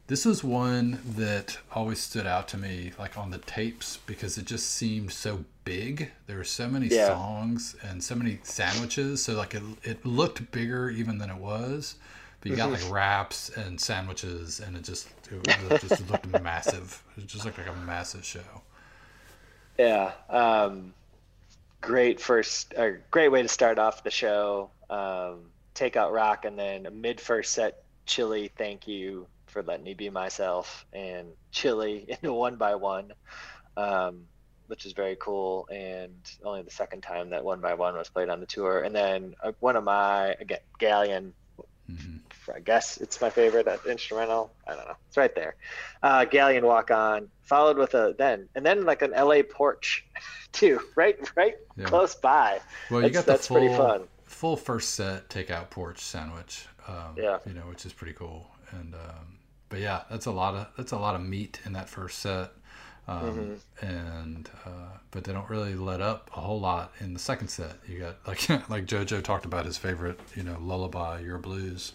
this 0.06 0.24
was 0.24 0.42
one 0.42 0.98
that 1.16 1.58
always 1.74 1.98
stood 2.00 2.26
out 2.26 2.48
to 2.48 2.56
me, 2.56 2.92
like 2.98 3.18
on 3.18 3.30
the 3.30 3.38
tapes, 3.38 3.98
because 4.06 4.38
it 4.38 4.46
just 4.46 4.70
seemed 4.70 5.12
so 5.12 5.44
big. 5.64 6.10
There 6.26 6.38
were 6.38 6.44
so 6.44 6.66
many 6.68 6.86
Yeah. 6.86 7.08
songs 7.08 7.76
and 7.82 8.02
so 8.02 8.14
many 8.14 8.38
sandwiches, 8.42 9.22
so 9.22 9.34
like 9.34 9.54
it 9.54 9.62
it 9.82 10.06
looked 10.06 10.50
bigger 10.50 10.88
even 10.88 11.18
than 11.18 11.28
it 11.30 11.36
was. 11.36 11.96
But 12.40 12.50
you 12.50 12.56
got 12.56 12.70
like 12.70 12.88
wraps 12.90 13.50
and 13.50 13.78
sandwiches, 13.80 14.60
and 14.60 14.76
it 14.76 14.84
just 14.84 15.08
it 15.30 15.46
was- 15.70 15.80
just 15.82 16.08
looked 16.10 16.26
massive. 16.42 17.02
It 17.18 17.26
just 17.26 17.44
looked 17.44 17.58
like 17.58 17.68
a 17.68 17.74
massive 17.74 18.24
show. 18.24 18.62
Yeah. 19.78 20.12
Um, 20.30 20.94
great 21.82 22.20
first, 22.20 22.72
or 22.76 23.00
great 23.10 23.28
way 23.28 23.42
to 23.42 23.48
start 23.48 23.78
off 23.78 24.02
the 24.04 24.10
show. 24.10 24.70
Um, 24.88 25.50
take 25.78 25.96
out 25.96 26.12
rock, 26.12 26.44
and 26.44 26.58
then 26.58 26.86
a 26.86 26.90
mid 26.90 27.20
first 27.20 27.52
set, 27.52 27.82
Chili. 28.06 28.50
Thank 28.58 28.86
you 28.88 29.26
for 29.46 29.62
letting 29.62 29.84
me 29.84 29.94
be 29.94 30.10
myself, 30.10 30.84
and 30.92 31.28
Chili 31.52 32.04
into 32.08 32.32
one 32.32 32.56
by 32.56 32.74
one, 32.74 33.12
um, 33.76 34.24
which 34.66 34.84
is 34.84 34.92
very 34.92 35.16
cool. 35.20 35.66
And 35.72 36.14
only 36.44 36.62
the 36.62 36.70
second 36.70 37.02
time 37.02 37.30
that 37.30 37.44
one 37.44 37.60
by 37.60 37.74
one 37.74 37.94
was 37.96 38.08
played 38.08 38.28
on 38.28 38.40
the 38.40 38.46
tour. 38.46 38.82
And 38.82 38.94
then 38.94 39.34
uh, 39.42 39.52
one 39.60 39.76
of 39.76 39.84
my 39.84 40.34
again 40.40 40.60
Galleon 40.78 41.32
hmm 41.86 42.16
I 42.54 42.60
guess 42.60 42.96
it's 42.96 43.20
my 43.20 43.28
favorite 43.28 43.66
instrumental. 43.86 44.50
I 44.66 44.74
don't 44.74 44.86
know. 44.86 44.96
It's 45.08 45.18
right 45.18 45.34
there. 45.34 45.54
Uh, 46.02 46.24
Galleon 46.24 46.64
Walk 46.64 46.90
On, 46.90 47.28
followed 47.42 47.76
with 47.76 47.92
a 47.94 48.14
then 48.16 48.48
and 48.54 48.64
then 48.64 48.86
like 48.86 49.02
an 49.02 49.10
LA 49.10 49.42
Porch, 49.42 50.04
too. 50.52 50.80
Right, 50.96 51.16
right, 51.36 51.56
Yeah. 51.76 51.84
close 51.86 52.14
by. 52.14 52.60
Well, 52.90 53.02
you 53.02 53.08
That's- 53.08 53.12
got 53.12 53.26
the 53.26 53.32
that's 53.32 53.46
full 53.48 53.58
pretty 53.58 53.74
fun. 53.76 54.08
Full 54.28 54.56
first 54.56 54.94
set 54.94 55.28
takeout 55.28 55.70
porch 55.70 56.00
sandwich. 56.00 56.66
Um, 56.86 57.14
Yeah. 57.16 57.38
you 57.46 57.54
know, 57.54 57.62
which 57.62 57.84
is 57.86 57.92
pretty 57.92 58.14
cool. 58.14 58.50
And 58.72 58.94
um, 58.94 59.38
but 59.68 59.80
yeah, 59.80 60.02
that's 60.10 60.26
a 60.26 60.30
lot 60.30 60.54
of 60.54 60.68
that's 60.76 60.92
a 60.92 60.98
lot 60.98 61.14
of 61.14 61.22
meat 61.22 61.60
in 61.64 61.72
that 61.74 61.88
first 61.88 62.18
set. 62.20 62.50
Um, 63.06 63.56
Mm-hmm. 63.80 63.86
And 63.86 64.50
uh, 64.66 64.98
but 65.10 65.24
they 65.24 65.32
don't 65.32 65.48
really 65.48 65.74
let 65.74 66.00
up 66.00 66.30
a 66.36 66.40
whole 66.40 66.60
lot 66.60 66.92
in 67.00 67.12
the 67.14 67.18
second 67.18 67.48
set. 67.48 67.72
You 67.88 68.00
got 68.00 68.16
like 68.26 68.48
like 68.68 68.86
JoJo 68.86 69.22
talked 69.22 69.44
about 69.44 69.64
his 69.66 69.78
favorite, 69.78 70.20
you 70.34 70.42
know, 70.42 70.58
lullaby, 70.60 71.20
your 71.20 71.38
blues, 71.38 71.92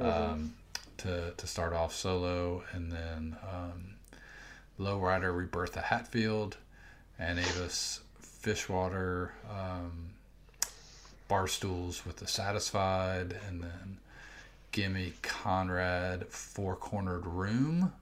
Mm-hmm. 0.00 0.32
um, 0.32 0.54
to 0.98 1.32
to 1.36 1.46
start 1.46 1.72
off 1.72 1.94
solo, 1.94 2.62
and 2.72 2.90
then 2.92 3.36
um, 3.42 3.94
Rebirth 4.78 5.22
Rebirtha 5.52 5.82
Hatfield, 5.82 6.56
and 7.18 7.38
Avis 7.38 8.00
Fishwater, 8.20 9.32
um, 9.50 10.10
Barstools 11.28 12.04
with 12.04 12.16
the 12.16 12.26
Satisfied, 12.26 13.38
and 13.46 13.62
then 13.62 13.98
Gimme 14.72 15.14
Conrad 15.22 16.26
Four 16.28 16.76
Cornered 16.76 17.26
Room. 17.26 17.92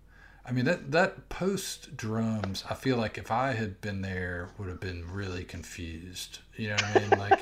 I 0.47 0.53
mean 0.53 0.67
that 0.67 0.93
that 0.93 1.29
post 1.29 1.97
drums. 1.97 2.65
I 2.69 2.75
feel 2.75 2.97
like 2.97 3.17
if 3.17 3.31
I 3.31 3.53
had 3.53 3.81
been 3.81 4.03
there, 4.03 4.51
would 4.59 4.69
have 4.69 4.81
been 4.81 5.05
really 5.11 5.45
confused. 5.45 6.41
You 6.57 6.71
know 6.71 6.77
what 6.77 6.97
I 6.97 7.01
mean? 7.01 7.11
Like, 7.19 7.41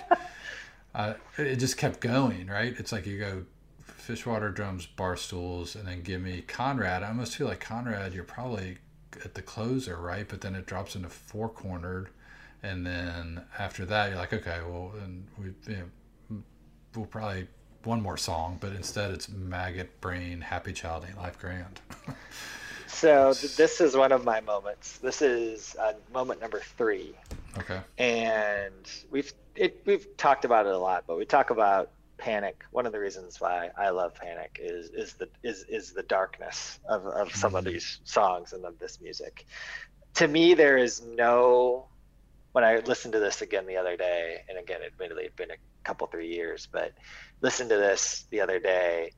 uh, 0.95 1.15
it 1.39 1.57
just 1.57 1.79
kept 1.79 2.01
going. 2.01 2.47
Right? 2.47 2.75
It's 2.79 2.93
like 2.93 3.07
you 3.07 3.19
go 3.19 3.45
Fishwater 3.83 4.51
drums, 4.51 4.87
Barstools, 4.97 5.75
and 5.75 5.87
then 5.87 6.03
give 6.03 6.21
me 6.21 6.43
Conrad. 6.43 7.03
I 7.03 7.09
almost 7.09 7.37
feel 7.37 7.47
like 7.47 7.61
Conrad. 7.61 8.15
You're 8.15 8.25
probably 8.25 8.79
at 9.25 9.35
the 9.35 9.43
closer, 9.43 9.97
right? 9.97 10.27
But 10.29 10.41
then 10.41 10.55
it 10.55 10.67
drops 10.67 10.95
into 10.95 11.09
four 11.09 11.49
cornered, 11.49 12.09
and 12.63 12.87
then 12.87 13.43
after 13.59 13.85
that, 13.87 14.09
you're 14.11 14.19
like, 14.19 14.33
okay, 14.33 14.61
well, 14.67 14.93
and 15.03 15.27
we, 15.39 15.47
you 15.73 15.91
know, 16.31 16.43
we'll 16.95 17.07
probably 17.07 17.49
one 17.85 18.01
more 18.01 18.17
song, 18.17 18.59
but 18.61 18.73
instead 18.73 19.11
it's 19.11 19.29
Maggot 19.29 20.01
Brain, 20.01 20.41
Happy 20.41 20.73
Child 20.73 21.05
Ain't 21.09 21.19
Life 21.19 21.39
Grand. 21.39 21.81
So 22.87 23.33
th- 23.33 23.57
this 23.57 23.81
is 23.81 23.97
one 23.97 24.13
of 24.13 24.23
my 24.25 24.41
moments. 24.43 24.99
This 24.99 25.23
is 25.23 25.75
uh, 25.81 25.95
moment 26.13 26.41
number 26.43 26.61
three, 26.77 27.15
okay. 27.59 27.81
and 27.97 28.75
we've 29.11 29.33
it, 29.57 29.81
we've 29.87 30.15
talked 30.19 30.45
about 30.45 30.67
it 30.67 30.73
a 30.73 30.79
lot, 30.79 31.05
but 31.07 31.17
we 31.17 31.25
talk 31.25 31.49
about 31.51 31.91
Panic. 32.19 32.65
One 32.71 32.85
of 32.85 32.93
the 32.93 33.01
reasons 33.01 33.41
why 33.41 33.71
I 33.79 33.89
love 33.91 34.15
Panic 34.15 34.59
is 34.63 34.91
is 34.91 35.15
the 35.15 35.29
is 35.43 35.65
is 35.71 35.93
the 35.93 36.03
darkness 36.03 36.79
of, 36.87 37.07
of 37.07 37.35
some 37.35 37.55
of 37.55 37.65
Mhm. 37.65 37.73
these 37.73 38.01
songs 38.05 38.53
and 38.53 38.65
of 38.67 38.79
this 38.79 39.01
music. 39.01 39.47
To 40.17 40.29
me, 40.29 40.53
there 40.55 40.77
is 40.77 41.01
no. 41.03 41.87
When 42.53 42.65
I 42.65 42.77
listened 42.79 43.15
to 43.15 43.21
this 43.21 43.43
again 43.43 43.67
the 43.67 43.77
other 43.77 43.97
day, 43.97 44.39
and 44.49 44.59
again, 44.59 44.81
admittedly, 44.87 45.25
it's 45.25 45.37
been 45.37 45.51
a 45.51 45.85
couple 45.85 46.07
three 46.07 46.29
years, 46.29 46.69
but 46.73 46.93
listened 47.41 47.71
to 47.71 47.77
this 47.77 48.27
the 48.31 48.41
other 48.41 48.59
day, 48.61 49.13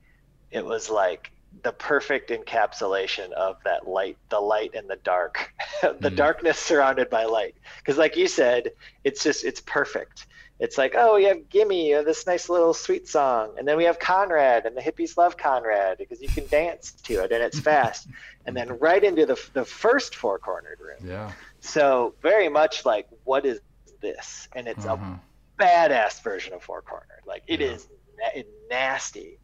it 0.51 0.65
was 0.65 0.89
like 0.89 1.31
the 1.63 1.73
perfect 1.73 2.31
encapsulation 2.31 3.31
of 3.33 3.57
that 3.65 3.87
light 3.87 4.17
the 4.29 4.41
light 4.41 4.75
and 4.75 4.91
the 4.91 4.99
dark 5.05 5.53
the 5.83 6.11
Mm. 6.11 6.17
darkness 6.17 6.59
surrounded 6.59 7.09
by 7.11 7.27
light 7.27 7.55
because 7.79 7.97
like 7.97 8.17
you 8.17 8.27
said 8.27 8.71
it's 9.05 9.23
just 9.23 9.45
it's 9.45 9.61
perfect 9.61 10.27
it's 10.61 10.79
like, 10.79 10.95
oh, 10.97 11.17
we 11.17 11.25
have 11.25 11.49
Gimme, 11.49 11.95
uh, 11.95 12.03
this 12.03 12.27
nice 12.27 12.49
little 12.49 12.75
sweet 12.75 13.09
song, 13.09 13.55
and 13.59 13.67
then 13.67 13.77
we 13.77 13.85
have 13.85 13.99
Conrad, 13.99 14.67
and 14.67 14.77
the 14.77 14.81
hippies 14.81 15.17
love 15.17 15.37
Conrad 15.37 15.99
because 15.99 16.23
you 16.23 16.29
can 16.29 16.47
dance 16.47 16.93
to 17.05 17.25
it 17.25 17.33
and 17.33 17.43
it's 17.43 17.59
fast, 17.59 18.07
and 18.47 18.57
then 18.57 18.79
right 18.79 19.03
into 19.03 19.27
the 19.27 19.39
the 19.53 19.65
first 19.65 20.15
four 20.15 20.39
cornered 20.39 20.79
room. 20.81 21.11
Yeah. 21.11 21.33
So 21.65 22.15
very 22.21 22.49
much 22.51 22.85
like, 22.85 23.09
what 23.25 23.47
is 23.47 23.61
this? 24.03 24.49
And 24.55 24.67
it's 24.69 24.85
Uh-huh. 24.85 25.15
a 25.59 25.63
badass 25.63 26.23
version 26.23 26.53
of 26.53 26.63
four 26.63 26.83
cornered. 26.83 27.23
Like 27.27 27.43
it 27.47 27.61
Yeah. 27.61 27.69
is 27.69 27.89
na- 28.19 28.43
nasty. 28.71 29.39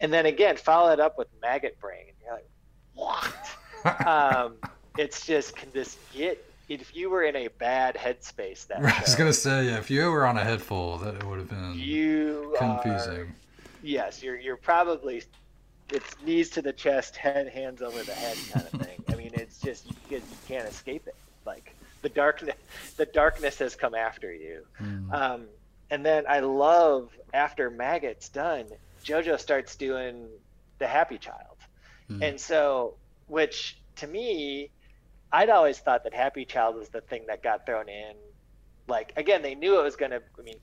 And 0.00 0.12
then 0.12 0.26
again, 0.26 0.56
follow 0.56 0.90
it 0.92 0.98
up 0.98 1.16
with 1.16 1.28
maggot 1.40 1.78
brain. 1.78 2.06
And 2.08 2.16
you're 2.20 2.34
like, 2.34 2.48
what? 2.94 4.06
um, 4.06 4.56
it's 4.98 5.24
just 5.24 5.54
can 5.56 5.70
this 5.72 5.96
get 6.12 6.44
if 6.68 6.94
you 6.96 7.10
were 7.10 7.22
in 7.24 7.36
a 7.36 7.48
bad 7.48 7.94
headspace 7.96 8.66
that 8.66 8.78
I 8.84 9.00
was 9.00 9.12
show, 9.12 9.18
gonna 9.18 9.32
say, 9.32 9.66
yeah, 9.66 9.78
if 9.78 9.88
you 9.90 10.10
were 10.10 10.26
on 10.26 10.36
a 10.36 10.44
head 10.44 10.60
full, 10.60 10.98
that 10.98 11.14
it 11.14 11.24
would 11.24 11.38
have 11.38 11.48
been 11.48 11.74
you 11.74 12.54
confusing. 12.58 13.12
Are, 13.20 13.34
yes, 13.82 14.20
you're 14.22 14.38
you're 14.38 14.56
probably 14.56 15.22
it's 15.90 16.16
knees 16.24 16.48
to 16.50 16.62
the 16.62 16.72
chest, 16.72 17.16
head 17.16 17.48
hands 17.48 17.82
over 17.82 18.02
the 18.02 18.14
head 18.14 18.36
kind 18.52 18.66
of 18.66 18.80
thing. 18.80 19.04
I 19.10 19.14
mean, 19.14 19.30
it's 19.34 19.58
just 19.60 19.86
you, 19.86 19.96
you 20.10 20.22
can't 20.48 20.66
escape 20.68 21.06
it. 21.06 21.14
Like 21.44 21.74
the 22.02 22.08
darkness, 22.08 22.56
the 22.96 23.06
darkness 23.06 23.58
has 23.58 23.74
come 23.76 23.94
after 23.94 24.32
you. 24.32 24.66
Mm. 24.80 25.12
Um, 25.12 25.44
and 25.90 26.04
then 26.04 26.24
I 26.28 26.40
love 26.40 27.10
after 27.34 27.70
Maggot's 27.70 28.28
done, 28.28 28.66
JoJo 29.04 29.38
starts 29.38 29.76
doing 29.76 30.26
the 30.78 30.86
Happy 30.86 31.18
Child, 31.18 31.56
Mm. 32.10 32.22
and 32.28 32.40
so 32.40 32.94
which 33.28 33.78
to 33.96 34.06
me, 34.06 34.70
I'd 35.32 35.48
always 35.50 35.78
thought 35.78 36.04
that 36.04 36.14
Happy 36.14 36.44
Child 36.44 36.76
was 36.76 36.88
the 36.88 37.00
thing 37.00 37.26
that 37.28 37.42
got 37.42 37.64
thrown 37.66 37.88
in. 37.88 38.14
Like 38.88 39.12
again, 39.16 39.42
they 39.42 39.54
knew 39.54 39.78
it 39.78 39.82
was 39.82 39.96
gonna. 39.96 40.20
I 40.38 40.42
mean, 40.42 40.56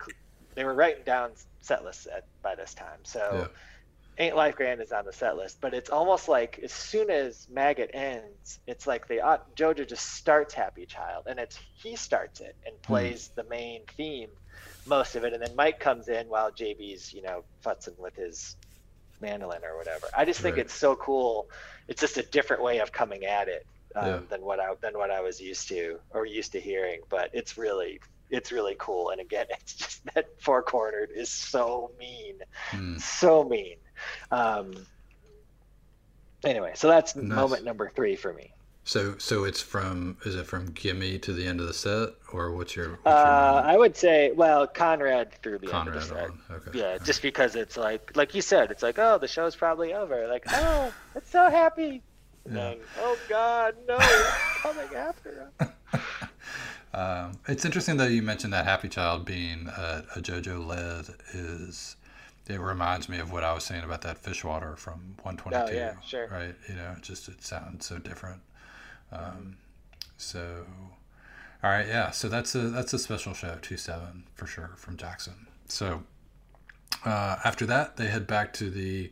they 0.56 0.64
were 0.65 0.73
writing 0.73 1.03
down 1.06 1.31
set 1.61 1.84
lists 1.85 2.07
at, 2.14 2.26
by 2.41 2.56
this 2.56 2.73
time, 2.73 2.99
so. 3.03 3.49
Ain't 4.20 4.36
Life 4.36 4.56
Grand 4.58 4.82
is 4.82 4.91
on 4.91 5.06
the 5.06 5.14
set 5.14 5.38
list, 5.38 5.60
but 5.62 5.74
it's 5.74 5.90
almost 5.90 6.28
like 6.28 6.60
as 6.64 6.74
soon 6.74 7.10
as 7.10 7.48
Maggot 7.50 7.90
ends, 7.94 8.60
it's 8.68 8.86
like 8.86 9.08
they 9.08 9.20
uh, 9.22 9.38
JoJo 9.58 9.88
just 9.88 10.14
starts 10.16 10.54
Happy 10.54 10.86
Child, 10.86 11.24
and 11.28 11.40
it's 11.40 11.58
he 11.82 11.96
starts 11.96 12.41
it 12.41 12.56
and 12.66 12.82
plays 12.82 13.32
the 13.38 13.46
main 13.50 13.82
theme, 13.96 14.30
most 14.86 15.16
of 15.16 15.24
it, 15.24 15.34
and 15.34 15.41
then 15.41 15.56
Mike 15.56 15.80
comes 15.80 16.10
in 16.10 16.28
while 16.28 16.52
JB's 16.52 17.14
you 17.14 17.22
know 17.22 17.46
futzing 17.66 17.98
with 17.98 18.16
his 18.16 18.58
mandolin 19.22 19.64
or 19.64 19.78
whatever. 19.78 20.10
I 20.16 20.26
just 20.26 20.41
think 20.41 20.58
Right. 20.58 20.66
it's 20.66 20.74
so 20.74 20.96
cool. 20.98 21.48
It's 21.88 22.02
just 22.02 22.18
a 22.18 22.24
different 22.24 22.62
way 22.64 22.80
of 22.80 22.91
coming 22.91 23.26
at 23.26 23.48
it 23.48 23.66
um, 23.96 24.06
Yeah. 24.08 24.20
than 24.30 24.41
what 24.41 24.60
I 24.60 24.74
than 24.82 24.98
what 24.98 25.12
I 25.12 25.22
was 25.22 25.40
used 25.40 25.68
to 25.70 25.98
or 26.12 26.26
used 26.26 26.52
to 26.54 26.60
hearing, 26.60 27.02
but 27.10 27.30
it's 27.34 27.58
really 27.58 28.00
it's 28.30 28.52
really 28.52 28.76
cool. 28.80 29.10
And 29.12 29.22
again, 29.22 29.46
it's 29.50 29.76
just 29.76 30.02
that 30.16 30.26
four 30.41 30.62
cornered 30.64 31.10
is 31.16 31.32
so 31.32 31.91
mean 31.98 32.40
Mm. 32.72 33.02
so 33.02 33.44
mean. 33.44 33.78
Um, 34.31 34.88
anyway, 36.43 36.71
so 36.76 36.88
that's 36.88 37.15
Nice. 37.15 37.35
moment 37.35 37.63
number 37.63 37.89
three 37.95 38.15
for 38.15 38.34
me. 38.34 38.51
So, 38.84 39.17
so 39.19 39.43
it's 39.43 39.61
from 39.61 40.17
is 40.26 40.35
it 40.35 40.47
from 40.47 40.71
Gimme 40.71 41.19
to 41.19 41.34
the 41.34 41.45
end 41.45 41.59
of 41.61 41.67
the 41.67 41.73
set, 41.73 42.09
or 42.34 42.51
what's 42.51 42.76
your, 42.76 42.99
what's 43.03 43.05
Uh, 43.05 43.26
your 43.26 43.65
I 43.65 43.77
would 43.77 43.95
say, 43.95 44.31
well, 44.31 44.67
Conrad 44.67 45.34
through 45.41 45.59
the 45.59 45.67
end 45.73 45.88
of 45.88 45.93
Conrad 45.93 46.01
the 46.01 46.07
set. 46.07 46.17
on? 46.17 46.41
Okay. 46.51 46.71
Yeah, 46.71 46.97
just 46.97 47.21
because 47.21 47.55
it's 47.55 47.77
like, 47.77 48.11
like 48.15 48.34
you 48.35 48.41
said, 48.41 48.71
it's 48.71 48.84
like, 48.84 48.99
oh, 48.99 49.17
the 49.17 49.27
show's 49.27 49.55
probably 49.55 49.93
over. 49.93 50.27
Like, 50.27 50.45
oh, 50.53 50.95
it's 51.15 51.31
so 51.31 51.49
happy. 51.49 52.03
And 52.45 52.55
Yeah. 52.55 52.69
then, 52.71 52.77
oh 52.97 53.19
God, 53.27 53.76
no, 53.88 53.97
it's 54.27 54.61
coming 54.61 54.93
after 54.95 55.51
us. 55.59 55.69
Um, 56.91 57.39
it's 57.47 57.65
interesting 57.65 57.97
that 57.97 58.09
you 58.11 58.23
mentioned 58.23 58.51
that 58.53 58.65
Happy 58.65 58.89
Child 58.89 59.23
being 59.23 59.67
a, 59.67 60.03
a 60.15 60.21
JoJo 60.21 60.65
led 60.65 61.05
is. 61.34 61.95
It 62.49 62.59
reminds 62.59 63.07
me 63.07 63.19
of 63.19 63.31
what 63.31 63.43
I 63.43 63.53
was 63.53 63.63
saying 63.63 63.84
about 63.84 64.01
that 64.01 64.17
fish 64.17 64.43
water 64.43 64.76
from 64.76 65.15
122. 65.21 65.55
Oh, 65.55 65.71
yeah, 65.71 65.93
sure. 66.01 66.27
Right. 66.27 66.55
You 66.67 66.76
know, 66.76 66.95
it 66.97 67.03
just 67.03 67.30
it 67.30 67.43
sounds 67.43 67.85
so 67.85 67.99
different. 67.99 68.41
Um, 69.11 69.57
so, 70.17 70.65
all 71.63 71.69
right, 71.69 71.88
yeah. 71.88 72.09
So 72.09 72.27
that's 72.27 72.55
a 72.55 72.69
that's 72.69 72.91
a 72.93 72.99
special 72.99 73.34
show, 73.34 73.57
two 73.61 73.77
seven 73.77 74.23
for 74.34 74.47
sure 74.47 74.71
from 74.77 74.97
Jackson. 74.97 75.47
So 75.67 76.03
uh, 77.05 77.38
after 77.45 77.65
that, 77.67 77.97
they 77.97 78.07
head 78.07 78.26
back 78.26 78.51
to 78.53 78.69
the 78.71 79.11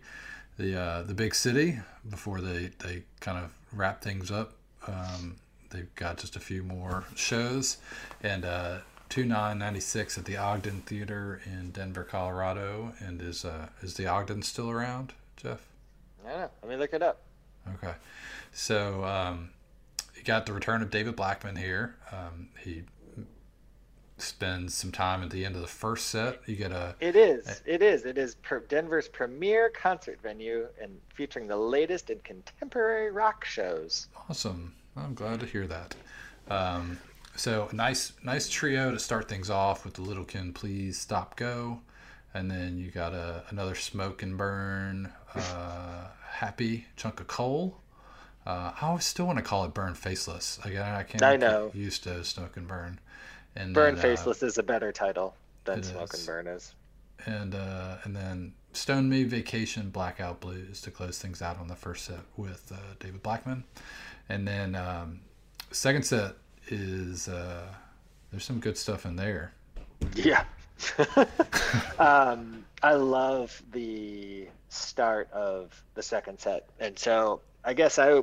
the 0.58 0.80
uh, 0.80 1.04
the 1.04 1.14
big 1.14 1.36
city 1.36 1.80
before 2.10 2.42
they 2.42 2.72
they 2.80 3.04
kind 3.20 3.38
of 3.38 3.54
wrap 3.72 4.02
things 4.02 4.32
up. 4.32 4.54
Um, 4.88 5.36
they've 5.70 5.94
got 5.96 6.18
just 6.18 6.36
a 6.36 6.40
few 6.40 6.64
more 6.64 7.06
shows, 7.16 7.78
and 8.24 8.46
uh, 8.46 8.80
two 9.10 9.26
nine 9.26 9.58
ninety 9.60 9.80
six 9.80 10.18
at 10.18 10.26
the 10.26 10.38
Ogden 10.38 10.82
Theater 10.82 11.42
in 11.46 11.72
Denver, 11.72 12.04
Colorado. 12.04 12.94
And 13.00 13.22
is 13.22 13.46
uh, 13.46 13.68
is 13.82 13.96
the 13.96 14.08
Ogden 14.08 14.42
still 14.42 14.70
around, 14.70 15.14
Jeff? 15.36 15.62
I 16.26 16.30
don't 16.30 16.40
know. 16.40 16.50
Let 16.62 16.70
me 16.70 16.78
look 16.78 16.94
it 16.94 17.02
up. 17.02 17.22
Okay. 17.76 17.94
So 18.52 19.04
um, 19.04 19.50
you 20.16 20.24
got 20.24 20.46
the 20.46 20.54
return 20.54 20.82
of 20.82 20.90
David 20.90 21.16
Blackmon 21.16 21.58
here. 21.58 21.96
Um, 22.12 22.50
he 22.64 22.84
spends 24.20 24.74
some 24.74 24.92
time 24.92 25.22
at 25.22 25.30
the 25.30 25.46
end 25.46 25.56
of 25.56 25.62
the 25.62 25.68
first 25.68 26.08
set. 26.08 26.42
You 26.48 26.56
get 26.56 26.72
a 26.72 26.96
It 27.00 27.16
is. 27.16 27.62
It 27.66 27.84
is. 27.84 28.06
It 28.06 28.18
is 28.18 28.36
per 28.36 28.62
Denver's 28.62 29.08
premier 29.08 29.70
concert 29.70 30.20
venue 30.24 30.68
and 30.82 30.98
featuring 31.14 31.48
the 31.48 31.58
latest 31.58 32.10
in 32.10 32.20
contemporary 32.20 33.12
rock 33.12 33.46
shows. 33.46 34.08
awesome. 34.30 34.74
I'm 34.96 35.14
glad 35.14 35.40
to 35.42 35.46
hear 35.46 35.68
that. 35.68 35.94
Um, 36.50 36.98
so 37.38 37.70
nice, 37.72 38.12
nice 38.24 38.50
trio 38.50 38.92
to 38.92 39.00
start 39.00 39.30
things 39.30 39.50
off 39.50 39.86
with 39.86 39.94
the 39.94 40.02
Little 40.02 40.26
Kin 40.26 40.52
Please 40.54 41.00
Stop 41.00 41.36
Go, 41.38 41.80
and 42.34 42.52
then 42.52 42.78
you 42.78 42.92
got 42.92 43.14
a, 43.14 43.44
another 43.50 43.76
Smoke 43.76 44.22
and 44.24 44.38
Burn, 44.38 45.12
uh, 45.36 46.08
Happy 46.30 46.86
Chunk 46.98 47.20
of 47.22 47.28
Coal. 47.28 47.80
Uh, 48.46 48.72
I 48.82 48.98
still 49.00 49.26
want 49.28 49.38
to 49.38 49.44
call 49.44 49.66
it 49.66 49.74
Burn 49.74 49.94
Faceless. 49.94 50.60
Again, 50.64 50.84
I 50.84 51.04
can't 51.04 51.22
I 51.24 51.38
get 51.38 51.42
know. 51.42 51.72
used 51.74 52.04
to 52.04 52.24
Smoke 52.24 52.58
and 52.58 52.68
Burn. 52.68 53.00
And 53.56 53.74
Burn 53.74 53.96
then, 53.96 54.00
uh, 54.00 54.02
Faceless 54.02 54.44
is 54.44 54.58
a 54.58 54.64
better 54.64 54.92
title 54.92 55.36
than 55.66 55.84
Smoke 55.84 56.14
is. 56.14 56.20
and 56.20 56.28
Burn 56.28 56.48
is. 56.48 56.74
and 57.26 57.56
uh, 57.56 57.98
and 58.04 58.16
then 58.16 58.54
Stone 58.74 59.10
Me 59.10 59.24
Vacation 59.24 59.90
Blackout 59.90 60.40
Blues 60.40 60.82
to 60.82 60.92
close 60.92 61.18
things 61.20 61.42
out 61.42 61.60
on 61.60 61.68
the 61.68 61.76
first 61.76 62.06
set 62.06 62.20
with 62.36 62.72
uh, 62.74 62.78
David 63.00 63.24
Blackmon, 63.24 63.64
and 64.30 64.48
then 64.48 64.76
um, 64.76 65.20
second 65.72 66.04
set 66.04 66.36
is 66.70 67.28
uh, 67.28 67.68
there's 68.32 68.44
some 68.44 68.60
good 68.60 68.78
stuff 68.78 69.06
in 69.06 69.16
there. 69.16 69.54
Yeah. 70.16 70.44
um, 72.00 72.66
I 72.84 72.94
love 72.94 73.62
the 73.72 74.48
start 74.70 75.32
of 75.32 75.84
the 75.96 76.04
second 76.04 76.40
set, 76.40 76.70
and 76.80 76.98
so 76.98 77.42
I 77.64 77.74
guess 77.74 77.98
I, 77.98 78.22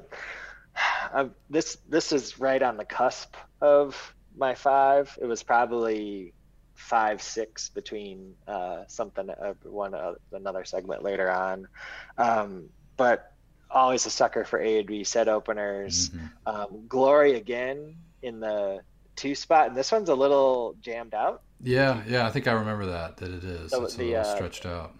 I 0.76 1.28
this 1.50 1.78
this 1.88 2.12
is 2.12 2.38
right 2.38 2.62
on 2.62 2.76
the 2.76 2.84
cusp 2.84 3.34
of 3.60 4.14
my 4.36 4.54
five. 4.54 5.16
It 5.20 5.26
was 5.26 5.42
probably 5.42 6.32
five 6.74 7.22
six 7.22 7.70
between 7.70 8.34
uh, 8.46 8.84
something 8.86 9.30
uh, 9.30 9.54
one 9.64 9.94
uh, 9.94 10.14
another 10.32 10.64
segment 10.64 11.02
later 11.02 11.30
on, 11.30 11.66
um, 12.18 12.68
but 12.96 13.32
always 13.70 14.06
a 14.06 14.10
sucker 14.10 14.44
for 14.44 14.60
A 14.60 14.78
and 14.78 14.86
B 14.86 15.02
set 15.02 15.26
openers. 15.26 16.10
Mhm. 16.10 16.30
Um, 16.46 16.86
Glory 16.86 17.34
again 17.34 17.96
in 18.24 18.40
the 18.40 18.80
two 19.16 19.34
spot, 19.34 19.68
and 19.68 19.76
this 19.76 19.92
one's 19.92 20.08
a 20.08 20.14
little 20.14 20.74
jammed 20.80 21.14
out. 21.14 21.42
Yeah, 21.60 22.02
yeah, 22.08 22.26
I 22.26 22.30
think 22.30 22.48
I 22.48 22.52
remember 22.52 22.86
that 22.86 23.16
that 23.18 23.30
it 23.30 23.44
is. 23.44 23.70
So 23.70 23.84
it's 23.84 23.94
a 23.94 23.98
the, 23.98 24.04
little 24.04 24.20
uh, 24.20 24.34
stretched 24.34 24.66
out. 24.66 24.92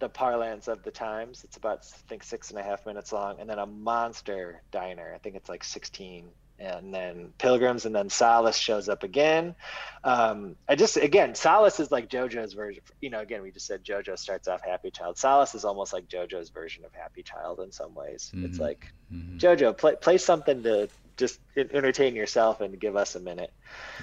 the 0.00 0.08
parlance 0.08 0.68
of 0.68 0.82
the 0.82 0.90
times. 0.90 1.44
It's 1.44 1.56
about 1.56 1.78
I 1.94 1.98
think 2.08 2.22
six 2.22 2.50
and 2.50 2.58
a 2.58 2.62
half 2.62 2.84
minutes 2.86 3.12
long, 3.12 3.40
and 3.40 3.48
then 3.48 3.58
a 3.58 3.66
monster 3.66 4.62
diner. 4.70 5.12
I 5.14 5.18
think 5.18 5.34
it's 5.34 5.48
like 5.48 5.64
sixteen, 5.64 6.28
and 6.58 6.92
then 6.94 7.32
Pilgrims, 7.38 7.86
and 7.86 7.94
then 7.94 8.10
Solace 8.10 8.56
shows 8.58 8.88
up 8.88 9.02
again. 9.02 9.54
Um, 10.04 10.56
I 10.68 10.76
just 10.76 10.96
again, 10.98 11.34
Solace 11.34 11.80
is 11.80 11.90
like 11.90 12.08
JoJo's 12.10 12.52
version. 12.52 12.82
You 13.00 13.10
know, 13.10 13.20
again, 13.20 13.42
we 13.42 13.50
just 13.50 13.66
said 13.66 13.82
JoJo 13.82 14.18
starts 14.18 14.46
off 14.46 14.60
Happy 14.62 14.90
Child. 14.90 15.16
Solace 15.18 15.54
is 15.54 15.64
almost 15.64 15.92
like 15.92 16.06
JoJo's 16.08 16.50
version 16.50 16.84
of 16.84 16.92
Happy 16.92 17.22
Child 17.22 17.60
in 17.60 17.72
some 17.72 17.94
ways. 17.94 18.30
It's 18.34 18.58
Mhm. 18.58 18.60
like 18.60 18.92
Mhm. 19.12 19.38
JoJo, 19.40 19.76
play 19.78 19.96
play 19.96 20.18
something 20.18 20.62
to 20.62 20.88
just 21.16 21.40
entertain 21.56 22.14
yourself 22.16 22.60
and 22.60 22.78
give 22.78 22.96
us 22.96 23.14
a 23.14 23.20
minute. 23.20 23.52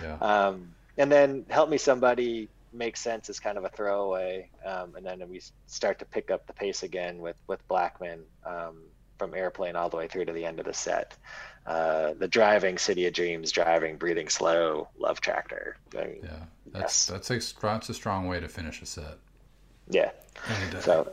Yeah, 0.02 0.16
Um, 0.16 0.74
and 0.98 1.12
then 1.12 1.46
help 1.50 1.70
me 1.70 1.78
somebody 1.78 2.50
make 2.74 2.96
sense 2.96 3.30
is 3.30 3.40
kind 3.40 3.58
of 3.58 3.66
a 3.66 3.70
throwaway, 3.70 4.50
um, 4.66 4.96
and 4.96 5.06
then 5.06 5.28
we 5.30 5.42
start 5.68 6.00
to 6.00 6.06
pick 6.06 6.32
up 6.32 6.48
the 6.48 6.54
pace 6.54 6.84
again 6.84 7.20
with 7.20 7.36
with 7.48 7.66
Blackmon 7.68 8.20
um, 8.46 8.84
from 9.18 9.34
airplane 9.36 9.76
all 9.76 9.90
the 9.90 9.98
way 9.98 10.08
through 10.08 10.26
to 10.26 10.34
the 10.34 10.46
end 10.46 10.60
of 10.60 10.66
the 10.66 10.74
set. 10.74 11.16
Uh, 11.68 12.14
the 12.18 12.28
driving, 12.28 12.78
City 12.78 13.06
of 13.06 13.14
Dreams, 13.14 13.52
driving, 13.52 13.96
breathing 13.98 14.30
slow, 14.30 14.88
Love 14.98 15.22
Tractor. 15.22 15.78
I 15.96 16.06
mean, 16.06 16.20
yeah. 16.24 16.44
That's 16.72 17.06
that's 17.06 17.30
a 17.30 17.40
that's 17.62 17.90
a 17.90 17.94
strong 17.94 18.28
way 18.28 18.40
to 18.40 18.48
finish 18.48 18.82
a 18.82 18.86
set. 18.86 19.18
yeah. 19.90 20.12
Day. 20.72 20.80
So 20.80 21.12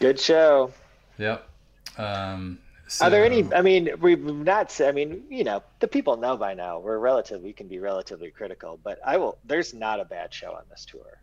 good 0.00 0.18
show. 0.20 0.72
Yep. 1.18 1.48
Um, 1.96 2.58
So, 2.88 3.04
Are 3.04 3.10
there 3.10 3.24
any? 3.24 3.46
I 3.52 3.60
mean, 3.60 3.90
we've 4.00 4.24
not. 4.24 4.80
I 4.80 4.92
mean, 4.92 5.24
you 5.28 5.44
know, 5.44 5.62
the 5.80 5.88
people 5.88 6.16
know 6.16 6.38
by 6.38 6.54
now. 6.54 6.78
We're 6.78 6.98
relative. 6.98 7.42
We 7.42 7.52
can 7.52 7.68
be 7.68 7.78
relatively 7.78 8.30
critical, 8.30 8.80
but 8.82 8.98
I 9.06 9.18
will. 9.18 9.36
There's 9.44 9.74
not 9.74 10.00
a 10.00 10.06
bad 10.06 10.32
show 10.32 10.52
on 10.52 10.62
this 10.70 10.86
tour. 10.86 11.20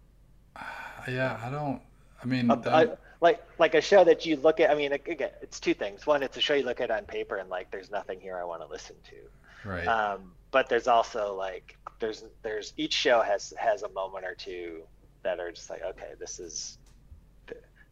Yeah, 1.07 1.39
I 1.43 1.49
don't. 1.49 1.81
I 2.23 2.27
mean, 2.27 2.47
like 3.19 3.43
like 3.57 3.73
a 3.73 3.81
show 3.81 4.03
that 4.03 4.25
you 4.27 4.35
look 4.35 4.59
at. 4.59 4.69
I 4.69 4.75
mean, 4.75 4.93
again, 4.93 5.31
it's 5.41 5.59
two 5.59 5.73
things. 5.73 6.05
One, 6.05 6.21
it's 6.21 6.37
a 6.37 6.41
show 6.41 6.53
you 6.53 6.63
look 6.63 6.81
at 6.81 6.91
on 6.91 7.05
paper 7.05 7.37
and 7.37 7.49
like, 7.49 7.71
there's 7.71 7.89
nothing 7.89 8.19
here 8.19 8.37
I 8.37 8.43
want 8.43 8.61
to 8.61 8.67
listen 8.67 8.95
to. 9.09 9.69
Right. 9.69 9.87
Um, 9.87 10.33
but 10.51 10.69
there's 10.69 10.87
also 10.87 11.33
like, 11.33 11.77
there's 11.99 12.25
there's 12.43 12.73
each 12.77 12.93
show 12.93 13.21
has 13.21 13.53
has 13.57 13.81
a 13.81 13.89
moment 13.89 14.25
or 14.25 14.35
two 14.35 14.83
that 15.23 15.39
are 15.39 15.51
just 15.51 15.69
like, 15.69 15.81
okay, 15.83 16.11
this 16.19 16.39
is. 16.39 16.77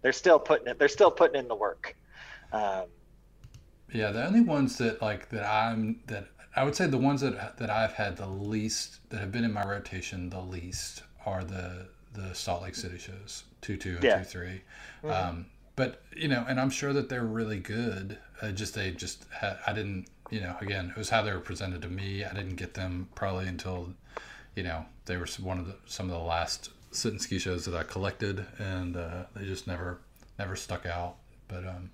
They're 0.04 0.12
still 0.12 0.38
putting 0.38 0.68
it. 0.68 0.78
They're 0.78 0.90
still 0.90 1.12
putting 1.12 1.40
in 1.40 1.48
the 1.48 1.56
work. 1.56 1.96
Um, 2.52 2.86
yeah, 3.92 4.12
the 4.12 4.26
only 4.26 4.42
ones 4.42 4.78
that 4.78 5.02
like 5.02 5.30
that 5.30 5.46
I'm 5.46 6.02
that 6.08 6.28
I 6.56 6.64
would 6.64 6.76
say 6.76 6.88
the 6.88 6.98
ones 6.98 7.22
that 7.22 7.58
that 7.58 7.70
I've 7.70 7.94
had 7.94 8.18
the 8.18 8.28
least 8.28 9.10
that 9.10 9.20
have 9.20 9.32
been 9.32 9.44
in 9.44 9.54
my 9.54 9.66
rotation 9.66 10.30
the 10.30 10.42
least 10.42 11.04
are 11.26 11.44
the 11.44 11.88
the 12.14 12.34
Salt 12.34 12.64
Lake 12.64 12.76
City 12.76 12.98
shows 12.98 13.44
two 13.62 13.78
two 13.78 13.96
and 13.96 14.04
yeah. 14.04 14.18
two 14.20 14.24
three. 14.24 14.62
Mm-hmm. 15.04 15.12
Um, 15.12 15.46
but 15.76 16.04
you 16.16 16.28
know, 16.28 16.46
and 16.48 16.60
I'm 16.60 16.70
sure 16.70 16.94
that 16.94 17.10
they're 17.10 17.24
really 17.24 17.60
good. 17.60 18.18
Uh, 18.42 18.52
just 18.52 18.76
they 18.76 18.92
just 18.92 19.26
had, 19.32 19.58
I 19.66 19.74
didn't 19.74 20.08
you 20.30 20.40
know 20.40 20.56
again 20.62 20.90
it 20.90 20.98
was 20.98 21.10
how 21.10 21.22
they 21.22 21.34
were 21.34 21.40
presented 21.40 21.82
to 21.82 21.90
me. 21.90 22.24
I 22.24 22.34
didn't 22.34 22.56
get 22.56 22.74
them 22.76 23.10
probably 23.16 23.48
until 23.48 23.94
you 24.56 24.64
know 24.64 24.86
they 25.06 25.18
were 25.18 25.28
one 25.40 25.60
of 25.60 25.68
the 25.68 25.76
some 25.86 26.08
of 26.08 26.12
the 26.12 26.24
last 26.24 26.70
sit 26.92 27.12
and 27.12 27.22
ski 27.22 27.40
shows 27.40 27.66
that 27.66 27.76
I 27.76 27.84
collected, 27.84 28.46
and 28.60 28.96
uh, 28.96 29.24
they 29.36 29.46
just 29.46 29.68
never 29.68 30.00
never 30.38 30.56
stuck 30.56 30.86
out. 30.86 31.16
But 31.48 31.66
um, 31.66 31.92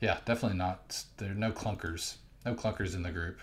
yeah, 0.00 0.18
definitely 0.24 0.58
not. 0.58 1.04
There 1.16 1.30
are 1.30 1.34
no 1.34 1.52
clunkers, 1.52 2.16
no 2.44 2.54
clunkers 2.54 2.94
in 2.94 3.02
the 3.02 3.10
group. 3.10 3.40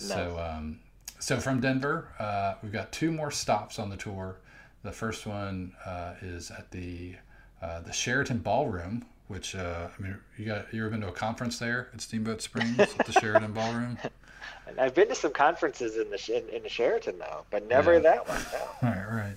No. 0.00 0.06
So 0.06 0.38
um, 0.38 0.80
so 1.18 1.38
from 1.38 1.60
Denver, 1.60 2.08
uh, 2.18 2.54
we've 2.62 2.72
got 2.72 2.92
two 2.92 3.10
more 3.10 3.30
stops 3.30 3.78
on 3.78 3.90
the 3.90 3.96
tour. 3.96 4.36
The 4.82 4.92
first 4.92 5.26
one 5.26 5.72
uh, 5.84 6.14
is 6.22 6.50
at 6.50 6.70
the 6.70 7.16
uh, 7.60 7.80
the 7.80 7.92
Sheraton 7.92 8.38
Ballroom, 8.38 9.04
which 9.26 9.54
uh, 9.54 9.88
I 9.96 10.02
mean, 10.02 10.16
you 10.36 10.44
got 10.44 10.72
you 10.72 10.82
ever 10.82 10.90
been 10.90 11.00
to 11.00 11.08
a 11.08 11.12
conference 11.12 11.58
there 11.58 11.88
at 11.92 12.00
Steamboat 12.00 12.40
Springs 12.40 12.78
at 12.78 13.06
the 13.06 13.12
Sheraton 13.12 13.52
Ballroom? 13.52 13.98
I've 14.78 14.94
been 14.94 15.08
to 15.08 15.14
some 15.14 15.32
conferences 15.32 15.96
in 15.96 16.10
the 16.10 16.36
in, 16.36 16.56
in 16.56 16.62
the 16.62 16.68
Sheraton 16.68 17.18
though, 17.18 17.44
but 17.50 17.66
never 17.68 17.94
yeah. 17.94 18.00
that 18.00 18.28
one. 18.28 18.42
No. 18.52 18.88
right, 18.88 19.34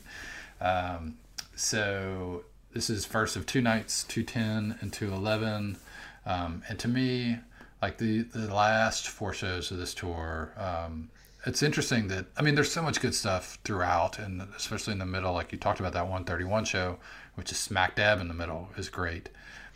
right. 0.61 0.65
Um, 0.65 1.17
so 1.55 2.43
this 2.73 2.89
is 2.89 3.05
first 3.05 3.35
of 3.35 3.45
two 3.45 3.61
nights, 3.61 4.03
two 4.03 4.23
ten 4.23 4.77
and 4.81 4.93
two 4.93 5.11
eleven, 5.13 5.77
um, 6.25 6.63
and 6.69 6.77
to 6.79 6.87
me, 6.87 7.37
like 7.81 7.97
the 7.97 8.21
the 8.21 8.53
last 8.53 9.07
four 9.07 9.33
shows 9.33 9.71
of 9.71 9.77
this 9.77 9.93
tour. 9.93 10.53
Um, 10.57 11.09
it's 11.45 11.63
interesting 11.63 12.07
that 12.09 12.25
I 12.37 12.43
mean, 12.43 12.55
there's 12.55 12.71
so 12.71 12.83
much 12.83 13.01
good 13.01 13.15
stuff 13.15 13.57
throughout, 13.63 14.19
and 14.19 14.41
especially 14.55 14.93
in 14.93 14.99
the 14.99 15.05
middle, 15.05 15.33
like 15.33 15.51
you 15.51 15.57
talked 15.57 15.79
about 15.79 15.93
that 15.93 16.03
131 16.03 16.65
show, 16.65 16.99
which 17.35 17.51
is 17.51 17.57
smack 17.57 17.95
dab 17.95 18.19
in 18.19 18.27
the 18.27 18.33
middle, 18.33 18.69
is 18.77 18.89
great. 18.89 19.29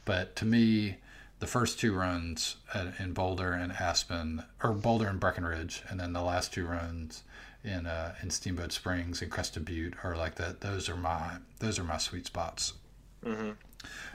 But 0.05 0.35
to 0.37 0.45
me, 0.45 0.97
the 1.39 1.47
first 1.47 1.79
two 1.79 1.93
runs 1.93 2.57
at, 2.73 2.99
in 2.99 3.13
Boulder 3.13 3.53
and 3.53 3.71
Aspen, 3.73 4.43
or 4.63 4.73
Boulder 4.73 5.07
and 5.07 5.19
Breckenridge, 5.19 5.81
and 5.89 5.99
then 5.99 6.13
the 6.13 6.21
last 6.21 6.53
two 6.53 6.65
runs 6.65 7.23
in 7.63 7.87
uh, 7.87 8.13
in 8.21 8.29
Steamboat 8.29 8.71
Springs 8.71 9.21
and 9.21 9.31
Crested 9.31 9.65
Butte 9.65 9.95
are 10.03 10.15
like 10.15 10.35
that. 10.35 10.61
Those 10.61 10.87
are 10.87 10.95
my 10.95 11.37
those 11.59 11.79
are 11.79 11.83
my 11.83 11.97
sweet 11.97 12.27
spots. 12.27 12.73
Mm-hmm. 13.23 13.51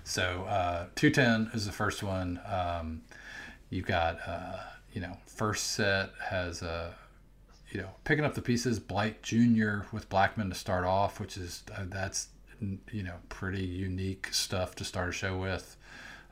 So 0.04 0.44
uh, 0.48 0.86
210 0.96 1.54
is 1.54 1.66
the 1.66 1.72
first 1.72 2.02
one. 2.02 2.40
Um, 2.46 3.02
you've 3.68 3.86
got 3.86 4.18
uh, 4.26 4.58
you 4.92 5.00
know 5.00 5.16
first 5.26 5.72
set 5.72 6.10
has 6.30 6.62
a 6.62 6.94
you 7.70 7.80
know, 7.80 7.90
picking 8.04 8.24
up 8.24 8.34
the 8.34 8.42
pieces, 8.42 8.80
Blight 8.80 9.22
Jr. 9.22 9.82
with 9.92 10.08
Blackmon 10.08 10.48
to 10.48 10.54
start 10.54 10.84
off, 10.84 11.20
which 11.20 11.36
is 11.36 11.62
uh, 11.76 11.84
that's 11.86 12.28
you 12.90 13.02
know 13.02 13.14
pretty 13.28 13.64
unique 13.64 14.28
stuff 14.32 14.74
to 14.76 14.84
start 14.84 15.10
a 15.10 15.12
show 15.12 15.38
with. 15.38 15.76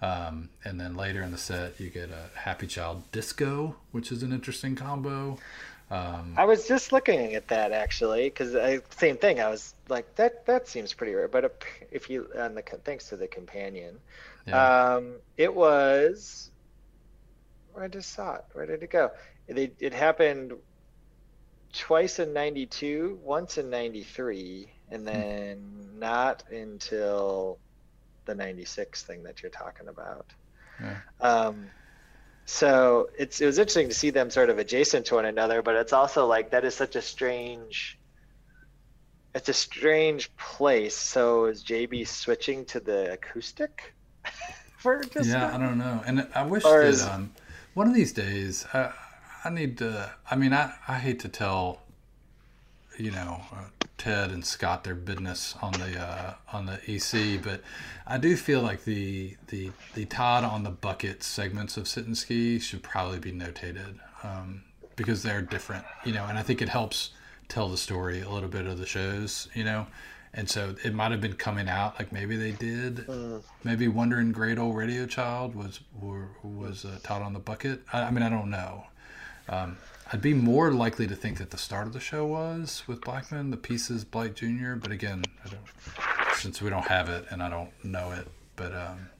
Um, 0.00 0.50
and 0.64 0.80
then 0.80 0.96
later 0.96 1.22
in 1.22 1.32
the 1.32 1.38
set, 1.38 1.80
you 1.80 1.90
get 1.90 2.10
a 2.10 2.38
Happy 2.38 2.66
Child 2.66 3.10
Disco, 3.10 3.76
which 3.90 4.12
is 4.12 4.22
an 4.22 4.32
interesting 4.32 4.76
combo. 4.76 5.38
Um, 5.90 6.34
I 6.36 6.44
was 6.44 6.68
just 6.68 6.92
looking 6.92 7.34
at 7.34 7.48
that 7.48 7.72
actually, 7.72 8.24
because 8.24 8.82
same 8.90 9.16
thing. 9.16 9.40
I 9.40 9.48
was 9.48 9.74
like, 9.88 10.14
that 10.16 10.44
that 10.46 10.68
seems 10.68 10.92
pretty 10.92 11.14
rare. 11.14 11.28
But 11.28 11.62
if 11.90 12.10
you 12.10 12.28
on 12.38 12.54
the 12.54 12.62
thanks 12.62 13.08
to 13.08 13.16
the 13.16 13.26
companion, 13.26 13.98
yeah. 14.46 14.94
um, 14.94 15.14
it 15.36 15.54
was. 15.54 16.50
I 17.78 17.86
just 17.86 18.12
saw 18.12 18.34
it. 18.34 18.44
Where 18.52 18.66
did 18.66 18.82
it 18.82 18.90
go? 18.90 19.12
It, 19.46 19.76
it 19.78 19.94
happened 19.94 20.54
twice 21.72 22.18
in 22.18 22.32
92, 22.32 23.20
once 23.22 23.56
in 23.56 23.70
93, 23.70 24.68
and 24.90 25.00
hmm. 25.00 25.06
then 25.06 25.90
not 25.96 26.42
until 26.50 27.58
the 28.24 28.34
96 28.34 29.02
thing 29.02 29.22
that 29.22 29.42
you're 29.42 29.50
talking 29.50 29.88
about. 29.88 30.26
Yeah. 30.80 30.96
Um, 31.20 31.70
so 32.48 33.10
it's 33.18 33.42
it 33.42 33.46
was 33.46 33.58
interesting 33.58 33.88
to 33.88 33.94
see 33.94 34.08
them 34.08 34.30
sort 34.30 34.48
of 34.48 34.58
adjacent 34.58 35.04
to 35.06 35.16
one 35.16 35.26
another, 35.26 35.60
but 35.60 35.74
it's 35.76 35.92
also 35.92 36.24
like 36.26 36.52
that 36.52 36.64
is 36.64 36.74
such 36.74 36.96
a 36.96 37.02
strange 37.02 37.98
it's 39.34 39.50
a 39.50 39.52
strange 39.52 40.34
place. 40.38 40.96
So 40.96 41.44
is 41.44 41.62
JB 41.62 42.08
switching 42.08 42.64
to 42.64 42.80
the 42.80 43.12
acoustic 43.12 43.92
for 44.78 45.04
just 45.04 45.28
Yeah, 45.28 45.54
I 45.54 45.58
don't 45.58 45.76
know. 45.76 46.02
And 46.06 46.26
I 46.34 46.42
wish 46.42 46.62
that 46.62 46.86
is, 46.86 47.02
um, 47.02 47.34
one 47.74 47.86
of 47.86 47.94
these 47.94 48.14
days 48.14 48.64
uh, 48.72 48.92
I 49.44 49.50
need 49.50 49.76
to. 49.78 50.10
I 50.30 50.34
mean, 50.34 50.54
I, 50.54 50.72
I 50.88 50.94
hate 50.94 51.20
to 51.20 51.28
tell, 51.28 51.82
you 52.98 53.10
know, 53.10 53.42
uh, 53.52 53.64
Ted 53.96 54.30
and 54.30 54.44
Scott 54.44 54.84
their 54.84 54.94
business 54.94 55.54
on 55.62 55.72
the 55.72 55.98
uh, 55.98 56.34
on 56.52 56.66
the 56.66 56.78
EC, 56.86 57.42
but 57.42 57.62
I 58.06 58.18
do 58.18 58.36
feel 58.36 58.60
like 58.60 58.84
the 58.84 59.36
the 59.48 59.70
the 59.94 60.04
Todd 60.04 60.44
on 60.44 60.62
the 60.64 60.70
bucket 60.70 61.22
segments 61.22 61.76
of 61.76 61.88
sit 61.88 62.06
and 62.06 62.16
ski 62.16 62.58
should 62.58 62.82
probably 62.82 63.18
be 63.18 63.32
notated 63.32 63.98
um, 64.22 64.62
because 64.96 65.22
they're 65.22 65.42
different, 65.42 65.84
you 66.04 66.12
know, 66.12 66.24
and 66.26 66.38
I 66.38 66.42
think 66.42 66.60
it 66.60 66.68
helps 66.68 67.10
tell 67.48 67.68
the 67.68 67.76
story 67.76 68.20
a 68.20 68.28
little 68.28 68.48
bit 68.48 68.66
of 68.66 68.78
the 68.78 68.86
shows, 68.86 69.48
you 69.54 69.64
know. 69.64 69.86
And 70.34 70.48
so 70.48 70.74
it 70.84 70.94
might 70.94 71.10
have 71.10 71.20
been 71.20 71.34
coming 71.34 71.68
out 71.68 71.98
like 71.98 72.12
maybe 72.12 72.36
they 72.36 72.52
did. 72.52 72.98
Mm. 72.98 73.42
Maybe 73.64 73.88
Wondering 73.88 74.30
Great 74.30 74.58
Old 74.58 74.76
Radio 74.76 75.06
Child 75.06 75.54
was 75.54 75.80
was 76.42 76.84
uh, 76.84 76.98
Todd 77.02 77.22
on 77.22 77.32
the 77.32 77.38
bucket. 77.38 77.82
I, 77.92 78.02
I 78.02 78.10
mean 78.10 78.22
I 78.22 78.28
don't 78.28 78.50
know. 78.50 78.84
Um, 79.48 79.78
I'd 80.10 80.22
be 80.22 80.32
more 80.32 80.72
likely 80.72 81.06
to 81.06 81.14
think 81.14 81.36
that 81.38 81.50
the 81.50 81.58
start 81.58 81.86
of 81.86 81.92
the 81.92 82.00
show 82.00 82.24
was 82.24 82.82
with 82.86 83.02
Blackmon, 83.02 83.50
the 83.50 83.58
pieces 83.58 84.04
Blight 84.04 84.34
Jr. 84.34 84.74
But 84.74 84.90
again, 84.90 85.22
since 86.34 86.62
we 86.62 86.70
don't 86.70 86.86
have 86.86 87.10
it 87.10 87.26
and 87.30 87.42
I 87.42 87.50
don't 87.50 87.70
know 87.84 88.12
it, 88.12 88.26
but 88.56 88.74
um, 88.74 89.10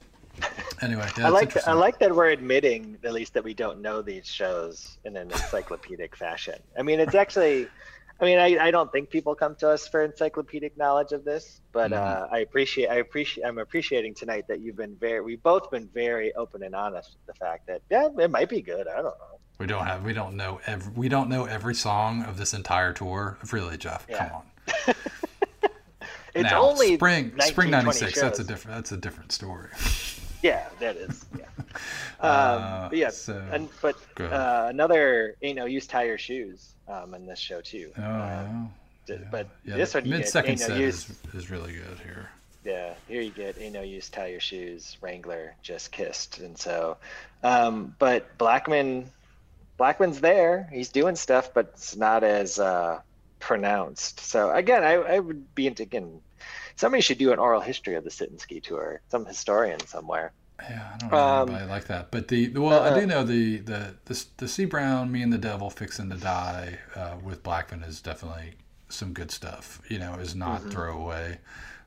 anyway, 0.81 1.07
yeah, 1.17 1.27
I 1.27 1.29
like 1.29 1.67
I 1.67 1.73
like 1.73 1.99
that 1.99 2.15
we're 2.15 2.29
admitting 2.29 2.97
at 3.03 3.13
least 3.13 3.35
that 3.35 3.43
we 3.43 3.53
don't 3.53 3.81
know 3.81 4.01
these 4.01 4.25
shows 4.25 4.97
in 5.05 5.15
an 5.15 5.29
encyclopedic 5.31 6.15
fashion. 6.15 6.59
I 6.77 6.81
mean, 6.81 6.99
it's 6.99 7.15
actually. 7.15 7.67
I 8.21 8.25
mean, 8.25 8.37
I, 8.37 8.65
I 8.65 8.71
don't 8.71 8.91
think 8.91 9.09
people 9.09 9.33
come 9.33 9.55
to 9.59 9.69
us 9.69 9.87
for 9.87 10.03
encyclopedic 10.03 10.75
knowledge 10.77 11.13
of 11.13 11.23
this, 11.23 11.61
but 11.71 11.91
mm-hmm. 11.91 12.03
uh, 12.03 12.35
I 12.35 12.39
appreciate 12.39 12.89
I 12.89 12.95
appreciate 12.95 13.45
I'm 13.45 13.59
appreciating 13.59 14.15
tonight 14.15 14.45
that 14.49 14.59
you've 14.59 14.75
been 14.75 14.95
very 14.95 15.21
we've 15.21 15.41
both 15.41 15.71
been 15.71 15.87
very 15.93 16.33
open 16.35 16.63
and 16.63 16.75
honest 16.75 17.15
with 17.15 17.33
the 17.33 17.39
fact 17.39 17.67
that 17.67 17.81
yeah 17.89 18.09
it 18.17 18.29
might 18.29 18.49
be 18.49 18.61
good 18.61 18.89
I 18.89 18.95
don't 18.95 19.05
know 19.05 19.38
we 19.59 19.67
don't 19.67 19.85
have. 19.85 20.03
We 20.03 20.13
don't 20.13 20.35
know 20.35 20.61
every. 20.65 20.93
We 20.93 21.09
don't 21.09 21.29
know 21.29 21.45
every 21.45 21.75
song 21.75 22.23
of 22.23 22.37
this 22.37 22.53
entire 22.53 22.93
tour. 22.93 23.37
Really, 23.51 23.77
Jeff, 23.77 24.05
yeah. 24.09 24.17
come 24.17 24.37
on. 24.37 24.95
it's 26.33 26.49
now, 26.49 26.63
only 26.63 26.95
spring. 26.95 27.33
Spring 27.41 27.69
'96. 27.69 28.19
That's 28.19 28.39
a 28.39 28.43
different. 28.43 28.77
That's 28.77 28.91
a 28.93 28.97
different 28.97 29.33
story. 29.33 29.69
yeah, 30.41 30.69
that 30.79 30.95
is. 30.95 31.25
Yeah. 31.37 31.45
Uh, 32.21 32.89
um, 32.91 32.97
yeah. 32.97 33.09
So, 33.11 33.41
and, 33.49 33.69
but 33.81 33.95
uh, 34.19 34.67
another, 34.69 35.37
you 35.41 35.53
know, 35.53 35.63
use 35.63 35.87
tie 35.87 36.03
your 36.03 36.17
shoes 36.17 36.73
um, 36.89 37.13
in 37.13 37.25
this 37.25 37.39
show 37.39 37.61
too. 37.61 37.91
Oh. 37.97 38.01
Um, 38.03 38.73
yeah. 39.07 39.15
But 39.31 39.47
yeah, 39.63 39.77
this 39.77 39.93
one, 39.93 40.09
mid 40.09 40.27
second 40.27 40.57
set 40.57 40.77
use, 40.77 41.09
is, 41.09 41.33
is 41.33 41.49
really 41.49 41.71
good 41.71 41.97
here. 42.03 42.29
Yeah, 42.65 42.93
here 43.07 43.21
you 43.21 43.31
get 43.31 43.61
you 43.61 43.71
know 43.71 43.83
use 43.83 44.09
tie 44.09 44.27
your 44.27 44.41
shoes, 44.41 44.97
Wrangler, 44.99 45.55
just 45.61 45.93
kissed, 45.93 46.39
and 46.39 46.57
so, 46.57 46.97
um, 47.41 47.95
but 47.99 48.37
Blackmon 48.37 49.05
Blackmon's 49.79 50.19
there. 50.19 50.69
He's 50.71 50.89
doing 50.89 51.15
stuff, 51.15 51.53
but 51.53 51.71
it's 51.73 51.95
not 51.95 52.23
as 52.23 52.59
uh, 52.59 52.99
pronounced. 53.39 54.19
So 54.19 54.51
again, 54.51 54.83
I, 54.83 54.93
I 54.93 55.19
would 55.19 55.55
be 55.55 55.67
into 55.67 55.83
again. 55.83 56.21
Somebody 56.75 57.01
should 57.01 57.17
do 57.17 57.33
an 57.33 57.39
oral 57.39 57.61
history 57.61 57.95
of 57.95 58.03
the 58.03 58.11
sit 58.11 58.29
and 58.29 58.39
ski 58.39 58.59
tour. 58.59 59.01
Some 59.09 59.25
historian 59.25 59.79
somewhere. 59.81 60.31
Yeah, 60.61 60.89
I 60.93 60.97
don't 60.97 61.11
know 61.11 61.17
um, 61.17 61.49
anybody 61.49 61.69
like 61.69 61.85
that. 61.85 62.11
But 62.11 62.27
the 62.27 62.49
well, 62.49 62.83
uh, 62.83 62.91
I 62.91 62.99
do 62.99 63.05
know 63.05 63.23
the 63.23 63.57
the 63.57 63.95
the 64.05 64.25
the 64.37 64.47
C 64.47 64.65
Brown, 64.65 65.11
me 65.11 65.21
and 65.21 65.31
the 65.31 65.37
devil 65.37 65.69
fixing 65.69 66.09
to 66.09 66.17
die 66.17 66.79
uh, 66.95 67.15
with 67.23 67.43
Blackmon 67.43 67.87
is 67.87 68.01
definitely 68.01 68.55
some 68.89 69.13
good 69.13 69.31
stuff. 69.31 69.81
You 69.89 69.99
know, 69.99 70.15
is 70.15 70.35
not 70.35 70.61
mm-hmm. 70.61 70.71
throwaway. 70.71 71.39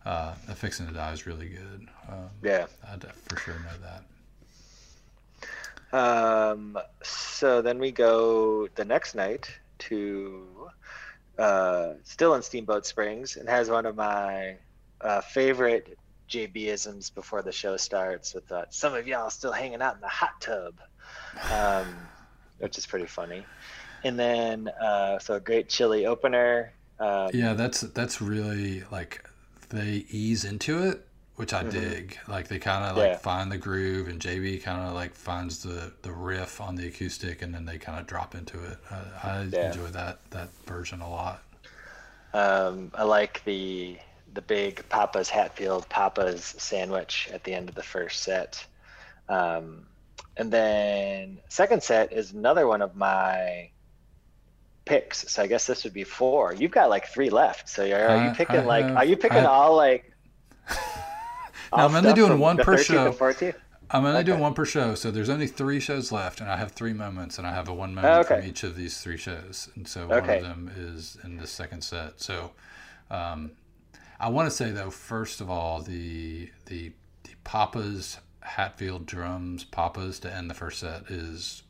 Uh, 0.04 0.34
the 0.46 0.54
fixing 0.54 0.86
to 0.86 0.92
die 0.92 1.12
is 1.12 1.26
really 1.26 1.48
good. 1.48 1.88
Um, 2.08 2.30
yeah, 2.42 2.66
I 2.84 2.96
for 3.28 3.36
sure 3.36 3.54
know 3.54 3.78
that. 3.82 4.04
Um, 5.92 6.78
so 7.02 7.60
then 7.60 7.78
we 7.78 7.92
go 7.92 8.68
the 8.74 8.84
next 8.84 9.14
night 9.14 9.50
to 9.80 10.70
uh, 11.38 11.94
still 12.04 12.34
in 12.34 12.42
Steamboat 12.42 12.86
Springs 12.86 13.36
and 13.36 13.48
has 13.48 13.68
one 13.68 13.84
of 13.84 13.96
my 13.96 14.56
uh, 15.00 15.20
favorite 15.20 15.98
JBisms 16.28 17.14
before 17.14 17.42
the 17.42 17.52
show 17.52 17.76
starts 17.76 18.32
with 18.34 18.50
uh, 18.50 18.64
some 18.70 18.94
of 18.94 19.06
y'all 19.06 19.28
still 19.28 19.52
hanging 19.52 19.82
out 19.82 19.94
in 19.94 20.00
the 20.00 20.08
hot 20.08 20.40
tub, 20.40 20.74
um, 21.52 21.86
which 22.58 22.78
is 22.78 22.86
pretty 22.86 23.06
funny. 23.06 23.44
And 24.04 24.18
then 24.18 24.68
uh, 24.68 25.18
so 25.18 25.34
a 25.34 25.40
great 25.40 25.68
chilly 25.68 26.06
opener. 26.06 26.72
Um, 26.98 27.30
yeah, 27.34 27.52
that's 27.52 27.80
that's 27.80 28.20
really 28.20 28.84
like 28.90 29.28
they 29.70 30.04
ease 30.08 30.44
into 30.44 30.82
it 30.82 31.06
which 31.36 31.52
I 31.52 31.62
mm-hmm. 31.62 31.70
dig. 31.70 32.18
Like 32.28 32.48
they 32.48 32.58
kind 32.58 32.84
of 32.84 32.96
like 32.96 33.12
yeah. 33.12 33.16
find 33.16 33.50
the 33.50 33.58
groove, 33.58 34.08
and 34.08 34.20
JB 34.20 34.62
kind 34.62 34.86
of 34.86 34.94
like 34.94 35.14
finds 35.14 35.62
the 35.62 35.92
the 36.02 36.12
riff 36.12 36.60
on 36.60 36.76
the 36.76 36.86
acoustic, 36.86 37.42
and 37.42 37.54
then 37.54 37.64
they 37.64 37.78
kind 37.78 37.98
of 37.98 38.06
drop 38.06 38.34
into 38.34 38.62
it. 38.64 38.78
Uh, 38.90 39.04
I 39.22 39.42
yeah. 39.50 39.68
enjoy 39.68 39.86
that 39.88 40.18
that 40.30 40.48
version 40.66 41.00
a 41.00 41.10
lot. 41.10 41.42
Um, 42.34 42.92
I 42.94 43.04
like 43.04 43.44
the 43.44 43.98
the 44.34 44.42
big 44.42 44.88
Papa's 44.88 45.28
Hatfield 45.28 45.88
Papa's 45.88 46.44
sandwich 46.58 47.28
at 47.32 47.44
the 47.44 47.54
end 47.54 47.68
of 47.68 47.74
the 47.74 47.82
first 47.82 48.22
set. 48.22 48.64
Um, 49.28 49.86
and 50.36 50.50
then 50.50 51.38
second 51.48 51.82
set 51.82 52.12
is 52.12 52.32
another 52.32 52.66
one 52.66 52.82
of 52.82 52.96
my 52.96 53.70
picks. 54.84 55.30
So 55.30 55.42
I 55.42 55.46
guess 55.46 55.66
this 55.66 55.84
would 55.84 55.92
be 55.92 56.04
four. 56.04 56.54
You've 56.54 56.70
got 56.70 56.88
like 56.88 57.06
three 57.06 57.30
left. 57.30 57.68
So 57.68 57.84
are, 57.90 58.08
are 58.08 58.28
you 58.28 58.34
picking 58.34 58.64
like 58.64 58.84
are 58.84 59.04
you 59.04 59.16
picking 59.16 59.44
all 59.44 59.76
like 59.76 60.10
now, 61.76 61.86
I'm 61.86 61.94
only 61.94 62.12
doing 62.12 62.38
one 62.38 62.56
per 62.58 62.78
show. 62.78 63.14
I'm 63.90 64.06
only 64.06 64.20
okay. 64.20 64.26
doing 64.26 64.40
one 64.40 64.54
per 64.54 64.64
show, 64.64 64.94
so 64.94 65.10
there's 65.10 65.28
only 65.28 65.46
three 65.46 65.78
shows 65.78 66.10
left, 66.10 66.40
and 66.40 66.50
I 66.50 66.56
have 66.56 66.72
three 66.72 66.94
moments, 66.94 67.36
and 67.36 67.46
I 67.46 67.52
have 67.52 67.68
a 67.68 67.74
one 67.74 67.94
moment 67.94 68.14
oh, 68.14 68.20
okay. 68.20 68.40
from 68.40 68.48
each 68.48 68.64
of 68.64 68.74
these 68.74 69.00
three 69.02 69.18
shows, 69.18 69.68
and 69.74 69.86
so 69.86 70.10
okay. 70.10 70.14
one 70.14 70.30
of 70.36 70.42
them 70.42 70.72
is 70.74 71.18
in 71.22 71.36
the 71.36 71.46
second 71.46 71.82
set. 71.82 72.18
So, 72.20 72.52
um, 73.10 73.52
I 74.18 74.30
want 74.30 74.48
to 74.48 74.54
say 74.54 74.70
though, 74.70 74.90
first 74.90 75.40
of 75.42 75.50
all, 75.50 75.82
the 75.82 76.50
the 76.66 76.92
the 77.24 77.34
Papa's 77.44 78.18
Hatfield 78.40 79.04
drums, 79.04 79.64
Papa's 79.64 80.18
to 80.20 80.32
end 80.32 80.48
the 80.48 80.54
first 80.54 80.80
set 80.80 81.10
is 81.10 81.62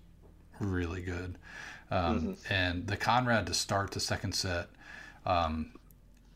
really 0.60 1.02
good, 1.02 1.38
um, 1.90 2.20
mm-hmm. 2.20 2.52
and 2.52 2.86
the 2.86 2.96
Conrad 2.96 3.46
to 3.46 3.54
start 3.54 3.90
the 3.90 4.00
second 4.00 4.34
set. 4.34 4.68
Um, 5.26 5.72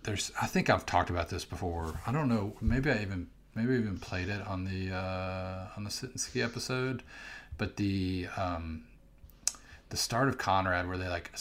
there's, 0.02 0.30
I 0.40 0.46
think 0.46 0.70
I've 0.70 0.86
talked 0.86 1.10
about 1.10 1.28
this 1.28 1.44
before. 1.44 2.00
I 2.06 2.12
don't 2.12 2.28
know. 2.28 2.54
Maybe 2.60 2.90
I 2.90 3.02
even 3.02 3.28
maybe 3.56 3.74
even 3.74 3.98
played 3.98 4.28
it 4.28 4.46
on 4.46 4.64
the 4.64 4.94
uh, 4.94 5.66
on 5.76 5.84
the 5.84 5.90
sit 5.90 6.10
and 6.10 6.20
ski 6.20 6.42
episode, 6.42 7.02
but 7.58 7.76
the 7.76 8.28
um, 8.36 8.84
the 9.88 9.96
start 9.96 10.28
of 10.28 10.38
Conrad 10.38 10.86
where 10.86 10.98
they 10.98 11.08
like 11.08 11.32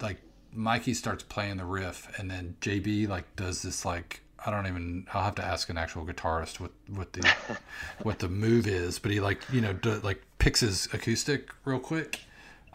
like 0.00 0.18
Mikey 0.52 0.94
starts 0.94 1.22
playing 1.22 1.56
the 1.56 1.64
riff 1.64 2.08
and 2.18 2.30
then 2.30 2.56
JB 2.60 3.08
like 3.08 3.34
does 3.36 3.62
this 3.62 3.84
like 3.84 4.22
I 4.44 4.50
don't 4.50 4.66
even 4.66 5.06
I'll 5.12 5.24
have 5.24 5.34
to 5.36 5.44
ask 5.44 5.68
an 5.68 5.76
actual 5.76 6.04
guitarist 6.04 6.60
what 6.60 6.72
what 6.88 7.12
the 7.12 7.28
what 8.02 8.18
the 8.18 8.28
move 8.28 8.66
is, 8.66 8.98
but 8.98 9.10
he 9.10 9.20
like 9.20 9.42
you 9.52 9.60
know 9.60 9.72
do, 9.72 10.00
like 10.02 10.22
picks 10.38 10.60
his 10.60 10.88
acoustic 10.92 11.50
real 11.64 11.78
quick. 11.80 12.20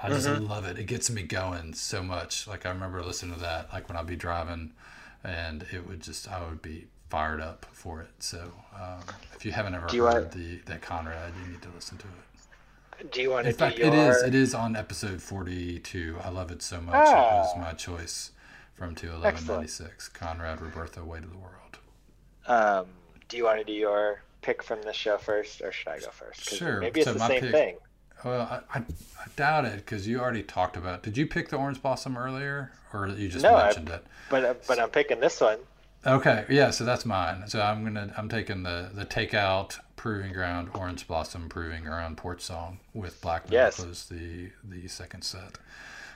I 0.01 0.09
just 0.09 0.27
mm-hmm. 0.27 0.45
love 0.45 0.65
it. 0.65 0.77
It 0.77 0.85
gets 0.85 1.09
me 1.09 1.23
going 1.23 1.73
so 1.73 2.03
much. 2.03 2.47
Like 2.47 2.65
I 2.65 2.69
remember 2.69 3.03
listening 3.03 3.33
to 3.35 3.41
that 3.41 3.73
like 3.73 3.87
when 3.89 3.97
I'd 3.97 4.05
be 4.05 4.15
driving, 4.15 4.73
and 5.23 5.65
it 5.71 5.87
would 5.87 6.01
just 6.01 6.29
I 6.29 6.47
would 6.47 6.61
be 6.61 6.87
fired 7.09 7.41
up 7.41 7.65
for 7.71 8.01
it. 8.01 8.11
So 8.19 8.51
um, 8.75 8.99
if 9.35 9.45
you 9.45 9.51
haven't 9.51 9.75
ever 9.75 9.87
heard 9.87 9.99
want, 9.99 10.31
the 10.31 10.57
that 10.65 10.81
Conrad, 10.81 11.33
you 11.43 11.51
need 11.51 11.61
to 11.61 11.69
listen 11.75 11.97
to 11.97 12.07
it. 12.07 13.11
Do 13.11 13.21
you 13.21 13.29
want 13.29 13.45
In 13.45 13.53
to? 13.53 13.57
fact, 13.57 13.77
your... 13.77 13.87
it 13.87 13.93
is. 13.93 14.23
It 14.23 14.35
is 14.35 14.53
on 14.53 14.75
episode 14.75 15.21
forty-two. 15.21 16.17
I 16.23 16.29
love 16.29 16.51
it 16.51 16.61
so 16.61 16.81
much. 16.81 16.95
Oh. 16.95 17.11
It 17.11 17.13
was 17.13 17.53
ah. 17.55 17.59
my 17.59 17.73
choice 17.73 18.31
from 18.73 18.95
two 18.95 19.11
eleven 19.11 19.45
ninety 19.45 19.67
six. 19.67 20.09
Conrad 20.09 20.61
Roberto, 20.61 21.03
Way 21.03 21.19
to 21.19 21.27
the 21.27 21.37
World. 21.37 21.53
Um, 22.47 22.85
do 23.27 23.37
you 23.37 23.43
want 23.43 23.59
to 23.59 23.65
do 23.65 23.73
your 23.73 24.21
pick 24.41 24.63
from 24.63 24.81
the 24.81 24.93
show 24.93 25.17
first, 25.17 25.61
or 25.61 25.71
should 25.71 25.89
I 25.89 25.99
go 25.99 26.09
first? 26.09 26.55
Sure. 26.55 26.79
Maybe 26.79 27.01
it's 27.01 27.07
so 27.09 27.13
the 27.13 27.27
same 27.27 27.41
pick, 27.41 27.51
thing. 27.51 27.77
Well, 28.23 28.41
I, 28.41 28.79
I, 28.79 28.81
I, 28.81 29.27
doubt 29.35 29.65
it 29.65 29.77
because 29.77 30.07
you 30.07 30.19
already 30.19 30.41
talked 30.41 30.75
about. 30.75 31.03
Did 31.03 31.17
you 31.17 31.27
pick 31.27 31.49
the 31.49 31.57
orange 31.57 31.81
blossom 31.81 32.17
earlier, 32.17 32.71
or 32.93 33.07
you 33.09 33.27
just 33.27 33.43
no, 33.43 33.57
mentioned 33.57 33.89
I, 33.91 33.95
it? 33.95 34.05
But 34.29 34.65
but 34.65 34.79
I'm 34.79 34.89
picking 34.89 35.19
this 35.19 35.39
one. 35.39 35.59
Okay, 36.07 36.45
yeah, 36.49 36.69
so 36.71 36.85
that's 36.85 37.05
mine. 37.05 37.43
So 37.47 37.61
I'm 37.61 37.83
gonna 37.83 38.13
I'm 38.17 38.29
taking 38.29 38.63
the 38.63 38.89
the 38.93 39.05
takeout 39.05 39.79
proving 39.97 40.31
ground 40.31 40.69
orange 40.73 41.05
blossom 41.05 41.49
proving 41.49 41.83
ground 41.83 42.15
port 42.15 42.41
song 42.41 42.79
with 42.93 43.19
black 43.19 43.43
yes. 43.49 43.75
close 43.75 44.05
the 44.05 44.51
the 44.63 44.87
second 44.87 45.23
set. 45.23 45.57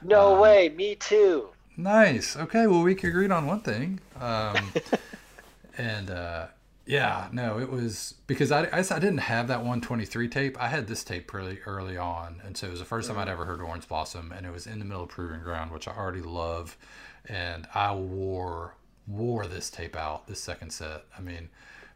No 0.01 0.35
um, 0.35 0.39
way, 0.39 0.69
me 0.69 0.95
too. 0.95 1.49
Nice. 1.76 2.38
Okay, 2.38 2.68
well 2.68 2.84
we 2.84 2.93
agreed 2.93 3.31
on 3.31 3.45
one 3.45 3.59
thing. 3.59 3.99
Um, 4.19 4.72
and 5.77 6.09
uh, 6.09 6.47
yeah, 6.85 7.27
no, 7.34 7.59
it 7.59 7.69
was 7.69 8.15
because 8.27 8.51
I, 8.51 8.63
I, 8.65 8.80
I 8.80 8.99
didn't 8.99 9.19
have 9.19 9.49
that 9.49 9.59
123 9.59 10.27
tape. 10.30 10.61
I 10.61 10.68
had 10.69 10.88
this 10.88 11.03
tape 11.03 11.27
pretty 11.27 11.59
early 11.65 11.97
on, 11.97 12.41
and 12.45 12.55
so 12.55 12.68
it 12.68 12.72
was 12.72 12.80
the 12.80 12.85
1st 12.85 13.07
time 13.07 13.18
I'd 13.19 13.27
mm. 13.27 13.31
ever 13.31 13.45
heard 13.45 13.61
Orange 13.61 13.88
Blossom, 13.88 14.31
and 14.35 14.45
it 14.45 14.51
was 14.51 14.68
in 14.68 14.80
the 14.80 14.85
middle 14.85 15.03
of 15.03 15.09
Proving 15.09 15.41
Ground, 15.41 15.72
which 15.72 15.88
I 15.88 15.95
already 15.95 16.22
love, 16.22 16.77
and 17.30 17.68
I 17.73 17.93
wore 17.93 18.73
wore 19.07 19.48
this 19.48 19.69
tape 19.69 19.95
out, 19.95 20.28
this 20.28 20.41
second 20.41 20.72
set. 20.72 21.03
I 21.18 21.22
mean, 21.22 21.49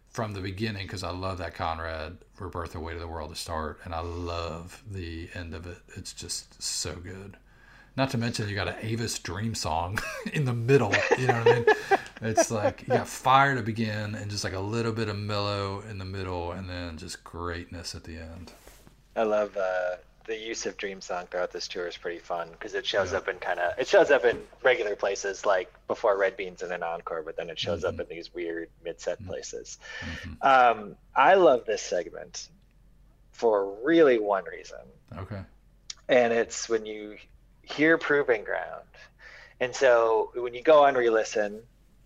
from 0.09 0.33
the 0.33 0.41
beginning, 0.41 0.87
because 0.87 1.03
I 1.03 1.11
love 1.11 1.39
that 1.39 1.55
Conrad 1.55 2.17
Roberto 2.39 2.79
Way 2.79 2.93
to 2.93 2.99
the 2.99 3.07
World 3.07 3.31
to 3.31 3.35
start, 3.35 3.79
and 3.83 3.93
I 3.93 3.99
love 3.99 4.83
the 4.89 5.29
end 5.33 5.53
of 5.53 5.67
it. 5.67 5.77
It's 5.95 6.13
just 6.13 6.61
so 6.61 6.95
good. 6.95 7.37
Not 7.97 8.09
to 8.11 8.17
mention, 8.17 8.49
you 8.49 8.55
got 8.55 8.67
an 8.67 8.75
Avis 8.81 9.19
Dream 9.19 9.55
song 9.55 9.99
in 10.33 10.45
the 10.45 10.53
middle. 10.53 10.93
You 11.17 11.27
know 11.27 11.43
what 11.43 11.47
I 11.47 11.53
mean? 11.55 11.65
it's 12.21 12.51
like 12.51 12.81
you 12.81 12.87
got 12.89 13.07
fire 13.07 13.55
to 13.55 13.61
begin, 13.61 14.15
and 14.15 14.29
just 14.29 14.43
like 14.43 14.53
a 14.53 14.59
little 14.59 14.91
bit 14.91 15.09
of 15.09 15.17
mellow 15.17 15.81
in 15.89 15.97
the 15.97 16.05
middle, 16.05 16.51
and 16.51 16.69
then 16.69 16.97
just 16.97 17.23
greatness 17.23 17.95
at 17.95 18.03
the 18.03 18.17
end. 18.17 18.51
I 19.15 19.23
love 19.23 19.55
uh, 19.57 19.95
the 20.25 20.37
use 20.37 20.65
of 20.65 20.77
Dream 20.77 21.01
Song 21.01 21.25
throughout 21.29 21.51
this 21.51 21.67
tour 21.67 21.87
is 21.87 21.97
pretty 21.97 22.19
fun 22.19 22.49
because 22.51 22.73
it 22.73 22.85
shows 22.85 23.11
yeah. 23.11 23.19
up 23.19 23.27
in 23.27 23.37
kind 23.37 23.59
of 23.59 23.77
it 23.77 23.87
shows 23.87 24.11
up 24.11 24.25
in 24.25 24.41
regular 24.63 24.95
places 24.95 25.45
like 25.45 25.71
before 25.87 26.17
Red 26.17 26.37
Beans 26.37 26.61
and 26.61 26.71
an 26.71 26.83
encore, 26.83 27.21
but 27.23 27.37
then 27.37 27.49
it 27.49 27.59
shows 27.59 27.83
mm-hmm. 27.83 27.99
up 27.99 28.09
in 28.09 28.15
these 28.15 28.33
weird 28.33 28.69
mid-set 28.83 29.19
mm-hmm. 29.19 29.29
places. 29.29 29.77
Mm-hmm. 30.01 30.79
Um, 30.81 30.95
I 31.15 31.35
love 31.35 31.65
this 31.65 31.81
segment 31.81 32.49
for 33.31 33.75
really 33.83 34.19
one 34.19 34.45
reason. 34.45 34.79
Okay. 35.17 35.41
And 36.07 36.33
it's 36.33 36.69
when 36.69 36.85
you 36.85 37.17
hear 37.61 37.97
Proving 37.97 38.43
Ground, 38.43 38.83
and 39.59 39.75
so 39.75 40.31
when 40.35 40.53
you 40.53 40.61
go 40.61 40.85
on 40.85 40.95
re-listen, 40.95 41.61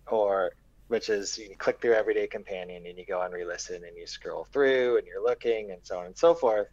or 0.06 0.52
which 0.88 1.08
is 1.08 1.38
you 1.38 1.54
click 1.56 1.80
through 1.80 1.94
Everyday 1.94 2.26
Companion 2.26 2.84
and 2.84 2.98
you 2.98 3.06
go 3.06 3.20
on 3.20 3.30
re-listen 3.30 3.84
and 3.84 3.96
you 3.96 4.06
scroll 4.06 4.44
through 4.52 4.98
and 4.98 5.06
you're 5.06 5.22
looking 5.22 5.70
and 5.70 5.80
so 5.84 5.98
on 5.98 6.06
and 6.06 6.18
so 6.18 6.34
forth 6.34 6.66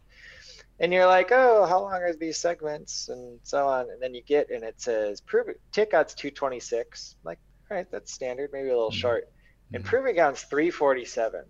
and 0.80 0.92
you're 0.92 1.06
like, 1.06 1.30
oh, 1.32 1.66
how 1.66 1.80
long 1.80 1.94
are 1.94 2.14
these 2.14 2.38
segments 2.38 3.08
and 3.08 3.38
so 3.42 3.66
on, 3.66 3.90
and 3.90 4.00
then 4.00 4.14
you 4.14 4.22
get 4.22 4.50
and 4.50 4.62
it 4.62 4.80
says 4.80 5.20
prove 5.20 5.48
takeout's 5.72 6.14
226. 6.14 7.16
like, 7.24 7.38
all 7.70 7.76
right, 7.76 7.90
that's 7.90 8.12
standard, 8.12 8.50
maybe 8.52 8.68
a 8.68 8.72
little 8.72 8.90
mm-hmm. 8.90 8.98
short. 8.98 9.28
And 9.72 9.82
mm-hmm. 9.82 9.90
proving 9.90 10.14
ground's 10.14 10.42
347. 10.44 11.44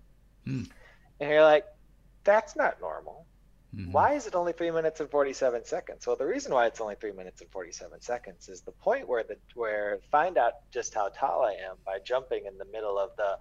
Mm. 0.46 0.68
And 1.20 1.30
you're 1.30 1.42
like, 1.42 1.64
that's 2.24 2.56
not 2.56 2.80
normal. 2.80 3.26
Mm-hmm. 3.74 3.92
Why 3.92 4.14
is 4.14 4.26
it 4.26 4.34
only 4.34 4.52
three 4.52 4.70
minutes 4.70 5.00
and 5.00 5.10
47 5.10 5.64
seconds? 5.66 6.06
Well, 6.06 6.16
the 6.16 6.26
reason 6.26 6.52
why 6.52 6.66
it's 6.66 6.80
only 6.80 6.94
three 6.94 7.12
minutes 7.12 7.42
and 7.42 7.50
47 7.50 8.00
seconds 8.00 8.48
is 8.48 8.62
the 8.62 8.72
point 8.72 9.06
where 9.06 9.22
the 9.22 9.36
where 9.54 9.98
find 10.10 10.38
out 10.38 10.54
just 10.72 10.94
how 10.94 11.08
tall 11.08 11.44
I 11.44 11.52
am 11.52 11.76
by 11.84 11.98
jumping 12.04 12.46
in 12.46 12.56
the 12.56 12.64
middle 12.64 12.98
of 12.98 13.10
the 13.16 13.38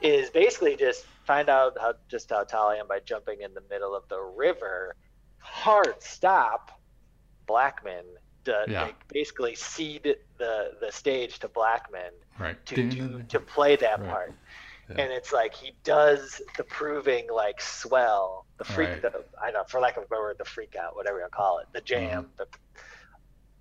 is 0.00 0.30
basically 0.30 0.76
just 0.76 1.06
find 1.24 1.48
out 1.48 1.76
how 1.80 1.94
just 2.08 2.30
how 2.30 2.44
tall 2.44 2.68
I 2.68 2.76
am 2.76 2.88
by 2.88 3.00
jumping 3.00 3.40
in 3.40 3.54
the 3.54 3.62
middle 3.70 3.94
of 3.94 4.08
the 4.08 4.20
river. 4.20 4.94
Hard 5.38 6.02
stop, 6.02 6.80
Blackmon. 7.48 8.04
To, 8.44 8.64
yeah. 8.68 8.84
like, 8.84 9.08
basically 9.08 9.56
cede 9.56 10.16
the 10.38 10.74
the 10.80 10.92
stage 10.92 11.40
to 11.40 11.48
Blackmon 11.48 12.10
right. 12.38 12.64
to 12.66 12.88
do, 12.88 13.24
to 13.28 13.40
play 13.40 13.74
that 13.74 14.00
right. 14.00 14.08
part. 14.08 14.34
Yeah. 14.88 15.02
And 15.02 15.12
it's 15.12 15.32
like 15.32 15.52
he 15.52 15.72
does 15.82 16.40
the 16.56 16.62
proving 16.62 17.26
like 17.28 17.60
swell, 17.60 18.46
the 18.58 18.64
freak, 18.64 18.88
right. 18.88 19.02
the, 19.02 19.24
I 19.42 19.50
don't 19.50 19.54
know, 19.54 19.64
for 19.66 19.80
lack 19.80 19.96
of 19.96 20.04
a 20.04 20.06
better 20.06 20.22
word, 20.22 20.38
the 20.38 20.44
freak 20.44 20.76
out, 20.76 20.94
whatever 20.94 21.18
you 21.18 21.26
call 21.32 21.58
it, 21.58 21.66
the 21.72 21.80
jam, 21.80 22.22
mm-hmm. 22.22 22.30
the, 22.36 22.46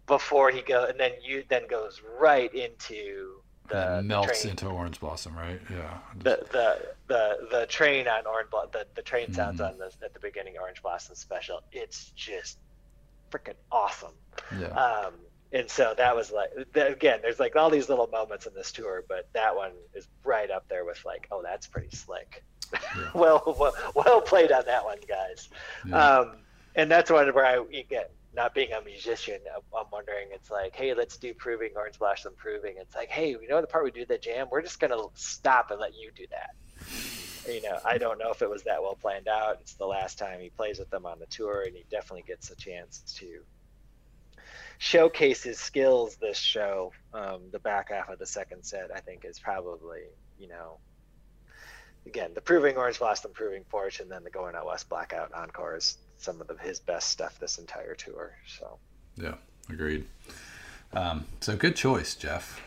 before 0.05 0.51
he 0.51 0.61
go, 0.61 0.85
and 0.85 0.99
then 0.99 1.13
you 1.23 1.43
then 1.49 1.65
goes 1.67 2.03
right 2.19 2.53
into 2.53 3.41
the 3.67 4.01
melts 4.03 4.41
train. 4.41 4.51
into 4.51 4.67
orange 4.67 4.99
blossom, 4.99 5.35
right? 5.37 5.59
Yeah. 5.69 5.97
The 6.19 6.45
the 6.51 6.81
the 7.07 7.47
the 7.51 7.65
train 7.67 8.07
on 8.07 8.25
orange 8.25 8.49
blossom, 8.49 8.71
the, 8.73 8.87
the 8.95 9.01
train 9.01 9.33
sounds 9.33 9.59
mm-hmm. 9.59 9.73
on 9.73 9.77
the 9.77 10.05
at 10.05 10.13
the 10.13 10.19
beginning 10.19 10.55
orange 10.59 10.81
blossom 10.81 11.15
special. 11.15 11.61
It's 11.71 12.11
just 12.15 12.57
freaking 13.31 13.55
awesome. 13.71 14.13
Yeah. 14.59 14.67
Um, 14.67 15.13
and 15.51 15.69
so 15.69 15.93
that 15.97 16.15
was 16.15 16.31
like 16.31 16.49
again 16.75 17.19
there's 17.21 17.39
like 17.39 17.55
all 17.55 17.69
these 17.69 17.89
little 17.89 18.07
moments 18.07 18.45
in 18.45 18.53
this 18.53 18.71
tour 18.71 19.03
but 19.07 19.27
that 19.33 19.55
one 19.55 19.71
is 19.93 20.07
right 20.23 20.51
up 20.51 20.67
there 20.67 20.85
with 20.85 21.03
like 21.05 21.27
oh 21.31 21.41
that's 21.41 21.67
pretty 21.67 21.95
slick 21.95 22.43
yeah. 22.73 23.09
well, 23.15 23.55
well, 23.57 23.73
well 23.95 24.21
played 24.21 24.51
on 24.51 24.65
that 24.65 24.83
one 24.83 24.97
guys 25.07 25.49
yeah. 25.87 26.17
um, 26.17 26.37
and 26.75 26.91
that's 26.91 27.09
one 27.09 27.33
where 27.33 27.45
i 27.45 27.63
again 27.77 28.05
not 28.35 28.53
being 28.53 28.71
a 28.73 28.81
musician 28.81 29.39
i'm 29.55 29.85
wondering 29.91 30.27
it's 30.31 30.51
like 30.51 30.75
hey 30.75 30.93
let's 30.93 31.17
do 31.17 31.33
proving 31.33 31.69
orange 31.75 31.97
blossom 31.99 32.33
proving. 32.37 32.75
It's 32.77 32.95
like 32.95 33.09
hey 33.09 33.29
you 33.29 33.47
know 33.47 33.61
the 33.61 33.67
part 33.67 33.83
we 33.83 33.91
do 33.91 34.05
the 34.05 34.17
jam? 34.17 34.47
We're 34.51 34.61
just 34.61 34.79
gonna 34.79 35.01
stop 35.13 35.71
and 35.71 35.79
let 35.79 35.95
you 35.95 36.11
do 36.15 36.25
that. 36.31 36.55
You 37.51 37.61
know 37.61 37.77
i 37.85 37.97
don't 37.97 38.17
know 38.17 38.31
if 38.31 38.41
it 38.41 38.49
was 38.49 38.63
that 38.63 38.81
well 38.81 38.95
planned 38.95 39.27
out. 39.27 39.57
It's 39.61 39.73
the 39.73 39.85
last 39.85 40.17
time 40.17 40.39
he 40.39 40.49
plays 40.49 40.79
with 40.79 40.89
them 40.89 41.05
on 41.05 41.19
the 41.19 41.27
tour 41.27 41.63
and 41.65 41.75
he 41.75 41.85
definitely 41.89 42.25
gets 42.27 42.49
a 42.51 42.55
chance 42.55 42.99
to 43.17 43.41
showcase 44.77 45.43
his 45.43 45.59
skills 45.59 46.17
this 46.17 46.37
show, 46.37 46.91
um, 47.13 47.41
the 47.51 47.59
back 47.59 47.91
half 47.91 48.09
of 48.09 48.19
the 48.19 48.25
second 48.25 48.63
set, 48.63 48.89
I 48.93 48.99
think 48.99 49.25
is 49.25 49.39
probably, 49.39 50.01
you 50.37 50.47
know, 50.47 50.79
again, 52.05 52.31
the 52.33 52.41
Proving 52.41 52.77
Orange 52.77 52.99
Blossom, 52.99 53.31
Proving 53.33 53.63
Porch, 53.63 53.99
and 53.99 54.09
then 54.09 54.23
the 54.23 54.29
Going 54.29 54.55
Out 54.55 54.65
West 54.65 54.89
Blackout 54.89 55.33
Encore 55.33 55.75
is 55.75 55.97
some 56.17 56.39
of 56.41 56.47
the, 56.47 56.55
his 56.57 56.79
best 56.79 57.09
stuff 57.09 57.39
this 57.39 57.57
entire 57.57 57.95
tour. 57.95 58.35
So, 58.47 58.77
yeah, 59.17 59.35
agreed. 59.69 60.05
Um, 60.93 61.25
so 61.41 61.55
good 61.55 61.75
choice, 61.75 62.15
Jeff. 62.15 62.61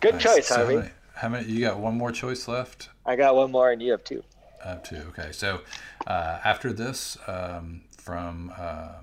Good 0.00 0.14
nice. 0.14 0.22
choice, 0.22 0.48
Harvey. 0.48 0.74
So 0.74 0.90
how 1.14 1.28
many? 1.28 1.50
You 1.50 1.60
got 1.60 1.78
one 1.78 1.96
more 1.96 2.12
choice 2.12 2.46
left. 2.46 2.90
I 3.04 3.16
got 3.16 3.34
one 3.34 3.50
more, 3.50 3.72
and 3.72 3.82
you 3.82 3.90
have 3.90 4.04
two. 4.04 4.22
I 4.64 4.68
have 4.70 4.82
two. 4.82 5.02
Okay, 5.08 5.32
so 5.32 5.60
uh, 6.06 6.38
after 6.44 6.72
this, 6.72 7.18
um, 7.26 7.82
from 7.96 8.52
uh, 8.56 9.00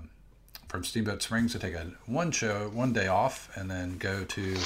from 0.68 0.84
Steamboat 0.84 1.22
Springs 1.22 1.52
to 1.52 1.58
take 1.58 1.74
a 1.74 1.86
one 2.06 2.30
show, 2.30 2.70
one 2.72 2.92
day 2.92 3.06
off, 3.06 3.54
and 3.54 3.70
then 3.70 3.98
go 3.98 4.24
to 4.24 4.56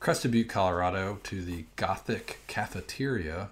Crested 0.00 0.32
Butte, 0.32 0.48
Colorado, 0.48 1.20
to 1.24 1.42
the 1.42 1.64
Gothic 1.76 2.40
Cafeteria. 2.48 3.50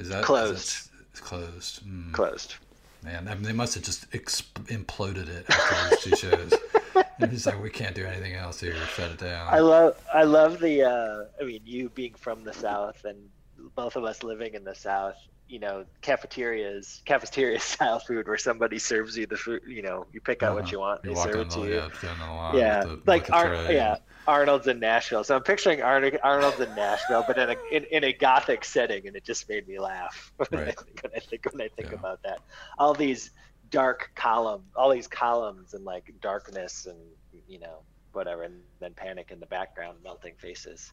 Is 0.00 0.08
that 0.08 0.24
closed? 0.24 0.54
Is 0.54 0.90
that, 0.92 1.06
it's 1.10 1.20
closed. 1.20 1.86
Mm. 1.86 2.12
Closed. 2.12 2.54
Man, 3.02 3.28
I 3.28 3.34
mean, 3.34 3.44
they 3.44 3.52
must 3.52 3.74
have 3.74 3.82
just 3.82 4.10
exp- 4.10 4.64
imploded 4.66 5.28
it 5.28 5.46
after 5.48 5.90
those 5.90 6.00
two 6.02 6.16
shows. 6.16 6.54
and 7.18 7.30
he's 7.30 7.46
like, 7.46 7.60
we 7.62 7.70
can't 7.70 7.94
do 7.94 8.04
anything 8.04 8.34
else 8.34 8.60
here. 8.60 8.74
Shut 8.94 9.10
it 9.10 9.18
down. 9.18 9.46
I 9.48 9.60
love, 9.60 10.02
I 10.12 10.24
love 10.24 10.60
the. 10.60 10.82
Uh, 10.82 11.24
I 11.40 11.46
mean, 11.46 11.62
you 11.64 11.88
being 11.90 12.14
from 12.14 12.44
the 12.44 12.52
South 12.52 13.04
and 13.04 13.16
both 13.74 13.96
of 13.96 14.04
us 14.04 14.22
living 14.22 14.54
in 14.54 14.64
the 14.64 14.74
South 14.74 15.16
you 15.50 15.58
know 15.58 15.84
cafeterias 16.00 17.02
cafeteria 17.04 17.58
style 17.72 17.98
food 17.98 18.26
where 18.28 18.38
somebody 18.38 18.78
serves 18.78 19.18
you 19.18 19.26
the 19.26 19.36
food 19.36 19.60
you 19.66 19.82
know 19.82 20.06
you 20.12 20.20
pick 20.20 20.42
out 20.42 20.50
uh-huh. 20.52 20.60
what 20.60 20.72
you 20.72 20.78
want 20.78 21.02
they 21.02 21.14
serve 21.14 21.40
it 21.40 21.50
to 21.50 21.60
you 21.60 21.82
yeah, 22.02 22.54
yeah. 22.54 22.84
The, 22.84 23.00
like 23.04 23.30
Ar- 23.32 23.72
yeah 23.72 23.96
arnold's 24.26 24.66
in 24.66 24.78
nashville 24.78 25.24
so 25.24 25.36
i'm 25.36 25.42
picturing 25.42 25.82
Ar- 25.82 26.12
arnold's 26.22 26.60
in 26.60 26.74
nashville 26.74 27.24
but 27.26 27.38
in 27.38 27.50
a 27.50 27.56
in, 27.72 27.84
in, 27.84 28.04
a 28.04 28.12
gothic 28.12 28.64
setting 28.64 29.06
and 29.06 29.16
it 29.16 29.24
just 29.24 29.48
made 29.48 29.66
me 29.66 29.78
laugh 29.78 30.32
when, 30.50 30.60
right. 30.60 30.68
I, 30.68 30.82
think, 30.82 31.00
when 31.02 31.12
i 31.14 31.18
think 31.18 31.52
when 31.52 31.62
i 31.62 31.68
think 31.68 31.90
yeah. 31.90 31.98
about 31.98 32.22
that 32.22 32.40
all 32.78 32.94
these 32.94 33.30
dark 33.70 34.10
column 34.14 34.62
all 34.76 34.90
these 34.90 35.08
columns 35.08 35.74
and 35.74 35.84
like 35.84 36.12
darkness 36.20 36.86
and 36.86 36.98
you 37.48 37.58
know 37.58 37.82
whatever, 38.12 38.42
and 38.42 38.60
then 38.80 38.92
panic 38.94 39.30
in 39.30 39.40
the 39.40 39.46
background, 39.46 39.98
melting 40.02 40.34
faces. 40.36 40.92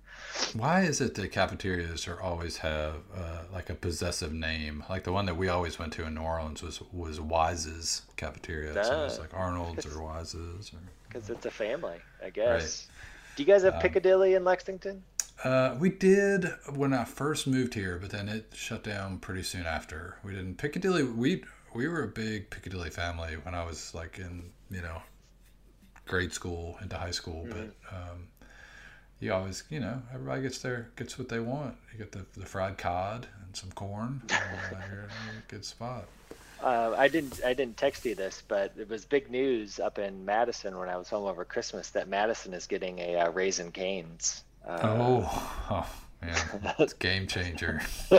Why 0.53 0.81
is 0.81 1.01
it 1.01 1.15
that 1.15 1.31
cafeterias 1.31 2.07
are 2.07 2.21
always 2.21 2.57
have 2.57 2.95
uh, 3.15 3.43
like 3.51 3.69
a 3.69 3.75
possessive 3.75 4.33
name? 4.33 4.83
Like 4.89 5.03
the 5.03 5.11
one 5.11 5.25
that 5.25 5.35
we 5.35 5.49
always 5.49 5.79
went 5.79 5.93
to 5.93 6.05
in 6.05 6.15
New 6.15 6.21
Orleans 6.21 6.61
was 6.61 6.81
was 6.91 7.19
Wise's 7.19 8.03
cafeteria. 8.15 8.79
Uh, 8.79 8.83
so 8.83 9.05
it's 9.05 9.19
like 9.19 9.33
Arnold's 9.33 9.85
or 9.85 10.01
Wise's. 10.03 10.71
Because 11.07 11.29
it's 11.29 11.45
a 11.45 11.51
family, 11.51 11.97
I 12.23 12.29
guess. 12.29 12.87
Right. 12.89 12.93
Do 13.37 13.43
you 13.43 13.47
guys 13.47 13.61
have 13.61 13.75
um, 13.75 13.81
Piccadilly 13.81 14.33
in 14.33 14.43
Lexington? 14.43 15.03
Uh, 15.43 15.75
we 15.79 15.91
did 15.91 16.49
when 16.73 16.91
I 16.91 17.05
first 17.05 17.45
moved 17.45 17.75
here, 17.75 17.99
but 18.01 18.09
then 18.09 18.27
it 18.27 18.47
shut 18.55 18.83
down 18.83 19.19
pretty 19.19 19.43
soon 19.43 19.67
after. 19.67 20.17
We 20.23 20.31
didn't 20.31 20.57
Piccadilly. 20.57 21.03
We 21.03 21.43
we 21.75 21.87
were 21.87 22.01
a 22.01 22.07
big 22.07 22.49
Piccadilly 22.49 22.89
family 22.89 23.35
when 23.43 23.53
I 23.53 23.63
was 23.63 23.93
like 23.93 24.17
in 24.17 24.49
you 24.71 24.81
know 24.81 25.03
grade 26.07 26.33
school 26.33 26.79
into 26.81 26.97
high 26.97 27.11
school, 27.11 27.45
mm-hmm. 27.47 27.59
but 27.59 27.95
um, 27.95 28.27
you 29.19 29.31
always, 29.31 29.65
you 29.69 29.81
know, 29.81 30.01
everybody 30.11 30.41
gets 30.41 30.57
their 30.57 30.89
gets 30.95 31.19
what 31.19 31.29
they 31.29 31.39
want. 31.39 31.75
You 31.93 31.99
get 31.99 32.11
the, 32.13 32.25
the 32.35 32.47
fried 32.47 32.79
cod 32.79 33.27
and 33.45 33.55
some 33.55 33.69
corn. 33.73 34.23
uh, 34.31 34.35
you're, 34.89 35.03
a 35.03 35.47
good 35.47 35.63
spot. 35.63 36.05
Uh, 36.61 36.95
I 36.97 37.07
didn't 37.07 37.39
I 37.45 37.53
didn't 37.53 37.77
text 37.77 38.03
you 38.05 38.15
this, 38.15 38.41
but 38.47 38.73
it 38.77 38.89
was 38.89 39.05
big 39.05 39.29
news 39.29 39.79
up 39.79 39.99
in 39.99 40.25
Madison 40.25 40.77
when 40.77 40.89
I 40.89 40.97
was 40.97 41.09
home 41.09 41.25
over 41.25 41.45
Christmas 41.45 41.91
that 41.91 42.07
Madison 42.07 42.53
is 42.53 42.65
getting 42.65 42.99
a 42.99 43.15
uh, 43.17 43.29
Raising 43.31 43.71
Cane's. 43.71 44.43
Uh, 44.67 44.79
oh, 44.83 45.59
oh, 45.69 45.87
yeah, 46.23 46.73
it's 46.79 46.93
game 46.93 47.27
changer. 47.27 47.81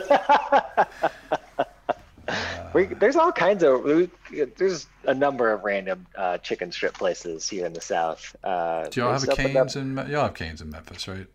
we, 2.74 2.84
there's 2.84 3.16
all 3.16 3.32
kinds 3.32 3.64
of 3.64 4.10
there's 4.56 4.86
a 5.04 5.14
number 5.14 5.52
of 5.52 5.64
random 5.64 6.06
uh, 6.16 6.38
chicken 6.38 6.70
strip 6.70 6.94
places 6.94 7.48
here 7.48 7.66
in 7.66 7.72
the 7.72 7.80
south. 7.80 8.36
Uh, 8.44 8.88
Do 8.88 9.00
y'all 9.00 9.12
have 9.12 9.28
a 9.28 9.34
Cane's 9.34 9.74
in 9.74 9.96
y'all 9.96 10.22
have 10.22 10.34
Cane's 10.34 10.60
in 10.60 10.70
Memphis, 10.70 11.08
right? 11.08 11.26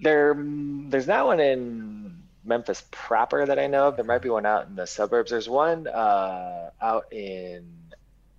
There, 0.00 0.34
there's 0.36 1.06
not 1.06 1.26
one 1.26 1.40
in 1.40 2.23
Memphis 2.44 2.84
proper 2.90 3.46
that 3.46 3.58
I 3.58 3.66
know 3.66 3.88
of. 3.88 3.96
There 3.96 4.04
might 4.04 4.22
be 4.22 4.28
one 4.28 4.46
out 4.46 4.66
in 4.66 4.76
the 4.76 4.86
suburbs. 4.86 5.30
There's 5.30 5.48
one 5.48 5.86
uh, 5.86 6.70
out 6.80 7.12
in 7.12 7.66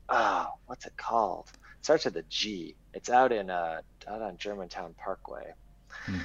oh, 0.10 0.48
what's 0.66 0.86
it 0.86 0.98
called? 0.98 1.48
It 1.80 1.86
starts 1.86 2.06
with 2.06 2.16
a 2.18 2.24
G. 2.24 2.76
It's 2.94 3.10
out 3.10 3.32
in 3.32 3.50
uh, 3.50 3.82
out 4.08 4.22
on 4.22 4.38
Germantown 4.38 4.94
Parkway. 4.98 5.54
Hmm. 5.90 6.20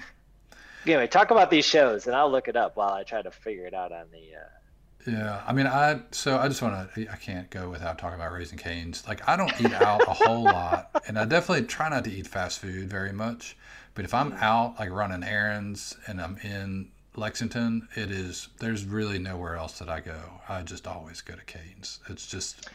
Anyway, 0.87 1.07
talk 1.07 1.31
about 1.31 1.51
these 1.51 1.67
shows, 1.67 2.07
and 2.07 2.17
I'll 2.17 2.31
look 2.31 2.49
it 2.49 2.57
up 2.57 2.77
while 2.77 2.93
I 2.93 3.03
try 3.03 3.21
to 3.21 3.31
figure 3.31 3.67
it 3.67 3.75
out 3.75 3.93
on 3.93 4.07
the. 4.13 4.37
Uh, 4.37 5.11
yeah, 5.11 5.43
I 5.47 5.53
mean, 5.53 5.67
I 5.67 6.01
so 6.11 6.39
I 6.39 6.49
just 6.49 6.63
want 6.63 6.95
to. 6.95 7.11
I 7.11 7.17
can't 7.17 7.51
go 7.51 7.69
without 7.69 7.99
talking 7.99 8.19
about 8.19 8.33
Raising 8.33 8.59
Cane's. 8.59 9.07
Like, 9.07 9.27
I 9.29 9.37
don't 9.37 9.53
eat 9.61 9.73
out 9.73 10.03
a 10.07 10.13
whole 10.13 10.45
lot, 10.45 11.03
and 11.07 11.19
I 11.19 11.25
definitely 11.25 11.67
try 11.67 11.89
not 11.89 12.05
to 12.05 12.11
eat 12.11 12.27
fast 12.27 12.61
food 12.61 12.89
very 12.89 13.13
much. 13.13 13.57
But 13.95 14.05
if 14.05 14.15
I'm 14.15 14.33
out 14.35 14.79
like 14.79 14.91
running 14.91 15.25
errands 15.25 15.97
and 16.07 16.21
I'm 16.21 16.39
in 16.39 16.91
Lexington, 17.21 17.89
it 17.95 18.11
is 18.11 18.49
there's 18.59 18.85
really 18.85 19.19
nowhere 19.19 19.57
else 19.57 19.79
that 19.79 19.89
I 19.89 20.01
go. 20.01 20.19
I 20.49 20.63
just 20.63 20.87
always 20.87 21.21
go 21.21 21.35
to 21.35 21.45
Cane's. 21.45 22.01
It's 22.09 22.27
just 22.27 22.69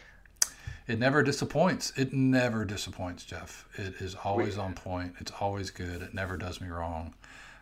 it 0.87 0.99
never 0.99 1.23
disappoints. 1.23 1.91
It 1.97 2.13
never 2.13 2.63
disappoints, 2.63 3.25
Jeff. 3.25 3.65
It 3.75 3.95
is 3.99 4.15
always 4.15 4.57
on 4.57 4.73
point. 4.73 5.15
It's 5.19 5.31
always 5.39 5.71
good. 5.71 6.01
It 6.01 6.13
never 6.13 6.37
does 6.37 6.61
me 6.61 6.69
wrong. 6.69 7.13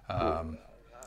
Um, 0.10 0.58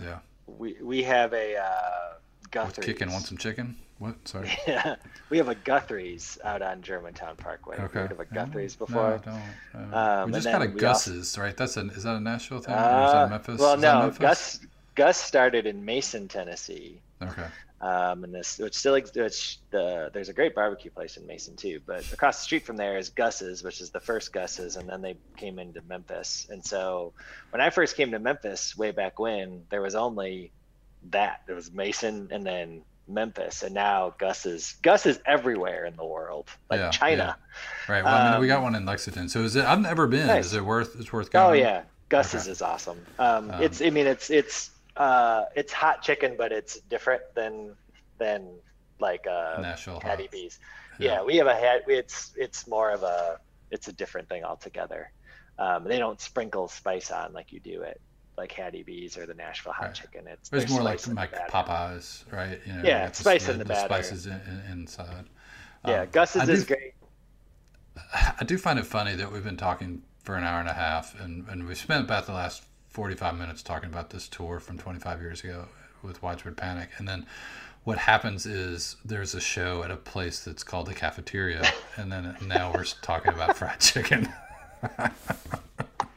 yeah. 0.03 0.19
We 0.47 0.77
we 0.83 1.03
have 1.03 1.33
a. 1.33 1.57
Uh 1.57 2.15
Guthrie's. 2.51 2.87
Kicking 2.87 3.13
want 3.13 3.25
some 3.27 3.37
chicken? 3.37 3.77
What? 3.99 4.17
Sorry. 4.29 4.51
Yeah, 4.67 4.97
we 5.31 5.39
have 5.39 5.49
a 5.49 5.55
Guthrie's 5.55 6.39
out 6.45 6.63
on 6.63 6.83
Germantown 6.83 7.37
Parkway. 7.37 7.77
Okay. 7.77 8.01
Heard 8.01 8.13
of 8.13 8.21
a 8.21 8.25
Guthrie's 8.27 8.77
before? 8.77 9.21
No, 9.27 9.41
don't. 9.73 9.95
Um, 9.95 10.27
we 10.27 10.33
just 10.33 10.47
got 10.47 10.63
a 10.63 10.69
Gus's, 10.69 11.17
also... 11.17 11.41
right? 11.41 11.57
That's 11.57 11.77
a 11.77 11.87
is 11.89 12.05
that 12.05 12.17
a 12.17 12.21
Nashville 12.21 12.61
thing? 12.61 12.75
Uh, 12.75 12.79
or 12.79 13.07
is 13.07 13.13
that 13.13 13.25
uh, 13.25 13.29
Memphis? 13.29 13.61
Well, 13.61 13.75
is 13.75 13.83
no. 13.83 14.01
Memphis? 14.01 14.19
Gus 14.19 14.61
Gus 14.97 15.17
started 15.17 15.67
in 15.67 15.85
Mason, 15.85 16.27
Tennessee. 16.27 17.01
Okay. 17.23 17.47
Um, 17.81 18.25
and 18.25 18.35
this, 18.35 18.59
which 18.59 18.75
still, 18.75 18.95
which 18.95 19.59
the 19.71 20.11
there's 20.13 20.31
a 20.31 20.33
great 20.33 20.55
barbecue 20.55 20.91
place 20.91 21.19
in 21.19 21.27
Mason 21.27 21.57
too. 21.57 21.81
But 21.87 22.11
across 22.13 22.39
the 22.39 22.45
street 22.45 22.65
from 22.65 22.77
there 22.77 22.97
is 22.97 23.11
Gus's, 23.11 23.63
which 23.63 23.83
is 23.83 23.91
the 23.91 24.01
first 24.01 24.33
Gus's, 24.33 24.77
and 24.77 24.89
then 24.89 25.03
they 25.03 25.17
came 25.37 25.59
into 25.59 25.83
Memphis. 25.83 26.47
And 26.51 26.65
so 26.65 27.13
when 27.51 27.61
I 27.61 27.69
first 27.69 27.97
came 27.97 28.11
to 28.13 28.19
Memphis 28.19 28.77
way 28.77 28.91
back 28.93 29.19
when, 29.19 29.65
there 29.69 29.83
was 29.83 29.95
only 29.95 30.53
that. 31.11 31.43
There 31.47 31.55
was 31.55 31.71
Mason 31.71 32.29
and 32.33 32.47
then 32.47 32.83
Memphis, 33.07 33.63
and 33.63 33.75
now 33.75 34.15
Gus 34.19 34.47
is 34.47 34.77
Gus 34.83 35.05
is 35.05 35.21
everywhere 35.27 35.85
in 35.85 35.97
the 35.97 36.05
world, 36.07 36.49
like 36.71 36.81
yeah, 36.81 36.91
China. 36.91 37.37
Yeah. 37.39 37.95
Right. 37.95 38.05
Well, 38.05 38.15
I 38.15 38.33
mean, 38.33 38.41
we 38.41 38.47
got 38.47 38.59
um, 38.59 38.65
one 38.65 38.75
in 38.75 38.87
Lexington. 38.87 39.29
So 39.29 39.43
is 39.43 39.55
it? 39.55 39.67
I've 39.67 39.81
never 39.81 40.07
been. 40.07 40.27
Nice. 40.27 40.47
Is 40.47 40.55
it 40.55 40.65
worth? 40.65 40.99
It's 40.99 41.13
worth 41.13 41.31
going. 41.31 41.47
Oh 41.47 41.53
yeah, 41.53 41.83
Gus's 42.09 42.45
okay. 42.45 42.53
is 42.53 42.63
awesome. 42.63 43.05
Um, 43.19 43.51
um, 43.51 43.63
it's. 43.63 43.83
I 43.83 43.91
mean, 43.91 44.07
it's 44.07 44.31
it's 44.31 44.71
uh, 44.97 45.45
it's 45.55 45.73
hot 45.73 46.03
chicken, 46.03 46.35
but 46.37 46.53
it's 46.53 46.81
different 46.81 47.23
than 47.35 47.75
than 48.19 48.49
like 48.99 49.27
uh, 49.27 49.61
Nashville 49.61 50.01
Hattie 50.01 50.29
B's. 50.31 50.59
Yeah. 50.99 51.15
yeah. 51.15 51.23
we 51.23 51.37
have 51.37 51.47
a 51.47 51.55
hat. 51.55 51.83
It's 51.87 52.33
it's 52.37 52.67
more 52.67 52.91
of 52.91 53.03
a 53.03 53.39
it's 53.71 53.89
a 53.89 53.93
different 53.93 54.29
thing 54.29 54.45
altogether. 54.45 55.11
Um, 55.59 55.85
they 55.85 55.99
don't 55.99 56.21
sprinkle 56.21 56.69
spice 56.69 57.11
on 57.11 57.33
like 57.33 57.53
you 57.53 57.61
do 57.61 57.83
it 57.83 58.01
like 58.37 58.53
Hattie 58.53 58.83
B's 58.83 59.17
or 59.17 59.27
the 59.27 59.35
Nashville 59.35 59.73
hot 59.73 59.87
right. 59.87 59.95
chicken. 59.95 60.27
It's 60.27 60.51
it's 60.53 60.71
more 60.71 60.83
like 60.83 61.07
like 61.09 61.33
Popeyes, 61.49 62.31
right? 62.33 62.61
You 62.67 62.75
know, 62.75 62.83
yeah, 62.85 63.11
spice 63.13 63.47
the, 63.47 63.53
in 63.53 63.59
the, 63.59 63.65
the 63.65 63.69
batter. 63.69 63.87
spices 63.87 64.27
in, 64.27 64.33
in, 64.33 64.63
inside. 64.73 65.27
Yeah, 65.87 66.03
um, 66.03 66.09
Gus's 66.13 66.49
is 66.49 66.65
great. 66.65 66.95
I 68.41 68.45
do 68.45 68.59
find 68.59 68.79
it 68.79 68.87
funny 68.87 69.15
that 69.15 69.33
we've 69.33 69.45
been 69.45 69.57
talking 69.57 70.03
for 70.23 70.35
an 70.37 70.45
hour 70.45 70.61
and 70.61 70.69
a 70.69 70.75
half, 70.75 71.19
and, 71.21 71.49
and 71.49 71.67
we 71.67 71.75
spent 71.75 72.05
about 72.05 72.27
the 72.27 72.33
last 72.33 72.65
45 73.01 73.37
minutes 73.37 73.63
talking 73.63 73.91
about 73.91 74.09
this 74.09 74.27
tour 74.27 74.59
from 74.59 74.79
25 74.79 75.21
years 75.21 75.45
ago 75.45 75.67
with 76.03 76.23
Widespread 76.23 76.57
Panic, 76.57 76.89
and 76.97 77.07
then 77.07 77.27
what 77.85 77.99
happens 77.99 78.47
is 78.47 78.97
there's 79.05 79.35
a 79.35 79.41
show 79.41 79.83
at 79.83 79.91
a 79.91 79.97
place 79.97 80.43
that's 80.43 80.65
called 80.65 80.87
the 80.87 80.95
cafeteria, 80.95 81.63
and 81.99 82.11
then 82.11 82.35
now 82.47 82.73
we're 82.73 82.85
talking 83.03 83.35
about 83.35 83.55
fried 83.55 83.81
chicken. 83.81 84.27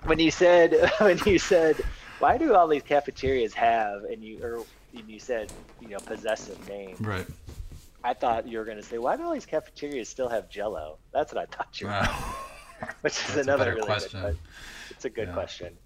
when 0.05 0.19
you 0.19 0.31
said 0.31 0.89
when 0.99 1.19
you 1.25 1.37
said 1.37 1.75
why 2.19 2.37
do 2.37 2.53
all 2.55 2.67
these 2.67 2.83
cafeterias 2.83 3.53
have 3.53 4.05
and 4.05 4.23
you 4.23 4.41
or 4.41 4.63
and 4.97 5.09
you 5.09 5.19
said 5.19 5.51
you 5.81 5.89
know 5.89 5.97
possessive 5.99 6.57
name 6.69 6.95
Right. 6.99 7.25
i 8.03 8.13
thought 8.13 8.47
you 8.47 8.57
were 8.57 8.65
going 8.65 8.77
to 8.77 8.83
say 8.83 8.97
why 8.97 9.15
do 9.17 9.23
all 9.23 9.33
these 9.33 9.45
cafeterias 9.45 10.07
still 10.09 10.27
have 10.29 10.49
jello 10.49 10.97
that's 11.13 11.33
what 11.33 11.41
i 11.41 11.45
thought 11.55 11.79
you 11.81 11.87
were 11.87 11.93
Wow. 11.93 12.35
which 13.01 13.13
is 13.13 13.35
That's 13.35 13.47
another 13.47 13.71
really 13.75 13.81
question. 13.85 14.21
good 14.21 14.21
question 14.21 14.39
it's 14.99 15.05
a 15.05 15.09
good 15.09 15.29
Yeah. 15.29 15.33
question 15.33 15.77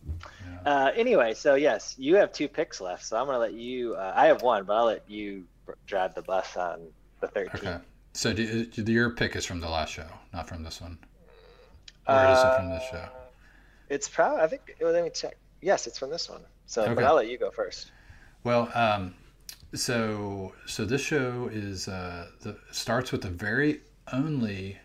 Yeah. 0.66 0.72
uh, 0.88 0.92
anyway 0.96 1.36
so 1.36 1.54
yes 1.54 1.94
you 2.00 2.16
have 2.16 2.32
two 2.34 2.48
picks 2.48 2.82
left 2.82 3.06
so 3.06 3.16
i'm 3.16 3.28
going 3.28 3.36
to 3.36 3.40
let 3.40 3.54
you 3.54 3.94
uh, 3.94 4.12
i 4.16 4.26
have 4.26 4.42
one 4.42 4.64
but 4.64 4.74
i'll 4.76 4.86
let 4.88 5.08
you 5.08 5.44
drive 5.86 6.16
the 6.16 6.24
bus 6.24 6.58
on 6.58 6.88
the 7.20 7.28
13th 7.28 7.56
Okay. 7.56 7.78
So 8.14 8.34
do, 8.34 8.66
do- 8.66 8.92
your 8.92 9.12
pick 9.12 9.36
is 9.36 9.46
from 9.46 9.60
the 9.60 9.70
last 9.70 9.92
show, 9.94 10.06
not 10.34 10.48
from 10.48 10.62
this 10.64 10.80
one. 10.82 11.00
Or 12.08 12.26
is 12.26 12.40
it 12.40 12.56
from 12.58 12.70
this 12.70 12.84
show? 12.92 12.98
Uh, 12.98 13.10
It's 13.90 14.08
probably. 14.08 14.42
I 14.44 14.48
think. 14.48 14.76
well, 14.80 14.92
Let 14.94 15.04
me 15.04 15.10
check. 15.10 15.36
Yes, 15.62 15.88
it's 15.88 15.98
from 15.98 16.12
this 16.12 16.30
one. 16.30 16.42
So, 16.68 16.94
but 16.94 17.04
I'll 17.04 17.16
let 17.16 17.28
you 17.28 17.40
go 17.40 17.50
first. 17.50 17.92
Well, 18.44 18.70
um, 18.76 19.16
so 19.74 20.54
so 20.68 20.86
this 20.86 21.02
show 21.02 21.50
is 21.52 21.88
uh, 21.88 22.28
the 22.42 22.56
starts 22.70 23.12
with 23.12 23.22
the 23.24 23.30
very 23.32 23.82
only 24.12 24.78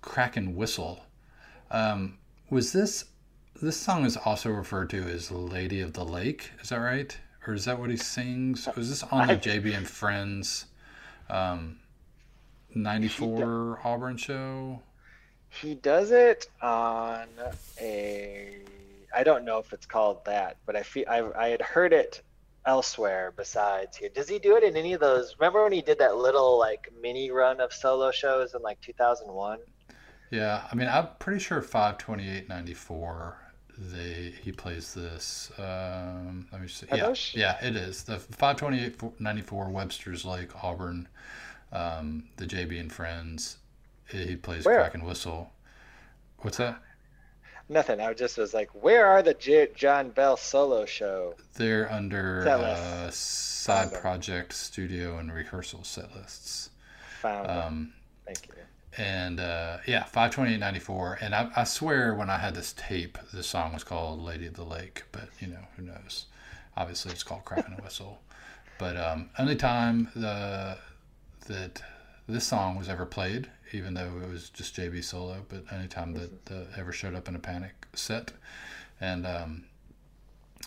Kraken 0.00 0.56
whistle. 0.56 1.04
Um, 1.70 2.18
was 2.50 2.72
this 2.72 3.04
this 3.62 3.76
song 3.76 4.04
is 4.04 4.16
also 4.16 4.50
referred 4.50 4.90
to 4.90 5.02
as 5.02 5.30
"Lady 5.30 5.80
of 5.80 5.92
the 5.92 6.04
Lake"? 6.04 6.50
Is 6.60 6.70
that 6.70 6.76
right, 6.76 7.16
or 7.46 7.54
is 7.54 7.64
that 7.66 7.78
what 7.78 7.90
he 7.90 7.96
sings? 7.96 8.68
Was 8.76 8.88
this 8.88 9.02
on 9.04 9.28
the 9.28 9.36
JB 9.36 9.76
and 9.76 9.88
Friends 9.88 10.66
um, 11.30 11.78
'94 12.74 13.80
Auburn 13.84 14.16
show? 14.16 14.82
He 15.48 15.74
does 15.74 16.10
it 16.10 16.48
on 16.60 17.28
a. 17.80 18.58
I 19.16 19.22
don't 19.22 19.44
know 19.44 19.58
if 19.58 19.72
it's 19.72 19.86
called 19.86 20.24
that, 20.24 20.56
but 20.66 20.74
I 20.74 20.82
feel 20.82 21.04
I, 21.08 21.22
I 21.38 21.48
had 21.48 21.62
heard 21.62 21.92
it 21.92 22.22
elsewhere 22.66 23.32
besides 23.36 23.96
here. 23.96 24.08
Does 24.08 24.28
he 24.28 24.38
do 24.38 24.56
it 24.56 24.64
in 24.64 24.76
any 24.76 24.94
of 24.94 25.00
those? 25.00 25.36
Remember 25.38 25.62
when 25.62 25.72
he 25.72 25.82
did 25.82 25.98
that 26.00 26.16
little 26.16 26.58
like 26.58 26.90
mini 27.00 27.30
run 27.30 27.60
of 27.60 27.72
solo 27.72 28.10
shows 28.10 28.54
in 28.54 28.62
like 28.62 28.80
2001? 28.80 29.60
Yeah, 30.30 30.66
I 30.70 30.74
mean, 30.74 30.88
I'm 30.88 31.08
pretty 31.20 31.38
sure 31.38 31.62
528.94. 31.62 33.34
They 33.76 34.32
he 34.42 34.52
plays 34.52 34.94
this. 34.94 35.50
Um, 35.58 36.46
let 36.52 36.60
me 36.60 36.68
see. 36.68 36.86
Are 36.90 36.96
Yeah, 36.96 37.06
those- 37.06 37.32
yeah, 37.34 37.64
it 37.64 37.74
is 37.76 38.04
the 38.04 38.16
528.94 38.18 39.70
Webster's 39.70 40.24
Lake 40.24 40.50
Auburn. 40.64 41.08
Um, 41.72 42.28
the 42.36 42.46
JB 42.46 42.78
and 42.78 42.92
Friends. 42.92 43.56
He 44.08 44.36
plays 44.36 44.64
Where? 44.64 44.78
Crack 44.80 44.94
and 44.94 45.04
Whistle. 45.04 45.50
What's 46.38 46.58
that? 46.58 46.80
Nothing. 47.68 48.00
I 48.00 48.12
just 48.12 48.36
was 48.36 48.52
like, 48.52 48.68
where 48.74 49.06
are 49.06 49.22
the 49.22 49.34
J- 49.34 49.70
John 49.74 50.10
Bell 50.10 50.36
solo 50.36 50.84
show? 50.84 51.34
They're 51.54 51.90
under 51.90 52.46
uh, 52.46 53.10
side 53.10 53.92
project 53.94 54.52
studio 54.52 55.16
and 55.18 55.32
rehearsal 55.32 55.82
set 55.82 56.14
lists. 56.14 56.70
Found. 57.22 57.50
Um, 57.50 57.92
Thank 58.26 58.46
you. 58.48 58.54
And 58.96 59.40
uh, 59.40 59.78
yeah, 59.86 60.04
five 60.04 60.30
twenty 60.30 60.54
eight 60.54 60.60
ninety 60.60 60.80
four. 60.80 61.18
And 61.20 61.34
I, 61.34 61.50
I 61.56 61.64
swear, 61.64 62.14
when 62.14 62.30
I 62.30 62.38
had 62.38 62.54
this 62.54 62.72
tape, 62.76 63.18
the 63.32 63.42
song 63.42 63.72
was 63.72 63.84
called 63.84 64.20
"Lady 64.20 64.46
of 64.46 64.54
the 64.54 64.64
Lake," 64.64 65.04
but 65.12 65.28
you 65.40 65.48
know 65.48 65.64
who 65.76 65.82
knows? 65.82 66.26
Obviously, 66.76 67.12
it's 67.12 67.22
called 67.22 67.44
"Crack 67.44 67.66
and 67.66 67.78
a 67.78 67.82
Whistle." 67.82 68.20
But 68.78 68.96
um, 68.96 69.30
only 69.38 69.56
time 69.56 70.08
the 70.14 70.78
that 71.46 71.82
this 72.28 72.44
song 72.44 72.76
was 72.76 72.88
ever 72.88 73.04
played, 73.04 73.48
even 73.72 73.94
though 73.94 74.12
it 74.22 74.28
was 74.28 74.48
just 74.50 74.76
JB 74.76 75.04
solo, 75.04 75.44
but 75.48 75.64
any 75.72 75.88
time 75.88 76.14
that 76.14 76.50
uh, 76.50 76.64
ever 76.76 76.92
showed 76.92 77.14
up 77.14 77.28
in 77.28 77.36
a 77.36 77.38
Panic 77.38 77.86
set, 77.94 78.32
and 79.00 79.26
um, 79.26 79.64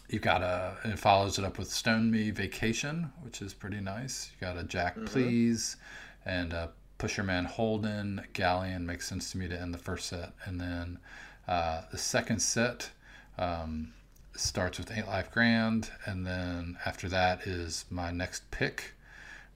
you 0.09 0.19
got 0.19 0.41
a 0.41 0.77
it 0.85 0.99
follows 0.99 1.39
it 1.39 1.45
up 1.45 1.57
with 1.57 1.71
Stone 1.71 2.11
Me 2.11 2.31
Vacation, 2.31 3.11
which 3.21 3.41
is 3.41 3.53
pretty 3.53 3.79
nice. 3.79 4.31
You 4.33 4.47
got 4.47 4.57
a 4.57 4.63
Jack 4.63 4.97
Pleas 5.05 5.77
and 6.25 6.53
uh, 6.53 6.67
Pusher 6.97 7.23
Man 7.23 7.45
Holden, 7.45 8.21
Galleon 8.33 8.85
makes 8.85 9.07
sense 9.07 9.31
to 9.31 9.37
me 9.37 9.47
to 9.47 9.59
end 9.59 9.73
the 9.73 9.77
first 9.79 10.07
set, 10.07 10.31
and 10.45 10.59
then 10.59 10.99
uh, 11.47 11.81
the 11.91 11.97
second 11.97 12.39
set 12.39 12.91
um, 13.37 13.93
starts 14.35 14.79
with 14.79 14.91
Ain't 14.91 15.07
Life 15.07 15.31
Grand, 15.31 15.91
and 16.05 16.25
then 16.25 16.77
after 16.85 17.07
that 17.09 17.45
is 17.45 17.85
my 17.89 18.11
next 18.11 18.49
pick, 18.51 18.93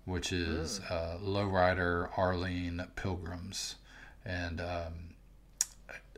which 0.06 0.32
is 0.32 0.82
uh, 0.90 1.18
Lowrider 1.22 2.10
Arlene 2.18 2.86
Pilgrims, 2.96 3.76
and 4.26 4.62
um, 4.62 5.16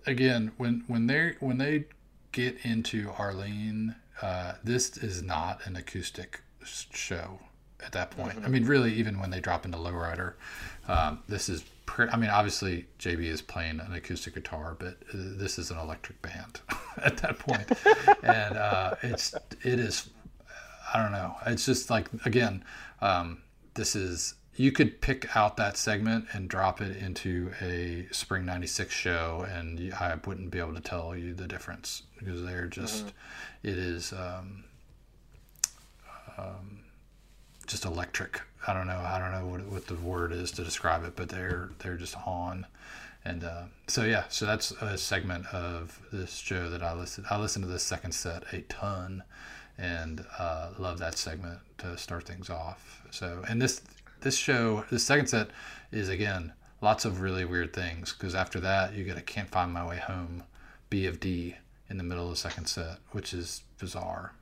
again 0.06 0.52
when 0.58 0.84
when 0.88 1.08
they 1.08 1.36
when 1.40 1.58
they 1.58 1.86
get 2.32 2.58
into 2.64 3.12
Arlene, 3.18 3.96
uh, 4.22 4.54
this 4.64 4.98
is 4.98 5.22
not 5.22 5.66
an 5.66 5.76
acoustic 5.76 6.42
show 6.66 7.40
at 7.86 7.92
that 7.92 8.12
point. 8.12 8.38
I 8.44 8.48
mean, 8.48 8.66
really, 8.66 8.94
even 8.94 9.20
when 9.20 9.30
they 9.30 9.40
drop 9.40 9.66
into 9.66 9.78
Lowrider, 9.78 10.34
um, 10.88 11.20
this 11.28 11.50
is. 11.50 11.64
Pre- 11.86 12.08
I 12.08 12.16
mean, 12.16 12.30
obviously, 12.30 12.86
JB 12.98 13.24
is 13.26 13.42
playing 13.42 13.82
an 13.82 13.94
acoustic 13.94 14.36
guitar, 14.36 14.76
but 14.80 14.98
uh, 15.10 15.36
this 15.38 15.60
is 15.60 15.70
an 15.70 15.78
electric 15.78 16.22
band 16.22 16.62
at 17.04 17.18
that 17.18 17.40
point, 17.40 17.70
and 18.24 18.58
uh, 18.58 18.96
it's 19.04 19.34
it 19.64 19.80
is. 19.80 20.10
I 20.94 21.02
don't 21.02 21.12
know. 21.12 21.36
It's 21.46 21.66
just 21.66 21.90
like 21.90 22.08
again, 22.26 22.64
um, 23.02 23.42
this 23.74 23.96
is 23.96 24.36
you 24.56 24.72
could 24.72 25.02
pick 25.02 25.36
out 25.36 25.58
that 25.58 25.78
segment 25.78 26.26
and 26.32 26.48
drop 26.48 26.80
it 26.80 26.96
into 26.98 27.52
a 27.60 28.08
spring 28.12 28.46
96 28.46 28.94
show 28.94 29.46
and 29.52 29.92
i 30.00 30.16
wouldn't 30.26 30.52
be 30.52 30.60
able 30.60 30.76
to 30.76 30.80
tell 30.80 31.16
you 31.18 31.34
the 31.34 31.48
difference 31.48 32.04
because 32.20 32.44
they're 32.44 32.68
just 32.68 33.14
it 33.64 33.78
is 33.78 34.14
um, 34.14 34.64
um, 36.38 36.83
just 37.74 37.86
electric. 37.86 38.42
I 38.66 38.74
don't 38.74 38.88
know 38.88 39.04
i 39.06 39.20
don't 39.20 39.32
know 39.32 39.46
what, 39.46 39.66
what 39.66 39.88
the 39.88 39.96
word 39.96 40.32
is 40.32 40.52
to 40.52 40.64
describe 40.64 41.04
it 41.04 41.18
but 41.18 41.28
they're 41.28 41.72
they're 41.80 41.98
just 41.98 42.16
on. 42.26 42.66
And 43.26 43.44
uh, 43.44 43.64
so 43.88 44.04
yeah 44.06 44.26
so 44.30 44.46
that's 44.46 44.72
a 44.72 44.98
segment 44.98 45.48
of 45.48 46.00
this 46.12 46.36
show 46.36 46.70
that 46.70 46.84
i 46.84 46.94
listened 46.94 47.28
i 47.30 47.38
listened 47.38 47.66
to 47.66 47.72
this 47.72 47.84
second 47.84 48.12
set 48.14 48.44
a 48.54 48.62
ton 48.62 49.24
and 49.78 50.24
uh, 50.38 50.70
love 50.78 51.00
that 51.00 51.18
segment 51.18 51.60
to 51.80 51.98
start 51.98 52.26
things 52.26 52.50
off. 52.50 53.02
So 53.12 53.44
and 53.50 53.62
this 53.62 53.82
this 54.22 54.38
show 54.38 54.86
this 54.90 55.04
second 55.04 55.28
set 55.28 55.50
is 55.92 56.10
again 56.10 56.54
lots 56.82 57.06
of 57.06 57.22
really 57.22 57.46
weird 57.46 57.74
things 57.74 58.14
because 58.14 58.36
after 58.36 58.60
that 58.60 58.94
you 58.94 59.04
get 59.04 59.18
a 59.18 59.22
can't 59.22 59.50
find 59.50 59.74
my 59.74 59.86
way 59.86 59.98
home 59.98 60.44
b 60.90 61.06
of 61.08 61.20
d 61.20 61.56
in 61.90 61.98
the 61.98 62.04
middle 62.04 62.26
of 62.26 62.30
the 62.30 62.38
second 62.38 62.66
set 62.66 62.98
which 63.12 63.34
is 63.34 63.64
bizarre 63.80 64.34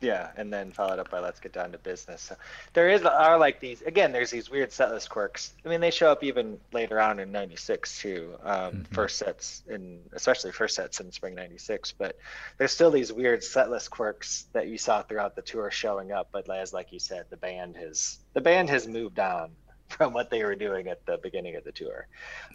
Yeah, 0.00 0.30
and 0.36 0.52
then 0.52 0.72
followed 0.72 0.98
up 0.98 1.10
by 1.10 1.20
"Let's 1.20 1.40
Get 1.40 1.52
Down 1.52 1.72
to 1.72 1.78
Business." 1.78 2.20
So 2.22 2.36
there 2.74 2.90
is 2.90 3.02
are 3.02 3.38
like 3.38 3.60
these 3.60 3.80
again. 3.82 4.12
There's 4.12 4.30
these 4.30 4.50
weird 4.50 4.70
setlist 4.70 5.08
quirks. 5.08 5.54
I 5.64 5.68
mean, 5.70 5.80
they 5.80 5.90
show 5.90 6.10
up 6.10 6.22
even 6.22 6.58
later 6.72 7.00
on 7.00 7.18
in 7.18 7.32
'96 7.32 7.98
too. 8.00 8.34
Um, 8.42 8.84
First 8.92 9.18
sets 9.18 9.62
in, 9.68 10.00
especially 10.12 10.52
first 10.52 10.74
sets 10.76 11.00
in 11.00 11.10
spring 11.12 11.34
'96. 11.34 11.92
But 11.92 12.18
there's 12.58 12.72
still 12.72 12.90
these 12.90 13.10
weird 13.10 13.40
setlist 13.40 13.88
quirks 13.88 14.46
that 14.52 14.68
you 14.68 14.76
saw 14.76 15.02
throughout 15.02 15.34
the 15.34 15.42
tour 15.42 15.70
showing 15.70 16.12
up. 16.12 16.28
But 16.30 16.50
as 16.50 16.74
like 16.74 16.92
you 16.92 16.98
said, 16.98 17.24
the 17.30 17.38
band 17.38 17.76
has 17.76 18.18
the 18.34 18.42
band 18.42 18.68
has 18.68 18.86
moved 18.86 19.18
on 19.18 19.50
from 19.88 20.12
what 20.12 20.28
they 20.30 20.44
were 20.44 20.56
doing 20.56 20.88
at 20.88 21.06
the 21.06 21.18
beginning 21.22 21.56
of 21.56 21.64
the 21.64 21.72
tour. 21.72 22.06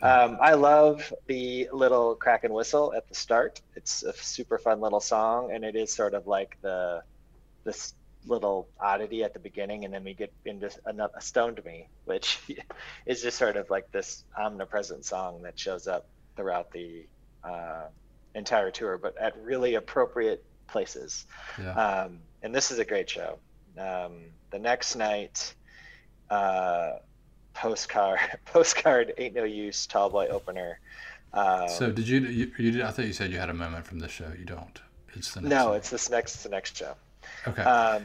Um, 0.04 0.38
I 0.40 0.54
love 0.54 1.12
the 1.26 1.70
little 1.74 2.16
crack 2.16 2.44
and 2.44 2.54
whistle 2.54 2.94
at 2.94 3.08
the 3.08 3.16
start. 3.16 3.62
It's 3.76 4.04
a 4.04 4.14
super 4.14 4.60
fun 4.60 4.80
little 4.80 5.00
song, 5.00 5.52
and 5.52 5.64
it 5.64 5.76
is 5.76 5.92
sort 5.92 6.14
of 6.14 6.28
like 6.28 6.58
the 6.62 7.02
this 7.64 7.94
little 8.26 8.68
oddity 8.80 9.24
at 9.24 9.34
the 9.34 9.40
beginning, 9.40 9.86
and 9.86 9.94
then 9.94 10.04
we 10.04 10.14
get 10.14 10.32
into 10.46 10.70
another 10.86 11.20
"Stoned 11.20 11.64
Me," 11.66 11.88
which 12.06 12.40
is 13.06 13.22
just 13.22 13.38
sort 13.38 13.58
of 13.58 13.70
like 13.70 13.92
this 13.92 14.24
omnipresent 14.38 15.06
song 15.06 15.42
that 15.44 15.58
shows 15.58 15.88
up 15.88 16.08
throughout 16.36 16.72
the 16.72 17.06
uh, 17.44 17.86
entire 18.36 18.72
tour, 18.72 18.98
but 18.98 19.18
at 19.18 19.38
really 19.44 19.76
appropriate 19.76 20.44
places. 20.68 21.26
yeah 21.60 21.74
Um, 21.74 22.20
and 22.44 22.56
this 22.56 22.72
is 22.72 22.80
a 22.80 22.86
great 22.86 23.10
show. 23.10 23.38
Um, 23.78 24.26
the 24.52 24.60
next 24.60 24.96
night, 24.96 25.54
uh, 26.30 26.94
postcard, 27.54 28.20
postcard, 28.46 29.14
ain't 29.18 29.36
no 29.36 29.44
use, 29.44 29.88
tall 29.88 30.10
boy 30.10 30.28
opener. 30.28 30.80
Um, 31.34 31.70
so 31.70 31.92
did 31.92 32.08
you, 32.08 32.20
you 32.20 32.52
you 32.58 32.72
did 32.72 32.82
i 32.82 32.92
thought 32.92 33.06
you 33.06 33.14
said 33.14 33.32
you 33.32 33.38
had 33.38 33.50
a 33.50 33.54
moment 33.54 33.86
from 33.86 34.00
this 34.00 34.12
show 34.12 34.30
you 34.38 34.44
don't 34.44 34.82
it's 35.16 35.34
the 35.34 35.42
next 35.42 35.50
no, 35.50 35.74
it's 35.74 35.90
this 35.90 36.10
next, 36.10 36.36
it's 36.36 36.44
the 36.44 36.50
next 36.50 36.78
show. 36.78 36.94
Okay 37.48 37.64
Um, 37.64 38.04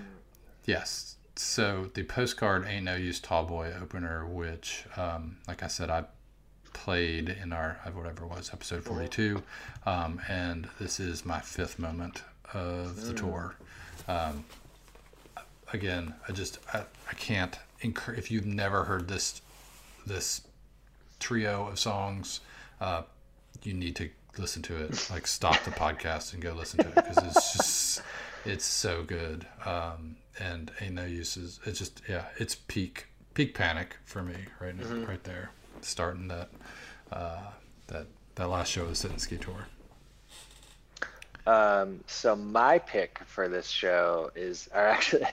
Yes. 0.64 1.16
So 1.36 1.90
the 1.94 2.02
postcard 2.02 2.66
ain't 2.66 2.84
no 2.84 2.96
use 2.96 3.20
tall 3.20 3.44
boy 3.44 3.72
opener, 3.80 4.26
which, 4.26 4.84
um, 4.96 5.36
like 5.46 5.62
I 5.62 5.68
said, 5.68 5.90
I 5.90 6.04
played 6.72 7.28
in 7.28 7.52
our 7.52 7.78
uh, 7.84 7.90
whatever 7.90 8.24
it 8.24 8.30
was 8.30 8.50
episode 8.52 8.82
forty 8.84 9.08
two, 9.08 9.42
um, 9.84 10.20
and 10.28 10.68
this 10.80 10.98
is 10.98 11.24
my 11.24 11.40
fifth 11.40 11.78
moment 11.78 12.22
of 12.54 13.02
the 13.06 13.12
tour. 13.14 13.54
Um, 14.08 14.44
again, 15.72 16.14
I 16.28 16.32
just 16.32 16.58
I, 16.72 16.84
I 17.10 17.14
can't 17.14 17.58
incur 17.80 18.14
if 18.14 18.30
you've 18.30 18.46
never 18.46 18.84
heard 18.84 19.06
this 19.08 19.40
this 20.06 20.42
trio 21.20 21.68
of 21.68 21.78
songs, 21.78 22.40
uh, 22.80 23.02
you 23.62 23.72
need 23.74 23.94
to 23.96 24.08
listen 24.38 24.62
to 24.62 24.76
it. 24.76 25.10
Like 25.10 25.26
stop 25.26 25.62
the 25.64 25.70
podcast 25.82 26.32
and 26.32 26.42
go 26.42 26.52
listen 26.54 26.82
to 26.82 26.88
it 26.88 26.94
because 26.94 27.18
it's 27.18 27.52
just 27.52 28.02
it's 28.46 28.64
so 28.64 29.02
good. 29.02 29.46
Um, 29.64 30.16
and 30.38 30.70
ain't 30.80 30.94
no 30.94 31.04
uses. 31.04 31.60
It's 31.64 31.78
just 31.78 32.02
yeah, 32.08 32.26
it's 32.38 32.54
peak 32.54 33.06
peak 33.34 33.54
panic 33.54 33.96
for 34.04 34.22
me 34.22 34.34
right 34.60 34.76
now, 34.76 34.84
Mm-hmm. 34.84 35.04
right 35.04 35.24
there, 35.24 35.50
starting 35.80 36.28
that 36.28 36.50
uh, 37.12 37.40
that 37.88 38.06
that 38.36 38.48
last 38.48 38.70
show 38.70 38.82
of 38.82 38.88
the 38.98 39.18
Ski 39.18 39.36
tour. 39.38 39.66
Um, 41.46 42.00
so 42.06 42.34
my 42.34 42.78
pick 42.78 43.20
for 43.26 43.48
this 43.48 43.68
show 43.68 44.30
is, 44.34 44.68
or 44.74 44.80
actually, 44.86 45.26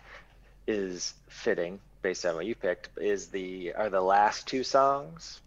is 0.68 1.14
fitting 1.28 1.80
based 2.02 2.26
on 2.26 2.36
what 2.36 2.46
you 2.46 2.56
picked. 2.56 2.90
Is 2.98 3.28
the 3.28 3.74
are 3.74 3.90
the 3.90 4.02
last 4.02 4.48
two 4.48 4.64
songs? 4.64 5.42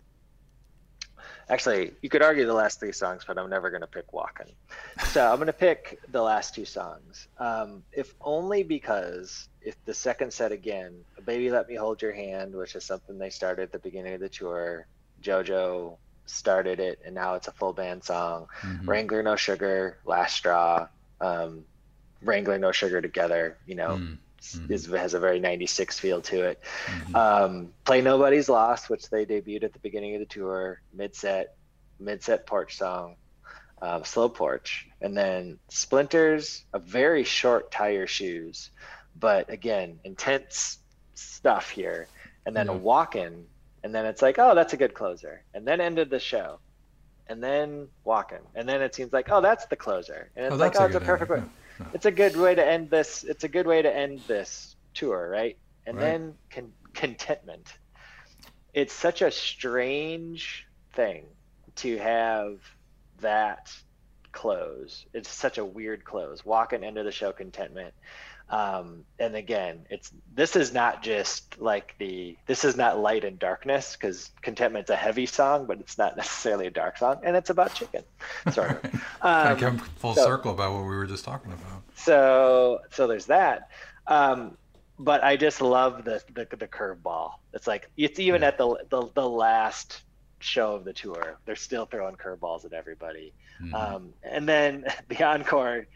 Actually, 1.48 1.92
you 2.02 2.08
could 2.08 2.22
argue 2.22 2.44
the 2.44 2.52
last 2.54 2.80
three 2.80 2.92
songs, 2.92 3.22
but 3.26 3.38
I'm 3.38 3.48
never 3.48 3.70
going 3.70 3.82
to 3.82 3.86
pick 3.86 4.12
"Walkin'." 4.12 4.50
So 5.12 5.30
I'm 5.30 5.36
going 5.36 5.46
to 5.46 5.52
pick 5.52 6.00
the 6.10 6.22
last 6.22 6.54
two 6.54 6.64
songs, 6.64 7.28
um, 7.38 7.84
if 7.92 8.14
only 8.20 8.64
because 8.64 9.48
if 9.62 9.76
the 9.84 9.94
second 9.94 10.32
set 10.32 10.50
again, 10.50 11.04
"Baby 11.24 11.50
Let 11.50 11.68
Me 11.68 11.76
Hold 11.76 12.02
Your 12.02 12.12
Hand," 12.12 12.54
which 12.54 12.74
is 12.74 12.84
something 12.84 13.16
they 13.18 13.30
started 13.30 13.62
at 13.62 13.72
the 13.72 13.78
beginning 13.78 14.14
of 14.14 14.20
the 14.20 14.28
tour, 14.28 14.86
JoJo 15.22 15.96
started 16.26 16.80
it, 16.80 16.98
and 17.04 17.14
now 17.14 17.34
it's 17.36 17.46
a 17.46 17.52
full 17.52 17.72
band 17.72 18.02
song. 18.02 18.48
Mhm. 18.62 18.88
Wrangler 18.88 19.22
No 19.22 19.36
Sugar, 19.36 19.98
Last 20.04 20.34
Straw, 20.34 20.88
um, 21.20 21.64
Wrangler 22.22 22.58
No 22.58 22.72
Sugar 22.72 23.00
together, 23.00 23.56
you 23.66 23.76
know, 23.76 23.90
Mm, 23.90 24.18
mhm. 24.40 24.70
is, 24.70 24.86
has 24.86 25.14
a 25.14 25.20
very 25.20 25.38
96 25.40 25.98
feel 25.98 26.20
to 26.22 26.42
it. 26.42 26.60
Mhm. 26.86 27.14
Um, 27.14 27.72
Play 27.84 28.00
Nobody's 28.00 28.48
Loss, 28.48 28.88
which 28.88 29.08
they 29.10 29.24
debuted 29.26 29.64
at 29.64 29.72
the 29.72 29.78
beginning 29.78 30.14
of 30.14 30.20
the 30.20 30.26
tour, 30.26 30.80
mid 30.92 31.14
set, 31.14 31.56
mid 31.98 32.22
set 32.22 32.46
porch 32.46 32.76
song, 32.76 33.16
um, 33.82 34.04
Slow 34.04 34.28
Porch, 34.28 34.88
and 35.00 35.16
then 35.16 35.58
Splinters, 35.68 36.64
a 36.72 36.78
very 36.78 37.24
short 37.24 37.70
Tie 37.70 37.90
Your 37.90 38.06
Shoes, 38.06 38.70
but 39.18 39.50
again, 39.50 39.98
intense 40.04 40.78
stuff 41.14 41.70
here. 41.70 42.08
And 42.44 42.54
then 42.54 42.68
a 42.68 42.72
walk 42.72 43.16
in, 43.16 43.44
and 43.82 43.92
then 43.92 44.06
it's 44.06 44.22
like, 44.22 44.38
oh, 44.38 44.54
that's 44.54 44.72
a 44.72 44.76
good 44.76 44.94
closer. 44.94 45.42
And 45.52 45.66
then 45.66 45.80
ended 45.80 46.10
the 46.10 46.20
show. 46.20 46.60
And 47.28 47.42
then 47.42 47.88
walking, 48.04 48.38
and 48.54 48.68
then 48.68 48.80
it 48.82 48.94
seems 48.94 49.12
like, 49.12 49.28
oh, 49.32 49.40
that's 49.40 49.66
the 49.66 49.74
closer, 49.74 50.30
and 50.36 50.46
it's 50.46 50.54
Oh, 50.54 50.58
like, 50.58 50.78
oh, 50.78 50.84
it's 50.84 50.94
a 50.94 51.00
perfect. 51.00 51.42
Yeah. 51.42 51.65
It's 51.92 52.06
a 52.06 52.10
good 52.10 52.36
way 52.36 52.54
to 52.54 52.66
end 52.66 52.90
this 52.90 53.24
it's 53.24 53.44
a 53.44 53.48
good 53.48 53.66
way 53.66 53.82
to 53.82 53.94
end 53.94 54.20
this 54.26 54.76
tour 54.94 55.28
right? 55.28 55.56
And 55.86 55.96
Right. 55.96 56.02
then 56.04 56.34
con- 56.50 56.72
contentment. 56.94 57.66
It's 58.74 58.92
such 58.92 59.22
a 59.22 59.30
strange 59.30 60.66
thing 60.94 61.26
to 61.76 61.96
have 61.98 62.58
that 63.20 63.70
close. 64.32 65.06
It's 65.14 65.28
such 65.30 65.58
a 65.58 65.64
weird 65.64 66.04
close. 66.04 66.44
Walking 66.44 66.82
into 66.84 67.02
the 67.02 67.12
show 67.12 67.32
contentment 67.32 67.94
um, 68.48 69.04
and 69.18 69.34
again 69.34 69.84
it's 69.90 70.12
this 70.34 70.54
is 70.54 70.72
not 70.72 71.02
just 71.02 71.60
like 71.60 71.94
the 71.98 72.36
this 72.46 72.64
is 72.64 72.76
not 72.76 72.98
light 72.98 73.24
and 73.24 73.38
darkness 73.40 73.96
because 73.96 74.30
contentment's 74.42 74.90
a 74.90 74.96
heavy 74.96 75.26
song 75.26 75.66
but 75.66 75.80
it's 75.80 75.98
not 75.98 76.16
necessarily 76.22 76.66
a 76.68 76.70
dark 76.70 76.96
song 76.96 77.18
and 77.24 77.36
it's 77.36 77.50
about 77.50 77.74
chicken 77.74 78.04
sorry 78.52 78.76
Kind 78.82 79.02
um, 79.22 79.58
come 79.58 79.78
full 79.78 80.14
so- 80.14 80.24
circle 80.24 80.52
about 80.52 80.72
what 80.74 80.82
we 80.82 80.96
were 80.96 81.06
just 81.06 81.24
talking 81.24 81.52
about. 81.52 81.82
so 81.96 82.80
so 82.92 83.06
there's 83.08 83.26
that 83.26 83.68
um 84.06 84.56
but 84.98 85.24
i 85.24 85.36
just 85.36 85.60
love 85.60 86.04
the 86.04 86.22
the, 86.32 86.46
the 86.56 86.68
curveball 86.68 87.32
it's 87.52 87.66
like 87.66 87.90
it's 87.96 88.20
even 88.20 88.42
Yeah. 88.42 88.48
at 88.48 88.58
the, 88.58 88.76
the 88.90 89.08
the 89.14 89.28
last 89.28 90.02
show 90.38 90.74
of 90.74 90.84
the 90.84 90.92
tour 90.92 91.38
they're 91.46 91.56
still 91.56 91.86
throwing 91.86 92.14
curveballs 92.14 92.64
at 92.64 92.72
everybody 92.72 93.32
Mhm. 93.60 93.74
um 93.74 94.12
and 94.22 94.46
then 94.48 94.84
the 95.08 95.22
encore 95.24 95.86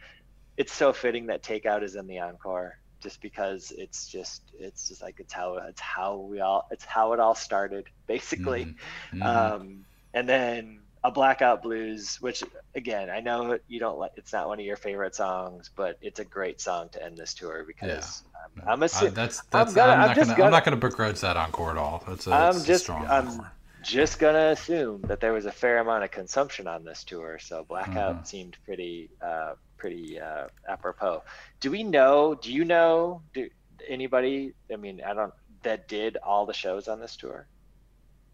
it's 0.60 0.72
so 0.72 0.92
fitting 0.92 1.24
that 1.26 1.42
takeout 1.42 1.82
is 1.82 1.94
in 2.00 2.06
the 2.06 2.18
encore 2.18 2.78
just 3.02 3.18
because 3.22 3.72
it's 3.78 4.00
just 4.08 4.42
it's 4.58 4.88
just 4.88 5.00
like 5.00 5.16
it's 5.18 5.32
how 5.32 5.48
it's 5.70 5.80
how 5.80 6.16
we 6.30 6.40
all 6.40 6.66
it's 6.70 6.84
how 6.84 7.12
it 7.14 7.20
all 7.20 7.34
started 7.34 7.84
basically 8.06 8.64
Mhm. 8.66 8.76
Mhm. 9.14 9.24
um, 9.24 9.84
and 10.12 10.28
then 10.28 10.80
a 11.02 11.10
blackout 11.10 11.62
blues 11.62 12.18
which 12.20 12.42
again 12.74 13.08
i 13.08 13.20
know 13.20 13.58
you 13.68 13.80
don't 13.80 13.98
like 13.98 14.12
it's 14.16 14.34
not 14.34 14.48
one 14.48 14.58
of 14.60 14.66
your 14.66 14.76
favorite 14.76 15.14
songs 15.14 15.70
but 15.74 15.96
it's 16.02 16.20
a 16.20 16.24
great 16.26 16.60
song 16.60 16.90
to 16.90 17.02
end 17.02 17.16
this 17.16 17.32
tour 17.32 17.64
because 17.66 18.22
No, 18.56 18.64
I'm 18.66 18.82
I- 18.82 18.86
assu- 18.86 19.14
that's 19.14 19.38
I'm 19.40 19.46
that's. 19.50 19.70
I'm, 19.70 19.74
gonna- 19.74 19.92
I'm 19.92 19.98
not 20.08 20.16
just 20.16 20.26
gonna, 20.28 20.36
gonna- 20.36 20.44
I'm 20.48 20.52
not 20.58 20.64
gonna 20.66 20.76
begrudge 20.88 21.20
that 21.20 21.36
encore 21.38 21.70
at 21.70 21.78
all. 21.78 22.02
That's 22.06 22.26
a, 22.26 22.32
I'm 22.34 22.62
just- 22.64 22.84
strong 22.84 23.06
I'm- 23.06 23.46
just 23.82 24.18
gonna 24.18 24.48
assume 24.56 25.00
that 25.10 25.20
there 25.20 25.32
was 25.32 25.46
a 25.46 25.52
fair 25.62 25.78
amount 25.78 26.04
of 26.04 26.10
consumption 26.10 26.66
on 26.66 26.84
this 26.84 27.02
tour 27.04 27.38
so 27.38 27.64
blackout 27.64 28.16
Mhm. 28.16 28.26
seemed 28.26 28.56
pretty 28.66 29.08
uh, 29.22 29.52
pretty 29.80 30.20
uh, 30.20 30.46
apropos 30.68 31.22
do 31.60 31.70
we 31.70 31.82
know 31.82 32.34
do 32.34 32.52
you 32.52 32.64
know 32.64 33.20
do 33.34 33.48
anybody 33.88 34.52
i 34.72 34.76
mean 34.76 35.00
i 35.06 35.12
don't 35.14 35.32
that 35.62 35.88
did 35.88 36.16
all 36.18 36.46
the 36.46 36.52
shows 36.64 36.86
on 36.86 37.00
this 37.00 37.16
tour 37.16 37.46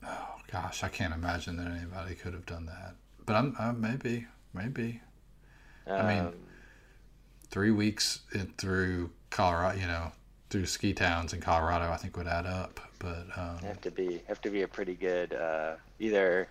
Oh 0.05 0.37
gosh, 0.53 0.83
I 0.85 0.89
can't 0.89 1.15
imagine 1.15 1.57
that 1.57 1.69
anybody 1.69 2.15
could 2.15 2.33
have 2.33 2.47
done 2.47 2.67
that. 2.67 2.95
But 3.25 3.37
I'm 3.37 3.57
uh, 3.59 3.73
maybe 3.73 4.27
maybe 4.53 5.01
I 5.87 6.03
mean, 6.15 6.27
Um, 6.27 6.35
three 7.51 7.71
weeks 7.71 8.21
in, 8.33 8.47
through 8.59 9.11
Colorado, 9.31 9.79
you 9.79 9.87
know, 9.87 10.13
through 10.51 10.67
ski 10.67 10.93
towns 10.93 11.33
in 11.33 11.41
Colorado, 11.41 11.91
I 11.91 11.97
think 11.97 12.17
would 12.17 12.27
add 12.29 12.47
up. 12.47 12.81
But 12.99 13.27
um, 13.37 13.59
have 13.63 13.81
to 13.83 13.91
be 13.91 14.23
have 14.29 14.41
to 14.43 14.51
be 14.51 14.63
a 14.63 14.69
pretty 14.69 14.95
good 14.95 15.33
uh, 15.35 15.77
either 15.99 16.49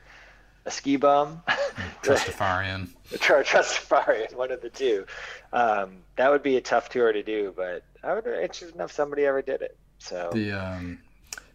a 0.66 0.72
ski 0.72 0.96
bum 0.96 1.42
Trustafarian. 2.04 2.90
Trustafarian, 3.14 4.36
one 4.36 4.52
of 4.52 4.62
the 4.62 4.70
two. 4.70 5.06
Um, 5.54 5.98
that 6.16 6.32
would 6.32 6.44
be 6.44 6.58
a 6.58 6.62
tough 6.62 6.90
tour 6.90 7.12
to 7.12 7.24
do, 7.24 7.54
but 7.56 7.84
I 8.04 8.14
would 8.14 8.24
be 8.24 8.32
interested 8.32 8.76
know 8.76 8.86
if 8.86 8.92
somebody 8.92 9.26
ever 9.26 9.42
did 9.42 9.62
it. 9.62 9.78
So 10.00 10.30
The 10.34 10.52
um, 10.52 11.00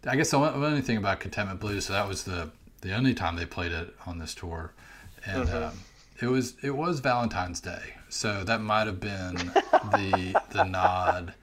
I 0.05 0.15
guess 0.15 0.31
the 0.31 0.37
only 0.37 0.81
thing 0.81 0.97
about 0.97 1.19
Contentment 1.19 1.59
Blues, 1.59 1.85
so 1.85 1.93
that 1.93 2.07
was 2.07 2.23
the 2.23 2.51
the 2.81 2.93
only 2.95 3.13
time 3.13 3.35
they 3.35 3.45
played 3.45 3.71
it 3.71 3.93
on 4.07 4.17
this 4.17 4.33
tour, 4.33 4.73
and 5.25 5.47
Mhm. 5.47 5.67
um, 5.69 5.79
it 6.21 6.27
was 6.27 6.55
it 6.63 6.71
was 6.75 6.99
Valentine's 6.99 7.59
Day, 7.61 7.95
so 8.09 8.43
that 8.43 8.61
might 8.61 8.87
have 8.87 8.99
been 8.99 9.51
the 9.91 10.35
the 10.49 10.63
nod. 10.69 11.33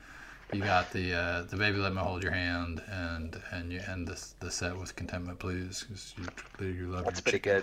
You 0.53 0.61
got 0.61 0.91
the 0.93 1.13
uh, 1.15 1.43
the 1.43 1.57
baby 1.57 1.77
let 1.79 1.93
me 1.93 1.99
hold 2.01 2.23
your 2.23 2.33
hand, 2.33 2.83
and 2.91 3.39
and 3.51 3.71
you 3.73 3.81
end 3.87 4.09
the 4.09 4.23
the 4.41 4.51
set 4.51 4.77
with 4.79 4.97
Contentment 4.97 5.39
please 5.39 5.85
because 5.87 6.15
you 6.61 6.67
you 6.67 6.87
love 6.89 7.05
that's 7.05 7.19
your 7.19 7.23
pretty 7.23 7.39
chicken. 7.39 7.63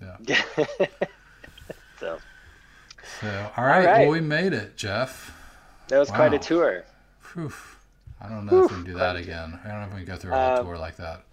good. 0.00 0.26
Yeah. 0.26 0.66
so 2.00 2.18
So 3.20 3.50
all 3.56 3.64
right, 3.64 3.84
right. 3.86 4.00
well 4.00 4.10
we 4.10 4.20
made 4.20 4.52
it, 4.52 4.76
Jeff. 4.76 5.32
that 5.88 5.98
was 5.98 6.10
quite 6.10 6.34
a 6.34 6.38
tour. 6.38 6.84
Whew. 7.32 7.52
I 8.20 8.28
don't 8.28 8.46
know 8.46 8.64
if 8.64 8.70
we 8.70 8.76
can 8.76 8.84
do 8.84 8.94
that 8.94 9.16
again. 9.16 9.60
I 9.64 9.68
don't 9.68 9.80
know 9.82 9.86
if 9.88 9.92
we 9.94 9.98
can 10.00 10.06
go 10.06 10.16
through 10.16 10.32
a 10.32 10.36
whole 10.36 10.58
Um, 10.58 10.64
tour 10.66 10.78
like 10.78 10.96
that. 10.96 11.24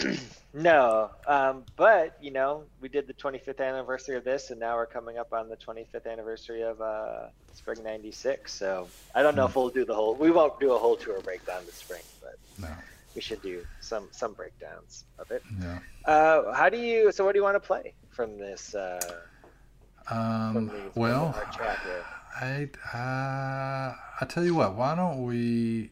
No, 0.52 1.10
um, 1.28 1.64
but 1.76 2.16
you 2.20 2.32
know, 2.32 2.64
we 2.80 2.88
did 2.88 3.06
the 3.06 3.14
25th 3.14 3.60
anniversary 3.60 4.16
of 4.16 4.24
this, 4.24 4.50
and 4.50 4.58
now 4.58 4.74
we're 4.76 4.86
coming 4.86 5.16
up 5.16 5.32
on 5.32 5.48
the 5.48 5.56
25th 5.56 6.06
anniversary 6.10 6.62
of 6.62 6.80
uh, 6.80 7.28
Spring 7.54 7.82
'96. 7.84 8.52
So 8.52 8.88
I 9.14 9.22
don't 9.22 9.36
know 9.36 9.44
Hmm. 9.46 9.50
if 9.50 9.56
we'll 9.56 9.68
do 9.68 9.84
the 9.84 9.94
whole. 9.94 10.14
We 10.16 10.30
won't 10.32 10.58
do 10.58 10.72
a 10.72 10.78
whole 10.78 10.96
tour 10.96 11.20
breakdown 11.20 11.62
this 11.66 11.76
spring, 11.76 12.02
but 12.20 12.34
No. 12.58 12.68
we 13.14 13.20
should 13.20 13.40
do 13.42 13.64
some 13.80 14.08
some 14.10 14.32
breakdowns 14.32 15.04
of 15.20 15.30
it. 15.30 15.42
Yeah. 15.60 15.78
Uh, 16.04 16.52
how 16.52 16.68
do 16.68 16.78
you? 16.78 17.12
So 17.12 17.24
what 17.24 17.32
do 17.32 17.38
you 17.38 17.44
want 17.44 17.54
to 17.56 17.60
play 17.60 17.94
from 18.10 18.36
this? 18.38 18.74
Uh, 18.74 18.98
Um, 20.10 20.68
from 20.68 20.92
well? 20.96 21.34
I 22.40 22.68
uh, 22.92 23.94
I 24.20 24.24
tell 24.26 24.44
you 24.44 24.54
what. 24.56 24.74
Why 24.74 24.96
don't 24.96 25.22
we? 25.24 25.90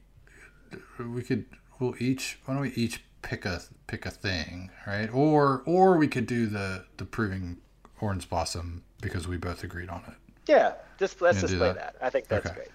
We 0.98 1.22
could. 1.22 1.44
We'll 1.78 1.94
each. 2.01 2.40
Why 2.44 2.55
don't 2.55 2.62
we 2.62 2.70
each 2.70 3.05
pick 3.23 3.45
a 3.45 3.61
pick 3.86 4.07
a 4.07 4.11
thing, 4.11 4.70
right? 4.86 5.09
Or 5.12 5.62
or 5.66 5.97
we 5.97 6.09
could 6.09 6.27
do 6.27 6.47
the 6.47 6.85
the 6.97 7.05
proving 7.05 7.59
orange 8.01 8.28
blossom 8.28 8.82
because 9.01 9.27
we 9.28 9.36
both 9.36 9.62
agreed 9.65 9.89
on 9.89 10.03
it. 10.09 10.15
Yeah, 10.47 10.73
just 10.99 11.20
let's 11.20 11.40
just 11.40 11.57
play 11.57 11.69
that. 11.69 11.77
that. 11.77 11.97
I 12.01 12.11
think 12.11 12.28
that's 12.28 12.47
Okay. 12.47 12.55
great. 12.55 12.69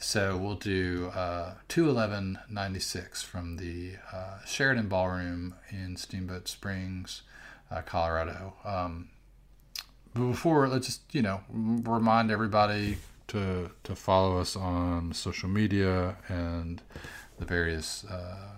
So 0.00 0.36
we'll 0.36 0.54
do 0.54 1.10
uh, 1.14 1.54
21196 1.68 3.22
from 3.22 3.56
the 3.56 3.94
uh, 4.12 4.44
Sheraton 4.44 4.86
Ballroom 4.86 5.54
in 5.70 5.96
Steamboat 5.96 6.46
Springs, 6.46 7.22
uh, 7.70 7.80
Colorado. 7.82 8.52
Um, 8.64 9.08
but 10.14 10.26
before, 10.26 10.68
let's 10.68 10.86
just, 10.86 11.14
you 11.14 11.22
know, 11.22 11.40
remind 11.50 12.30
everybody 12.30 12.98
to, 13.28 13.70
to 13.84 13.96
follow 13.96 14.38
us 14.38 14.56
on 14.56 15.12
social 15.14 15.48
media 15.48 16.16
and 16.28 16.82
the 17.38 17.46
various 17.46 18.04
uh, 18.04 18.56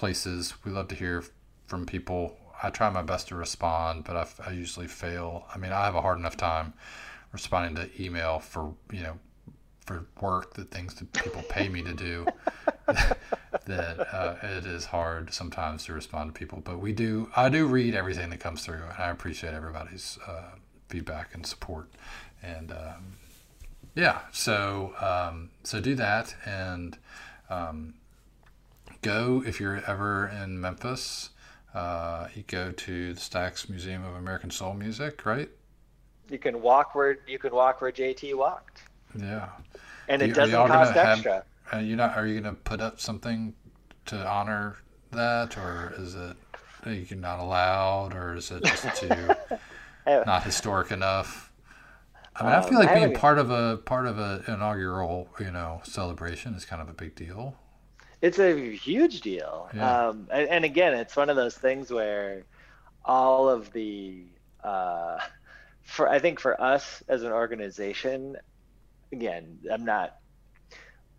places. 0.00 0.54
We 0.64 0.72
love 0.72 0.88
to 0.88 0.94
hear 0.94 1.22
from 1.66 1.84
people. 1.84 2.34
I 2.62 2.70
try 2.70 2.88
my 2.88 3.02
best 3.02 3.28
to 3.28 3.34
respond, 3.34 4.04
but 4.04 4.16
I, 4.16 4.48
I 4.48 4.52
usually 4.52 4.86
fail. 4.88 5.44
I 5.54 5.58
mean, 5.58 5.72
I 5.72 5.84
have 5.84 5.94
a 5.94 6.00
hard 6.00 6.18
enough 6.18 6.38
time 6.38 6.72
responding 7.32 7.74
to 7.76 8.02
email 8.02 8.38
for, 8.38 8.72
you 8.90 9.02
know, 9.02 9.18
for 9.86 10.06
work, 10.20 10.54
the 10.54 10.64
things 10.64 10.94
that 10.94 11.12
people 11.12 11.42
pay 11.50 11.68
me 11.68 11.82
to 11.82 11.92
do, 11.92 12.26
that 12.86 14.14
uh, 14.14 14.36
it 14.42 14.64
is 14.64 14.86
hard 14.86 15.34
sometimes 15.34 15.84
to 15.84 15.92
respond 15.92 16.34
to 16.34 16.38
people. 16.38 16.60
But 16.64 16.80
we 16.80 16.92
do, 16.92 17.30
I 17.36 17.50
do 17.50 17.66
read 17.66 17.94
everything 17.94 18.30
that 18.30 18.40
comes 18.40 18.64
through, 18.64 18.82
and 18.82 19.02
I 19.02 19.10
appreciate 19.10 19.52
everybody's 19.52 20.18
uh, 20.26 20.54
feedback 20.88 21.34
and 21.34 21.44
support. 21.44 21.90
And 22.42 22.72
um, 22.72 23.16
yeah, 23.94 24.20
so 24.32 24.94
um, 24.98 25.50
so 25.62 25.78
do 25.78 25.94
that 25.96 26.34
and 26.46 26.96
um, 27.50 27.94
go 29.02 29.42
if 29.46 29.60
you're 29.60 29.82
ever 29.86 30.28
in 30.28 30.60
Memphis. 30.60 31.30
Uh, 31.74 32.28
you 32.34 32.42
go 32.46 32.72
to 32.72 33.14
the 33.14 33.20
Stax 33.20 33.68
Museum 33.68 34.04
of 34.04 34.14
American 34.14 34.50
Soul 34.50 34.74
Music, 34.74 35.24
right? 35.24 35.48
You 36.28 36.38
can 36.38 36.60
walk 36.62 36.94
where 36.94 37.18
you 37.26 37.38
can 37.38 37.52
walk 37.52 37.80
where 37.80 37.92
JT 37.92 38.36
walked. 38.36 38.82
Yeah. 39.16 39.48
And 40.08 40.22
it 40.22 40.28
you, 40.28 40.34
doesn't 40.34 40.66
cost 40.66 40.96
extra. 40.96 41.32
Have, 41.32 41.44
are 41.72 41.82
you 41.84 41.96
not? 41.96 42.16
Are 42.16 42.26
you 42.26 42.40
going 42.40 42.54
to 42.54 42.60
put 42.60 42.80
up 42.80 43.00
something 43.00 43.54
to 44.06 44.28
honor 44.28 44.76
that, 45.12 45.56
or 45.56 45.94
is 45.98 46.14
it 46.14 46.36
you 46.86 47.16
not 47.16 47.38
allowed, 47.38 48.14
or 48.14 48.34
is 48.34 48.50
it 48.50 48.64
just 48.64 48.96
too 48.96 49.08
not 50.06 50.42
historic 50.42 50.90
enough? 50.90 51.52
I 52.36 52.44
mean, 52.44 52.52
um, 52.52 52.62
I 52.62 52.68
feel 52.68 52.78
like 52.78 52.94
being 52.94 53.14
part 53.14 53.38
of 53.38 53.50
a 53.50 53.76
part 53.78 54.06
of 54.06 54.18
an 54.18 54.44
inaugural, 54.48 55.28
you 55.38 55.50
know, 55.50 55.80
celebration 55.84 56.54
is 56.54 56.64
kind 56.64 56.80
of 56.80 56.88
a 56.88 56.94
big 56.94 57.14
deal. 57.14 57.56
It's 58.22 58.38
a 58.38 58.76
huge 58.76 59.22
deal, 59.22 59.70
yeah. 59.74 60.08
um, 60.08 60.28
and, 60.30 60.48
and, 60.48 60.64
again, 60.64 60.94
it's 60.94 61.16
one 61.16 61.30
of 61.30 61.36
those 61.36 61.56
things 61.56 61.90
where 61.90 62.44
all 63.02 63.48
of 63.48 63.72
the, 63.72 64.24
uh, 64.62 65.18
for 65.82 66.06
I 66.06 66.18
think 66.18 66.38
for 66.38 66.60
us 66.60 67.02
as 67.08 67.22
an 67.22 67.32
organization, 67.32 68.36
again, 69.10 69.58
I'm 69.72 69.84
not 69.84 70.20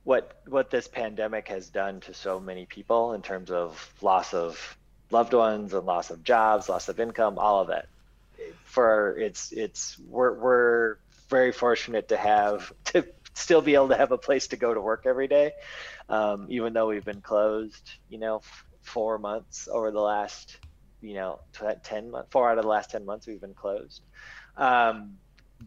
what 0.04 0.42
what 0.48 0.72
this 0.72 0.88
pandemic 0.88 1.48
has 1.48 1.70
done 1.70 2.00
to 2.02 2.14
so 2.14 2.40
many 2.40 2.66
people 2.66 3.14
in 3.14 3.22
terms 3.22 3.52
of 3.52 3.94
loss 4.02 4.34
of 4.34 4.78
loved 5.12 5.34
ones 5.34 5.74
and 5.74 5.86
loss 5.86 6.10
of 6.10 6.24
jobs, 6.24 6.70
loss 6.70 6.90
of 6.90 7.00
income, 7.00 7.38
all 7.38 7.62
of 7.62 7.68
that. 7.68 7.88
For 8.66 9.18
it's 9.18 9.52
it's 9.52 9.98
we're 10.08 10.34
we're 10.34 10.98
very 11.30 11.52
fortunate 11.52 12.10
to 12.10 12.18
have 12.18 12.74
to 12.86 13.06
still 13.34 13.62
be 13.62 13.76
able 13.76 13.90
to 13.90 13.98
have 13.98 14.12
a 14.12 14.18
place 14.18 14.48
to 14.48 14.58
go 14.58 14.74
to 14.74 14.82
work 14.82 15.04
every 15.06 15.28
day, 15.28 15.52
um, 16.10 16.48
even 16.50 16.74
though 16.74 16.88
we've 16.88 17.06
been 17.06 17.22
closed, 17.22 17.92
you 18.10 18.20
know, 18.20 18.42
four 18.82 19.18
months 19.18 19.68
over 19.72 19.92
the 19.92 20.02
last, 20.02 20.58
you 21.02 21.14
know, 21.14 21.40
ten 21.84 22.12
months, 22.12 22.30
four 22.32 22.50
out 22.50 22.58
of 22.58 22.64
the 22.64 22.70
last 22.70 22.92
ten 22.92 23.06
months 23.06 23.28
we've 23.28 23.42
been 23.42 23.54
closed. 23.54 24.02
Um, 24.58 25.18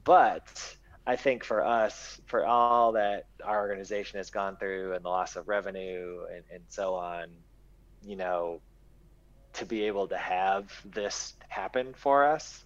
but 0.05 0.77
I 1.07 1.17
think 1.17 1.45
for 1.45 1.65
us, 1.65 2.21
for 2.27 2.45
all 2.45 2.93
that 2.93 3.27
our 3.45 3.61
organization 3.61 4.19
has 4.19 4.31
gone 4.31 4.57
through 4.57 4.95
and 4.95 5.05
the 5.05 5.09
loss 5.09 5.37
of 5.37 5.49
revenue 5.49 6.21
and, 6.35 6.45
and 6.53 6.65
so 6.69 6.95
on, 6.95 7.29
you 8.03 8.17
know, 8.17 8.61
to 9.55 9.65
be 9.65 9.85
able 9.85 10.09
to 10.09 10.17
have 10.17 10.73
this 10.85 11.35
happen 11.49 11.95
for 11.95 12.25
us 12.25 12.65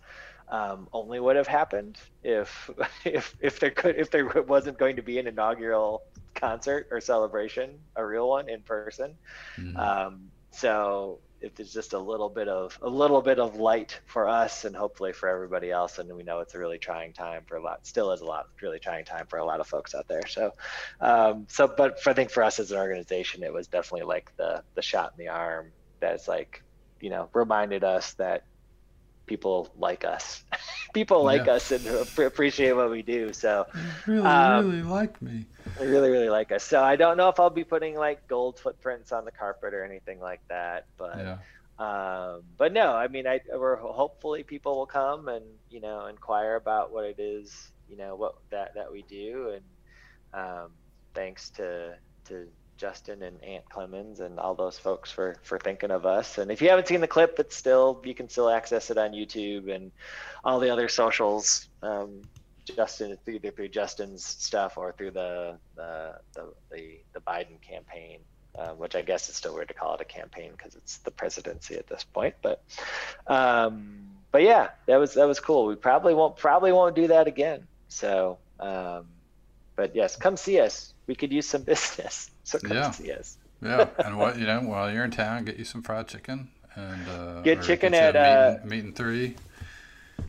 um, 0.51 0.89
only 0.93 1.21
would 1.21 1.37
have 1.37 1.47
happened 1.47 1.99
if 2.23 2.71
if 3.05 3.37
if 3.41 3.61
there 3.61 3.71
could 3.71 3.97
if 3.97 4.11
there 4.11 4.27
wasn't 4.43 4.79
going 4.79 4.97
to 4.97 5.03
be 5.03 5.19
an 5.19 5.27
inaugural 5.27 6.03
concert 6.35 6.89
or 6.91 7.01
celebration, 7.01 7.79
a 7.97 8.05
real 8.05 8.29
one 8.29 8.49
in 8.49 8.61
person. 8.63 9.15
Mm-hmm. 9.57 9.77
Um, 9.77 10.31
so 10.51 11.19
if 11.41 11.55
there's 11.55 11.73
just 11.73 11.93
a 11.93 11.99
little 11.99 12.29
bit 12.29 12.49
of 12.49 12.79
a 12.83 12.89
little 12.89 13.23
bit 13.23 13.39
of 13.39 13.57
light 13.57 14.01
for 14.07 14.29
us 14.29 14.65
and 14.65 14.75
hopefully 14.75 15.13
for 15.13 15.29
everybody 15.29 15.71
else 15.71 15.99
and 15.99 16.13
we 16.15 16.23
know 16.23 16.41
it's 16.41 16.55
a 16.55 16.59
really 16.59 16.79
trying 16.79 17.13
time 17.13 17.43
for 17.47 17.57
a 17.57 17.63
lot 17.63 17.87
still 17.87 18.11
is 18.13 18.21
a 18.21 18.25
lot 18.25 18.49
really 18.61 18.79
trying 18.79 19.05
time 19.05 19.27
for 19.27 19.39
a 19.39 19.45
lot 19.45 19.61
of 19.61 19.67
folks 19.67 19.95
out 19.95 20.09
there 20.09 20.27
so 20.27 20.53
um, 21.01 21.47
so 21.49 21.69
but 21.69 22.03
for, 22.03 22.11
i 22.11 22.13
think 22.13 22.31
for 22.31 22.43
us 22.43 22.59
as 22.59 22.73
an 22.73 22.79
organization 22.79 23.43
it 23.43 23.53
was 23.53 23.69
definitely 23.69 24.07
like 24.07 24.37
the 24.37 24.63
the 24.75 24.83
shot 24.83 25.13
in 25.17 25.25
the 25.25 25.31
arm 25.31 25.71
that's 26.01 26.27
like 26.27 26.63
you 27.01 27.11
know 27.11 27.29
reminded 27.33 27.85
us 27.85 28.15
that 28.15 28.43
people 29.29 29.71
like 29.79 30.05
us 30.05 30.43
people 30.95 31.23
like 31.23 31.47
yeah. 31.47 31.53
us 31.53 31.71
and 31.71 31.87
appreciate 32.19 32.73
what 32.73 32.91
we 32.91 33.03
do 33.03 33.33
so 33.33 33.67
really 34.07 34.27
um, 34.27 34.71
really 34.71 34.83
like 34.83 35.21
me 35.23 35.45
they 35.79 35.87
really 35.87 36.11
really 36.11 36.31
like 36.31 36.51
us 36.51 36.65
so 36.65 36.83
i 36.83 36.97
don't 36.97 37.17
know 37.17 37.29
if 37.29 37.39
i'll 37.39 37.51
be 37.51 37.65
putting 37.65 37.95
like 37.95 38.27
gold 38.27 38.59
footprints 38.59 39.13
on 39.13 39.25
the 39.25 39.31
carpet 39.31 39.75
or 39.75 39.85
anything 39.85 40.19
like 40.19 40.41
that 40.49 40.87
but 40.97 41.19
yeah. 41.19 41.39
um, 41.79 42.43
but 42.57 42.73
no 42.73 42.93
i 42.93 43.07
mean 43.07 43.27
i 43.27 43.39
we're 43.55 43.77
hopefully 43.77 44.43
people 44.43 44.77
will 44.77 44.87
come 44.87 45.29
and 45.29 45.45
you 45.71 45.81
know 45.81 46.07
inquire 46.07 46.57
about 46.57 46.93
what 46.93 47.05
it 47.05 47.19
is 47.19 47.71
you 47.89 47.97
know 47.97 48.17
what 48.17 48.35
that 48.51 48.75
that 48.75 48.91
we 48.91 49.03
do 49.03 49.51
and 49.55 49.63
um, 50.35 50.71
thanks 51.15 51.51
to 51.51 51.95
to 52.25 52.49
Justin 52.79 53.23
and 53.23 53.43
Ant 53.43 53.65
Clemons 53.69 54.21
and 54.21 54.39
all 54.39 54.55
those 54.55 54.79
folks 54.79 55.11
for 55.11 55.37
for 55.43 55.59
thinking 55.59 55.91
of 55.91 56.07
us. 56.07 56.39
And 56.39 56.51
if 56.51 56.63
you 56.63 56.71
haven't 56.71 56.89
seen 56.89 57.01
the 57.01 57.09
clip, 57.09 57.39
it's 57.39 57.57
still 57.57 58.01
you 58.05 58.15
can 58.15 58.29
still 58.29 58.49
access 58.49 58.91
it 58.91 58.97
on 58.97 59.11
YouTube 59.11 59.71
and 59.71 59.91
all 60.45 60.61
the 60.61 60.71
other 60.71 60.89
socials. 60.89 61.69
Um, 61.83 62.23
Justin 62.65 63.17
through, 63.25 63.39
through 63.39 63.69
Justin's 63.69 64.25
stuff 64.25 64.79
or 64.79 64.93
through 64.93 65.11
the 65.11 65.57
the 65.75 66.15
the, 66.35 66.53
the, 66.71 66.99
the 67.15 67.21
Biden 67.21 67.61
campaign, 67.61 68.21
uh, 68.57 68.71
which 68.71 68.95
I 68.95 69.03
guess 69.03 69.29
is 69.29 69.37
still 69.37 69.55
weird 69.55 69.69
to 69.69 69.75
call 69.75 69.95
it 69.95 70.01
a 70.01 70.05
campaign 70.05 70.53
because 70.57 70.75
it's 70.75 70.99
the 70.99 71.11
presidency 71.11 71.77
at 71.77 71.87
this 71.89 72.05
point. 72.05 72.35
But 72.43 72.63
um, 73.27 74.09
but 74.31 74.43
yeah, 74.43 74.71
that 74.87 74.97
was 74.97 75.15
that 75.15 75.27
was 75.27 75.41
cool. 75.41 75.67
We 75.67 75.75
probably 75.75 76.15
won't 76.15 76.37
probably 76.37 76.73
won't 76.73 76.95
do 76.95 77.09
that 77.09 77.27
again. 77.27 77.67
So 77.89 78.39
um, 78.61 79.07
but 79.77 79.95
yes, 79.95 80.17
come 80.17 80.37
see 80.37 80.61
us. 80.61 80.95
We 81.09 81.17
could 81.17 81.33
use 81.33 81.47
some 81.47 81.63
business. 81.73 82.31
So 82.45 82.61
come 82.61 82.77
yeah. 82.77 82.91
see 82.93 83.11
us. 83.11 83.37
yeah, 83.61 83.89
and 83.99 84.17
what 84.17 84.39
you 84.39 84.47
know, 84.47 84.61
while 84.61 84.93
you're 84.93 85.05
in 85.05 85.11
town, 85.11 85.45
get 85.45 85.59
you 85.59 85.65
some 85.65 85.83
fried 85.83 86.07
chicken 86.07 86.49
and 86.77 87.09
uh, 87.09 87.41
get 87.43 87.63
chicken 87.63 87.93
get 87.93 88.15
at 88.15 88.67
meat, 88.67 88.81
uh, 88.81 88.85
and 88.85 88.97
three. 88.97 89.35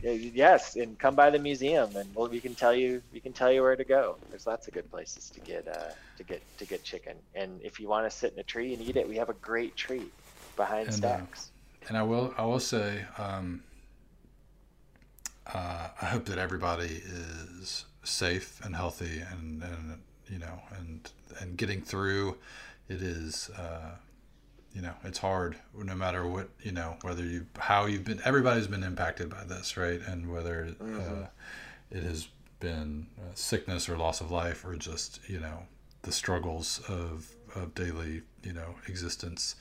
Yes, 0.02 0.76
and 0.76 0.98
come 0.98 1.14
by 1.14 1.30
the 1.30 1.38
museum, 1.38 1.94
and 1.94 2.08
we'll, 2.14 2.28
we 2.28 2.40
can 2.40 2.54
tell 2.54 2.74
you 2.74 3.02
we 3.12 3.20
can 3.20 3.32
tell 3.32 3.52
you 3.52 3.62
where 3.62 3.76
to 3.76 3.84
go. 3.84 4.16
There's 4.30 4.46
lots 4.46 4.66
of 4.66 4.74
good 4.74 4.90
places 4.90 5.30
to 5.30 5.40
get 5.40 5.68
uh, 5.68 5.92
to 6.16 6.24
get 6.24 6.42
to 6.58 6.64
get 6.64 6.82
chicken, 6.82 7.16
and 7.34 7.60
if 7.62 7.78
you 7.78 7.88
want 7.88 8.10
to 8.10 8.16
sit 8.16 8.32
in 8.32 8.38
a 8.38 8.42
tree 8.42 8.72
and 8.72 8.82
eat 8.82 8.96
it, 8.96 9.08
we 9.08 9.16
have 9.16 9.28
a 9.28 9.34
great 9.34 9.76
tree 9.76 10.06
behind 10.56 10.88
and, 10.88 10.96
Stax. 10.96 11.20
Uh, 11.20 11.88
and 11.88 11.98
I 11.98 12.02
will 12.02 12.34
I 12.38 12.44
will 12.44 12.60
say, 12.60 13.04
um, 13.18 13.62
uh, 15.46 15.88
I 16.00 16.06
hope 16.06 16.24
that 16.26 16.38
everybody 16.38 17.02
is 17.04 17.84
safe 18.02 18.60
and 18.64 18.74
healthy, 18.74 19.22
and, 19.30 19.62
and 19.62 20.00
you 20.30 20.38
know, 20.38 20.60
and 20.78 21.10
and 21.40 21.56
getting 21.56 21.82
through 21.82 22.36
it 22.88 23.02
is 23.02 23.50
uh, 23.56 23.92
you 24.74 24.82
know 24.82 24.92
it's 25.04 25.18
hard 25.18 25.56
no 25.76 25.94
matter 25.94 26.26
what 26.26 26.48
you 26.62 26.72
know 26.72 26.96
whether 27.02 27.24
you 27.24 27.46
how 27.58 27.86
you've 27.86 28.04
been 28.04 28.20
everybody's 28.24 28.66
been 28.66 28.82
impacted 28.82 29.30
by 29.30 29.44
this 29.44 29.76
right? 29.76 30.00
And 30.06 30.32
whether 30.32 30.74
mm-hmm. 30.80 31.22
uh, 31.22 31.26
it 31.90 32.02
has 32.02 32.28
been 32.60 33.06
uh, 33.18 33.32
sickness 33.34 33.88
or 33.88 33.96
loss 33.96 34.20
of 34.20 34.30
life 34.30 34.64
or 34.64 34.76
just 34.76 35.20
you 35.28 35.40
know 35.40 35.64
the 36.02 36.12
struggles 36.12 36.80
of 36.88 37.30
of 37.54 37.74
daily 37.74 38.22
you 38.42 38.52
know 38.52 38.74
existence 38.86 39.56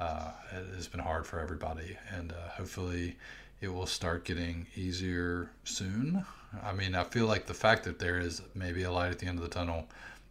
uh, 0.00 0.30
it 0.52 0.74
has 0.74 0.88
been 0.88 1.00
hard 1.00 1.26
for 1.26 1.38
everybody. 1.40 1.96
And 2.10 2.32
uh, 2.32 2.48
hopefully 2.56 3.16
it 3.60 3.72
will 3.72 3.86
start 3.86 4.24
getting 4.24 4.66
easier 4.74 5.50
soon. 5.64 6.24
I 6.62 6.72
mean 6.72 6.94
i 6.94 7.02
feel 7.02 7.26
like 7.26 7.46
the 7.46 7.54
fact 7.54 7.82
that 7.82 7.98
there 7.98 8.16
is 8.18 8.40
maybe 8.54 8.84
a 8.84 8.92
light 8.92 9.10
at 9.10 9.18
the 9.18 9.26
end 9.26 9.38
of 9.38 9.42
the 9.42 9.50
tunnel 9.50 9.88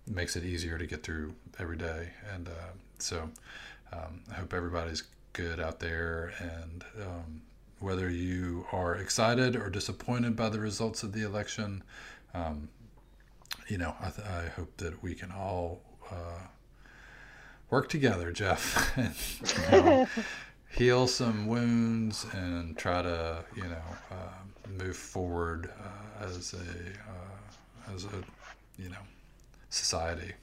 makes 0.08 0.36
it 0.36 0.44
easier 0.44 0.78
to 0.78 0.86
get 0.86 1.04
through 1.04 1.34
every 1.60 1.78
day. 1.78 2.10
And 2.34 2.48
uh, 2.48 2.74
so 3.00 3.30
um, 3.92 4.22
I 4.32 4.36
hope 4.36 4.54
everybody's 4.54 5.04
good 5.34 5.60
out 5.60 5.80
there. 5.80 6.34
And 6.40 6.84
um, 7.02 7.42
whether 7.80 8.10
you 8.10 8.66
are 8.72 8.96
excited 8.96 9.56
or 9.56 9.70
disappointed 9.70 10.36
by 10.36 10.50
the 10.50 10.60
results 10.60 11.04
of 11.04 11.14
the 11.14 11.24
election, 11.24 11.84
um, 12.34 12.70
you 13.68 13.78
know, 13.78 13.96
I, 14.02 14.10
th- 14.10 14.28
I, 14.28 14.48
hope 14.50 14.76
that 14.78 15.02
we 15.04 15.14
can 15.14 15.32
all 15.32 15.82
uh, 16.12 16.48
work 17.70 17.88
together, 17.88 18.32
Jeff, 18.32 18.98
and 18.98 19.14
you 19.72 19.72
know, 19.72 20.08
heal 20.70 21.08
some 21.08 21.48
wounds 21.48 22.26
and 22.34 22.78
try 22.78 23.02
to, 23.02 23.46
you 23.56 23.64
know, 23.64 23.84
uh, 24.12 24.70
move 24.78 24.96
forward 24.96 25.72
uh, 25.80 26.26
as 26.26 26.54
a 26.54 26.58
uh, 26.58 27.94
as 27.94 28.06
a 28.06 28.82
you 28.82 28.90
know 28.90 28.98
society. 29.74 30.34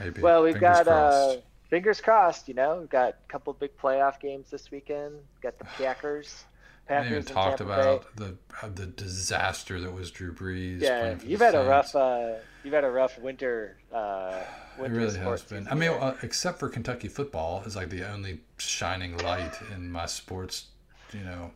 Maybe. 0.00 0.20
Well, 0.20 0.42
we've 0.42 0.54
fingers 0.54 0.84
got 0.84 0.88
uh, 0.88 1.36
fingers 1.70 2.00
crossed. 2.00 2.48
You 2.48 2.54
know, 2.54 2.78
we've 2.80 2.90
got 2.90 3.10
a 3.10 3.32
couple 3.32 3.52
big 3.54 3.76
playoff 3.78 4.20
games 4.20 4.50
this 4.50 4.70
weekend. 4.70 5.14
We've 5.14 5.42
got 5.42 5.58
the 5.58 5.64
Packers. 5.82 6.44
Packers 6.86 7.10
I 7.10 7.14
even 7.16 7.24
talked 7.24 7.60
about 7.60 8.16
Bay. 8.16 8.26
the 8.26 8.64
uh, 8.64 8.70
the 8.72 8.86
disaster 8.86 9.80
that 9.80 9.92
was 9.92 10.10
Drew 10.10 10.32
Brees. 10.32 10.80
Yeah, 10.80 11.16
you've 11.24 11.40
had 11.40 11.52
Saints. 11.52 11.66
a 11.66 11.68
rough 11.68 11.96
uh, 11.96 12.34
you've 12.62 12.74
had 12.74 12.84
a 12.84 12.90
rough 12.90 13.18
winter. 13.18 13.76
Uh, 13.92 14.40
winter 14.78 14.94
it 14.94 15.04
really 15.04 15.18
has 15.18 15.42
been. 15.42 15.66
I 15.68 15.74
mean, 15.74 15.90
uh, 15.90 16.16
except 16.22 16.58
for 16.58 16.68
Kentucky 16.68 17.08
football 17.08 17.62
is 17.64 17.74
like 17.74 17.90
the 17.90 18.08
only 18.08 18.40
shining 18.58 19.16
light 19.18 19.54
in 19.74 19.90
my 19.90 20.06
sports. 20.06 20.66
You 21.12 21.24
know, 21.24 21.50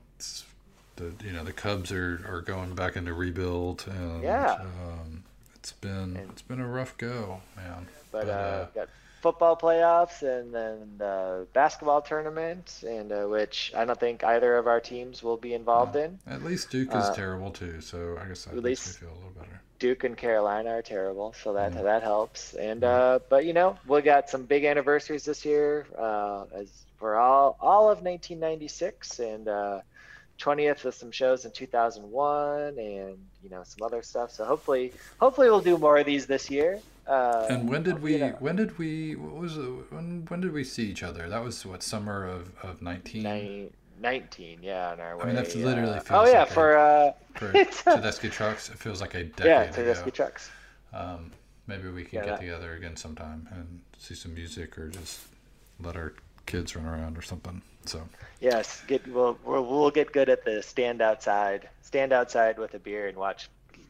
the 0.97 1.13
you 1.25 1.33
know 1.33 1.45
the 1.45 1.53
Cubs 1.53 1.93
are, 1.93 2.25
are 2.27 2.41
going 2.41 2.75
back 2.75 2.97
into 2.97 3.13
rebuild. 3.13 3.85
And, 3.89 4.23
yeah. 4.23 4.63
Um, 4.85 5.25
It's 5.61 5.73
been 5.73 6.17
and, 6.17 6.31
it's 6.31 6.43
been 6.43 6.61
a 6.61 6.67
rough 6.67 6.97
go, 6.97 7.43
man. 7.55 7.87
But, 8.11 8.27
but 8.27 8.29
uh, 8.29 8.33
uh, 8.33 8.67
got 8.75 8.89
football 9.21 9.57
playoffs 9.57 10.23
and 10.23 10.55
then 10.55 10.95
the 10.97 11.47
basketball 11.53 12.01
tournament, 12.01 12.83
and 12.87 13.13
uh, 13.13 13.25
which 13.27 13.71
I 13.77 13.85
don't 13.85 14.01
think 14.01 14.25
either 14.25 14.57
of 14.57 14.67
our 14.67 14.81
teams 14.81 15.23
will 15.23 15.37
be 15.37 15.53
involved 15.53 15.97
in. 15.97 16.19
At 16.27 16.43
least 16.43 16.71
Duke 16.71 16.89
is 16.89 16.95
uh, 16.95 17.15
terrible 17.15 17.51
too, 17.51 17.83
so 17.83 18.19
I 18.19 18.27
guess 18.27 18.45
that 18.45 18.57
at 18.57 18.57
makes 18.57 18.65
least 18.65 19.03
me 19.03 19.07
feel 19.07 19.15
a 19.15 19.19
little 19.19 19.33
better. 19.39 19.61
Duke 19.79 20.05
and 20.05 20.17
Carolina 20.17 20.71
are 20.71 20.83
terrible, 20.83 21.35
so 21.43 21.53
that 21.53 21.75
that 21.75 22.03
helps. 22.03 22.55
And 22.55 22.83
uh, 22.83 23.19
but 23.29 23.45
you 23.45 23.53
know 23.53 23.79
we 23.87 24.01
got 24.01 24.31
some 24.31 24.45
big 24.45 24.65
anniversaries 24.65 25.27
this 25.27 25.45
year, 25.45 25.87
uh, 25.99 26.45
as 26.55 26.69
for 26.99 27.17
all 27.17 27.59
all 27.61 27.91
of 27.91 27.99
1996 27.99 29.19
and. 29.19 29.49
20th 30.41 30.85
with 30.85 30.95
some 30.95 31.11
shows 31.11 31.45
in 31.45 31.51
2001 31.51 32.79
and 32.79 33.19
you 33.43 33.51
know 33.51 33.63
some 33.63 33.85
other 33.85 34.03
stuff 34.03 34.31
so 34.31 34.45
hopefully 34.45 34.93
hopefully 35.21 35.49
we'll 35.49 35.61
do 35.61 35.77
more 35.77 35.99
of 35.99 36.07
these 36.07 36.27
this 36.27 36.51
year 36.51 36.81
uh, 37.07 37.47
and 37.51 37.69
when 37.69 37.83
did 37.83 38.01
we? 38.01 38.13
You 38.13 38.19
know, 38.21 38.37
when 38.39 38.55
did 38.55 38.79
we? 38.79 39.17
What 39.17 39.35
was 39.35 39.57
it? 39.57 39.63
When, 39.91 40.25
when 40.29 40.41
did 40.41 40.53
we 40.53 40.63
see 40.63 40.85
each 40.85 41.03
other? 41.03 41.29
That 41.29 41.43
was 41.43 41.67
what 41.67 41.83
summer 41.83 42.25
of 42.25 42.53
of 42.63 42.81
nineteen. 42.83 43.73
19, 44.01 44.61
yeah, 44.63 44.93
on 44.93 45.01
our 45.01 45.17
way. 45.17 45.23
I 45.23 45.27
mean, 45.27 45.35
that 45.37 45.55
literally 45.55 45.99
uh, 45.99 46.01
feels. 46.01 46.29
Oh 46.29 46.31
yeah, 46.31 46.41
like 46.41 46.49
for 46.49 46.79
uh, 46.79 47.13
for 47.35 47.53
Tedeschi 47.53 48.31
trucks, 48.31 48.71
it 48.71 48.79
feels 48.79 49.01
like 49.01 49.15
a 49.15 49.25
decade 49.25 49.47
yeah, 49.47 49.67
Tedeschi 49.67 50.03
ago. 50.03 50.11
trucks. 50.11 50.51
Um, 50.93 51.33
maybe 51.67 51.89
we 51.89 52.05
can 52.05 52.19
yeah, 52.19 52.25
get 52.25 52.31
that. 52.31 52.41
together 52.41 52.75
again 52.75 52.97
sometime 52.97 53.49
and 53.53 53.81
see 53.99 54.15
some 54.15 54.35
music, 54.35 54.79
or 54.79 54.89
just 54.89 55.21
let 55.81 55.97
our 55.97 56.15
kids 56.47 56.75
run 56.77 56.87
around 56.87 57.19
or 57.19 57.23
something. 57.23 57.61
So. 57.87 58.07
Yes, 58.41 58.83
get 58.87 59.07
we'll 59.09 59.39
we'll, 59.45 59.65
we'll 59.65 59.91
get 59.91 60.13
good 60.13 60.29
at 60.29 60.45
the 60.45 60.63
stand 60.63 61.03
outside, 61.03 61.69
stand 61.83 62.13
outside 62.13 62.59
with 62.59 62.75
a 62.75 62.79
beer 62.79 63.09
and 63.09 63.17
watch 63.17 63.49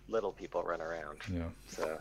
little 0.08 0.32
people 0.32 0.62
run 0.62 0.80
around. 0.80 1.18
Yeah. 1.32 1.44
So. 1.68 1.98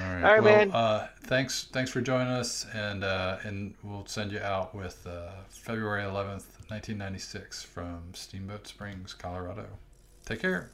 All 0.00 0.14
right. 0.14 0.24
All 0.24 0.32
right, 0.32 0.42
well, 0.42 0.56
man. 0.56 0.72
Uh, 0.72 1.08
thanks, 1.24 1.68
thanks 1.72 1.90
for 1.90 2.00
joining 2.00 2.28
us, 2.28 2.66
and 2.72 3.04
uh, 3.04 3.38
and 3.44 3.74
we'll 3.82 4.06
send 4.06 4.32
you 4.32 4.40
out 4.40 4.74
with 4.74 5.06
uh, 5.06 5.30
February 5.50 6.02
11th, 6.02 6.46
1996, 6.68 7.62
from 7.62 8.02
Steamboat 8.14 8.66
Springs, 8.66 9.12
Colorado. 9.12 9.66
Take 10.24 10.40
care. 10.40 10.70